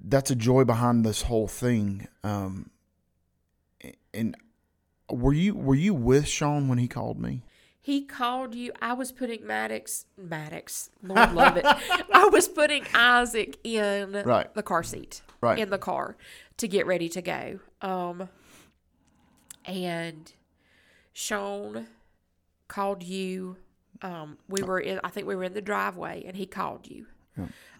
that's 0.00 0.30
a 0.30 0.36
joy 0.36 0.64
behind 0.64 1.04
this 1.04 1.22
whole 1.22 1.48
thing. 1.48 2.08
Um, 2.24 2.70
and 4.14 4.36
were 5.10 5.34
you 5.34 5.54
were 5.54 5.74
you 5.74 5.92
with 5.92 6.26
Sean 6.26 6.68
when 6.68 6.78
he 6.78 6.88
called 6.88 7.20
me? 7.20 7.42
He 7.86 8.02
called 8.04 8.56
you. 8.56 8.72
I 8.82 8.94
was 8.94 9.12
putting 9.12 9.46
Maddox, 9.46 10.06
Maddox, 10.18 10.90
Lord 11.04 11.32
love 11.34 11.56
it. 11.56 11.64
I 11.64 12.28
was 12.32 12.48
putting 12.48 12.84
Isaac 12.92 13.58
in 13.62 14.10
Right. 14.24 14.52
the 14.54 14.62
car 14.64 14.82
seat, 14.82 15.22
Right. 15.40 15.56
in 15.56 15.70
the 15.70 15.78
car 15.78 16.16
to 16.56 16.66
get 16.66 16.84
ready 16.84 17.08
to 17.10 17.22
go. 17.22 17.60
Um, 17.80 18.28
and 19.64 20.32
Sean 21.12 21.86
called 22.66 23.04
you. 23.04 23.58
Um, 24.02 24.38
we 24.48 24.64
were 24.64 24.80
in. 24.80 24.98
I 25.04 25.08
think 25.10 25.28
we 25.28 25.36
were 25.36 25.44
in 25.44 25.54
the 25.54 25.62
driveway, 25.62 26.24
and 26.26 26.36
he 26.36 26.44
called 26.44 26.88
you. 26.88 27.06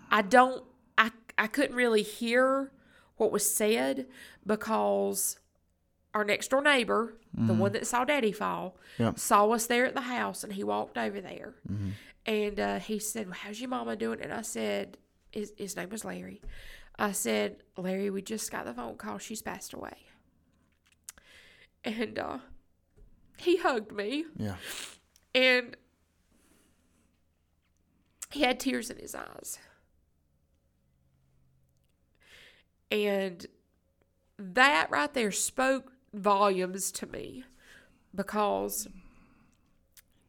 I 0.09 0.23
don't. 0.23 0.63
I 0.97 1.11
I 1.37 1.49
couldn't 1.49 1.75
really 1.75 2.03
hear 2.05 2.71
what 3.17 3.33
was 3.33 3.45
said 3.53 4.07
because 4.47 5.41
our 6.17 6.25
next 6.25 6.49
door 6.49 6.63
neighbor, 6.63 7.15
the 7.35 7.53
one 7.53 7.73
that 7.73 7.87
saw 7.87 8.05
Daddy 8.07 8.33
fall, 8.33 8.77
Yep. 8.99 9.19
saw 9.19 9.51
us 9.51 9.67
there 9.67 9.85
at 9.85 9.95
the 9.95 10.01
house, 10.01 10.43
and 10.43 10.53
he 10.55 10.65
walked 10.65 10.97
over 10.97 11.21
there, 11.21 11.55
and 12.25 12.59
uh, 12.59 12.79
he 12.79 12.99
said, 12.99 13.27
well, 13.27 13.37
"How's 13.39 13.61
your 13.61 13.69
mama 13.69 13.95
doing?" 13.97 14.23
And 14.23 14.33
I 14.33 14.41
said, 14.43 14.97
"His 15.31 15.53
his 15.59 15.77
name 15.77 15.91
was 15.91 16.05
Larry." 16.07 16.41
I 16.99 17.13
said, 17.13 17.59
"Larry, 17.77 18.09
we 18.09 18.23
just 18.23 18.51
got 18.51 18.65
the 18.65 18.73
phone 18.73 18.97
call. 18.97 19.19
She's 19.19 19.43
passed 19.43 19.75
away." 19.75 19.99
And 21.85 22.19
uh, 22.19 22.39
he 23.37 23.59
hugged 23.59 23.93
me, 23.93 24.25
Yeah, 24.39 24.57
and 25.35 25.77
he 28.33 28.41
had 28.41 28.59
tears 28.59 28.89
in 28.91 28.97
his 28.99 29.15
eyes. 29.15 29.59
And 32.91 33.45
that 34.39 34.91
right 34.91 35.13
there 35.13 35.33
spoke 35.33 35.93
volumes 36.17 36.91
to 36.93 37.07
me 37.07 37.45
because 38.15 38.89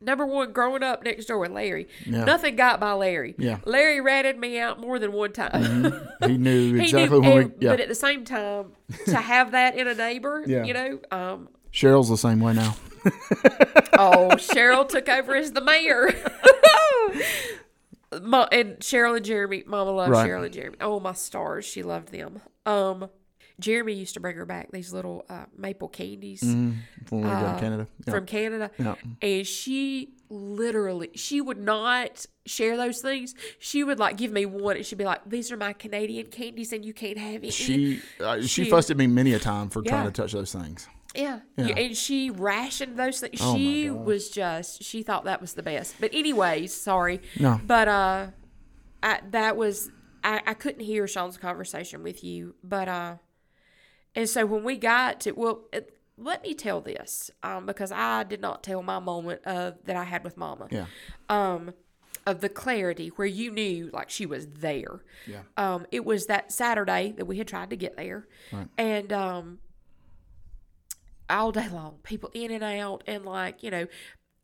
number 0.01 0.25
one, 0.25 0.51
growing 0.53 0.83
up 0.83 1.03
next 1.03 1.25
door 1.25 1.39
with 1.39 1.51
Larry, 1.51 1.87
Yeah. 2.05 2.23
nothing 2.25 2.55
got 2.55 2.79
by 2.79 2.91
Larry. 2.93 3.33
Yeah. 3.37 3.57
Larry 3.65 3.99
ratted 4.01 4.37
me 4.37 4.59
out 4.59 4.79
more 4.79 4.99
than 4.99 5.11
one 5.11 5.33
time. 5.33 5.93
he 6.25 6.37
knew 6.37 6.75
He 6.75 6.83
exactly 6.83 7.19
knew 7.19 7.27
when 7.29 7.37
ev- 7.45 7.51
we. 7.57 7.65
Yeah, 7.65 7.71
But 7.71 7.79
at 7.79 7.87
the 7.87 7.95
same 7.95 8.23
time, 8.25 8.73
to 9.05 9.15
have 9.17 9.51
that 9.51 9.75
in 9.77 9.87
a 9.87 9.93
neighbor, 9.95 10.43
Yeah. 10.47 10.63
you 10.65 10.73
know, 10.73 10.99
um, 11.11 11.49
Cheryl's 11.73 12.09
the 12.09 12.17
same 12.17 12.39
way 12.39 12.53
now. 12.53 12.75
Oh, 13.99 14.29
Cheryl 14.33 14.87
took 14.87 15.09
over 15.09 15.35
as 15.35 15.53
the 15.53 15.61
mayor. 15.61 16.09
Ma- 18.21 18.47
and 18.51 18.77
Cheryl 18.79 19.15
and 19.17 19.25
Jeremy, 19.25 19.63
Mama 19.65 19.91
loves 19.91 20.11
Right. 20.11 20.29
Cheryl 20.29 20.45
and 20.45 20.53
Jeremy. 20.53 20.77
Oh 20.81 20.99
my 20.99 21.13
stars, 21.13 21.65
she 21.65 21.81
loved 21.83 22.11
them. 22.11 22.41
Um, 22.65 23.09
Jeremy 23.59 23.93
used 23.93 24.13
to 24.13 24.19
bring 24.19 24.35
her 24.35 24.45
back 24.45 24.71
these 24.71 24.93
little 24.93 25.25
uh, 25.29 25.45
maple 25.57 25.87
candies 25.87 26.43
When 26.43 26.83
we 27.09 27.17
were 27.21 27.27
Uh, 27.27 27.59
Canada. 27.59 27.87
Yeah. 28.05 28.13
from 28.13 28.25
Canada, 28.27 28.71
Yeah. 28.77 28.95
and 29.21 29.47
she 29.47 30.13
literally 30.29 31.09
she 31.15 31.41
would 31.41 31.57
not 31.59 32.25
share 32.45 32.77
those 32.77 33.01
things. 33.01 33.33
She 33.59 33.83
would 33.83 33.97
like 33.99 34.17
give 34.17 34.31
me 34.31 34.45
one, 34.45 34.75
and 34.77 34.85
she'd 34.85 34.97
be 34.97 35.05
like, 35.05 35.21
"These 35.27 35.51
are 35.51 35.57
my 35.57 35.73
Canadian 35.73 36.27
candies, 36.27 36.71
and 36.73 36.85
you 36.85 36.93
can't 36.93 37.17
have 37.17 37.35
any." 37.43 37.49
She 37.49 38.01
uh, 38.19 38.41
she, 38.41 38.65
She- 38.65 38.69
fussed 38.69 38.91
at 38.91 38.97
me 38.97 39.07
many 39.07 39.33
a 39.33 39.39
time 39.39 39.69
for 39.69 39.81
trying 39.81 40.05
to 40.05 40.11
touch 40.11 40.33
those 40.33 40.51
things. 40.51 40.87
Yeah. 41.15 41.39
Yeah. 41.55 41.67
And 41.77 41.97
she 41.97 42.29
rationed 42.29 42.97
those 42.97 43.21
things. 43.21 43.39
Oh 43.41 43.55
she 43.55 43.89
was 43.89 44.29
just 44.29 44.83
she 44.83 45.01
thought 45.01 45.23
that 45.23 45.41
was 45.41 45.53
the 45.53 45.63
best. 45.63 45.95
But 45.99 46.13
anyways, 46.13 46.73
sorry. 46.75 47.21
No. 47.39 47.59
But 47.65 47.87
uh 47.87 48.27
I 49.01 49.21
that 49.31 49.57
was 49.57 49.89
I, 50.23 50.41
I 50.45 50.53
couldn't 50.53 50.81
hear 50.83 51.07
Sean's 51.07 51.37
conversation 51.37 52.03
with 52.03 52.23
you. 52.23 52.53
But 52.63 52.87
uh 52.87 53.15
and 54.17 54.27
so 54.27 54.45
when 54.45 54.63
we 54.65 54.75
got 54.77 55.21
to 55.21 55.31
well 55.31 55.61
it, 55.71 55.93
let 56.17 56.41
me 56.43 56.53
tell 56.55 56.81
this, 56.81 57.29
um, 57.43 57.65
because 57.67 57.91
I 57.91 58.23
did 58.23 58.41
not 58.41 58.63
tell 58.63 58.81
my 58.83 58.99
moment 58.99 59.41
of 59.45 59.75
that 59.85 59.95
I 59.95 60.03
had 60.03 60.23
with 60.25 60.35
mama. 60.35 60.67
Yeah. 60.71 60.87
Um 61.29 61.73
of 62.25 62.41
the 62.41 62.49
clarity 62.49 63.07
where 63.15 63.27
you 63.27 63.49
knew 63.51 63.89
like 63.93 64.09
she 64.09 64.25
was 64.25 64.47
there. 64.47 65.01
Yeah. 65.25 65.43
Um, 65.55 65.85
it 65.93 66.03
was 66.03 66.25
that 66.25 66.51
Saturday 66.51 67.13
that 67.15 67.23
we 67.25 67.37
had 67.37 67.47
tried 67.47 67.69
to 67.69 67.77
get 67.77 67.95
there. 67.95 68.27
Right. 68.51 68.67
And 68.77 69.13
um 69.13 69.59
all 71.29 71.51
day 71.51 71.67
long, 71.69 71.99
people 72.03 72.29
in 72.33 72.51
and 72.51 72.63
out, 72.63 73.03
and 73.07 73.25
like 73.25 73.61
you 73.63 73.71
know, 73.71 73.87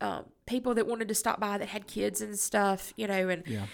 um, 0.02 0.26
people 0.46 0.74
that 0.76 0.86
wanted 0.88 1.08
to 1.08 1.16
stop 1.16 1.40
by 1.40 1.58
that 1.58 1.70
had 1.70 1.88
kids 1.88 2.22
and 2.22 2.38
stuff, 2.38 2.94
you 2.98 3.08
know, 3.08 3.30
and 3.30 3.44
Yeah. 3.48 3.66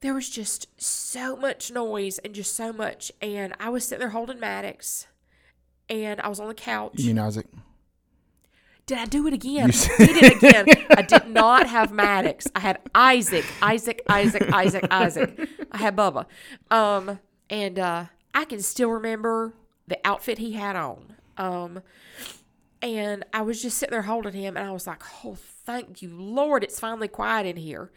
there 0.00 0.14
was 0.14 0.28
just 0.28 0.68
so 0.80 1.36
much 1.36 1.70
noise 1.70 2.18
and 2.18 2.34
just 2.34 2.54
so 2.54 2.72
much. 2.72 3.10
And 3.22 3.54
I 3.58 3.70
was 3.70 3.86
sitting 3.86 4.00
there 4.00 4.10
holding 4.10 4.38
Maddox, 4.40 5.06
and 5.88 6.20
I 6.20 6.28
was 6.28 6.40
on 6.40 6.48
the 6.48 6.54
couch. 6.54 6.92
You 6.96 7.08
mean 7.08 7.18
Isaac? 7.18 7.46
Did 8.86 8.98
I 8.98 9.06
do 9.06 9.26
it 9.26 9.32
again? 9.32 9.70
I 9.70 10.06
did 10.06 10.16
it 10.16 10.36
again. 10.36 10.66
I 10.96 11.02
did 11.02 11.28
not 11.28 11.66
have 11.68 11.90
Maddox. 11.90 12.46
I 12.54 12.60
had 12.60 12.80
Isaac, 12.94 13.46
Isaac, 13.62 14.02
Isaac, 14.08 14.52
Isaac, 14.52 14.86
Isaac. 14.90 15.48
I 15.72 15.78
had 15.78 15.96
Bubba. 15.96 16.26
Um, 16.70 17.18
and 17.48 17.78
uh, 17.78 18.06
I 18.34 18.44
can 18.44 18.60
still 18.60 18.90
remember 18.90 19.54
the 19.86 19.98
outfit 20.04 20.38
he 20.38 20.52
had 20.52 20.76
on. 20.76 21.14
Um, 21.38 21.82
and 22.82 23.24
I 23.32 23.40
was 23.40 23.62
just 23.62 23.78
sitting 23.78 23.92
there 23.92 24.02
holding 24.02 24.34
him, 24.34 24.56
and 24.56 24.66
I 24.66 24.70
was 24.70 24.86
like, 24.86 25.02
"Oh, 25.24 25.34
thank 25.34 26.02
you, 26.02 26.10
Lord! 26.14 26.62
It's 26.62 26.78
finally 26.78 27.08
quiet 27.08 27.46
in 27.46 27.56
here." 27.56 27.90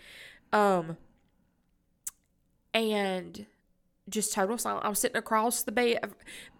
Um, 0.53 0.95
and 2.73 3.45
just 4.09 4.33
total 4.33 4.57
silence. 4.57 4.85
I 4.85 4.89
was 4.89 4.99
sitting 4.99 5.17
across 5.17 5.63
the 5.63 5.73
bed. 5.73 5.99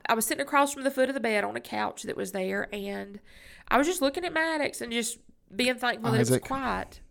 I 0.08 0.14
was 0.14 0.26
sitting 0.26 0.42
across 0.42 0.74
from 0.74 0.84
the 0.84 0.92
foot 0.92 1.10
of 1.10 1.14
the 1.16 1.20
bed 1.20 1.44
on 1.44 1.56
a 1.56 1.60
couch 1.62 2.04
that 2.04 2.16
was 2.18 2.32
there, 2.32 2.70
and 2.74 3.20
I 3.68 3.78
was 3.78 3.88
just 3.88 4.02
looking 4.02 4.26
at 4.26 4.34
Maddox 4.34 4.82
and 4.82 4.92
just 4.92 5.20
being 5.56 5.76
thankful 5.76 6.12
that 6.12 6.22
it 6.22 6.30
was 6.30 6.40
quiet. 6.40 7.02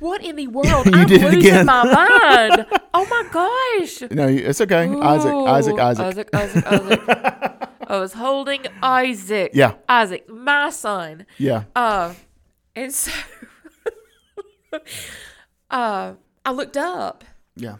What 0.00 0.22
in 0.22 0.36
the 0.36 0.46
world? 0.46 0.86
You 0.86 0.92
I'm 0.94 1.06
did 1.08 1.22
it 1.22 1.24
losing 1.24 1.40
again. 1.40 1.66
my 1.66 1.84
mind. 2.54 2.66
Oh 2.94 3.04
my 3.10 3.24
gosh. 3.32 4.10
No, 4.12 4.28
it's 4.28 4.60
okay. 4.60 4.86
Isaac, 4.88 5.34
Isaac, 5.34 5.78
Isaac. 5.78 6.04
Isaac, 6.04 6.28
Isaac, 6.34 6.66
Isaac. 6.66 7.68
I 7.88 7.98
was 7.98 8.12
holding 8.12 8.66
Isaac. 8.82 9.50
Yeah. 9.54 9.74
Isaac, 9.88 10.28
my 10.28 10.70
son. 10.70 11.26
Yeah. 11.36 11.64
Uh, 11.74 12.14
and 12.76 12.92
so 12.94 13.10
uh, 15.70 16.14
I 16.44 16.50
looked 16.52 16.76
up 16.76 17.24
Yeah. 17.56 17.76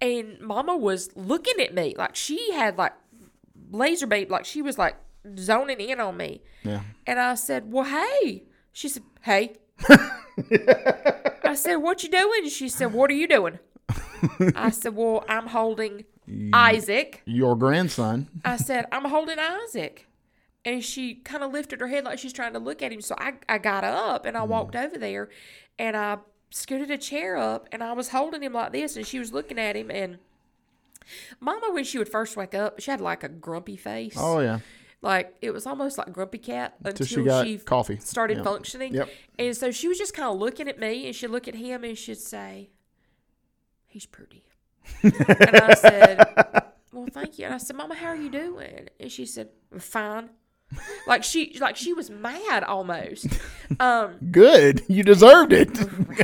and 0.00 0.40
Mama 0.40 0.76
was 0.76 1.10
looking 1.16 1.60
at 1.60 1.74
me 1.74 1.94
like 1.96 2.16
she 2.16 2.52
had 2.52 2.76
like 2.78 2.92
laser 3.70 4.06
beam, 4.06 4.28
like 4.28 4.44
she 4.44 4.62
was 4.62 4.78
like 4.78 4.96
zoning 5.38 5.80
in 5.80 6.00
on 6.00 6.16
me. 6.16 6.42
Yeah. 6.62 6.82
And 7.06 7.18
I 7.18 7.34
said, 7.34 7.72
"Well, 7.72 7.84
hey." 7.84 8.44
She 8.72 8.88
said, 8.88 9.02
"Hey." 9.22 9.56
I 11.44 11.54
said, 11.54 11.76
"What 11.76 12.02
you 12.02 12.10
doing?" 12.10 12.48
She 12.48 12.68
said, 12.68 12.92
"What 12.92 13.10
are 13.10 13.14
you 13.14 13.28
doing?" 13.28 13.58
I 14.54 14.70
said, 14.70 14.94
"Well, 14.94 15.24
I'm 15.28 15.48
holding 15.48 16.04
Isaac." 16.52 17.22
Your 17.24 17.56
grandson. 17.56 18.28
I 18.44 18.56
said, 18.56 18.86
I'm 18.92 19.04
holding 19.04 19.38
Isaac. 19.38 20.06
And 20.64 20.84
she 20.84 21.14
kind 21.14 21.44
of 21.44 21.52
lifted 21.52 21.80
her 21.80 21.86
head 21.86 22.04
like 22.04 22.18
she's 22.18 22.32
trying 22.32 22.52
to 22.54 22.58
look 22.58 22.82
at 22.82 22.92
him. 22.92 23.00
So 23.00 23.14
I, 23.18 23.34
I 23.48 23.58
got 23.58 23.84
up 23.84 24.26
and 24.26 24.36
I 24.36 24.40
mm. 24.40 24.48
walked 24.48 24.74
over 24.74 24.98
there 24.98 25.28
and 25.78 25.96
I 25.96 26.18
scooted 26.50 26.90
a 26.90 26.98
chair 26.98 27.36
up 27.36 27.68
and 27.70 27.84
I 27.84 27.92
was 27.92 28.08
holding 28.08 28.42
him 28.42 28.52
like 28.52 28.72
this 28.72 28.96
and 28.96 29.06
she 29.06 29.20
was 29.20 29.32
looking 29.32 29.60
at 29.60 29.76
him. 29.76 29.90
And 29.90 30.18
Mama, 31.40 31.70
when 31.72 31.84
she 31.84 31.98
would 31.98 32.08
first 32.08 32.36
wake 32.36 32.54
up, 32.54 32.80
she 32.80 32.90
had 32.90 33.00
like 33.00 33.22
a 33.24 33.28
grumpy 33.28 33.76
face. 33.76 34.14
Oh 34.18 34.40
yeah. 34.40 34.60
Like 35.02 35.36
it 35.42 35.50
was 35.52 35.66
almost 35.66 35.98
like 35.98 36.12
Grumpy 36.12 36.38
Cat 36.38 36.74
until 36.84 37.06
she 37.06 37.22
got 37.22 37.46
coffee. 37.64 37.98
started 37.98 38.38
Yep. 38.38 38.44
functioning. 38.46 38.94
Yep. 38.94 39.08
And 39.38 39.56
so 39.56 39.70
she 39.70 39.88
was 39.88 39.98
just 39.98 40.14
kind 40.14 40.28
of 40.28 40.38
looking 40.38 40.68
at 40.68 40.78
me 40.80 41.06
and 41.06 41.14
she'd 41.14 41.28
look 41.28 41.46
at 41.46 41.54
him 41.54 41.84
and 41.84 41.96
she'd 41.96 42.18
say, 42.18 42.70
He's 43.86 44.06
pretty. 44.06 44.44
and 45.02 45.12
I 45.56 45.74
said, 45.74 46.24
Well, 46.92 47.06
thank 47.10 47.38
you. 47.38 47.44
And 47.44 47.54
I 47.54 47.58
said, 47.58 47.76
Mama, 47.76 47.94
how 47.94 48.08
are 48.08 48.16
you 48.16 48.30
doing? 48.30 48.88
And 48.98 49.12
she 49.12 49.26
said, 49.26 49.50
Fine. 49.78 50.30
Like 51.06 51.22
she 51.22 51.56
like 51.60 51.76
she 51.76 51.92
was 51.92 52.10
mad 52.10 52.64
almost. 52.64 53.26
Um 53.80 54.16
Good. 54.32 54.82
You 54.88 55.02
deserved 55.04 55.52
it. 55.52 55.78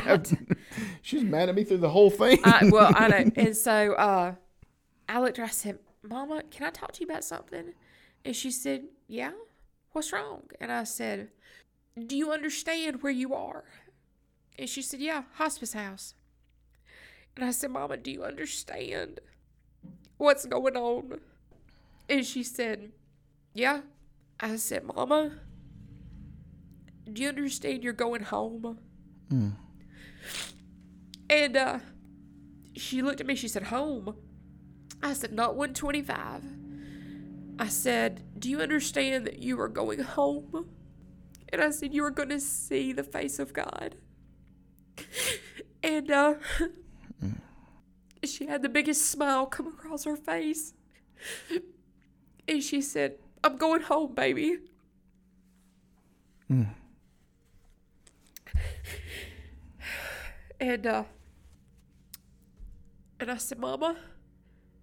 right. 0.05 0.33
She's 1.01 1.23
mad 1.23 1.47
at 1.49 1.55
me 1.55 1.63
through 1.63 1.77
the 1.77 1.89
whole 1.89 2.09
thing. 2.09 2.39
I, 2.43 2.69
well, 2.71 2.91
I 2.95 3.07
know. 3.09 3.31
And 3.35 3.55
so 3.55 3.93
uh, 3.93 4.35
I 5.07 5.19
looked 5.19 5.37
at 5.39 5.43
her. 5.43 5.45
I 5.45 5.49
said, 5.49 5.79
Mama, 6.01 6.43
can 6.49 6.65
I 6.65 6.69
talk 6.69 6.91
to 6.93 7.01
you 7.01 7.07
about 7.07 7.23
something? 7.23 7.73
And 8.25 8.35
she 8.35 8.51
said, 8.51 8.83
Yeah. 9.07 9.31
What's 9.91 10.11
wrong? 10.11 10.43
And 10.59 10.71
I 10.71 10.83
said, 10.85 11.29
Do 12.07 12.15
you 12.17 12.31
understand 12.31 13.01
where 13.03 13.11
you 13.11 13.33
are? 13.33 13.63
And 14.57 14.69
she 14.69 14.81
said, 14.81 14.99
Yeah, 14.99 15.23
hospice 15.33 15.73
house. 15.73 16.13
And 17.35 17.45
I 17.45 17.51
said, 17.51 17.71
Mama, 17.71 17.97
do 17.97 18.11
you 18.11 18.23
understand 18.23 19.19
what's 20.17 20.45
going 20.45 20.75
on? 20.75 21.19
And 22.09 22.25
she 22.25 22.43
said, 22.43 22.91
Yeah. 23.53 23.81
I 24.39 24.55
said, 24.57 24.83
Mama, 24.83 25.31
do 27.11 27.21
you 27.21 27.29
understand 27.29 27.83
you're 27.83 27.93
going 27.93 28.23
home? 28.23 28.79
And 31.29 31.57
uh, 31.57 31.79
she 32.75 33.01
looked 33.01 33.21
at 33.21 33.27
me. 33.27 33.35
She 33.35 33.47
said, 33.47 33.63
Home. 33.63 34.15
I 35.03 35.13
said, 35.13 35.33
Not 35.33 35.55
125. 35.55 36.43
I 37.59 37.67
said, 37.67 38.23
Do 38.39 38.49
you 38.49 38.59
understand 38.61 39.27
that 39.27 39.39
you 39.39 39.59
are 39.59 39.67
going 39.67 39.99
home? 39.99 40.69
And 41.49 41.61
I 41.61 41.69
said, 41.69 41.93
You 41.93 42.03
are 42.05 42.11
going 42.11 42.29
to 42.29 42.39
see 42.39 42.93
the 42.93 43.03
face 43.03 43.37
of 43.37 43.53
God. 43.53 43.95
And 45.83 46.09
uh, 46.09 46.35
she 48.23 48.47
had 48.47 48.61
the 48.61 48.69
biggest 48.69 49.09
smile 49.09 49.45
come 49.45 49.67
across 49.67 50.05
her 50.05 50.15
face. 50.15 50.73
And 52.47 52.63
she 52.63 52.81
said, 52.81 53.17
I'm 53.43 53.57
going 53.57 53.81
home, 53.81 54.13
baby. 54.15 54.57
And 60.59 60.87
uh 60.87 61.03
and 63.19 63.31
I 63.31 63.37
said, 63.37 63.59
Mama, 63.59 63.97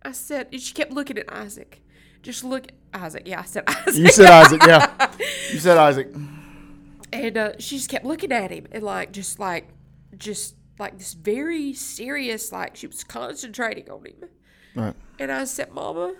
I 0.02 0.12
said, 0.12 0.48
and 0.52 0.60
she 0.60 0.72
kept 0.74 0.93
looking 0.93 1.18
at 1.18 1.31
Isaac. 1.32 1.82
Just 2.22 2.44
look 2.44 2.68
at 2.68 3.01
Isaac. 3.02 3.22
Yeah, 3.27 3.40
I 3.40 3.44
said 3.44 3.64
Isaac. 3.68 3.94
you 3.97 4.09
said 4.09 4.27
Isaac. 4.31 4.62
Yeah. 4.66 5.12
You 5.52 5.59
said 5.59 5.77
Isaac. 5.89 6.09
And 7.12 7.36
uh, 7.36 7.52
she 7.59 7.77
just 7.77 7.89
kept 7.90 8.05
looking 8.05 8.31
at 8.32 8.51
him 8.51 8.66
and 8.72 8.82
like 8.82 9.12
just 9.12 9.39
like 9.39 9.68
just 10.16 10.55
like 10.78 10.97
this 10.98 11.12
very 11.14 11.72
serious, 11.74 12.52
like 12.52 12.77
she 12.77 12.86
was 12.86 13.02
concentrating 13.05 13.90
on 13.90 14.05
him. 14.06 14.14
Right. 14.74 14.94
And 15.18 15.31
I 15.32 15.44
said, 15.44 15.72
Mama, 15.72 16.14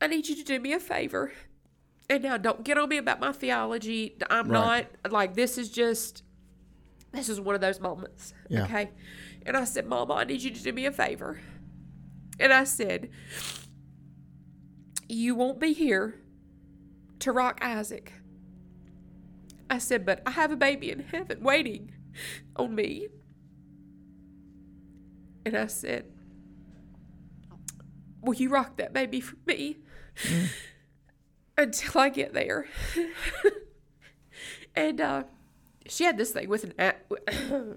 I 0.00 0.06
need 0.06 0.28
you 0.28 0.36
to 0.36 0.44
do 0.44 0.60
me 0.60 0.72
a 0.72 0.80
favor. 0.80 1.32
And 2.10 2.22
now 2.22 2.36
don't 2.36 2.64
get 2.64 2.78
on 2.78 2.88
me 2.88 2.96
about 2.96 3.20
my 3.20 3.32
theology. 3.32 4.16
I'm 4.30 4.48
Right. 4.48 4.86
not 5.04 5.12
like 5.12 5.34
this 5.34 5.58
is 5.58 5.70
just 5.70 6.22
this 7.12 7.28
is 7.28 7.40
one 7.40 7.54
of 7.54 7.60
those 7.60 7.80
moments. 7.80 8.32
Yeah. 8.48 8.64
Okay. 8.64 8.90
And 9.46 9.56
I 9.56 9.64
said, 9.64 9.86
Mama, 9.86 10.14
I 10.14 10.24
need 10.24 10.42
you 10.42 10.50
to 10.50 10.62
do 10.62 10.72
me 10.72 10.86
a 10.86 10.92
favor. 10.92 11.40
And 12.38 12.52
I 12.52 12.64
said, 12.64 13.10
You 15.08 15.34
won't 15.34 15.58
be 15.58 15.72
here 15.72 16.20
to 17.20 17.32
rock 17.32 17.58
Isaac. 17.62 18.12
I 19.70 19.78
said, 19.78 20.06
but 20.06 20.22
I 20.24 20.30
have 20.30 20.50
a 20.50 20.56
baby 20.56 20.90
in 20.90 21.00
heaven 21.00 21.42
waiting 21.42 21.92
on 22.56 22.74
me. 22.74 23.08
And 25.44 25.56
I 25.56 25.66
said, 25.66 26.06
Will 28.22 28.34
you 28.34 28.48
rock 28.50 28.76
that 28.78 28.92
baby 28.92 29.20
for 29.20 29.36
me 29.46 29.78
until 31.56 32.00
I 32.00 32.08
get 32.08 32.34
there? 32.34 32.66
and 34.74 35.00
uh, 35.00 35.22
she 35.86 36.04
had 36.04 36.16
this 36.18 36.32
thing 36.32 36.48
with 36.48 36.64
an. 36.64 36.74
A- 36.78 36.94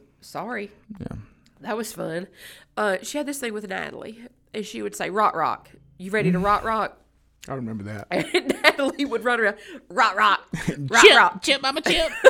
Sorry. 0.21 0.71
Yeah. 0.99 1.17
That 1.61 1.77
was 1.77 1.93
fun. 1.93 2.27
Uh, 2.75 2.97
she 3.03 3.17
had 3.17 3.27
this 3.27 3.39
thing 3.39 3.53
with 3.53 3.67
Natalie, 3.67 4.19
and 4.53 4.65
she 4.65 4.81
would 4.81 4.95
say, 4.95 5.09
Rock, 5.09 5.35
rock. 5.35 5.69
You 5.97 6.11
ready 6.11 6.31
to 6.31 6.39
rock, 6.39 6.63
rock? 6.63 6.97
I 7.47 7.53
remember 7.53 7.83
that. 7.85 8.07
And 8.11 8.47
Natalie 8.63 9.05
would 9.05 9.23
run 9.23 9.39
around, 9.39 9.57
rock, 9.89 10.15
rock, 10.17 10.41
rock, 10.89 11.03
rock. 11.15 11.41
chip, 11.41 11.61
mama, 11.61 11.81
chip. 11.81 12.11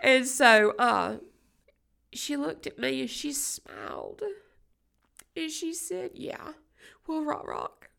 And 0.00 0.26
so 0.26 0.74
uh, 0.78 1.16
she 2.12 2.36
looked 2.36 2.66
at 2.66 2.78
me 2.78 3.00
and 3.00 3.10
she 3.10 3.32
smiled. 3.32 4.22
And 5.36 5.50
she 5.50 5.74
said, 5.74 6.12
Yeah, 6.14 6.52
well, 7.06 7.22
rock, 7.24 7.46
rock. 7.46 7.90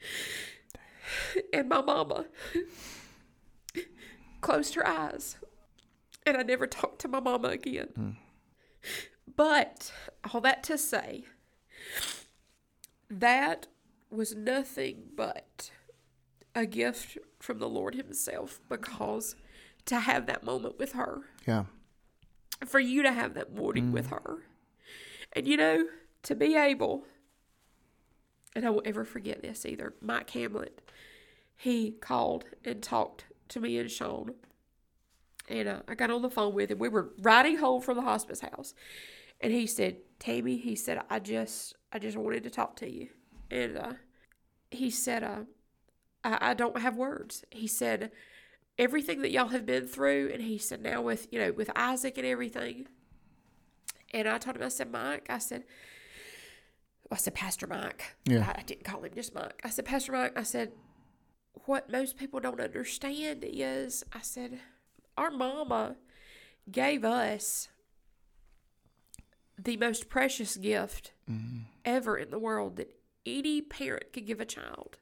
And 1.52 1.68
my 1.68 1.80
mama 1.82 2.26
closed 4.40 4.74
her 4.76 4.86
eyes. 4.86 5.36
And 6.24 6.36
I 6.36 6.42
never 6.42 6.66
talked 6.66 7.00
to 7.00 7.08
my 7.08 7.20
mama 7.20 7.48
again. 7.48 8.16
But 9.38 9.92
all 10.34 10.40
that 10.40 10.64
to 10.64 10.76
say, 10.76 11.24
that 13.08 13.68
was 14.10 14.34
nothing 14.34 15.04
but 15.14 15.70
a 16.56 16.66
gift 16.66 17.18
from 17.38 17.60
the 17.60 17.68
Lord 17.68 17.94
Himself 17.94 18.58
because 18.68 19.36
to 19.86 20.00
have 20.00 20.26
that 20.26 20.42
moment 20.42 20.76
with 20.80 20.92
her, 20.94 21.20
Yeah. 21.46 21.66
for 22.66 22.80
you 22.80 23.04
to 23.04 23.12
have 23.12 23.34
that 23.34 23.54
morning 23.54 23.92
with 23.92 24.08
her, 24.10 24.44
and 25.34 25.46
you 25.46 25.56
know, 25.56 25.86
to 26.24 26.34
be 26.34 26.56
able, 26.56 27.04
and 28.56 28.66
I 28.66 28.70
won't 28.70 28.88
ever 28.88 29.04
forget 29.04 29.40
this 29.40 29.64
either, 29.64 29.94
Mike 30.00 30.30
Hamlet, 30.30 30.90
he 31.56 31.92
called 31.92 32.44
and 32.64 32.82
talked 32.82 33.26
to 33.50 33.60
me 33.60 33.78
and 33.78 33.88
Sean. 33.88 34.34
And 35.48 35.68
uh, 35.68 35.82
I 35.86 35.94
got 35.94 36.10
on 36.10 36.22
the 36.22 36.28
phone 36.28 36.54
with 36.54 36.70
him. 36.72 36.78
We 36.78 36.88
were 36.88 37.10
riding 37.20 37.58
home 37.58 37.80
from 37.80 37.96
the 37.96 38.02
hospice 38.02 38.40
house. 38.40 38.74
And 39.40 39.52
he 39.52 39.66
said, 39.66 39.98
Tami, 40.20 40.60
he 40.60 40.74
said, 40.74 41.00
I 41.08 41.20
just 41.20 41.74
I 41.92 41.98
just 41.98 42.16
wanted 42.16 42.42
to 42.42 42.50
talk 42.50 42.76
to 42.76 42.90
you. 42.90 43.08
And 43.50 43.78
uh, 43.78 43.92
he 44.70 44.90
said, 44.90 45.22
uh, 45.22 45.44
I, 46.24 46.50
I 46.50 46.54
don't 46.54 46.80
have 46.80 46.96
words. 46.96 47.44
He 47.50 47.66
said, 47.66 48.10
everything 48.78 49.22
that 49.22 49.30
y'all 49.30 49.48
have 49.48 49.66
been 49.66 49.86
through, 49.86 50.30
and 50.32 50.42
he 50.42 50.58
said, 50.58 50.82
now 50.82 51.02
with, 51.02 51.28
you 51.30 51.38
know, 51.38 51.52
with 51.52 51.70
Isaac 51.74 52.18
and 52.18 52.26
everything. 52.26 52.86
And 54.12 54.28
I 54.28 54.38
told 54.38 54.56
him, 54.56 54.62
I 54.62 54.68
said, 54.68 54.90
Mike, 54.90 55.26
I 55.28 55.38
said, 55.38 55.64
I 57.10 57.16
said, 57.16 57.34
Pastor 57.34 57.66
Mike. 57.66 58.16
Yeah. 58.26 58.52
I, 58.54 58.60
I 58.60 58.62
didn't 58.62 58.84
call 58.84 59.02
him 59.02 59.12
just 59.14 59.34
Mike. 59.34 59.60
I 59.64 59.70
said, 59.70 59.84
Pastor 59.84 60.12
Mike, 60.12 60.36
I 60.36 60.42
said, 60.42 60.72
what 61.64 61.90
most 61.90 62.16
people 62.16 62.40
don't 62.40 62.60
understand 62.60 63.44
is, 63.46 64.04
I 64.12 64.20
said, 64.20 64.60
our 65.16 65.30
mama 65.30 65.96
gave 66.70 67.04
us 67.04 67.68
the 69.58 69.76
most 69.76 70.08
precious 70.08 70.56
gift 70.56 71.12
mm-hmm. 71.30 71.62
ever 71.84 72.16
in 72.16 72.30
the 72.30 72.38
world 72.38 72.76
that 72.76 72.94
any 73.26 73.60
parent 73.60 74.12
could 74.12 74.26
give 74.26 74.40
a 74.40 74.44
child. 74.44 74.96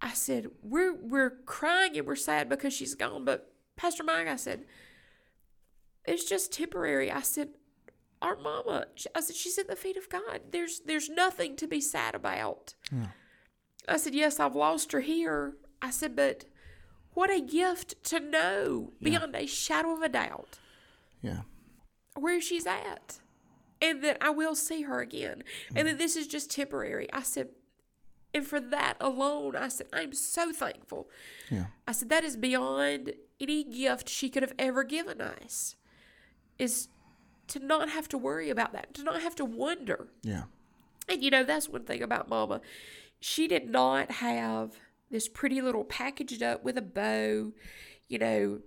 I 0.00 0.12
said, 0.12 0.48
we're 0.62 0.94
we're 0.94 1.30
crying 1.44 1.96
and 1.98 2.06
we're 2.06 2.14
sad 2.16 2.48
because 2.48 2.72
she's 2.72 2.94
gone, 2.94 3.24
but 3.24 3.52
Pastor 3.76 4.04
Mike, 4.04 4.28
I 4.28 4.36
said, 4.36 4.64
it's 6.04 6.24
just 6.24 6.52
temporary. 6.52 7.10
I 7.10 7.20
said, 7.22 7.50
our 8.22 8.36
mama, 8.36 8.86
I 9.14 9.20
said, 9.20 9.36
she's 9.36 9.58
at 9.58 9.68
the 9.68 9.76
feet 9.76 9.96
of 9.96 10.08
God. 10.08 10.40
There's 10.52 10.80
there's 10.86 11.08
nothing 11.08 11.56
to 11.56 11.66
be 11.66 11.80
sad 11.80 12.14
about. 12.14 12.74
I 13.88 13.96
said, 13.96 14.14
yes, 14.14 14.38
I've 14.38 14.54
lost 14.54 14.92
her 14.92 15.00
here. 15.00 15.54
I 15.82 15.90
said, 15.90 16.14
but 16.14 16.44
what 17.14 17.30
a 17.30 17.40
gift 17.40 18.02
to 18.04 18.20
know 18.20 18.92
beyond 19.02 19.34
a 19.34 19.46
shadow 19.46 19.94
of 19.96 20.02
a 20.02 20.08
doubt 20.08 20.58
Yeah. 21.22 21.40
where 22.14 22.40
she's 22.40 22.66
at 22.66 23.18
and 23.80 24.02
that 24.02 24.18
I 24.20 24.30
will 24.30 24.54
see 24.54 24.82
her 24.82 25.00
again 25.00 25.44
and 25.74 25.86
that 25.86 25.96
mm. 25.96 25.98
this 25.98 26.16
is 26.16 26.26
just 26.26 26.50
temporary. 26.50 27.12
I 27.12 27.22
said, 27.22 27.48
and 28.34 28.46
for 28.46 28.60
that 28.60 28.94
alone, 29.00 29.56
I 29.56 29.68
said, 29.68 29.86
I'm 29.92 30.12
so 30.12 30.52
thankful. 30.52 31.08
Yeah. 31.50 31.66
I 31.86 31.92
said, 31.92 32.10
that 32.10 32.24
is 32.24 32.36
beyond 32.36 33.14
any 33.40 33.64
gift 33.64 34.08
she 34.08 34.28
could 34.28 34.42
have 34.42 34.54
ever 34.58 34.84
given 34.84 35.20
us, 35.20 35.76
is 36.58 36.88
to 37.48 37.58
not 37.58 37.88
have 37.88 38.08
to 38.08 38.18
worry 38.18 38.50
about 38.50 38.72
that, 38.72 38.94
to 38.94 39.02
not 39.02 39.22
have 39.22 39.34
to 39.36 39.44
wonder. 39.44 40.08
Yeah. 40.22 40.44
And 41.08 41.22
you 41.22 41.30
know, 41.30 41.44
that's 41.44 41.68
one 41.68 41.84
thing 41.84 42.02
about 42.02 42.28
Mama. 42.28 42.60
She 43.20 43.48
did 43.48 43.68
not 43.68 44.10
have 44.10 44.72
this 45.10 45.28
pretty 45.28 45.60
little 45.62 45.84
packaged 45.84 46.42
up 46.42 46.62
with 46.62 46.76
a 46.76 46.82
bow. 46.82 47.52
You 48.08 48.18
know, 48.18 48.60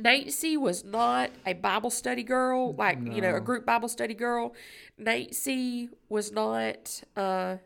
Nancy 0.00 0.56
was 0.56 0.84
not 0.84 1.30
a 1.46 1.52
Bible 1.52 1.90
study 1.90 2.22
girl, 2.22 2.74
like, 2.74 2.98
you 3.04 3.20
know, 3.20 3.34
a 3.36 3.40
group 3.40 3.64
Bible 3.66 3.88
study 3.88 4.14
girl. 4.14 4.54
Nancy 4.98 5.88
was 6.08 6.32
not, 6.32 7.02
uh, 7.16 7.56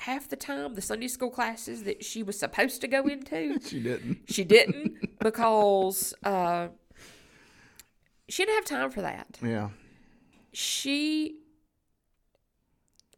half 0.00 0.28
the 0.28 0.36
time 0.36 0.74
the 0.74 0.82
Sunday 0.82 1.08
school 1.08 1.30
classes 1.30 1.84
that 1.84 2.04
she 2.04 2.22
was 2.22 2.38
supposed 2.38 2.80
to 2.80 2.88
go 2.88 3.06
into. 3.06 3.60
She 3.60 3.80
didn't. 3.80 4.18
She 4.28 4.44
didn't 4.44 5.18
because 5.20 6.14
uh, 6.24 6.68
she 8.28 8.44
didn't 8.44 8.56
have 8.56 8.64
time 8.80 8.90
for 8.90 9.02
that 9.02 9.38
Yeah. 9.42 9.68
she 10.52 11.38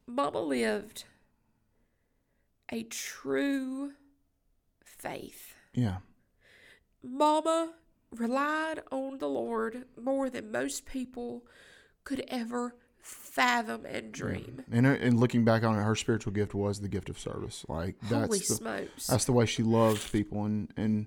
mama 0.07 0.41
lived 0.41 1.05
a 2.71 2.83
true 2.85 3.93
faith 4.85 5.55
Yeah. 5.73 5.99
mama 7.03 7.73
relied 8.15 8.81
on 8.91 9.19
the 9.19 9.28
lord 9.28 9.85
more 10.01 10.31
than 10.31 10.51
most 10.51 10.86
people 10.86 11.45
could 12.05 12.24
ever 12.28 12.74
fathom 13.05 13.85
and 13.85 14.12
dream. 14.12 14.65
And, 14.73 14.86
uh, 14.86 14.91
and 14.91 15.20
looking 15.20 15.45
back 15.45 15.62
on 15.62 15.78
it, 15.78 15.82
her 15.82 15.95
spiritual 15.95 16.32
gift 16.32 16.55
was 16.55 16.81
the 16.81 16.89
gift 16.89 17.11
of 17.11 17.19
service. 17.19 17.65
Like 17.69 17.97
that's 18.01 18.27
holy 18.27 18.39
the, 18.39 18.45
smokes. 18.45 19.07
that's 19.07 19.27
the 19.27 19.32
way 19.32 19.47
she 19.47 19.62
loved 19.62 20.11
people, 20.11 20.45
and 20.45 20.73
and 20.77 21.07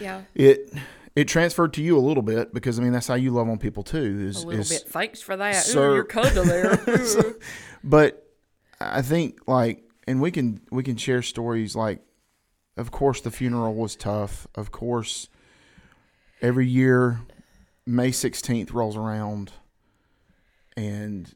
yeah. 0.00 0.22
it 0.34 0.72
it 1.16 1.24
transferred 1.24 1.72
to 1.74 1.82
you 1.82 1.98
a 1.98 2.00
little 2.00 2.22
bit 2.22 2.54
because 2.54 2.78
I 2.78 2.82
mean 2.82 2.92
that's 2.92 3.08
how 3.08 3.14
you 3.14 3.32
love 3.32 3.48
on 3.48 3.58
people 3.58 3.82
too. 3.82 4.26
Is 4.26 4.44
a 4.44 4.46
little 4.46 4.60
is 4.60 4.68
bit. 4.68 4.88
Thanks 4.88 5.20
for 5.20 5.36
that. 5.36 5.56
Sir- 5.56 5.90
Ooh, 5.92 5.94
you're 5.96 6.04
kind 6.04 6.36
of 6.36 6.46
there. 6.46 7.04
So- 7.04 7.34
but 7.82 8.24
I 8.80 9.02
think 9.02 9.40
like, 9.48 9.82
and 10.06 10.20
we 10.20 10.30
can 10.30 10.60
we 10.70 10.84
can 10.84 10.96
share 10.96 11.22
stories 11.22 11.74
like, 11.74 12.00
of 12.76 12.92
course 12.92 13.20
the 13.20 13.32
funeral 13.32 13.74
was 13.74 13.96
tough. 13.96 14.46
Of 14.54 14.70
course, 14.70 15.28
every 16.42 16.66
year, 16.66 17.20
May 17.86 18.10
sixteenth 18.10 18.72
rolls 18.72 18.96
around, 18.96 19.52
and 20.76 21.32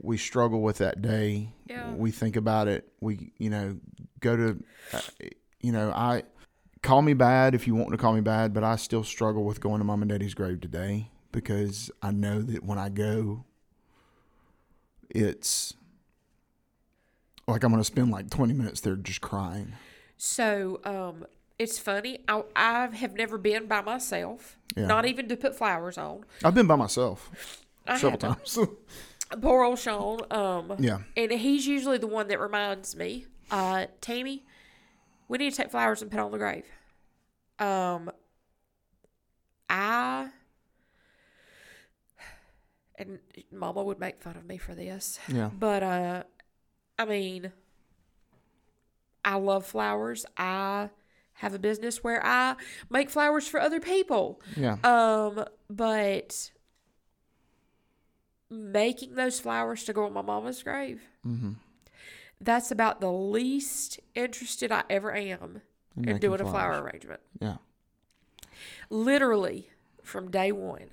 we 0.00 0.16
struggle 0.16 0.62
with 0.62 0.78
that 0.78 1.02
day. 1.02 1.48
Yeah. 1.66 1.92
We 1.94 2.12
think 2.12 2.36
about 2.36 2.68
it. 2.68 2.92
We 3.00 3.32
you 3.38 3.50
know 3.50 3.78
go 4.20 4.36
to, 4.36 4.62
uh, 4.92 5.00
you 5.60 5.72
know 5.72 5.90
I. 5.90 6.22
Call 6.82 7.00
me 7.00 7.14
bad 7.14 7.54
if 7.54 7.68
you 7.68 7.76
want 7.76 7.92
to 7.92 7.96
call 7.96 8.12
me 8.12 8.22
bad, 8.22 8.52
but 8.52 8.64
I 8.64 8.74
still 8.74 9.04
struggle 9.04 9.44
with 9.44 9.60
going 9.60 9.78
to 9.78 9.84
mom 9.84 10.02
and 10.02 10.08
daddy's 10.08 10.34
grave 10.34 10.60
today 10.60 11.12
because 11.30 11.92
I 12.02 12.10
know 12.10 12.42
that 12.42 12.64
when 12.64 12.76
I 12.76 12.88
go, 12.88 13.44
it's 15.08 15.74
like 17.46 17.64
I'm 17.64 17.70
going 17.70 17.80
to 17.80 17.84
spend 17.84 18.10
like 18.10 18.30
20 18.30 18.52
minutes 18.52 18.80
there 18.80 18.96
just 18.96 19.20
crying. 19.20 19.74
So, 20.16 20.80
um, 20.84 21.26
it's 21.62 21.78
funny. 21.78 22.18
I, 22.28 22.42
I 22.54 22.86
have 22.86 23.14
never 23.14 23.38
been 23.38 23.66
by 23.66 23.80
myself, 23.80 24.58
Yeah. 24.76 24.86
not 24.86 25.06
even 25.06 25.28
to 25.28 25.36
put 25.36 25.54
flowers 25.56 25.96
on. 25.98 26.24
I've 26.44 26.54
been 26.54 26.66
by 26.66 26.76
myself 26.76 27.30
I 27.86 27.96
several 27.98 28.18
times. 28.18 28.58
Poor 29.40 29.62
old 29.64 29.78
Sean. 29.78 30.20
Um, 30.30 30.74
yeah. 30.78 30.98
and 31.16 31.30
he's 31.32 31.66
usually 31.66 31.98
the 31.98 32.06
one 32.06 32.28
that 32.28 32.38
reminds 32.38 32.94
me, 32.94 33.26
uh, 33.50 33.86
Tami, 34.02 34.42
we 35.28 35.38
need 35.38 35.50
to 35.50 35.56
take 35.56 35.70
flowers 35.70 36.02
and 36.02 36.10
put 36.10 36.20
on 36.20 36.30
the 36.32 36.38
grave. 36.38 36.64
Um, 37.58 38.10
I 39.70 40.28
and 42.98 43.18
Mama 43.50 43.82
would 43.82 43.98
make 43.98 44.20
fun 44.22 44.36
of 44.36 44.44
me 44.44 44.58
for 44.58 44.74
this, 44.74 45.18
Yeah. 45.28 45.50
but 45.58 45.82
uh, 45.82 46.22
I 46.98 47.04
mean, 47.06 47.52
I 49.24 49.36
love 49.36 49.66
flowers. 49.66 50.26
I 50.36 50.90
have 51.34 51.54
a 51.54 51.58
business 51.58 52.04
where 52.04 52.24
I 52.24 52.56
make 52.90 53.10
flowers 53.10 53.46
for 53.48 53.58
other 53.60 53.80
people. 53.80 54.40
Yeah. 54.56 54.76
Um, 54.84 55.44
but 55.68 56.50
making 58.50 59.14
those 59.14 59.40
flowers 59.40 59.84
to 59.84 59.92
go 59.92 60.04
on 60.04 60.12
my 60.12 60.22
mama's 60.22 60.62
grave, 60.62 61.02
Mm-hmm. 61.26 61.52
that's 62.40 62.70
about 62.70 63.00
the 63.00 63.10
least 63.12 64.00
interested 64.14 64.72
I 64.72 64.82
ever 64.90 65.14
am 65.14 65.62
in 65.96 66.02
making 66.04 66.18
doing 66.18 66.40
a 66.40 66.44
flower 66.50 66.82
arrangement. 66.82 67.20
Yeah. 67.40 67.56
Literally 68.90 69.70
from 70.02 70.30
day 70.30 70.52
one. 70.52 70.90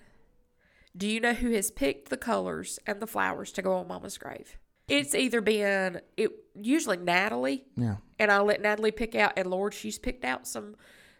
Do 0.95 1.07
you 1.07 1.20
know 1.20 1.34
who 1.34 1.52
has 1.52 1.72
picked 1.72 2.10
the 2.10 2.18
colors 2.18 2.80
and 2.86 2.99
the 3.02 3.07
flowers 3.07 3.52
to 3.53 3.61
go 3.61 3.74
on 3.74 3.88
mama's 3.88 4.18
grave? 4.18 4.57
It's 4.88 5.14
either 5.16 5.41
been 5.41 6.02
it 6.18 6.32
usually 6.56 6.98
Natalie, 6.98 7.66
Yeah. 7.76 7.98
And 8.19 8.31
I 8.31 8.39
let 8.41 8.61
Natalie 8.61 8.91
pick 8.91 9.15
out. 9.15 9.33
And 9.37 9.49
Lord, 9.49 9.73
she's 9.73 9.97
picked 9.97 10.23
out 10.25 10.47
some 10.47 10.75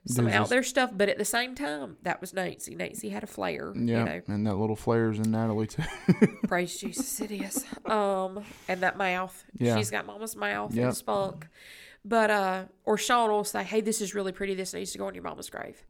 some 0.06 0.26
There's 0.26 0.36
out 0.36 0.42
this- 0.44 0.50
there 0.50 0.64
stuff. 0.64 0.92
But 0.96 1.10
at 1.10 1.18
the 1.18 1.26
same 1.26 1.56
time, 1.56 1.98
that 2.04 2.22
was 2.22 2.34
Nancy. 2.34 2.74
Nancy 2.76 3.10
had 3.10 3.24
a 3.24 3.28
flair. 3.28 3.74
Yeah. 3.76 4.00
You 4.00 4.06
know, 4.06 4.22
And 4.28 4.48
that 4.48 4.56
little 4.56 4.76
flares 4.76 5.18
in 5.20 5.32
Natalie 5.32 5.68
too. 5.68 5.84
praise 6.48 6.80
Jesus, 6.80 7.20
it 7.22 7.32
is. 7.32 7.66
Um, 7.86 8.44
and 8.68 8.82
that 8.82 8.98
mouth. 8.98 9.44
Yeah. 9.58 9.78
She's 9.78 9.90
got 9.90 10.06
mama's 10.06 10.36
mouth 10.36 10.74
Yep. 10.74 10.86
and 10.86 10.96
spunk. 10.96 11.48
But 12.06 12.32
uh, 12.32 12.64
or 12.86 12.98
Sean 12.98 13.30
will 13.30 13.44
say, 13.44 13.64
"Hey, 13.64 13.82
this 13.82 14.00
is 14.00 14.16
really 14.16 14.32
pretty. 14.32 14.56
This 14.56 14.74
needs 14.74 14.94
to 14.94 14.98
go 14.98 15.08
on 15.08 15.14
your 15.16 15.24
mama's 15.24 15.50
grave." 15.50 15.86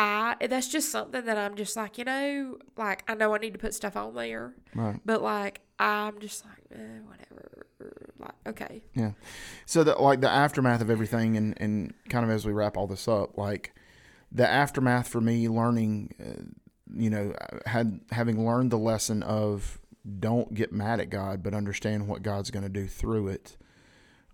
I 0.00 0.36
that's 0.48 0.68
just 0.68 0.90
something 0.92 1.24
that 1.24 1.36
I'm 1.36 1.56
just 1.56 1.74
like, 1.76 1.98
you 1.98 2.04
know, 2.04 2.58
like 2.76 3.02
I 3.10 3.14
know 3.14 3.34
I 3.34 3.38
need 3.38 3.54
to 3.54 3.58
put 3.58 3.74
stuff 3.74 3.96
on 3.96 4.14
there, 4.14 4.54
right. 4.76 5.00
but 5.04 5.20
like 5.20 5.60
I'm 5.80 6.20
just 6.20 6.44
like, 6.44 6.62
eh, 6.72 7.00
whatever. 7.04 7.66
Like, 8.18 8.34
okay, 8.46 8.82
Yeah. 8.94 9.12
So 9.66 9.84
that 9.84 10.00
like 10.00 10.20
the 10.20 10.30
aftermath 10.30 10.80
of 10.80 10.90
everything, 10.90 11.36
and 11.36 11.54
and 11.60 11.94
kind 12.08 12.24
of 12.24 12.30
as 12.30 12.44
we 12.44 12.52
wrap 12.52 12.76
all 12.76 12.86
this 12.86 13.06
up, 13.06 13.38
like 13.38 13.74
the 14.32 14.48
aftermath 14.48 15.08
for 15.08 15.20
me, 15.20 15.48
learning, 15.48 16.14
uh, 16.20 16.42
you 16.94 17.10
know, 17.10 17.34
had 17.66 18.00
having 18.10 18.44
learned 18.44 18.70
the 18.70 18.78
lesson 18.78 19.22
of 19.22 19.80
don't 20.18 20.54
get 20.54 20.72
mad 20.72 21.00
at 21.00 21.10
God, 21.10 21.42
but 21.42 21.54
understand 21.54 22.08
what 22.08 22.22
God's 22.22 22.50
going 22.50 22.62
to 22.62 22.68
do 22.68 22.86
through 22.86 23.28
it. 23.28 23.56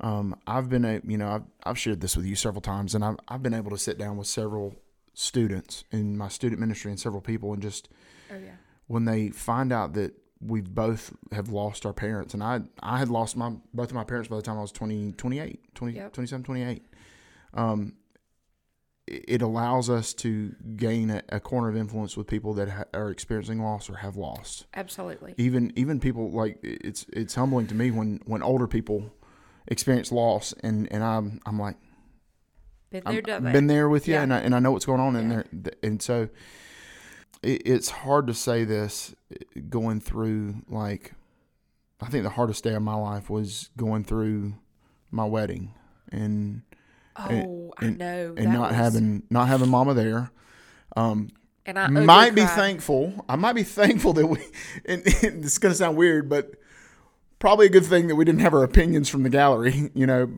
Um, 0.00 0.36
I've 0.46 0.68
been 0.68 0.84
a, 0.84 1.00
you 1.04 1.16
know, 1.18 1.28
I've, 1.28 1.44
I've 1.64 1.78
shared 1.78 2.00
this 2.00 2.16
with 2.16 2.26
you 2.26 2.36
several 2.36 2.60
times, 2.60 2.94
and 2.94 3.04
I've 3.04 3.16
I've 3.28 3.42
been 3.42 3.54
able 3.54 3.70
to 3.70 3.78
sit 3.78 3.98
down 3.98 4.16
with 4.16 4.26
several 4.26 4.74
students 5.12 5.84
in 5.92 6.16
my 6.16 6.28
student 6.28 6.60
ministry 6.60 6.90
and 6.90 6.98
several 6.98 7.20
people, 7.20 7.52
and 7.52 7.62
just 7.62 7.88
oh 8.32 8.36
yeah, 8.36 8.56
when 8.86 9.04
they 9.04 9.28
find 9.28 9.72
out 9.72 9.92
that 9.94 10.14
we 10.46 10.60
both 10.60 11.14
have 11.32 11.48
lost 11.48 11.86
our 11.86 11.92
parents 11.92 12.34
and 12.34 12.42
I 12.42 12.60
I 12.80 12.98
had 12.98 13.08
lost 13.08 13.36
my 13.36 13.52
both 13.72 13.88
of 13.88 13.94
my 13.94 14.04
parents 14.04 14.28
by 14.28 14.36
the 14.36 14.42
time 14.42 14.58
I 14.58 14.60
was 14.60 14.72
20 14.72 15.12
28 15.12 15.74
20, 15.74 15.94
Yep. 15.94 16.12
27 16.12 16.44
28 16.44 16.82
um, 17.54 17.94
it 19.06 19.42
allows 19.42 19.90
us 19.90 20.14
to 20.14 20.54
gain 20.76 21.10
a, 21.10 21.22
a 21.28 21.38
corner 21.40 21.68
of 21.68 21.76
influence 21.76 22.16
with 22.16 22.26
people 22.26 22.54
that 22.54 22.68
ha- 22.70 22.84
are 22.94 23.10
experiencing 23.10 23.62
loss 23.62 23.90
or 23.90 23.96
have 23.96 24.16
lost. 24.16 24.64
Absolutely. 24.74 25.34
Even 25.36 25.72
even 25.76 26.00
people 26.00 26.30
like 26.30 26.58
it's 26.62 27.04
it's 27.12 27.34
humbling 27.34 27.66
to 27.66 27.74
me 27.74 27.90
when 27.90 28.20
when 28.24 28.42
older 28.42 28.66
people 28.66 29.12
experience 29.68 30.10
loss 30.10 30.54
and 30.62 30.90
and 30.90 31.04
I'm 31.04 31.38
I'm 31.44 31.58
like 31.58 31.76
Been 32.90 33.02
I'm- 33.04 33.14
there, 33.14 33.22
done 33.22 33.44
that. 33.44 33.52
been 33.52 33.66
there 33.66 33.88
with 33.90 34.08
you 34.08 34.14
Yeah. 34.14 34.22
and 34.22 34.32
I, 34.32 34.38
and 34.38 34.54
I 34.54 34.58
know 34.58 34.72
what's 34.72 34.86
going 34.86 35.00
on 35.00 35.16
in 35.16 35.28
there 35.28 35.44
and 35.82 36.00
so 36.00 36.28
it, 37.44 37.62
it's 37.64 37.90
hard 37.90 38.26
to 38.28 38.34
say 38.34 38.64
this 38.64 39.14
going 39.68 40.00
through 40.00 40.62
like 40.68 41.12
I 42.00 42.06
think 42.08 42.24
the 42.24 42.30
hardest 42.30 42.64
day 42.64 42.74
of 42.74 42.82
my 42.82 42.94
life 42.96 43.30
was 43.30 43.70
going 43.76 44.04
through 44.04 44.54
my 45.10 45.24
wedding 45.24 45.74
and 46.10 46.62
Oh, 47.16 47.72
I 47.78 47.90
know. 47.90 48.34
and 48.36 48.46
that 48.48 48.52
not 48.52 48.68
was- 48.70 48.76
having 48.76 49.22
not 49.30 49.46
having 49.48 49.68
mama 49.70 49.94
there. 49.94 50.30
Um 50.96 51.30
and 51.66 51.78
I 51.78 51.86
might 51.88 52.34
be 52.34 52.44
thankful. 52.44 53.24
I 53.28 53.36
might 53.36 53.54
be 53.54 53.62
thankful 53.80 54.12
that 54.14 54.26
we 54.26 54.38
and, 54.84 55.02
and 55.22 55.44
it's 55.44 55.58
gonna 55.58 55.74
sound 55.74 55.96
weird 55.96 56.28
but 56.28 56.52
probably 57.38 57.66
a 57.66 57.70
good 57.70 57.84
thing 57.86 58.08
that 58.08 58.16
we 58.16 58.24
didn't 58.24 58.40
have 58.40 58.54
our 58.54 58.64
opinions 58.64 59.08
from 59.08 59.22
the 59.22 59.30
gallery 59.30 59.90
you 59.94 60.06
know 60.06 60.30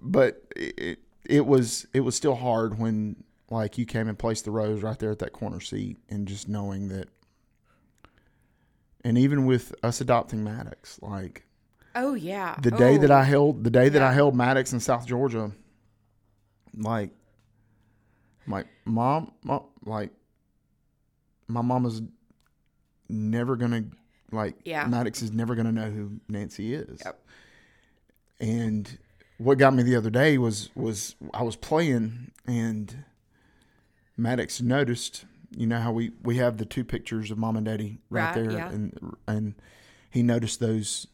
but 0.00 0.42
it, 0.56 0.98
it 1.26 1.44
was 1.46 1.86
it 1.92 2.00
was 2.00 2.14
still 2.16 2.34
hard 2.36 2.78
when 2.78 3.22
like 3.52 3.76
you 3.78 3.84
came 3.86 4.08
and 4.08 4.18
placed 4.18 4.44
the 4.44 4.50
rose 4.50 4.82
right 4.82 4.98
there 4.98 5.10
at 5.10 5.18
that 5.20 5.32
corner 5.32 5.60
seat 5.60 5.98
and 6.08 6.26
just 6.26 6.48
knowing 6.48 6.88
that 6.88 7.08
and 9.04 9.18
even 9.18 9.46
with 9.46 9.74
us 9.82 10.00
adopting 10.00 10.42
Maddox 10.42 10.98
like 11.02 11.44
Oh 11.94 12.14
yeah. 12.14 12.56
the 12.62 12.70
day 12.70 12.96
that 12.96 13.10
Oh, 13.10 13.16
I 13.16 13.24
held 13.24 13.64
the 13.64 13.70
day 13.70 13.88
that 13.90 14.00
I 14.02 14.12
held 14.14 14.34
Maddox 14.34 14.72
in 14.72 14.80
South 14.80 15.06
Georgia, 15.06 15.52
like 16.74 17.10
my 18.46 18.64
mom, 18.86 19.32
mom 19.44 19.64
like 19.84 20.10
my 21.48 21.60
mama's 21.60 22.00
never 23.10 23.56
gonna 23.56 23.84
like 24.30 24.54
Yeah. 24.64 24.86
Maddox 24.86 25.20
is 25.20 25.32
never 25.32 25.54
gonna 25.54 25.72
know 25.72 25.90
who 25.90 26.12
Nancy 26.28 26.72
is. 26.74 27.02
Yep. 27.04 27.20
And 28.40 28.98
what 29.36 29.58
got 29.58 29.74
me 29.74 29.82
the 29.82 29.96
other 29.96 30.10
day 30.10 30.38
was 30.38 30.70
was 30.74 31.14
I 31.34 31.42
was 31.42 31.56
playing 31.56 32.30
and 32.46 33.04
Maddox 34.16 34.60
noticed, 34.60 35.24
you 35.56 35.66
know 35.66 35.80
how 35.80 35.92
we 35.92 36.12
we 36.22 36.36
have 36.36 36.58
the 36.58 36.64
two 36.64 36.84
pictures 36.84 37.30
of 37.30 37.38
mom 37.38 37.56
and 37.56 37.66
daddy 37.66 37.98
right, 38.10 38.24
Right, 38.26 38.34
there 38.34 38.50
yeah. 38.52 38.68
and 38.70 39.14
and 39.26 39.54
he 40.10 40.22
noticed 40.22 40.60
those 40.60 41.06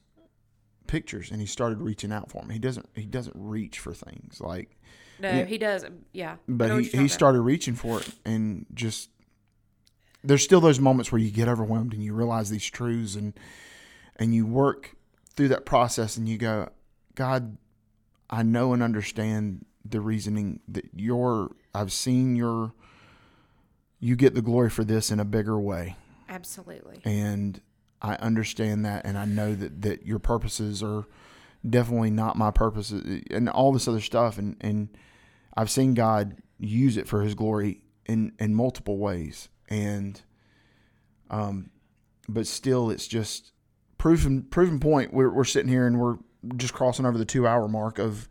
pictures 0.86 1.30
and 1.30 1.40
he 1.40 1.46
started 1.46 1.80
reaching 1.80 2.12
out 2.12 2.30
for 2.30 2.42
me. 2.44 2.54
He 2.54 2.58
doesn't 2.60 2.88
he 2.94 3.04
doesn't 3.06 3.36
reach 3.36 3.78
for 3.78 3.92
things 3.92 4.40
like 4.40 4.76
No, 5.20 5.28
Yeah. 5.30 5.44
he 5.44 5.58
doesn't. 5.58 6.06
Yeah. 6.12 6.36
But 6.48 6.70
he, 6.78 6.84
he 6.84 6.98
about. 6.98 7.10
started 7.10 7.40
reaching 7.42 7.74
for 7.74 8.00
it 8.00 8.10
and 8.24 8.64
just 8.74 9.10
there's 10.24 10.42
still 10.42 10.60
those 10.60 10.80
moments 10.80 11.12
where 11.12 11.20
you 11.20 11.30
get 11.30 11.46
overwhelmed 11.48 11.92
and 11.94 12.02
you 12.02 12.12
realize 12.14 12.50
these 12.50 12.64
truths 12.64 13.14
and 13.14 13.34
and 14.16 14.34
you 14.34 14.46
work 14.46 14.96
through 15.34 15.48
that 15.48 15.64
process 15.66 16.16
and 16.16 16.28
you 16.28 16.36
go 16.38 16.68
god 17.14 17.56
i 18.30 18.42
know 18.42 18.72
and 18.72 18.82
understand 18.82 19.64
the 19.84 20.00
reasoning 20.00 20.58
that 20.66 20.86
your 20.94 21.50
i've 21.74 21.92
seen 21.92 22.34
your 22.34 22.72
you 24.00 24.16
get 24.16 24.34
the 24.34 24.42
glory 24.42 24.70
for 24.70 24.84
this 24.84 25.10
in 25.10 25.20
a 25.20 25.24
bigger 25.24 25.58
way 25.58 25.96
Absolutely. 26.28 27.00
and 27.04 27.60
I 28.00 28.14
understand 28.14 28.84
that, 28.84 29.04
and 29.04 29.18
I 29.18 29.24
know 29.24 29.54
that 29.54 29.82
that 29.82 30.06
your 30.06 30.18
purposes 30.18 30.82
are 30.82 31.04
definitely 31.68 32.10
not 32.10 32.36
my 32.36 32.50
purposes, 32.50 33.22
and 33.30 33.48
all 33.48 33.72
this 33.72 33.88
other 33.88 34.00
stuff, 34.00 34.38
and 34.38 34.56
and 34.60 34.88
I've 35.56 35.70
seen 35.70 35.94
God 35.94 36.36
use 36.58 36.96
it 36.96 37.08
for 37.08 37.22
His 37.22 37.34
glory 37.34 37.82
in 38.06 38.32
in 38.38 38.54
multiple 38.54 38.98
ways, 38.98 39.48
and 39.68 40.20
um, 41.30 41.70
but 42.28 42.46
still, 42.46 42.90
it's 42.90 43.08
just 43.08 43.52
proven 43.96 44.42
proven 44.42 44.78
point. 44.78 45.12
We're 45.12 45.30
we're 45.30 45.44
sitting 45.44 45.70
here 45.70 45.86
and 45.86 45.98
we're 45.98 46.18
just 46.56 46.74
crossing 46.74 47.04
over 47.04 47.18
the 47.18 47.24
two 47.24 47.48
hour 47.48 47.66
mark 47.66 47.98
of 47.98 48.28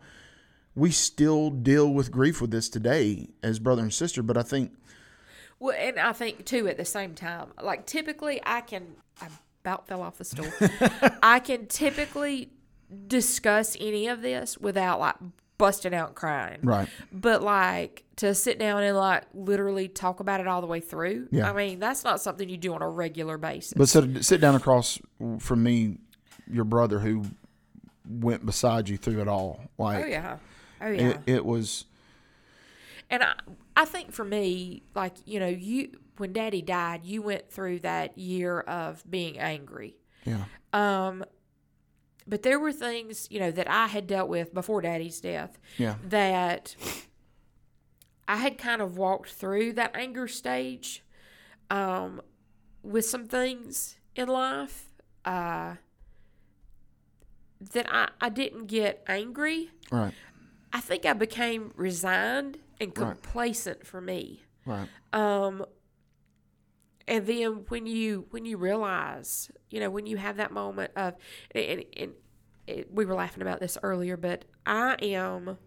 we 0.76 0.92
still 0.92 1.50
deal 1.50 1.92
with 1.92 2.12
grief 2.12 2.40
with 2.40 2.52
this 2.52 2.70
today 2.70 3.28
as 3.44 3.60
brother 3.60 3.82
and 3.82 3.94
sister, 3.94 4.24
but 4.24 4.38
I 4.38 4.44
think 4.44 4.72
Well, 5.60 5.76
and 5.78 6.00
I 6.00 6.14
think 6.14 6.46
too 6.46 6.68
at 6.68 6.78
the 6.78 6.86
same 6.86 7.16
time, 7.16 7.48
like 7.62 7.86
typically 7.86 8.40
I 8.46 8.62
can, 8.62 8.96
I 9.22 9.28
about 9.68 9.88
fell 9.88 10.02
off 10.02 10.18
the 10.18 10.24
stool. 10.24 10.48
I 11.24 11.40
can 11.40 11.68
typically 11.68 12.50
discuss 13.08 13.76
any 13.80 14.08
of 14.08 14.22
this 14.22 14.58
without 14.58 15.00
like 15.00 15.16
busting 15.58 15.94
out 15.94 16.16
crying. 16.16 16.60
right. 16.64 16.88
But 17.12 17.44
like 17.44 18.04
to 18.18 18.34
sit 18.34 18.60
down 18.60 18.84
and 18.84 18.96
like 18.96 19.24
literally 19.34 19.88
talk 19.88 20.20
about 20.20 20.40
it 20.40 20.48
all 20.48 20.62
the 20.62 20.68
way 20.68 20.80
through. 20.80 21.28
Yeah. 21.32 21.50
I 21.50 21.54
mean, 21.54 21.80
that's 21.80 22.04
not 22.04 22.22
something 22.22 22.48
you 22.48 22.58
do 22.58 22.74
on 22.74 22.82
a 22.82 22.90
regular 22.90 23.38
basis. 23.38 23.74
But 23.76 23.90
sit, 23.90 24.24
sit 24.24 24.40
down 24.40 24.56
across 24.56 25.00
from 25.40 25.64
me, 25.64 25.98
your 26.50 26.64
brother 26.64 27.00
who 27.00 27.26
went 28.10 28.46
beside 28.46 28.88
you 28.88 28.98
through 28.98 29.22
it 29.22 29.28
all. 29.28 29.60
Like 29.78 30.06
oh 30.06 30.08
yeah. 30.08 30.38
Oh 30.82 30.88
yeah. 30.88 31.10
it, 31.10 31.20
it 31.26 31.46
was 31.46 31.86
And 33.10 33.24
I, 33.24 33.34
I 33.78 33.86
think 33.86 34.12
for 34.12 34.26
me, 34.26 34.82
like 34.96 35.14
you 35.26 35.40
know, 35.40 35.48
you 35.48 35.92
when 36.18 36.34
Daddy 36.34 36.62
died, 36.64 37.06
you 37.06 37.22
went 37.22 37.50
through 37.52 37.80
that 37.80 38.18
year 38.18 38.60
of 38.62 39.04
being 39.10 39.38
angry. 39.38 39.98
yeah, 40.26 40.46
Um, 40.74 41.24
but 42.28 42.42
there 42.42 42.60
were 42.60 42.74
things 42.74 43.28
you 43.30 43.40
know 43.40 43.52
that 43.52 43.70
I 43.70 43.86
had 43.88 44.08
dealt 44.08 44.28
with 44.30 44.52
before 44.54 44.82
Daddy's 44.82 45.22
death 45.22 45.60
yeah, 45.78 45.96
that 46.04 46.76
I 48.28 48.38
had 48.38 48.58
kind 48.58 48.82
of 48.82 48.98
walked 48.98 49.30
through 49.30 49.74
that 49.74 49.96
anger 49.96 50.28
stage, 50.28 51.04
um, 51.70 52.20
with 52.82 53.06
some 53.06 53.28
things 53.28 53.98
in 54.16 54.28
life, 54.28 54.90
uh, 55.24 55.76
that 57.74 57.86
I 57.94 58.10
I 58.20 58.30
didn't 58.30 58.66
get 58.66 59.04
angry. 59.08 59.70
right, 59.92 60.14
I 60.74 60.80
think 60.82 61.06
I 61.06 61.14
became 61.14 61.72
resigned 61.76 62.58
and 62.80 62.96
Right. 62.98 63.12
complacent 63.14 63.86
for 63.88 64.02
me. 64.02 64.44
right, 64.66 64.88
Um, 65.14 65.66
and 67.08 67.26
then 67.26 67.66
when 67.70 67.86
you 67.88 68.28
when 68.32 68.46
you 68.46 68.58
realize, 68.58 69.50
you 69.70 69.80
know, 69.80 69.90
when 69.90 70.06
you 70.06 70.18
have 70.18 70.38
that 70.38 70.52
moment 70.52 70.92
of, 70.96 71.16
and, 71.56 71.86
and 71.96 72.12
it, 72.68 72.92
we 72.94 73.06
were 73.06 73.16
laughing 73.16 73.42
about 73.42 73.60
this 73.62 73.78
earlier, 73.82 74.18
but 74.18 74.44
I 74.66 74.96
am. 75.02 75.58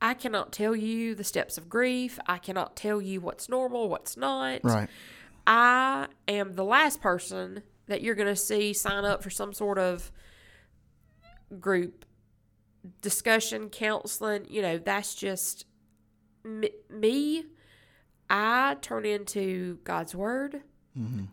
I 0.00 0.14
cannot 0.14 0.52
tell 0.52 0.76
you 0.76 1.14
the 1.14 1.24
steps 1.24 1.58
of 1.58 1.68
grief. 1.68 2.18
I 2.26 2.38
cannot 2.38 2.76
tell 2.76 3.02
you 3.02 3.20
what's 3.20 3.48
normal, 3.48 3.88
what's 3.88 4.16
not. 4.16 4.60
right, 4.62 4.88
I 5.46 6.06
am 6.28 6.54
the 6.54 6.64
last 6.64 7.00
person 7.00 7.62
that 7.86 8.00
you're 8.00 8.14
going 8.14 8.28
to 8.28 8.36
see 8.36 8.72
sign 8.72 9.04
up 9.04 9.22
for 9.22 9.30
some 9.30 9.52
sort 9.52 9.78
of 9.78 10.12
group 11.58 12.04
discussion, 13.00 13.68
counseling. 13.70 14.46
You 14.48 14.62
know, 14.62 14.78
that's 14.78 15.14
just 15.14 15.66
me. 16.44 17.44
I 18.30 18.76
turn 18.80 19.04
into 19.06 19.78
God's 19.84 20.14
word. 20.14 20.62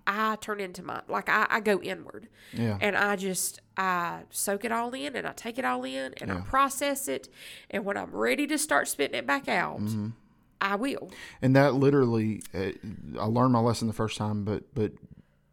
I 0.06 0.36
turn 0.42 0.60
into 0.60 0.84
my, 0.84 1.02
like, 1.08 1.28
I, 1.28 1.48
I 1.50 1.60
go 1.60 1.82
inward 1.82 2.28
yeah, 2.54 2.78
and 2.82 2.96
I 2.96 3.16
just, 3.16 3.62
I 3.76 4.20
soak 4.30 4.64
it 4.64 4.72
all 4.72 4.94
in 4.94 5.16
and 5.16 5.26
I 5.26 5.32
take 5.32 5.58
it 5.58 5.66
all 5.66 5.84
in 5.84 6.14
and 6.22 6.32
I 6.32 6.42
process 6.42 7.08
it. 7.08 7.30
And 7.72 7.84
when 7.84 7.98
I'm 7.98 8.12
ready 8.12 8.46
to 8.46 8.60
start 8.60 8.88
spitting 8.88 9.18
it 9.18 9.26
back 9.26 9.48
out, 9.50 9.80
Mm-hmm. 9.80 10.10
I 10.62 10.76
will. 10.76 11.10
and 11.42 11.56
that 11.56 11.74
literally, 11.74 12.44
uh, 12.54 12.74
I 13.20 13.26
learned 13.26 13.54
my 13.54 13.60
lesson 13.60 13.88
the 13.88 13.94
first 13.94 14.18
time, 14.18 14.46
but 14.46 14.74
but 14.76 14.92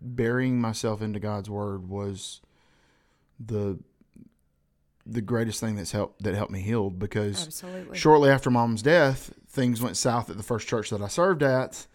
burying 0.01 0.61
myself 0.61 1.01
into 1.01 1.19
God's 1.19 1.49
word 1.49 1.89
was 1.89 2.43
the 3.41 3.79
the 5.07 5.21
greatest 5.21 5.61
thing 5.61 5.75
that's 5.77 5.93
helped 5.93 6.23
that 6.23 6.35
helped 6.35 6.53
me 6.53 6.61
heal 6.61 6.91
because 6.91 7.47
Absolutely. 7.47 7.99
shortly 7.99 8.31
after 8.31 8.51
mom's 8.51 8.83
death, 8.83 9.33
things 9.49 9.83
went 9.83 9.97
south 9.97 10.31
at 10.31 10.37
the 10.37 10.43
first 10.43 10.69
church 10.69 10.91
that 10.91 11.03
I 11.03 11.09
served 11.09 11.43
at. 11.43 11.87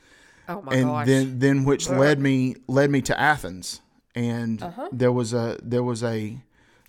Oh 0.50 0.62
my 0.62 0.74
and 0.76 0.86
gosh. 0.86 1.08
then 1.08 1.40
then 1.40 1.64
which 1.66 1.90
led 1.90 2.20
me 2.20 2.56
led 2.68 2.90
me 2.92 3.02
to 3.04 3.20
Athens, 3.20 3.82
and 4.16 4.62
Uh-huh. 4.62 4.90
there 4.92 5.12
was 5.12 5.34
a 5.34 5.58
there 5.64 5.84
was 5.84 6.04
a 6.04 6.38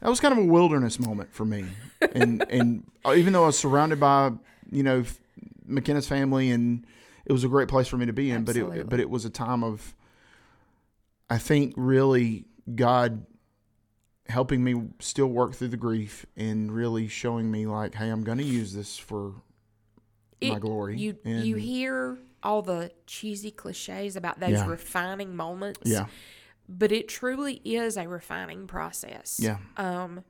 that 0.01 0.09
was 0.09 0.20
kind 0.20 0.32
of 0.32 0.39
a 0.39 0.45
wilderness 0.47 1.01
moment 1.01 1.32
for 1.32 1.45
me, 1.45 1.65
and 2.12 2.45
and 2.51 2.85
even 3.16 3.32
though 3.32 3.45
I 3.45 3.47
was 3.47 3.59
surrounded 3.59 3.99
by 4.01 4.32
you 4.70 4.82
know 4.82 5.05
McKenna's 5.66 6.07
family 6.09 6.51
and 6.51 6.86
it 7.27 7.32
was 7.32 7.45
a 7.45 7.49
great 7.49 7.69
place 7.69 7.89
for 7.89 7.97
me 7.97 8.07
to 8.07 8.12
be 8.12 8.31
in, 8.31 8.45
but 8.45 8.57
it 8.57 8.89
but 8.89 9.01
it 9.01 9.11
was 9.11 9.24
a 9.24 9.31
time 9.31 9.62
of 9.65 9.95
I 11.31 11.39
think 11.39 11.74
really 11.77 12.45
God 12.74 13.27
helping 14.28 14.62
me 14.62 14.74
still 15.00 15.26
work 15.28 15.55
through 15.55 15.68
the 15.68 15.76
grief 15.76 16.26
and 16.36 16.70
really 16.70 17.09
showing 17.09 17.50
me 17.50 17.66
like 17.66 17.94
hey 17.94 18.09
I'm 18.10 18.22
going 18.24 18.38
to 18.38 18.44
use 18.44 18.72
this 18.72 18.96
for 18.98 19.34
my 20.42 20.59
glory 20.59 20.98
You 20.98 21.16
and 21.24 21.44
you 21.44 21.56
hear 21.56 22.18
all 22.42 22.62
the 22.62 22.90
cheesy 23.06 23.50
cliches 23.50 24.16
about 24.16 24.38
those 24.38 24.50
Yeah. 24.52 24.66
refining 24.66 25.34
moments. 25.34 25.80
yeah 25.84 26.06
But 26.68 26.92
it 26.92 27.09
truly 27.09 27.60
is 27.64 27.96
a 27.96 28.06
refining 28.06 28.66
process. 28.66 29.38
yeah 29.42 29.59
Um 29.76 30.22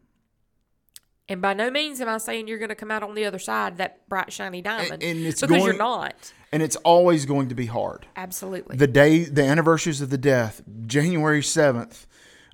And 1.29 1.43
by 1.43 1.53
no 1.55 1.71
means 1.71 2.01
am 2.01 2.09
I 2.09 2.19
saying 2.19 2.49
you're 2.49 2.59
going 2.59 2.71
to 2.71 2.75
come 2.77 2.91
out 2.91 3.03
on 3.03 3.15
the 3.15 3.25
other 3.27 3.39
side 3.41 3.77
that 3.79 4.09
bright 4.09 4.33
shiny 4.33 4.63
diamond 4.63 5.03
and 5.03 5.19
it's 5.27 5.41
because 5.41 5.57
you're 5.59 5.73
going- 5.75 5.79
not. 5.79 6.33
and 6.53 6.63
it's 6.63 6.77
always 6.77 7.27
going 7.27 7.49
to 7.49 7.55
be 7.55 7.67
hard. 7.67 8.07
Absolutely. 8.17 8.77
the 8.77 8.87
day 8.87 9.25
the 9.25 9.43
anniversaries 9.45 10.01
of 10.01 10.09
the 10.11 10.17
death 10.19 10.63
january 10.87 11.43
7th 11.43 12.07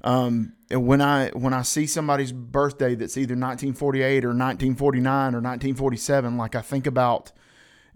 um, 0.05 0.53
and 0.71 0.87
when 0.87 1.01
i 1.01 1.29
when 1.31 1.53
i 1.53 1.63
see 1.63 1.87
somebody's 1.87 2.31
birthday 2.33 2.95
that's 2.95 3.17
either 3.17 3.33
1948 3.35 4.25
or 4.25 4.29
1949 4.29 5.35
or 5.35 5.41
1947 5.41 6.37
like 6.37 6.55
i 6.55 6.61
think 6.61 6.87
about 6.87 7.33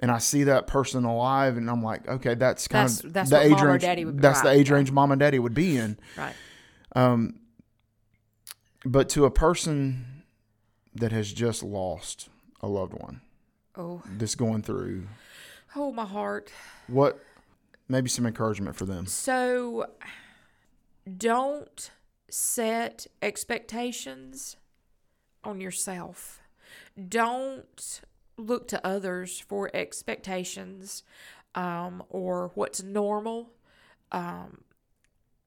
and 0.01 0.11
i 0.11 0.19
see 0.19 0.43
that 0.45 0.67
person 0.67 1.05
alive 1.05 1.57
and 1.57 1.69
i'm 1.71 1.83
like 1.83 2.09
okay 2.09 2.35
that's 2.35 2.67
kind 2.67 2.89
That's- 2.89 3.05
of 3.05 3.13
that's 3.13 3.31
the 3.31 3.41
age 3.41 3.61
range 3.61 3.83
daddy 3.83 4.05
would 4.05 4.17
be 4.17 4.23
that's 4.23 4.41
the 4.43 4.51
age 4.51 4.69
yeah. 4.71 4.77
range 4.77 4.91
mom 4.91 5.13
and 5.13 5.21
daddy 5.21 5.39
would 5.39 5.55
be 5.55 5.77
in 5.77 5.99
right. 6.17 6.35
Um, 6.97 7.41
but 8.85 9.09
to 9.11 9.25
a 9.27 9.31
person 9.31 10.25
that 10.95 11.13
has 11.13 11.33
just 11.33 11.63
lost 11.63 12.29
a 12.63 12.67
loved 12.69 12.95
one 12.95 13.21
Oh, 13.77 14.03
that's 14.17 14.35
going 14.35 14.63
through 14.63 15.07
oh, 15.77 15.93
my 15.93 16.05
heart. 16.07 16.51
what 16.89 17.21
maybe 17.89 18.09
some 18.09 18.27
encouragement 18.27 18.75
for 18.77 18.85
them 18.87 19.07
So 19.07 19.87
don't 21.17 21.91
set 22.31 23.07
expectations 23.23 24.57
on 25.45 25.61
yourself. 25.61 26.41
Don't 27.09 28.01
look 28.37 28.69
to 28.69 28.87
others 28.87 29.41
for 29.41 29.71
expectations 29.75 31.03
um, 31.55 32.03
or 32.09 32.51
what's 32.55 32.83
normal. 32.83 33.51
Um, 34.13 34.63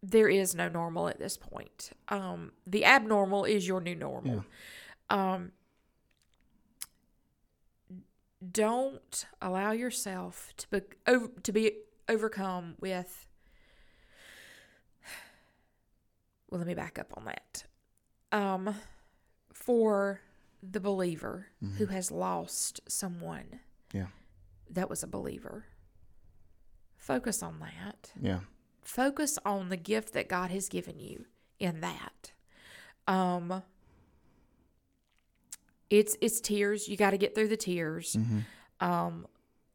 there 0.03 0.27
is 0.27 0.55
no 0.55 0.67
normal 0.67 1.07
at 1.07 1.19
this 1.19 1.37
point. 1.37 1.91
Um, 2.09 2.51
the 2.65 2.85
abnormal 2.85 3.45
is 3.45 3.67
your 3.67 3.81
new 3.81 3.95
normal. 3.95 4.45
Um, 5.09 5.51
don't 8.51 9.25
allow 9.41 9.71
yourself 9.71 10.53
to 10.57 10.67
be, 10.69 10.81
over, 11.05 11.27
to 11.43 11.51
be 11.51 11.73
overcome 12.09 12.75
with 12.79 13.27
well 16.51 16.59
let 16.59 16.67
me 16.67 16.75
back 16.75 16.99
up 16.99 17.11
on 17.17 17.25
that 17.25 17.63
um 18.31 18.75
for 19.53 20.21
the 20.61 20.79
believer 20.79 21.47
who 21.77 21.87
has 21.87 22.11
lost 22.11 22.79
someone 22.87 23.59
yeah 23.93 24.07
that 24.69 24.89
was 24.89 25.01
a 25.01 25.07
believer 25.07 25.65
focus 26.97 27.41
on 27.41 27.59
that 27.59 28.11
yeah 28.21 28.39
focus 28.83 29.39
on 29.45 29.69
the 29.69 29.77
gift 29.77 30.13
that 30.13 30.27
God 30.27 30.49
has 30.51 30.67
given 30.67 30.99
you 30.99 31.25
in 31.59 31.81
that. 31.81 32.31
Um 33.07 33.63
it's 35.89 36.17
it's 36.21 36.39
tears. 36.41 36.87
You 36.87 36.97
got 36.97 37.11
to 37.11 37.17
get 37.17 37.35
through 37.35 37.49
the 37.49 37.57
tears. 37.57 38.15
Mm-hmm. 38.15 38.39
Um 38.85 39.27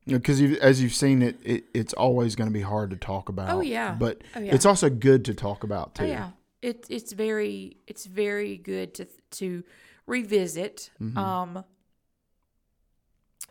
because 0.06 0.40
you 0.40 0.56
as 0.60 0.80
you've 0.82 0.94
seen 0.94 1.22
it, 1.22 1.38
it 1.44 1.64
it's 1.74 1.92
always 1.94 2.36
going 2.36 2.48
to 2.48 2.54
be 2.54 2.62
hard 2.62 2.90
to 2.90 2.96
talk 2.96 3.28
about. 3.28 3.50
Oh, 3.50 3.60
yeah. 3.60 3.96
but 3.98 4.22
Oh, 4.34 4.40
yeah. 4.40 4.54
it's 4.54 4.64
also 4.66 4.88
good 4.88 5.24
to 5.26 5.34
talk 5.34 5.64
about 5.64 5.94
too. 5.94 6.04
oh 6.04 6.06
yeah. 6.06 6.30
It 6.66 6.84
it's 6.90 7.12
very 7.12 7.76
it's 7.86 8.06
very 8.06 8.56
good 8.56 8.92
to 8.94 9.06
to 9.32 9.62
revisit. 10.04 10.90
Mm-hmm. 11.00 11.16
Um 11.16 11.64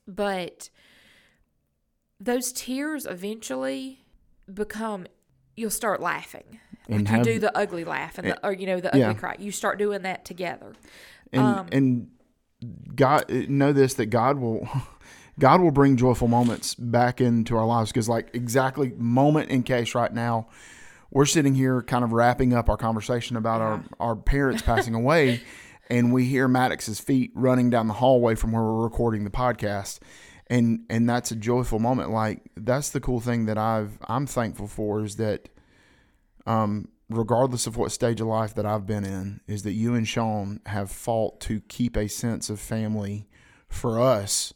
but 0.05 0.69
those 2.19 2.51
tears 2.51 3.05
eventually 3.05 4.03
become 4.53 5.07
you'll 5.55 5.69
start 5.69 6.01
laughing. 6.01 6.59
And 6.89 7.03
Like 7.03 7.09
you 7.09 7.15
have- 7.15 7.25
do 7.25 7.39
the 7.39 7.57
ugly 7.57 7.85
laugh 7.85 8.17
and 8.17 8.27
the, 8.27 8.45
or 8.45 8.51
you 8.51 8.65
know 8.67 8.81
the 8.81 8.89
ugly 8.89 8.99
yeah. 8.99 9.13
cry. 9.13 9.35
You 9.39 9.51
start 9.51 9.79
doing 9.79 10.01
that 10.01 10.25
together. 10.25 10.73
and 11.31 11.41
um, 11.41 11.67
and 11.71 12.07
God 12.95 13.29
know 13.29 13.71
this 13.71 13.93
that 13.93 14.07
God 14.07 14.39
will 14.39 14.67
God 15.39 15.61
will 15.61 15.71
bring 15.71 15.95
joyful 15.95 16.27
moments 16.27 16.75
back 16.75 17.21
into 17.21 17.55
our 17.55 17.65
lives 17.65 17.93
because 17.93 18.09
like 18.09 18.31
exactly 18.33 18.91
moment 18.97 19.49
in 19.51 19.63
case 19.63 19.95
right 19.95 20.13
now 20.13 20.47
we're 21.15 21.25
sitting 21.25 21.55
here 21.55 21.81
kind 21.81 22.03
of 22.03 22.11
wrapping 22.11 22.53
up 22.53 22.69
our 22.69 22.77
conversation 22.77 23.37
about 23.37 23.61
our 23.61 23.83
our 23.99 24.15
parents 24.15 24.61
passing 24.61 24.93
away 24.93 25.41
and 25.89 26.13
we 26.13 26.25
hear 26.25 26.47
Maddox's 26.47 26.99
feet 26.99 27.31
running 27.33 27.69
down 27.69 27.87
the 27.87 27.93
hallway 27.93 28.35
from 28.35 28.51
where 28.51 28.61
we're 28.61 28.83
recording 28.83 29.23
the 29.23 29.29
podcast 29.29 29.99
and 30.47 30.81
and 30.89 31.09
that's 31.09 31.31
a 31.31 31.35
joyful 31.35 31.79
moment 31.79 32.11
like 32.11 32.41
that's 32.57 32.89
the 32.89 32.99
cool 32.99 33.21
thing 33.21 33.45
that 33.45 33.57
I've 33.57 33.97
I'm 34.03 34.27
thankful 34.27 34.67
for 34.67 35.03
is 35.03 35.15
that 35.15 35.47
um, 36.45 36.89
regardless 37.09 37.65
of 37.65 37.77
what 37.77 37.91
stage 37.91 38.21
of 38.21 38.27
life 38.27 38.53
that 38.55 38.65
I've 38.65 38.85
been 38.85 39.03
in, 39.03 39.41
is 39.47 39.63
that 39.63 39.71
you 39.71 39.95
and 39.95 40.07
Sean 40.07 40.59
have 40.67 40.91
fought 40.91 41.39
to 41.41 41.61
keep 41.61 41.95
a 41.97 42.07
sense 42.07 42.49
of 42.49 42.59
family 42.59 43.27
for 43.67 43.99
us. 43.99 44.53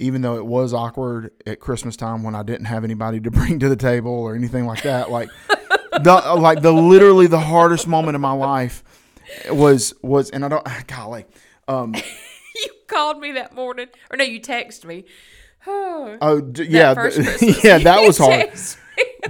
Even 0.00 0.22
though 0.22 0.36
it 0.36 0.46
was 0.46 0.72
awkward 0.72 1.30
at 1.46 1.60
Christmas 1.60 1.96
time 1.96 2.22
when 2.22 2.34
I 2.34 2.42
didn't 2.42 2.66
have 2.66 2.84
anybody 2.84 3.20
to 3.20 3.30
bring 3.30 3.58
to 3.60 3.68
the 3.68 3.76
table 3.76 4.12
or 4.12 4.34
anything 4.34 4.66
like 4.66 4.82
that, 4.82 5.10
like 5.10 5.28
the 6.02 6.34
like 6.38 6.62
the 6.62 6.72
literally 6.72 7.26
the 7.26 7.40
hardest 7.40 7.86
moment 7.86 8.14
of 8.14 8.20
my 8.20 8.32
life 8.32 8.82
was 9.50 9.94
was, 10.02 10.30
and 10.30 10.44
I 10.44 10.48
don't, 10.48 10.66
golly, 10.86 11.26
um, 11.68 11.94
you 12.54 12.70
called 12.86 13.20
me 13.20 13.32
that 13.32 13.54
morning, 13.54 13.88
or 14.10 14.16
no, 14.16 14.24
you 14.24 14.40
texted 14.40 14.84
me. 14.84 15.04
Oh, 15.66 16.18
oh 16.22 16.40
d- 16.40 16.64
yeah, 16.64 16.94
th- 16.94 17.64
yeah, 17.64 17.78
that 17.78 18.02
was 18.06 18.18
hard. 18.18 18.50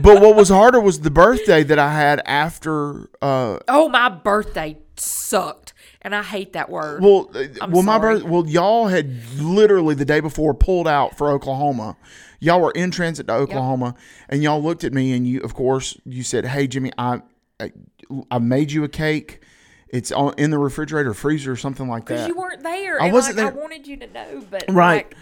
But 0.00 0.20
what 0.20 0.36
was 0.36 0.48
harder 0.48 0.80
was 0.80 1.00
the 1.00 1.10
birthday 1.10 1.62
that 1.62 1.78
I 1.78 1.92
had 1.92 2.22
after 2.24 3.08
uh, 3.20 3.58
Oh, 3.68 3.88
my 3.88 4.08
birthday 4.08 4.78
sucked, 4.96 5.69
and 6.02 6.14
I 6.14 6.22
hate 6.22 6.52
that 6.54 6.70
word. 6.70 7.02
Well, 7.02 7.30
uh, 7.34 7.44
I'm 7.60 7.70
well, 7.72 7.82
my 7.82 7.98
sorry. 7.98 8.14
birth. 8.20 8.24
Well, 8.28 8.46
y'all 8.46 8.88
had 8.88 9.12
literally 9.38 9.94
the 9.94 10.04
day 10.04 10.20
before 10.20 10.54
pulled 10.54 10.88
out 10.88 11.16
for 11.16 11.30
Oklahoma. 11.30 11.96
Y'all 12.40 12.60
were 12.60 12.72
in 12.72 12.90
transit 12.90 13.26
to 13.26 13.34
Oklahoma, 13.34 13.94
and 14.28 14.42
y'all 14.42 14.62
looked 14.62 14.82
at 14.84 14.92
me, 14.94 15.12
and 15.12 15.26
you, 15.26 15.40
of 15.42 15.54
course, 15.54 15.98
you 16.06 16.22
said, 16.22 16.46
"Hey, 16.46 16.66
Jimmy, 16.66 16.90
I, 16.96 17.20
I, 17.60 17.72
I 18.30 18.38
made 18.38 18.72
you 18.72 18.82
a 18.84 18.88
cake. 18.88 19.42
It's 19.90 20.10
on 20.12 20.34
in 20.38 20.50
the 20.50 20.58
refrigerator, 20.58 21.12
freezer, 21.12 21.52
or 21.52 21.56
something 21.56 21.88
like 21.88 22.06
that. 22.06 22.14
because 22.14 22.20
that." 22.22 22.28
you 22.28 22.36
weren't 22.40 22.62
there. 22.62 23.00
I 23.02 23.06
and 23.06 23.12
wasn't 23.12 23.36
like, 23.36 23.52
there. 23.52 23.60
I 23.60 23.62
wanted 23.62 23.86
you 23.86 23.96
to 23.98 24.06
know, 24.06 24.44
but 24.50 24.64
right, 24.68 25.04
like, 25.06 25.16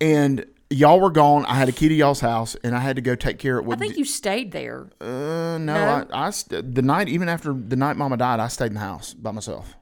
and 0.00 0.46
y'all 0.70 0.98
were 0.98 1.10
gone. 1.10 1.44
I 1.46 1.54
had 1.54 1.68
a 1.68 1.72
key 1.72 1.88
to 1.88 1.94
y'all's 1.94 2.20
house, 2.20 2.56
and 2.64 2.74
I 2.74 2.80
had 2.80 2.96
to 2.96 3.02
go 3.02 3.14
take 3.14 3.38
care 3.38 3.58
of 3.60 3.68
it. 3.68 3.72
I 3.72 3.76
think 3.76 3.96
you 3.96 4.04
stayed 4.04 4.50
there. 4.50 4.88
uh, 5.00 5.04
no, 5.06 5.58
No? 5.58 6.06
I, 6.10 6.26
I 6.26 6.30
st- 6.30 6.74
the 6.74 6.82
night 6.82 7.08
even 7.08 7.28
after 7.28 7.52
the 7.52 7.76
night 7.76 7.96
Mama 7.96 8.16
died, 8.16 8.40
I 8.40 8.48
stayed 8.48 8.66
in 8.68 8.74
the 8.74 8.80
house 8.80 9.14
by 9.14 9.30
myself. 9.30 9.76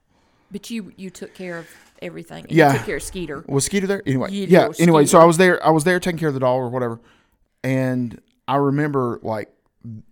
But 0.53 0.71
you 0.71 0.93
you 0.97 1.11
took 1.11 1.35
care 1.35 1.59
of 1.59 1.67
everything. 2.01 2.45
and 2.45 2.53
Yeah. 2.53 2.73
You 2.73 2.79
took 2.79 2.87
care 2.87 2.97
of 2.97 3.03
Skeeter. 3.03 3.45
Was 3.49 3.65
Skeeter 3.65 3.87
there? 3.87 4.03
Anyway, 4.07 4.31
You 4.31 4.47
yeah. 4.49 4.69
Anyway, 4.79 5.07
so 5.07 5.19
I 5.19 5.25
was 5.25 5.39
there. 5.39 5.65
I 5.67 5.71
was 5.71 5.85
there 5.85 5.99
taking 5.99 6.19
care 6.19 6.29
of 6.29 6.35
the 6.35 6.41
doll 6.41 6.57
or 6.59 6.69
whatever, 6.69 7.01
and 7.65 8.21
I 8.47 8.57
remember 8.57 9.19
like 9.23 9.49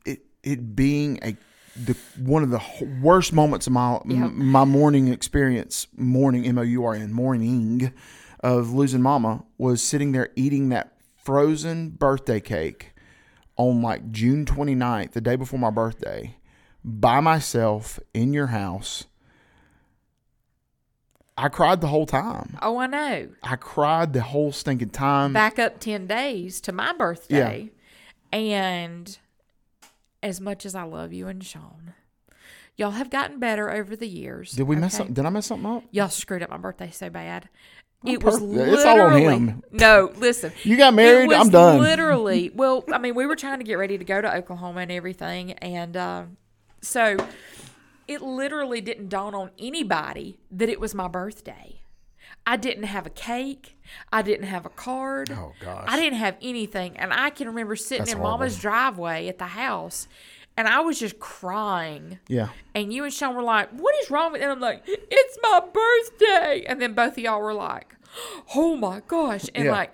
it 0.07 0.21
it 0.43 0.75
being 0.75 1.19
a 1.23 1.37
the 1.77 1.97
one 2.19 2.43
of 2.43 2.51
the 2.51 2.61
worst 3.03 3.33
moments 3.33 3.67
of 3.67 3.73
my 3.75 4.01
m- 4.09 4.45
my 4.51 4.65
mourning 4.65 5.09
experience. 5.09 5.87
Mourning 5.97 6.45
M 6.47 6.59
O 6.59 6.63
U 6.63 6.85
R 6.85 6.95
N 6.95 7.13
mourning 7.13 7.93
of 8.41 8.73
losing 8.73 9.03
Mama 9.03 9.45
was 9.59 9.83
sitting 9.83 10.13
there 10.13 10.31
eating 10.37 10.71
that 10.71 10.95
frozen 11.17 11.91
birthday 11.91 12.41
cake 12.41 12.93
on 13.57 13.83
like 13.83 14.11
June 14.11 14.47
29th, 14.47 15.13
the 15.13 15.21
day 15.21 15.37
before 15.37 15.59
my 15.59 15.69
birthday, 15.71 16.37
by 16.83 17.21
myself 17.21 18.01
in 18.15 18.33
your 18.33 18.47
house. 18.49 19.05
I 21.43 21.49
cried 21.49 21.81
the 21.81 21.87
whole 21.87 22.05
time. 22.07 22.59
Oh, 22.61 22.77
I 22.79 22.87
know. 22.87 23.29
I 23.43 23.57
cried 23.57 24.13
the 24.13 24.21
whole 24.21 24.53
stinking 24.53 24.91
time. 24.91 25.33
Back 25.33 25.59
up 25.59 25.81
ten 25.81 26.07
days 26.07 26.61
to 26.63 26.73
my 26.73 26.93
birthday, 26.93 27.71
Yeah. 28.33 28.39
and 28.39 29.19
as 30.23 30.41
much 30.41 30.67
as 30.67 30.75
I 30.75 30.83
love 30.83 31.13
you 31.15 31.29
and 31.29 31.43
Sean, 31.43 31.95
y'all 32.77 32.91
have 32.91 33.09
gotten 33.11 33.39
better 33.39 33.71
over 33.71 33.97
the 33.97 34.07
years. 34.07 34.53
did 34.53 34.65
we 34.69 34.77
mess 34.77 35.01
up? 35.01 35.13
Did 35.13 35.25
I 35.25 35.31
mess 35.31 35.47
something 35.47 35.71
up? 35.71 35.85
Y'all 35.91 36.09
screwed 36.11 36.43
up 36.43 36.51
my 36.51 36.59
birthday 36.59 36.91
so 36.91 37.09
bad. 37.09 37.49
It 38.05 38.23
was 38.23 38.41
literally 38.41 38.73
It's 38.75 38.85
all 38.85 39.01
on 39.01 39.19
him. 39.19 39.63
no. 39.73 40.11
Listen, 40.17 40.53
You 40.63 40.77
got 40.79 40.95
married? 40.95 41.25
It 41.25 41.29
was 41.29 41.39
I'm 41.39 41.51
done. 41.51 41.81
Literally, 41.81 42.51
well, 42.55 42.85
I 42.93 42.99
mean, 42.99 43.15
we 43.15 43.25
were 43.27 43.37
trying 43.37 43.59
to 43.59 43.65
get 43.65 43.75
ready 43.79 43.99
to 43.99 44.05
go 44.05 44.21
to 44.21 44.37
Oklahoma 44.37 44.81
and 44.81 44.93
everything, 44.93 45.53
and 45.53 45.97
uh, 45.97 46.23
so 46.83 47.17
it 48.11 48.21
literally 48.23 48.81
didn't 48.81 49.09
dawn 49.09 49.35
on 49.35 49.51
anybody 49.59 50.39
that 50.51 50.69
it 50.69 50.81
was 50.81 50.95
my 50.95 51.09
birthday. 51.09 51.81
I 52.47 52.57
didn't 52.57 52.85
have 52.85 53.07
a 53.07 53.11
cake. 53.11 53.79
I 54.13 54.23
didn't 54.23 54.47
have 54.47 54.67
a 54.67 54.71
card. 54.71 55.31
Oh, 55.31 55.53
gosh. 55.61 55.85
I 55.87 55.97
didn't 55.97 56.19
have 56.19 56.37
anything, 56.43 56.97
and 56.97 57.13
I 57.13 57.31
can 57.31 57.47
remember 57.49 57.77
sitting 57.77 58.05
That's 58.07 58.15
in 58.15 58.21
Mama's 58.23 58.59
driveway 58.59 59.29
at 59.29 59.39
the 59.39 59.47
house, 59.47 60.09
and 60.57 60.67
I 60.67 60.81
was 60.81 60.99
just 60.99 61.19
crying. 61.19 62.19
Yeah. 62.29 62.49
And 62.75 62.93
you 62.93 63.05
and 63.05 63.13
Sean 63.13 63.35
were 63.37 63.43
like, 63.43 63.71
"What 63.71 63.95
is 64.03 64.11
wrong 64.11 64.33
with?" 64.33 64.43
And 64.43 64.51
I'm 64.51 64.61
like, 64.61 64.83
"It's 64.87 65.39
my 65.43 65.61
birthday." 65.61 66.65
And 66.67 66.81
then 66.81 66.95
both 66.95 67.13
of 67.13 67.19
y'all 67.19 67.41
were 67.41 67.55
like, 67.55 67.95
"Oh 68.57 68.75
my 68.77 69.01
gosh!" 69.07 69.45
And 69.55 69.67
Yeah. 69.67 69.73
like, 69.73 69.93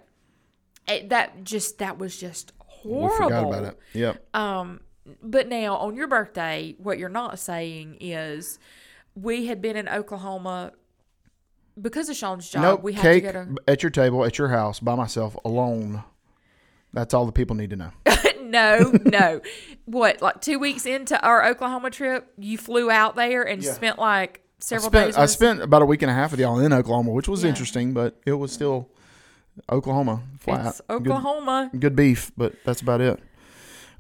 it, 0.89 1.09
that 1.11 1.45
just 1.45 1.79
that 1.79 1.99
was 1.99 2.17
just 2.17 2.53
horrible. 2.59 3.01
We 3.01 3.07
horrible. 3.09 3.29
forgot 3.29 3.49
about 3.49 3.65
it. 3.73 3.79
Yep. 3.95 4.35
Um, 4.35 4.81
but 5.23 5.49
now 5.49 5.77
on 5.77 5.95
your 5.97 6.09
birthday, 6.09 6.75
what 6.79 6.99
you're 6.99 7.09
not 7.09 7.39
saying 7.39 7.97
is, 8.01 8.59
we 9.15 9.47
had 9.47 9.61
been 9.63 9.77
in 9.77 9.89
Oklahoma 9.89 10.73
because 11.81 12.09
of 12.09 12.17
Sean's 12.17 12.49
job, 12.49 12.63
nope, 12.63 12.83
we 12.83 12.93
had 12.95 13.03
cake 13.03 13.25
to 13.27 13.33
go 13.33 13.45
to. 13.45 13.57
at 13.69 13.83
your 13.83 13.91
table 13.91 14.25
at 14.25 14.39
your 14.39 14.49
house 14.49 14.81
by 14.81 14.95
myself 14.95 15.37
alone. 15.45 16.03
That's 16.93 17.13
all 17.13 17.27
the 17.27 17.33
people 17.33 17.55
need 17.57 17.71
to 17.71 17.77
know. 17.77 17.91
no, 18.43 18.93
no. 19.05 19.41
What, 19.85 20.23
like 20.23 20.41
two 20.41 20.59
weeks 20.59 20.87
into 20.87 21.21
our 21.21 21.45
Oklahoma 21.47 21.91
trip, 21.91 22.33
you 22.39 22.57
flew 22.57 22.91
out 22.91 23.15
there 23.17 23.43
and 23.43 23.63
Yeah. 23.63 23.73
spent 23.73 23.99
like 23.99 24.39
I 24.39 24.41
several 24.61 24.91
spent, 24.91 25.07
days. 25.09 25.17
I 25.19 25.27
spent 25.27 25.63
about 25.63 25.83
a 25.83 25.87
week 25.87 26.01
and 26.03 26.11
a 26.11 26.15
half 26.15 26.31
with 26.31 26.41
y'all 26.41 26.59
in 26.59 26.73
Oklahoma, 26.73 27.11
which 27.13 27.29
was 27.29 27.43
Yeah. 27.43 27.51
interesting, 27.51 27.93
but 27.93 28.19
it 28.25 28.33
was 28.33 28.53
still 28.53 28.89
Oklahoma 29.71 30.23
flat. 30.41 30.67
It's 30.69 30.81
Good- 30.81 30.97
Oklahoma. 31.09 31.71
good 31.79 31.95
beef, 31.97 32.33
but 32.37 32.55
that's 32.65 32.81
about 32.81 33.03
it. 33.03 33.21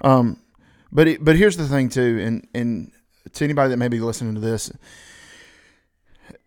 Um, 0.01 0.41
but 0.97 1.07
it, 1.09 1.25
but 1.25 1.37
here's 1.37 1.57
the 1.59 1.69
thing 1.69 1.89
too, 1.91 2.19
and 2.23 2.47
and 2.55 2.91
to 3.35 3.45
anybody 3.45 3.69
that 3.71 3.77
may 3.77 3.89
be 3.89 4.01
listening 4.01 4.35
to 4.35 4.41
this, 4.41 4.73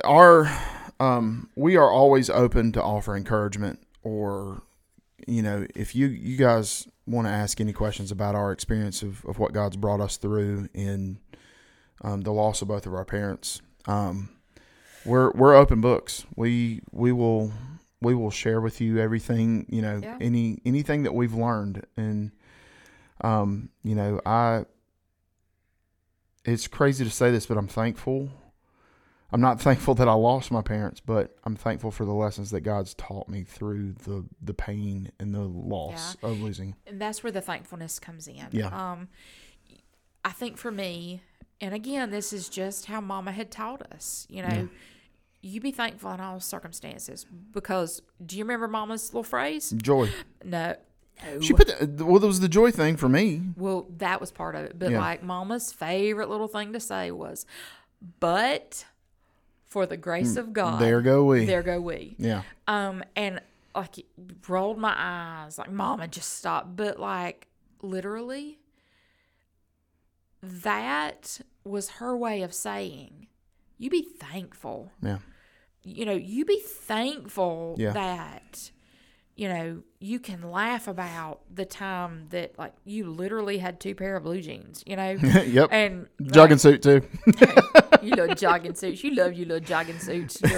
our 0.04 0.52
um, 1.00 1.50
we 1.56 1.78
are 1.78 1.90
always 1.90 2.30
open 2.30 2.72
to 2.74 2.84
offer 2.84 3.16
encouragement, 3.16 3.80
or 4.04 4.62
you 5.28 5.42
know, 5.42 5.66
if 5.76 5.96
you 5.96 6.08
you 6.08 6.36
guys 6.38 6.88
want 7.06 7.28
to 7.28 7.32
ask 7.32 7.62
any 7.62 7.74
questions 7.74 8.12
about 8.12 8.36
our 8.36 8.52
experience 8.52 9.02
of, 9.02 9.24
of 9.26 9.40
what 9.40 9.54
God's 9.54 9.78
brought 9.78 10.02
us 10.02 10.18
through 10.18 10.68
in 10.74 11.20
um, 12.04 12.22
the 12.22 12.32
loss 12.32 12.62
of 12.62 12.68
both 12.68 12.86
of 12.86 12.94
our 12.94 13.06
parents, 13.06 13.62
um, 13.86 14.30
we're 15.06 15.32
we're 15.32 15.56
open 15.56 15.82
books. 15.82 16.26
We 16.36 16.82
we 16.92 17.12
will 17.12 17.52
we 18.02 18.16
will 18.16 18.32
share 18.32 18.62
with 18.62 18.82
you 18.82 18.98
everything 18.98 19.66
you 19.70 19.82
know 19.82 20.00
Yeah. 20.02 20.18
any 20.20 20.60
anything 20.66 21.04
that 21.04 21.14
we've 21.14 21.34
learned 21.34 21.86
and 21.98 22.32
um 23.22 23.70
you 23.84 23.96
know 23.96 24.20
i 24.26 24.64
it's 26.46 26.68
crazy 26.68 27.04
to 27.04 27.10
say 27.12 27.32
this 27.32 27.46
but 27.46 27.58
i'm 27.58 27.68
thankful 27.68 28.30
i'm 29.32 29.42
not 29.42 29.60
thankful 29.62 29.94
that 29.94 30.08
i 30.08 30.14
lost 30.14 30.52
my 30.52 30.62
parents 30.62 31.00
but 31.00 31.36
i'm 31.44 31.56
thankful 31.56 31.92
for 31.92 32.06
the 32.06 32.14
lessons 32.14 32.50
that 32.52 32.62
god's 32.62 32.94
taught 32.96 33.28
me 33.28 33.44
through 33.44 33.94
the 34.06 34.26
the 34.42 34.54
pain 34.54 35.12
and 35.20 35.34
the 35.34 35.42
loss 35.42 36.16
of 36.24 36.40
losing 36.42 36.76
and 36.88 37.00
that's 37.02 37.24
where 37.24 37.32
the 37.32 37.42
thankfulness 37.42 38.00
comes 38.00 38.28
in. 38.28 38.48
Yeah. 38.52 38.68
Um, 38.68 39.10
I 40.26 40.32
think 40.32 40.58
for 40.58 40.70
me, 40.72 41.22
and 41.62 41.74
again, 41.74 42.10
this 42.12 42.34
is 42.34 42.50
just 42.50 42.86
how 42.88 43.00
Mama 43.00 43.32
had 43.32 43.52
taught 43.52 43.82
us. 43.94 44.28
You 44.30 44.42
know, 44.42 44.48
Yeah. 44.50 44.66
you 45.42 45.62
be 45.62 45.72
thankful 45.72 46.12
in 46.12 46.20
all 46.20 46.40
circumstances 46.42 47.26
because 47.52 48.02
do 48.26 48.38
you 48.38 48.44
remember 48.44 48.68
Mama's 48.68 49.10
little 49.14 49.24
phrase? 49.24 49.72
joy 49.82 50.10
No. 50.44 50.76
No. 51.26 51.42
she 51.42 51.54
put 51.54 51.68
the, 51.98 52.06
well 52.06 52.20
there 52.20 52.28
was 52.28 52.40
the 52.40 52.48
joy 52.50 52.72
thing 52.72 52.96
for 52.98 53.10
me 53.10 53.42
well, 53.58 53.88
that 53.98 54.22
was 54.22 54.32
part 54.32 54.56
of 54.56 54.64
it, 54.66 54.80
but 54.80 54.92
Yeah. 54.92 55.00
like 55.00 55.22
Mama's 55.24 55.72
favorite 55.74 56.30
little 56.30 56.48
thing 56.48 56.72
to 56.74 56.80
say 56.80 57.12
was, 57.12 57.46
"But 58.20 58.86
for 59.66 59.86
the 59.86 59.98
grace 59.98 60.36
of 60.38 60.54
God, 60.54 60.76
Mm, 60.78 60.80
there 60.80 61.02
go 61.02 61.26
we 61.26 61.46
there 61.46 61.62
go 61.64 61.80
we." 61.82 62.16
yeah 62.18 62.44
Um, 62.68 63.04
and 63.16 63.42
like 63.76 63.98
it 64.00 64.06
rolled 64.48 64.78
my 64.78 64.94
eyes, 64.98 65.58
like 65.58 65.72
Mama 65.72 66.08
just 66.08 66.34
stopped. 66.34 66.76
But 66.76 67.00
like 67.00 67.48
literally, 67.82 68.60
that 70.42 71.42
was 71.64 71.90
her 71.92 72.16
way 72.18 72.42
of 72.42 72.54
saying, 72.54 73.28
"You 73.78 73.90
be 73.90 74.02
thankful." 74.02 74.92
yeah 75.02 75.20
You 75.84 76.06
know, 76.06 76.14
you 76.14 76.46
be 76.46 76.60
thankful 76.60 77.76
Yeah. 77.78 77.92
that 77.92 78.72
you 79.40 79.48
know 79.48 79.82
you 80.00 80.20
can 80.20 80.52
laugh 80.52 80.88
about 80.88 81.40
the 81.54 81.64
time 81.66 82.28
that 82.30 82.58
like 82.60 82.74
you 82.84 83.10
literally 83.10 83.58
had 83.60 83.80
two 83.80 83.96
pair 83.96 84.18
of 84.18 84.24
blue 84.24 84.42
jeans. 84.42 84.84
You 84.86 84.96
know, 84.98 85.12
yep 85.58 85.70
and 85.72 86.08
jogging 86.22 86.58
suit 86.58 86.82
too 86.84 87.02
you 88.02 88.16
little 88.16 88.36
jogging 88.36 88.76
suits. 88.76 89.02
You 89.04 89.16
love 89.16 89.34
your 89.34 89.48
little 89.48 89.66
jogging 89.66 90.00
suits. 90.00 90.42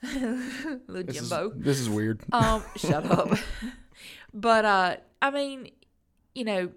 Little, 0.00 0.38
little 0.86 1.02
this 1.12 1.16
is, 1.22 1.28
Jimbo. 1.28 1.52
this 1.56 1.80
is 1.80 1.90
weird 1.90 2.20
Um, 2.30 2.62
shut 2.76 3.04
up. 3.10 3.36
but 4.32 4.64
uh, 4.64 4.96
I 5.20 5.30
mean, 5.32 5.70
you 6.36 6.44
know, 6.44 6.70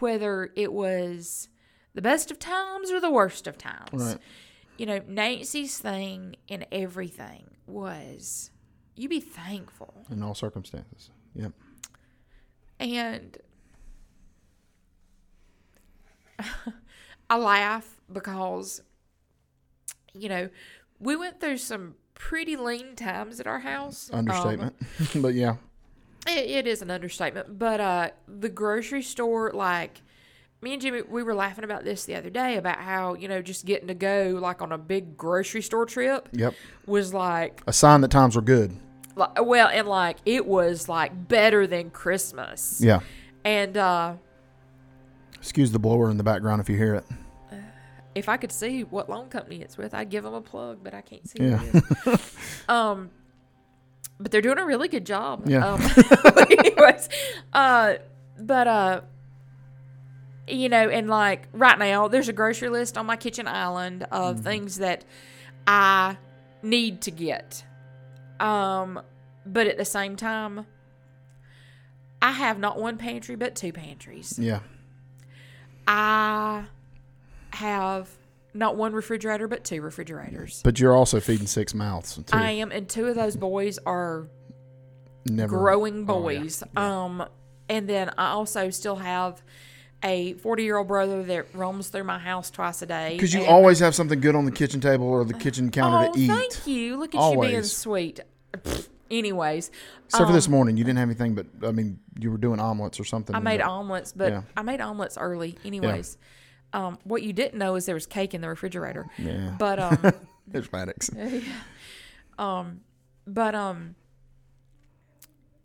whether 0.00 0.50
it 0.54 0.70
was 0.72 1.48
the 1.94 2.02
best 2.02 2.30
of 2.30 2.38
times 2.38 2.90
or 2.90 3.00
the 3.00 3.10
worst 3.10 3.46
of 3.46 3.56
times, 3.56 3.88
Right. 3.92 4.18
you 4.76 4.84
know, 4.84 5.00
Nancy's 5.08 5.78
thing 5.78 6.36
in 6.46 6.66
everything 6.70 7.44
was 7.66 8.50
you 9.00 9.08
be 9.08 9.20
thankful. 9.20 9.94
in 10.10 10.22
all 10.22 10.34
circumstances. 10.34 11.10
Yep. 11.34 11.52
And 12.78 13.38
I 17.30 17.36
laugh 17.38 18.00
because, 18.12 18.82
you 20.12 20.28
know, 20.28 20.50
we 20.98 21.16
went 21.16 21.40
through 21.40 21.56
some 21.56 21.94
pretty 22.12 22.56
lean 22.56 22.94
times 22.94 23.40
at 23.40 23.46
our 23.46 23.60
house. 23.60 24.10
Um, 24.12 24.18
understatement. 24.20 24.76
But 25.16 25.32
yeah. 25.34 25.56
It, 26.26 26.50
it 26.50 26.66
is 26.66 26.82
an 26.82 26.90
understatement, 26.90 27.58
but 27.58 27.80
uh, 27.80 28.10
the 28.28 28.50
grocery 28.50 29.00
store, 29.00 29.52
like 29.54 30.02
me 30.60 30.74
and 30.74 30.82
Jimmy, 30.82 31.00
we 31.00 31.22
were 31.22 31.34
laughing 31.34 31.64
about 31.64 31.84
this 31.84 32.04
the 32.04 32.14
other 32.14 32.28
day 32.28 32.56
about 32.56 32.80
how 32.80 33.14
you 33.14 33.26
know 33.26 33.40
just 33.40 33.64
getting 33.64 33.88
to 33.88 33.94
go 33.94 34.38
like 34.38 34.60
on 34.60 34.70
a 34.70 34.76
big 34.76 35.16
grocery 35.16 35.62
store 35.62 35.86
trip 35.86 36.28
yep. 36.32 36.52
was 36.84 37.14
like, 37.14 37.62
a 37.66 37.72
sign 37.72 38.02
that 38.02 38.10
times 38.10 38.36
were 38.36 38.42
good 38.42 38.76
well, 39.42 39.68
and 39.68 39.86
like 39.88 40.18
it 40.26 40.46
was 40.46 40.88
like 40.88 41.28
better 41.28 41.66
than 41.66 41.90
Christmas. 41.90 42.80
yeah 42.82 43.00
And 43.44 43.76
uh, 43.76 44.14
Excuse 45.38 45.72
the 45.72 45.78
blower 45.78 46.10
in 46.10 46.16
the 46.18 46.22
background 46.24 46.60
if 46.60 46.68
you 46.68 46.76
hear 46.76 46.94
it. 46.96 47.04
if 48.14 48.28
I 48.28 48.36
could 48.36 48.52
see 48.52 48.82
what 48.84 49.08
loan 49.08 49.28
company 49.28 49.62
it's 49.62 49.78
with, 49.78 49.94
I'd 49.94 50.10
give 50.10 50.24
them 50.24 50.34
a 50.34 50.40
plug, 50.42 50.80
but 50.82 50.92
I 50.94 51.00
can't 51.00 51.26
see. 51.28 51.42
Yeah. 51.42 51.56
Who 51.56 51.78
it 51.78 52.20
is. 52.20 52.36
um, 52.68 53.10
but 54.18 54.30
they're 54.32 54.42
doing 54.42 54.58
a 54.58 54.66
really 54.66 54.88
good 54.88 55.06
job. 55.06 55.48
Yeah. 55.48 55.66
Um, 55.66 55.80
anyways, 56.58 57.08
uh, 57.54 57.94
but 58.38 58.66
uh, 58.68 59.00
you 60.46 60.68
know, 60.68 60.88
and 60.90 61.08
like 61.08 61.48
right 61.52 61.78
now, 61.78 62.08
there's 62.08 62.28
a 62.28 62.32
grocery 62.34 62.68
list 62.68 62.98
on 62.98 63.06
my 63.06 63.16
kitchen 63.16 63.46
island 63.48 64.02
of 64.10 64.36
Mm-hmm. 64.36 64.44
things 64.44 64.76
that 64.78 65.04
I 65.66 66.18
need 66.62 67.00
to 67.02 67.10
get. 67.10 67.64
Um, 68.40 69.00
but 69.52 69.66
at 69.66 69.76
the 69.76 69.84
same 69.84 70.16
time, 70.16 70.66
I 72.22 72.32
have 72.32 72.58
not 72.58 72.78
one 72.78 72.98
pantry 72.98 73.34
but 73.36 73.54
two 73.54 73.72
pantries. 73.72 74.38
Yeah. 74.38 74.60
I 75.86 76.64
have 77.52 78.08
not 78.54 78.76
one 78.76 78.92
refrigerator 78.92 79.48
but 79.48 79.64
two 79.64 79.82
refrigerators. 79.82 80.60
But 80.62 80.78
you're 80.78 80.94
also 80.94 81.20
feeding 81.20 81.46
six 81.46 81.74
mouths 81.74 82.16
too. 82.16 82.22
I 82.32 82.50
am, 82.52 82.70
and 82.72 82.88
two 82.88 83.06
of 83.06 83.16
those 83.16 83.36
boys 83.36 83.78
are 83.86 84.28
Never 85.26 85.58
growing 85.58 86.06
Oh, 86.08 86.28
yeah. 86.28 86.38
boys. 86.40 86.62
Um, 86.76 87.24
and 87.68 87.88
then 87.88 88.10
I 88.18 88.30
also 88.30 88.70
still 88.70 88.96
have 88.96 89.42
a 90.02 90.32
40 90.34 90.62
year 90.62 90.78
old 90.78 90.88
brother 90.88 91.22
that 91.24 91.54
roams 91.54 91.88
through 91.88 92.04
my 92.04 92.18
house 92.18 92.50
twice 92.50 92.80
a 92.82 92.86
day. 92.86 93.14
Because 93.16 93.34
you 93.34 93.44
always 93.44 93.78
have 93.80 93.94
something 93.94 94.18
good 94.20 94.34
on 94.34 94.44
the 94.46 94.50
kitchen 94.50 94.80
table 94.80 95.06
or 95.06 95.24
the 95.24 95.34
kitchen 95.34 95.70
counter 95.70 96.08
Oh, 96.08 96.12
to 96.14 96.18
eat. 96.18 96.26
thank 96.28 96.66
you. 96.66 96.96
Look 96.98 97.14
at 97.14 97.32
you 97.34 97.40
being 97.40 97.62
sweet. 97.64 98.20
Pfft, 98.54 98.88
Anyways, 99.10 99.70
Except 100.06 100.26
for 100.26 100.32
this 100.32 100.46
um, 100.46 100.52
morning, 100.52 100.76
you 100.76 100.84
didn't 100.84 100.98
have 100.98 101.08
anything, 101.08 101.34
but 101.34 101.46
I 101.66 101.72
mean, 101.72 101.98
you 102.18 102.30
were 102.30 102.38
doing 102.38 102.60
omelets 102.60 103.00
or 103.00 103.04
something. 103.04 103.34
I 103.34 103.40
made 103.40 103.60
the- 103.60 103.66
omelets, 103.66 104.12
but 104.12 104.32
Yeah. 104.32 104.42
I 104.56 104.62
made 104.62 104.80
omelets 104.80 105.18
early. 105.18 105.58
Anyways, 105.64 106.16
um, 106.72 106.98
what 107.04 107.22
you 107.22 107.32
didn't 107.32 107.58
know 107.58 107.74
is 107.74 107.86
there 107.86 107.94
was 107.96 108.06
cake 108.06 108.34
in 108.34 108.40
the 108.40 108.48
refrigerator. 108.48 109.06
Yeah. 109.18 109.56
But 109.58 109.78
um, 110.04 110.12
There's 110.46 110.70
Maddox. 110.70 111.10
um, 112.38 112.80
but 113.26 113.54
um, 113.56 113.96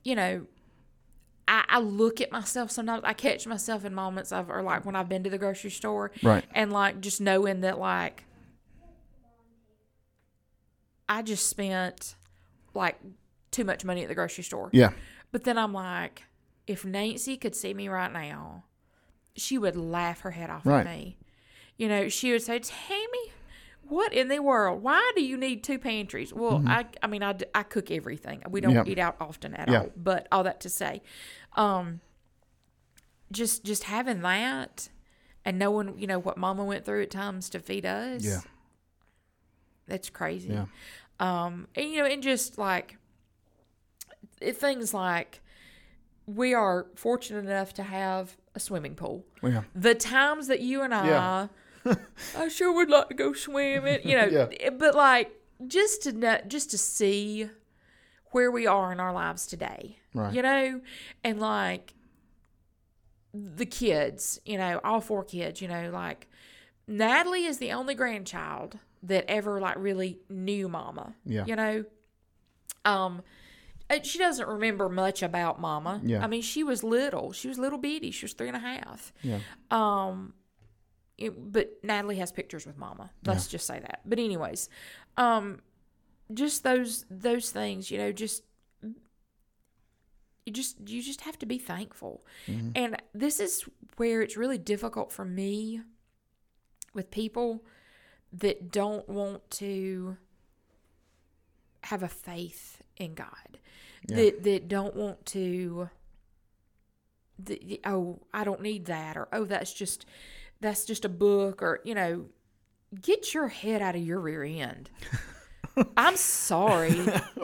you 0.03 0.15
know, 0.15 0.47
I, 1.47 1.63
I 1.69 1.79
look 1.79 2.21
at 2.21 2.31
myself 2.31 2.71
sometimes. 2.71 3.03
I 3.03 3.13
catch 3.13 3.45
myself 3.45 3.85
in 3.85 3.93
moments 3.93 4.31
of, 4.31 4.49
or 4.49 4.63
like 4.63 4.85
when 4.85 4.95
I've 4.95 5.07
been 5.09 5.23
to 5.23 5.29
the 5.29 5.37
grocery 5.37 5.69
store, 5.69 6.11
Right. 6.23 6.43
and 6.55 6.73
like 6.73 7.01
just 7.01 7.21
knowing 7.21 7.61
that 7.61 7.77
like 7.77 8.23
I 11.07 11.21
just 11.21 11.47
spent 11.47 12.15
like 12.73 12.99
too 13.55 13.63
much 13.63 13.85
money 13.85 14.01
at 14.03 14.07
the 14.09 14.15
grocery 14.15 14.43
store. 14.43 14.69
Yeah. 14.73 14.91
But 15.31 15.43
then 15.45 15.57
I'm 15.57 15.73
like, 15.73 16.23
if 16.67 16.83
Nancy 16.85 17.37
could 17.37 17.55
see 17.55 17.73
me 17.73 17.87
right 17.87 18.11
now, 18.11 18.63
she 19.35 19.57
would 19.57 19.75
laugh 19.75 20.21
her 20.21 20.31
head 20.31 20.49
off 20.49 20.65
Right. 20.65 20.85
at 20.85 20.85
me. 20.85 21.17
You 21.77 21.87
know, 21.89 22.09
she 22.09 22.31
would 22.31 22.41
say, 22.41 22.59
Tami, 22.59 23.31
what 23.87 24.13
in 24.13 24.27
the 24.29 24.39
world? 24.39 24.81
Why 24.81 25.11
do 25.15 25.23
you 25.23 25.37
need 25.37 25.63
two 25.63 25.77
pantries? 25.79 26.33
Well, 26.33 26.63
I, 26.65 26.85
I 27.03 27.07
mean, 27.07 27.21
I, 27.23 27.35
I 27.53 27.63
cook 27.63 27.91
everything. 27.91 28.43
We 28.49 28.61
don't 28.61 28.71
Mm-hmm. 28.71 28.77
Yep. 28.77 28.87
eat 28.87 28.99
out 28.99 29.15
often 29.19 29.53
at 29.53 29.69
all. 29.69 29.89
But 29.95 30.27
all 30.31 30.43
that 30.43 30.59
to 30.61 30.69
say, 30.69 31.01
um, 31.55 32.01
just 33.31 33.63
just 33.65 33.83
having 33.83 34.21
that 34.21 34.89
and 35.43 35.59
knowing, 35.59 35.97
you 35.97 36.07
know, 36.07 36.19
what 36.19 36.37
Mama 36.37 36.63
went 36.63 36.85
through 36.85 37.03
at 37.03 37.11
times 37.11 37.49
to 37.51 37.59
feed 37.59 37.85
us. 37.85 38.23
Yeah. 38.23 38.41
That's 39.87 40.09
crazy. 40.09 40.49
Yeah. 40.49 40.65
Um, 41.19 41.67
and 41.75 41.89
you 41.89 41.97
know, 41.99 42.05
and 42.05 42.23
just 42.23 42.57
like 42.57 42.97
it, 44.45 44.57
things 44.57 44.93
like 44.93 45.41
we 46.25 46.53
are 46.53 46.87
fortunate 46.95 47.45
enough 47.45 47.73
to 47.75 47.83
have 47.83 48.35
a 48.55 48.59
swimming 48.59 48.95
pool. 48.95 49.25
Yeah. 49.43 49.63
The 49.75 49.93
times 49.95 50.47
that 50.47 50.59
you 50.61 50.81
and 50.81 50.93
I, 50.93 51.07
Yeah. 51.07 51.47
I 52.37 52.47
sure 52.47 52.73
would 52.73 52.89
like 52.89 53.09
to 53.09 53.13
go 53.13 53.33
swimming, 53.33 53.99
you 54.03 54.15
know, 54.17 54.25
Yeah. 54.59 54.69
but 54.71 54.95
like 54.95 55.31
just 55.67 56.01
to 56.03 56.11
know, 56.13 56.39
just 56.47 56.71
to 56.71 56.77
see 56.77 57.49
where 58.31 58.49
we 58.49 58.65
are 58.65 58.91
in 58.91 58.99
our 58.99 59.13
lives 59.13 59.45
today. 59.45 59.99
Right. 60.13 60.33
You 60.33 60.41
know, 60.41 60.81
and 61.23 61.39
like 61.39 61.93
the 63.33 63.65
kids, 63.65 64.39
you 64.45 64.57
know, 64.57 64.79
all 64.83 65.01
four 65.01 65.23
kids, 65.23 65.61
you 65.61 65.67
know, 65.67 65.89
like 65.91 66.27
Natalie 66.87 67.45
is 67.45 67.57
the 67.59 67.71
only 67.73 67.93
grandchild 67.95 68.79
that 69.03 69.25
ever 69.27 69.59
like 69.59 69.75
really 69.77 70.19
knew 70.29 70.67
mama. 70.67 71.13
Yeah. 71.25 71.45
You 71.45 71.55
know, 71.55 71.85
um, 72.83 73.21
she 74.03 74.17
doesn't 74.17 74.47
remember 74.47 74.89
much 74.89 75.21
about 75.23 75.59
mama. 75.61 76.01
Yeah. 76.03 76.23
I 76.23 76.27
mean, 76.27 76.41
she 76.41 76.63
was 76.63 76.83
little. 76.83 77.31
She 77.33 77.47
was 77.47 77.59
little 77.59 77.77
bitty. 77.77 78.11
She 78.11 78.25
was 78.25 78.33
three 78.33 78.47
and 78.47 78.57
a 78.57 78.59
half. 78.59 79.13
Yeah. 79.21 79.39
Um, 79.71 80.33
it- 81.17 81.51
but 81.51 81.83
Natalie 81.83 82.17
has 82.17 82.31
pictures 82.31 82.65
with 82.65 82.77
Mama. 82.77 83.11
Let's 83.25 83.47
just 83.47 83.65
say 83.67 83.79
that. 83.79 84.01
But 84.05 84.19
anyways, 84.19 84.69
um, 85.17 85.61
just 86.33 86.63
those 86.63 87.05
those 87.09 87.51
things, 87.51 87.89
you 87.91 87.97
know, 87.97 88.11
just 88.11 88.43
you 90.45 90.51
just 90.51 90.77
you 90.87 91.01
just 91.01 91.21
have 91.21 91.37
to 91.39 91.45
be 91.45 91.57
thankful. 91.57 92.25
And 92.75 92.97
this 93.13 93.39
is 93.39 93.63
where 93.97 94.21
it's 94.21 94.35
really 94.37 94.57
difficult 94.57 95.11
for 95.11 95.25
me 95.25 95.81
with 96.93 97.09
people 97.11 97.63
that 98.33 98.71
don't 98.71 99.07
want 99.07 99.49
to 99.51 100.17
have 101.83 102.03
a 102.03 102.07
faith 102.07 102.81
in 102.97 103.13
God. 103.13 103.59
That 104.07 104.43
that 104.43 104.67
don't 104.67 104.95
want 104.95 105.25
to 105.27 105.89
the, 107.37 107.81
oh, 107.85 108.21
I 108.33 108.43
don't 108.43 108.61
need 108.61 108.85
that, 108.85 109.17
or 109.17 109.27
oh, 109.33 109.45
that's 109.45 109.73
just 109.73 110.05
that's 110.61 110.85
just 110.85 111.05
a 111.05 111.09
book, 111.09 111.61
or 111.61 111.81
you 111.83 111.95
know, 111.95 112.25
get 113.01 113.33
your 113.33 113.47
head 113.47 113.81
out 113.81 113.95
of 113.95 114.01
your 114.01 114.19
rear 114.19 114.43
end. 114.43 114.89
I'm 115.97 116.15
sorry. 116.15 116.95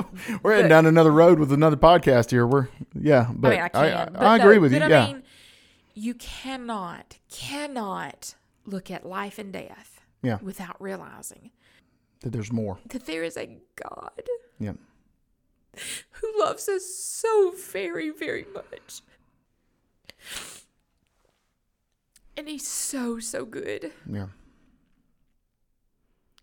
We're 0.44 0.56
heading 0.56 0.70
down 0.70 0.86
another 0.86 1.12
road 1.12 1.40
with 1.40 1.52
another 1.52 1.76
podcast 1.76 2.32
here. 2.32 2.48
We're 2.48 2.70
yeah, 2.94 3.28
but 3.34 3.50
I 3.50 3.52
mean, 3.56 3.62
I 3.62 3.70
can. 3.70 3.84
I, 3.84 4.06
but 4.06 4.22
I 4.22 4.38
no, 4.38 4.44
agree 4.44 4.58
with 4.60 4.72
you. 4.72 4.80
yeah, 4.80 5.04
I 5.04 5.08
mean, 5.14 5.24
you 5.94 6.14
cannot, 6.14 7.18
cannot 7.30 8.36
look 8.66 8.90
at 8.90 9.06
life 9.06 9.38
and 9.38 9.52
death 9.52 10.02
Yeah. 10.22 10.38
without 10.42 10.82
realizing 10.82 11.52
that 12.22 12.32
there's 12.32 12.52
more. 12.52 12.80
that 12.88 13.06
there 13.06 13.24
is 13.24 13.36
a 13.36 13.58
God 13.76 14.24
Yeah, 14.60 14.74
who 16.12 16.32
loves 16.40 16.68
us 16.70 16.86
so 16.86 17.52
very, 17.72 18.10
very 18.10 18.46
much. 18.54 19.02
And 22.38 22.48
he's 22.48 22.68
so, 22.68 23.20
so 23.20 23.46
good. 23.46 23.92
yeah, 24.10 24.28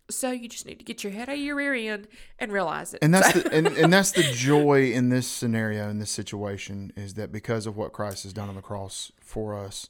So 0.09 0.31
you 0.31 0.47
just 0.47 0.65
need 0.65 0.79
to 0.79 0.85
get 0.85 1.03
your 1.03 1.11
head 1.11 1.29
out 1.29 1.35
of 1.35 1.41
your 1.41 1.55
rear 1.55 1.73
end 1.73 2.07
and 2.37 2.51
realize 2.51 2.93
it. 2.93 2.99
and 3.01 3.13
that's 3.13 3.33
the 3.43 3.51
and, 3.53 3.67
and 3.67 3.91
that's 3.91 4.11
the 4.11 4.23
joy 4.23 4.91
in 4.91 5.09
this 5.09 5.27
scenario 5.27 5.89
in 5.89 5.99
this 5.99 6.11
situation 6.11 6.93
is 6.95 7.15
that 7.15 7.31
because 7.31 7.65
of 7.65 7.75
what 7.75 7.91
Christ 7.91 8.23
has 8.23 8.33
done 8.33 8.49
on 8.49 8.55
the 8.55 8.61
cross 8.61 9.11
for 9.19 9.55
us, 9.55 9.89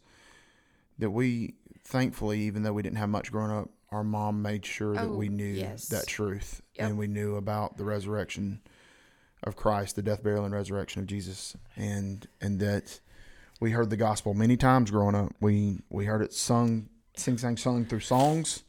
that 0.98 1.12
we 1.12 1.56
thankfully, 1.84 2.40
even 2.42 2.64
though 2.64 2.74
we 2.74 2.82
didn't 2.82 2.98
have 2.98 3.10
much 3.10 3.32
growing 3.32 3.52
up, 3.52 3.70
our 3.92 4.04
mom 4.04 4.42
made 4.42 4.66
sure 4.66 4.94
that 4.96 5.04
Oh, 5.06 5.16
we 5.16 5.28
knew 5.30 5.44
yes. 5.46 5.88
that 5.88 6.08
truth 6.08 6.62
Yep. 6.76 6.88
and 6.90 6.98
we 6.98 7.08
knew 7.08 7.36
about 7.36 7.78
the 7.78 7.84
resurrection 7.84 8.62
of 9.44 9.56
Christ, 9.56 9.96
the 9.96 10.02
death, 10.02 10.22
burial, 10.24 10.46
and 10.46 10.54
resurrection 10.54 11.02
of 11.02 11.08
Jesus, 11.08 11.56
and 11.76 12.28
and 12.42 12.60
that 12.60 13.00
we 13.60 13.72
heard 13.72 13.90
the 13.90 13.98
gospel 13.98 14.34
many 14.34 14.58
times 14.58 14.92
growing 14.92 15.16
up. 15.16 15.34
We 15.40 15.80
we 15.90 16.06
heard 16.06 16.22
it 16.22 16.34
sung, 16.34 16.90
sing, 17.16 17.38
sang, 17.38 17.58
sung 17.58 17.86
through 17.86 18.02
songs 18.02 18.64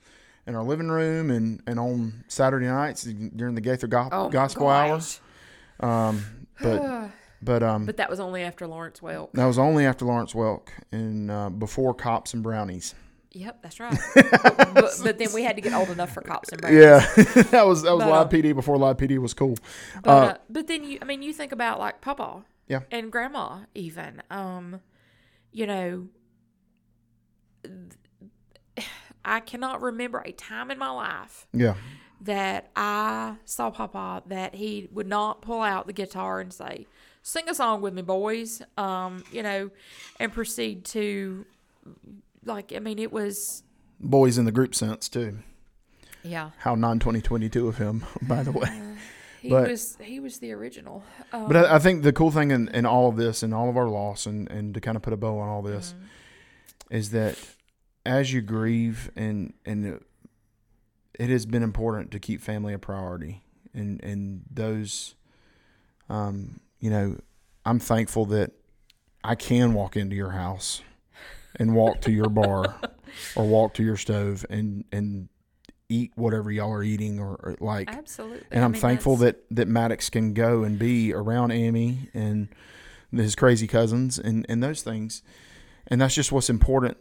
in 0.47 0.55
our 0.57 0.63
living 0.63 0.89
room 0.89 1.31
and, 1.31 1.63
and 1.67 1.79
on 1.79 2.25
Saturday 2.29 2.67
nights 2.67 3.05
during 3.05 3.55
the 3.55 3.61
Gaither 3.61 3.87
go- 3.87 4.09
Oh 4.11 4.29
Gospel 4.31 4.69
Hour. 4.69 4.97
gosh. 4.99 5.21
Um, 5.81 6.25
but 6.61 7.11
but 7.43 7.63
um, 7.63 7.87
But 7.87 7.99
that 7.99 8.11
was 8.11 8.21
only 8.21 8.43
after 8.43 8.67
Lawrence 8.67 9.01
Welk. 9.01 9.33
that 9.35 9.45
was 9.47 9.59
only 9.59 9.87
after 9.87 10.05
Lawrence 10.05 10.33
Welk 10.33 10.69
and 10.93 11.31
uh, 11.31 11.51
before 11.51 11.95
Cops 11.95 12.33
and 12.35 12.43
Brownies. 12.43 12.95
Yep, 13.33 13.63
that's 13.63 13.79
right. 13.79 13.97
but, 14.15 14.75
but, 14.75 15.01
but 15.05 15.19
then 15.19 15.33
we 15.33 15.45
had 15.45 15.55
to 15.57 15.63
get 15.63 15.73
old 15.73 15.89
enough 15.91 16.13
for 16.13 16.21
cops 16.21 16.51
and 16.51 16.61
brownies. 16.61 16.81
Yeah, 16.83 16.99
that 17.51 17.67
was 17.67 17.83
that 17.83 17.95
was 17.95 18.05
But, 18.05 18.11
Live 18.11 18.27
um, 18.27 18.29
PD 18.29 18.55
before 18.55 18.77
Live 18.77 18.97
PD 18.97 19.19
was 19.19 19.35
cool. 19.35 19.57
But, 20.03 20.11
Uh, 20.11 20.15
uh, 20.27 20.37
but 20.49 20.67
then 20.67 20.83
you, 20.85 20.99
I 21.01 21.05
mean, 21.05 21.23
you 21.23 21.33
think 21.33 21.53
about 21.53 21.79
like 21.79 22.01
Papa, 22.01 22.45
Yeah. 22.67 22.81
and 22.91 23.13
Grandma, 23.13 23.61
even. 23.75 24.23
Um, 24.31 24.81
you 25.53 25.67
know, 25.67 26.09
I 29.25 29.41
cannot 29.41 29.83
remember 29.83 30.23
a 30.25 30.33
time 30.33 30.71
in 30.71 30.79
my 30.79 30.91
life 30.91 31.47
Yeah, 31.53 31.75
that 32.23 32.71
I 32.75 33.37
saw 33.45 33.71
Papa 33.71 34.23
that 34.27 34.55
he 34.55 34.89
would 34.93 35.07
not 35.07 35.43
pull 35.43 35.61
out 35.61 35.87
the 35.87 35.93
guitar 35.93 36.41
and 36.41 36.53
say, 36.53 36.87
"Sing 37.23 37.49
a 37.49 37.55
song 37.55 37.81
with 37.83 37.95
me, 37.95 38.03
boys," 38.03 38.63
um, 38.79 39.25
you 39.31 39.43
know, 39.43 39.71
and 40.19 40.33
proceed 40.33 40.85
to, 40.87 41.45
like, 42.45 42.73
I 42.75 42.79
mean, 42.79 42.99
it 42.99 43.13
was, 43.13 43.63
boys 44.01 44.39
in 44.39 44.45
the 44.45 44.53
group 44.53 44.75
sense 44.75 45.09
too. 45.09 45.39
yeah, 46.23 46.51
How 46.59 46.75
non 46.75 46.99
twenty 46.99 47.21
twenty 47.21 47.49
two 47.49 47.69
of 47.69 47.79
him, 47.79 48.05
by 48.23 48.43
the 48.43 48.53
way. 48.53 48.69
he 49.43 49.49
But- 49.51 49.69
was 49.71 49.97
he 50.03 50.21
was 50.21 50.39
the 50.39 50.53
original. 50.53 51.03
Um, 51.33 51.49
But 51.49 51.57
I, 51.57 51.77
I 51.77 51.79
think 51.79 52.03
the 52.03 52.13
cool 52.13 52.31
thing 52.31 52.51
in, 52.51 52.69
in 52.69 52.87
all 52.87 53.09
of 53.09 53.17
this 53.17 53.43
and 53.43 53.53
all 53.55 53.69
of 53.69 53.77
our 53.77 53.89
loss 53.89 54.27
and, 54.27 54.51
and 54.51 54.75
to 54.75 54.81
kind 54.81 54.97
of 54.97 55.03
put 55.03 55.13
a 55.13 55.17
bow 55.17 55.39
on 55.39 55.49
all 55.49 55.63
this 55.63 55.93
Mm-hmm. 55.95 56.95
is 56.97 57.11
that 57.11 57.39
as 58.07 58.33
you 58.33 58.41
grieve 58.41 59.11
and 59.17 59.53
and 59.67 59.85
it, 59.87 60.03
it 61.19 61.29
has 61.29 61.45
been 61.47 61.63
important 61.63 62.11
to 62.13 62.19
keep 62.19 62.41
family 62.41 62.73
a 62.73 62.79
priority 62.79 63.43
and 63.75 64.03
and 64.03 64.43
those 64.51 65.15
um 66.09 66.61
you 66.81 66.89
know 66.91 67.17
I'm 67.67 67.79
thankful 67.79 68.25
that 68.27 68.53
I 69.23 69.35
can 69.35 69.75
walk 69.75 69.97
into 69.99 70.17
your 70.17 70.31
house 70.31 70.81
and 71.61 71.75
walk 71.77 72.01
to 72.01 72.11
your 72.11 72.29
bar 72.29 72.75
or 73.37 73.47
walk 73.47 73.75
to 73.75 73.85
your 73.85 73.97
stove 73.97 74.45
and 74.51 74.85
and 74.91 75.29
eat 75.89 76.13
whatever 76.15 76.51
y'all 76.53 76.73
are 76.73 76.83
eating 76.85 77.19
or, 77.21 77.35
or 77.43 77.57
like. 77.61 77.89
Absolutely, 77.95 78.43
and 78.51 78.63
I 78.63 78.65
I'm 78.65 78.73
mean, 78.73 78.81
thankful 78.81 79.17
that's- 79.17 79.41
that 79.49 79.55
that 79.57 79.69
Maddox 79.69 80.11
can 80.11 80.35
go 80.35 80.65
and 80.65 80.79
be 80.79 81.13
around 81.13 81.51
Amy 81.53 82.09
and 82.15 82.49
his 83.13 83.35
crazy 83.35 83.67
cousins 83.67 84.19
and 84.19 84.45
and 84.49 84.63
those 84.63 84.83
things, 84.83 85.23
and 85.87 86.01
that's 86.01 86.15
just 86.15 86.33
what's 86.33 86.51
important 86.51 86.97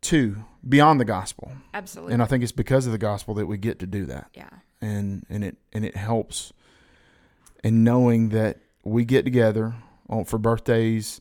too 0.00 0.44
beyond 0.68 0.98
the 0.98 1.04
gospel. 1.04 1.52
absolutely, 1.74 2.12
And 2.14 2.22
I 2.22 2.26
think 2.26 2.42
it's 2.42 2.50
because 2.52 2.86
of 2.86 2.92
the 2.92 2.98
gospel 2.98 3.34
that 3.34 3.46
we 3.46 3.56
get 3.56 3.78
to 3.80 3.86
do 3.86 4.04
that, 4.06 4.30
yeah. 4.34 4.48
and 4.80 5.24
and 5.30 5.44
it 5.44 5.56
and 5.72 5.84
it 5.84 5.96
helps 5.96 6.52
in 7.62 7.84
knowing 7.84 8.30
that 8.30 8.58
we 8.84 9.04
get 9.04 9.24
together 9.24 9.74
on, 10.08 10.24
for 10.24 10.38
birthdays 10.38 11.20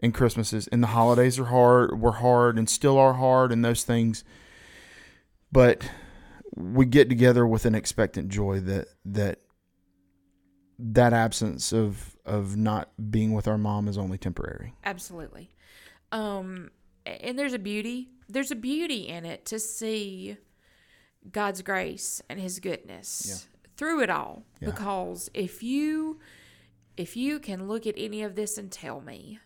and 0.00 0.12
Christmases, 0.12 0.68
and 0.68 0.82
the 0.82 0.88
holidays 0.88 1.38
are 1.38 1.46
hard, 1.46 2.00
were 2.00 2.12
hard, 2.12 2.58
and 2.58 2.68
still 2.68 2.98
are 2.98 3.14
hard, 3.14 3.52
and 3.52 3.64
those 3.64 3.82
things, 3.82 4.24
but 5.50 5.88
we 6.54 6.86
get 6.86 7.08
together 7.08 7.46
with 7.46 7.66
an 7.66 7.74
expectant 7.74 8.28
joy 8.28 8.60
that 8.60 8.88
that 9.04 9.40
that 10.78 11.12
absence 11.12 11.72
of 11.72 12.16
of 12.24 12.56
not 12.56 12.90
being 13.10 13.32
with 13.32 13.48
our 13.48 13.58
mom 13.58 13.88
is 13.88 13.96
only 13.96 14.18
temporary. 14.18 14.74
Absolutely. 14.84 15.50
Um 16.12 16.70
and 17.04 17.38
there's 17.38 17.52
a 17.52 17.58
beauty. 17.58 18.08
There's 18.28 18.50
a 18.50 18.56
beauty 18.56 19.08
in 19.08 19.24
it 19.24 19.44
to 19.46 19.58
see 19.58 20.36
God's 21.30 21.62
grace 21.62 22.20
and 22.28 22.40
his 22.40 22.58
goodness 22.58 23.48
through 23.76 24.02
it 24.02 24.10
all. 24.10 24.44
Yeah. 24.60 24.70
Because 24.70 25.30
if 25.34 25.62
you 25.62 26.18
if 26.96 27.16
you 27.16 27.38
can 27.38 27.68
look 27.68 27.86
at 27.86 27.94
any 27.96 28.22
of 28.22 28.34
this 28.34 28.56
and 28.56 28.72
tell 28.72 29.00
me 29.00 29.38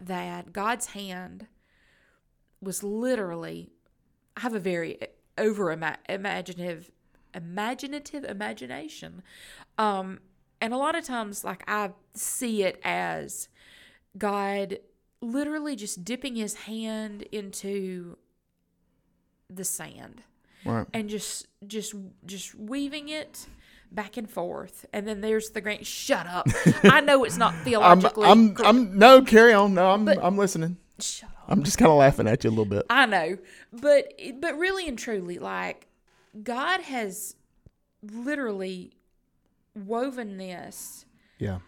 that 0.00 0.52
God's 0.52 0.86
hand 0.86 1.46
was 2.60 2.82
literally 2.82 3.70
I 4.36 4.40
have 4.40 4.54
a 4.54 4.60
very 4.60 4.98
over 5.38 5.70
imaginative 6.08 6.90
imaginative 7.34 8.24
imagination. 8.24 9.22
Um 9.78 10.20
and 10.60 10.72
a 10.72 10.76
lot 10.78 10.94
of 10.96 11.04
times 11.04 11.44
like 11.44 11.62
I 11.68 11.90
see 12.14 12.62
it 12.62 12.80
as 12.84 13.48
God 14.16 14.78
literally 15.20 15.76
just 15.76 16.04
dipping 16.04 16.36
his 16.36 16.54
hand 16.54 17.22
into 17.32 18.16
the 19.48 19.64
sand 19.64 20.22
Right. 20.64 20.86
and 20.92 21.08
just 21.08 21.46
just 21.66 21.94
just 22.24 22.54
weaving 22.54 23.08
it 23.08 23.46
back 23.92 24.16
and 24.16 24.28
forth 24.28 24.84
and 24.92 25.06
then 25.08 25.20
there's 25.20 25.50
the 25.50 25.60
great 25.60 25.86
shut 25.86 26.26
up 26.26 26.46
i 26.84 27.00
know 27.00 27.24
it's 27.24 27.36
not 27.36 27.54
I'm 27.66 28.04
I'm 28.04 28.54
cor- 28.54 28.64
I'm 28.66 28.98
no 28.98 29.22
carry 29.22 29.52
on. 29.52 29.74
No, 29.74 29.90
I'm 29.90 30.04
But- 30.04 30.18
I'm 30.22 30.36
listening. 30.36 30.76
shut 31.00 31.30
up 31.30 31.44
I'm 31.48 31.62
just 31.62 31.78
kind 31.78 31.90
of 31.90 31.96
laughing 31.98 32.26
at 32.28 32.42
you 32.44 32.50
a 32.50 32.52
little 32.52 32.64
bit. 32.66 32.84
i 32.90 33.06
know 33.06 33.38
but 33.72 34.12
but 34.40 34.58
really 34.58 34.86
and 34.88 34.98
truly 34.98 35.38
like 35.38 35.86
god 36.42 36.80
has 36.82 37.36
literally 38.02 38.92
woven 39.74 40.36
this 40.38 41.06
Yeah. 41.38 41.58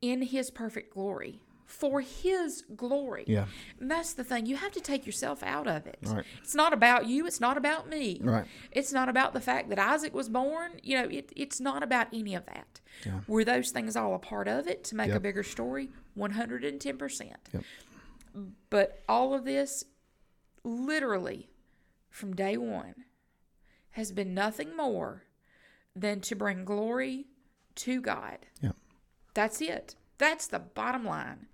in 0.00 0.22
his 0.22 0.50
perfect 0.50 0.92
glory 0.92 1.40
for 1.74 2.00
his 2.00 2.62
glory. 2.76 3.24
Yeah. 3.26 3.46
And 3.80 3.90
that's 3.90 4.14
the 4.14 4.22
thing. 4.22 4.46
You 4.46 4.56
have 4.56 4.72
to 4.72 4.80
take 4.80 5.04
yourself 5.04 5.42
out 5.42 5.66
of 5.66 5.86
it. 5.86 5.98
Right. 6.02 6.24
It's 6.40 6.54
not 6.54 6.72
about 6.72 7.06
you. 7.06 7.26
It's 7.26 7.40
not 7.40 7.56
about 7.56 7.88
me. 7.88 8.20
Right. 8.22 8.46
It's 8.70 8.92
not 8.92 9.08
about 9.08 9.32
the 9.32 9.40
fact 9.40 9.68
that 9.70 9.78
Isaac 9.78 10.14
was 10.14 10.28
born. 10.28 10.72
You 10.82 10.98
know, 10.98 11.08
it, 11.08 11.32
it's 11.34 11.60
not 11.60 11.82
about 11.82 12.06
any 12.12 12.34
of 12.34 12.46
that. 12.46 12.80
Yeah. 13.04 13.20
Were 13.26 13.44
those 13.44 13.70
things 13.70 13.96
all 13.96 14.14
a 14.14 14.18
part 14.18 14.46
of 14.46 14.68
it 14.68 14.84
to 14.84 14.96
make 14.96 15.10
a 15.10 15.20
bigger 15.20 15.42
story? 15.42 15.90
110%. 16.16 17.32
Yep. 17.52 17.64
But 18.70 19.02
all 19.08 19.34
of 19.34 19.44
this, 19.44 19.84
literally, 20.62 21.50
from 22.08 22.34
day 22.34 22.56
one, 22.56 22.94
has 23.90 24.12
been 24.12 24.32
nothing 24.32 24.76
more 24.76 25.24
than 25.94 26.20
to 26.20 26.36
bring 26.36 26.64
glory 26.64 27.26
to 27.76 28.00
God. 28.00 28.38
Yep. 28.60 28.76
That's 29.34 29.60
it. 29.60 29.96
That's 30.18 30.46
the 30.46 30.60
bottom 30.60 31.04
line. 31.04 31.46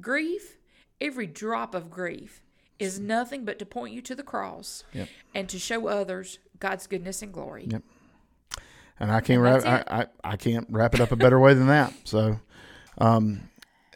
Grief, 0.00 0.56
every 1.00 1.26
drop 1.26 1.74
of 1.74 1.90
grief, 1.90 2.42
is 2.78 3.00
nothing 3.00 3.44
but 3.44 3.58
to 3.58 3.66
point 3.66 3.92
you 3.92 4.00
to 4.02 4.14
the 4.14 4.22
cross 4.22 4.84
Yep. 4.92 5.08
and 5.34 5.48
to 5.48 5.58
show 5.58 5.88
others 5.88 6.38
God's 6.60 6.86
goodness 6.86 7.22
and 7.22 7.32
glory. 7.32 7.66
Yep. 7.70 7.82
and 9.00 9.10
I 9.10 9.20
can't 9.20 9.42
And 9.44 9.64
wrap 9.64 9.86
I, 9.90 10.00
I, 10.02 10.32
I 10.32 10.36
can't 10.36 10.66
wrap 10.70 10.94
it 10.94 11.00
up 11.00 11.10
a 11.12 11.16
better 11.16 11.38
way 11.40 11.54
than 11.54 11.66
that. 11.68 11.92
So, 12.04 12.38
um, 12.98 13.48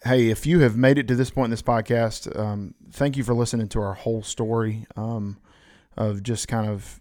hey, 0.04 0.30
if 0.30 0.46
you 0.46 0.60
have 0.60 0.76
made 0.76 0.98
it 0.98 1.06
to 1.08 1.14
this 1.16 1.30
point 1.30 1.46
in 1.46 1.50
this 1.52 1.62
podcast, 1.62 2.36
um, 2.38 2.74
thank 2.90 3.16
you 3.16 3.22
for 3.24 3.34
listening 3.34 3.68
to 3.70 3.80
our 3.80 3.94
whole 3.94 4.22
story 4.22 4.86
um, 4.96 5.38
of 5.96 6.22
just 6.22 6.48
kind 6.48 6.68
of 6.68 7.00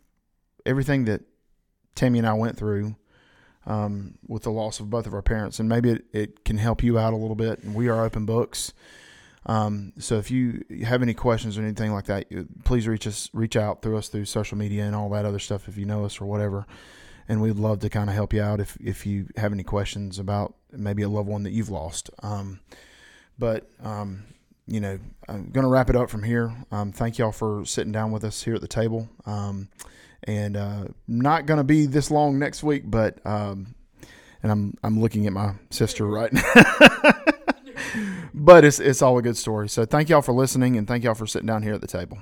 everything 0.65 1.05
that 1.05 1.21
Tami 1.95 2.19
and 2.19 2.27
I 2.27 2.33
went 2.33 2.57
through 2.57 2.95
um, 3.65 4.15
with 4.27 4.43
the 4.43 4.51
loss 4.51 4.79
of 4.79 4.89
both 4.89 5.07
of 5.07 5.13
our 5.13 5.21
parents, 5.21 5.59
and 5.59 5.69
maybe 5.69 5.91
it, 5.91 6.05
it 6.13 6.45
can 6.45 6.57
help 6.57 6.83
you 6.83 6.97
out 6.97 7.13
a 7.13 7.17
little 7.17 7.35
bit. 7.35 7.63
And 7.63 7.75
we 7.75 7.89
are 7.89 8.03
open 8.03 8.25
books. 8.25 8.73
Um, 9.45 9.93
so 9.97 10.17
if 10.17 10.29
you 10.29 10.63
have 10.85 11.01
any 11.01 11.13
questions 11.13 11.57
or 11.57 11.63
anything 11.63 11.91
like 11.91 12.05
that, 12.05 12.25
please 12.63 12.87
reach 12.87 13.07
us, 13.07 13.29
reach 13.33 13.55
out 13.55 13.81
through 13.81 13.97
us 13.97 14.07
through 14.07 14.25
social 14.25 14.57
media 14.57 14.85
and 14.85 14.95
all 14.95 15.09
that 15.09 15.25
other 15.25 15.39
stuff 15.39 15.67
if 15.67 15.77
you 15.77 15.85
know 15.85 16.05
us 16.05 16.21
or 16.21 16.25
whatever. 16.25 16.67
And 17.27 17.41
we'd 17.41 17.55
love 17.55 17.79
to 17.79 17.89
kind 17.89 18.09
of 18.09 18.15
help 18.15 18.33
you 18.33 18.41
out 18.41 18.59
if, 18.59 18.77
if 18.81 19.05
you 19.05 19.27
have 19.37 19.53
any 19.53 19.63
questions 19.63 20.19
about 20.19 20.55
maybe 20.71 21.01
a 21.01 21.09
loved 21.09 21.29
one 21.29 21.43
that 21.43 21.51
you've 21.51 21.69
lost. 21.69 22.09
Um, 22.21 22.59
but, 23.39 23.69
um, 23.81 24.23
you 24.67 24.79
know, 24.79 24.99
I'm 25.27 25.49
going 25.49 25.63
to 25.63 25.69
wrap 25.69 25.89
it 25.89 25.95
up 25.95 26.09
from 26.09 26.23
here. 26.23 26.53
Um, 26.71 26.91
thank 26.91 27.17
y'all 27.17 27.31
for 27.31 27.65
sitting 27.65 27.91
down 27.91 28.11
with 28.11 28.23
us 28.23 28.43
here 28.43 28.55
at 28.55 28.61
the 28.61 28.67
table. 28.67 29.09
And, 30.25 30.55
uh, 30.55 30.85
not 31.07 31.45
going 31.45 31.57
to 31.57 31.63
be 31.63 31.85
this 31.85 32.11
long 32.11 32.37
next 32.37 32.63
week, 32.63 32.83
but, 32.85 33.25
um, 33.25 33.75
and 34.43 34.51
I'm, 34.51 34.77
I'm 34.83 34.99
looking 34.99 35.25
at 35.27 35.33
my 35.33 35.55
sister 35.69 36.05
right 36.05 36.31
now. 36.31 36.43
but 38.33 38.63
it's 38.65 38.79
it's 38.79 39.01
all 39.01 39.17
a 39.17 39.21
good 39.21 39.37
story. 39.37 39.69
So 39.69 39.85
thank 39.85 40.09
y'all 40.09 40.21
for 40.21 40.33
listening 40.33 40.77
and 40.77 40.87
thank 40.87 41.03
y'all 41.03 41.13
for 41.13 41.27
sitting 41.27 41.47
down 41.47 41.63
here 41.63 41.73
at 41.73 41.81
the 41.81 41.87
table. 41.87 42.17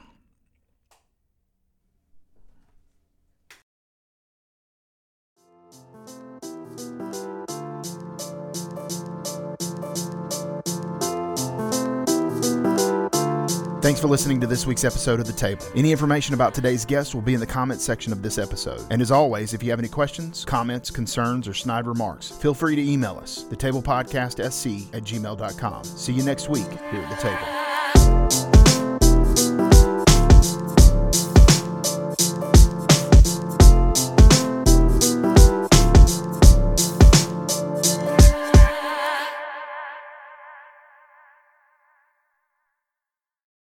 Thanks 13.89 13.99
for 13.99 14.07
listening 14.07 14.39
to 14.41 14.45
this 14.45 14.67
week's 14.67 14.83
episode 14.83 15.19
of 15.19 15.25
The 15.25 15.33
Table. 15.33 15.65
Any 15.75 15.91
information 15.91 16.35
about 16.35 16.53
today's 16.53 16.85
guest 16.85 17.15
will 17.15 17.23
be 17.23 17.33
in 17.33 17.39
the 17.39 17.47
comments 17.47 17.83
section 17.83 18.13
of 18.13 18.21
this 18.21 18.37
episode. 18.37 18.85
And 18.91 19.01
as 19.01 19.09
always, 19.09 19.55
if 19.55 19.63
you 19.63 19.71
have 19.71 19.79
any 19.79 19.87
questions, 19.87 20.45
comments, 20.45 20.91
concerns, 20.91 21.47
or 21.47 21.55
snide 21.55 21.87
remarks, 21.87 22.29
feel 22.29 22.53
free 22.53 22.75
to 22.75 22.87
email 22.87 23.17
us, 23.17 23.45
thetablepodcastsc 23.45 24.93
at 24.95 25.01
gmail.com. 25.01 25.83
See 25.85 26.13
you 26.13 26.21
next 26.21 26.49
week 26.49 26.69
here 26.91 27.01
at 27.01 27.09
The 27.09 27.29
Table. 27.29 27.68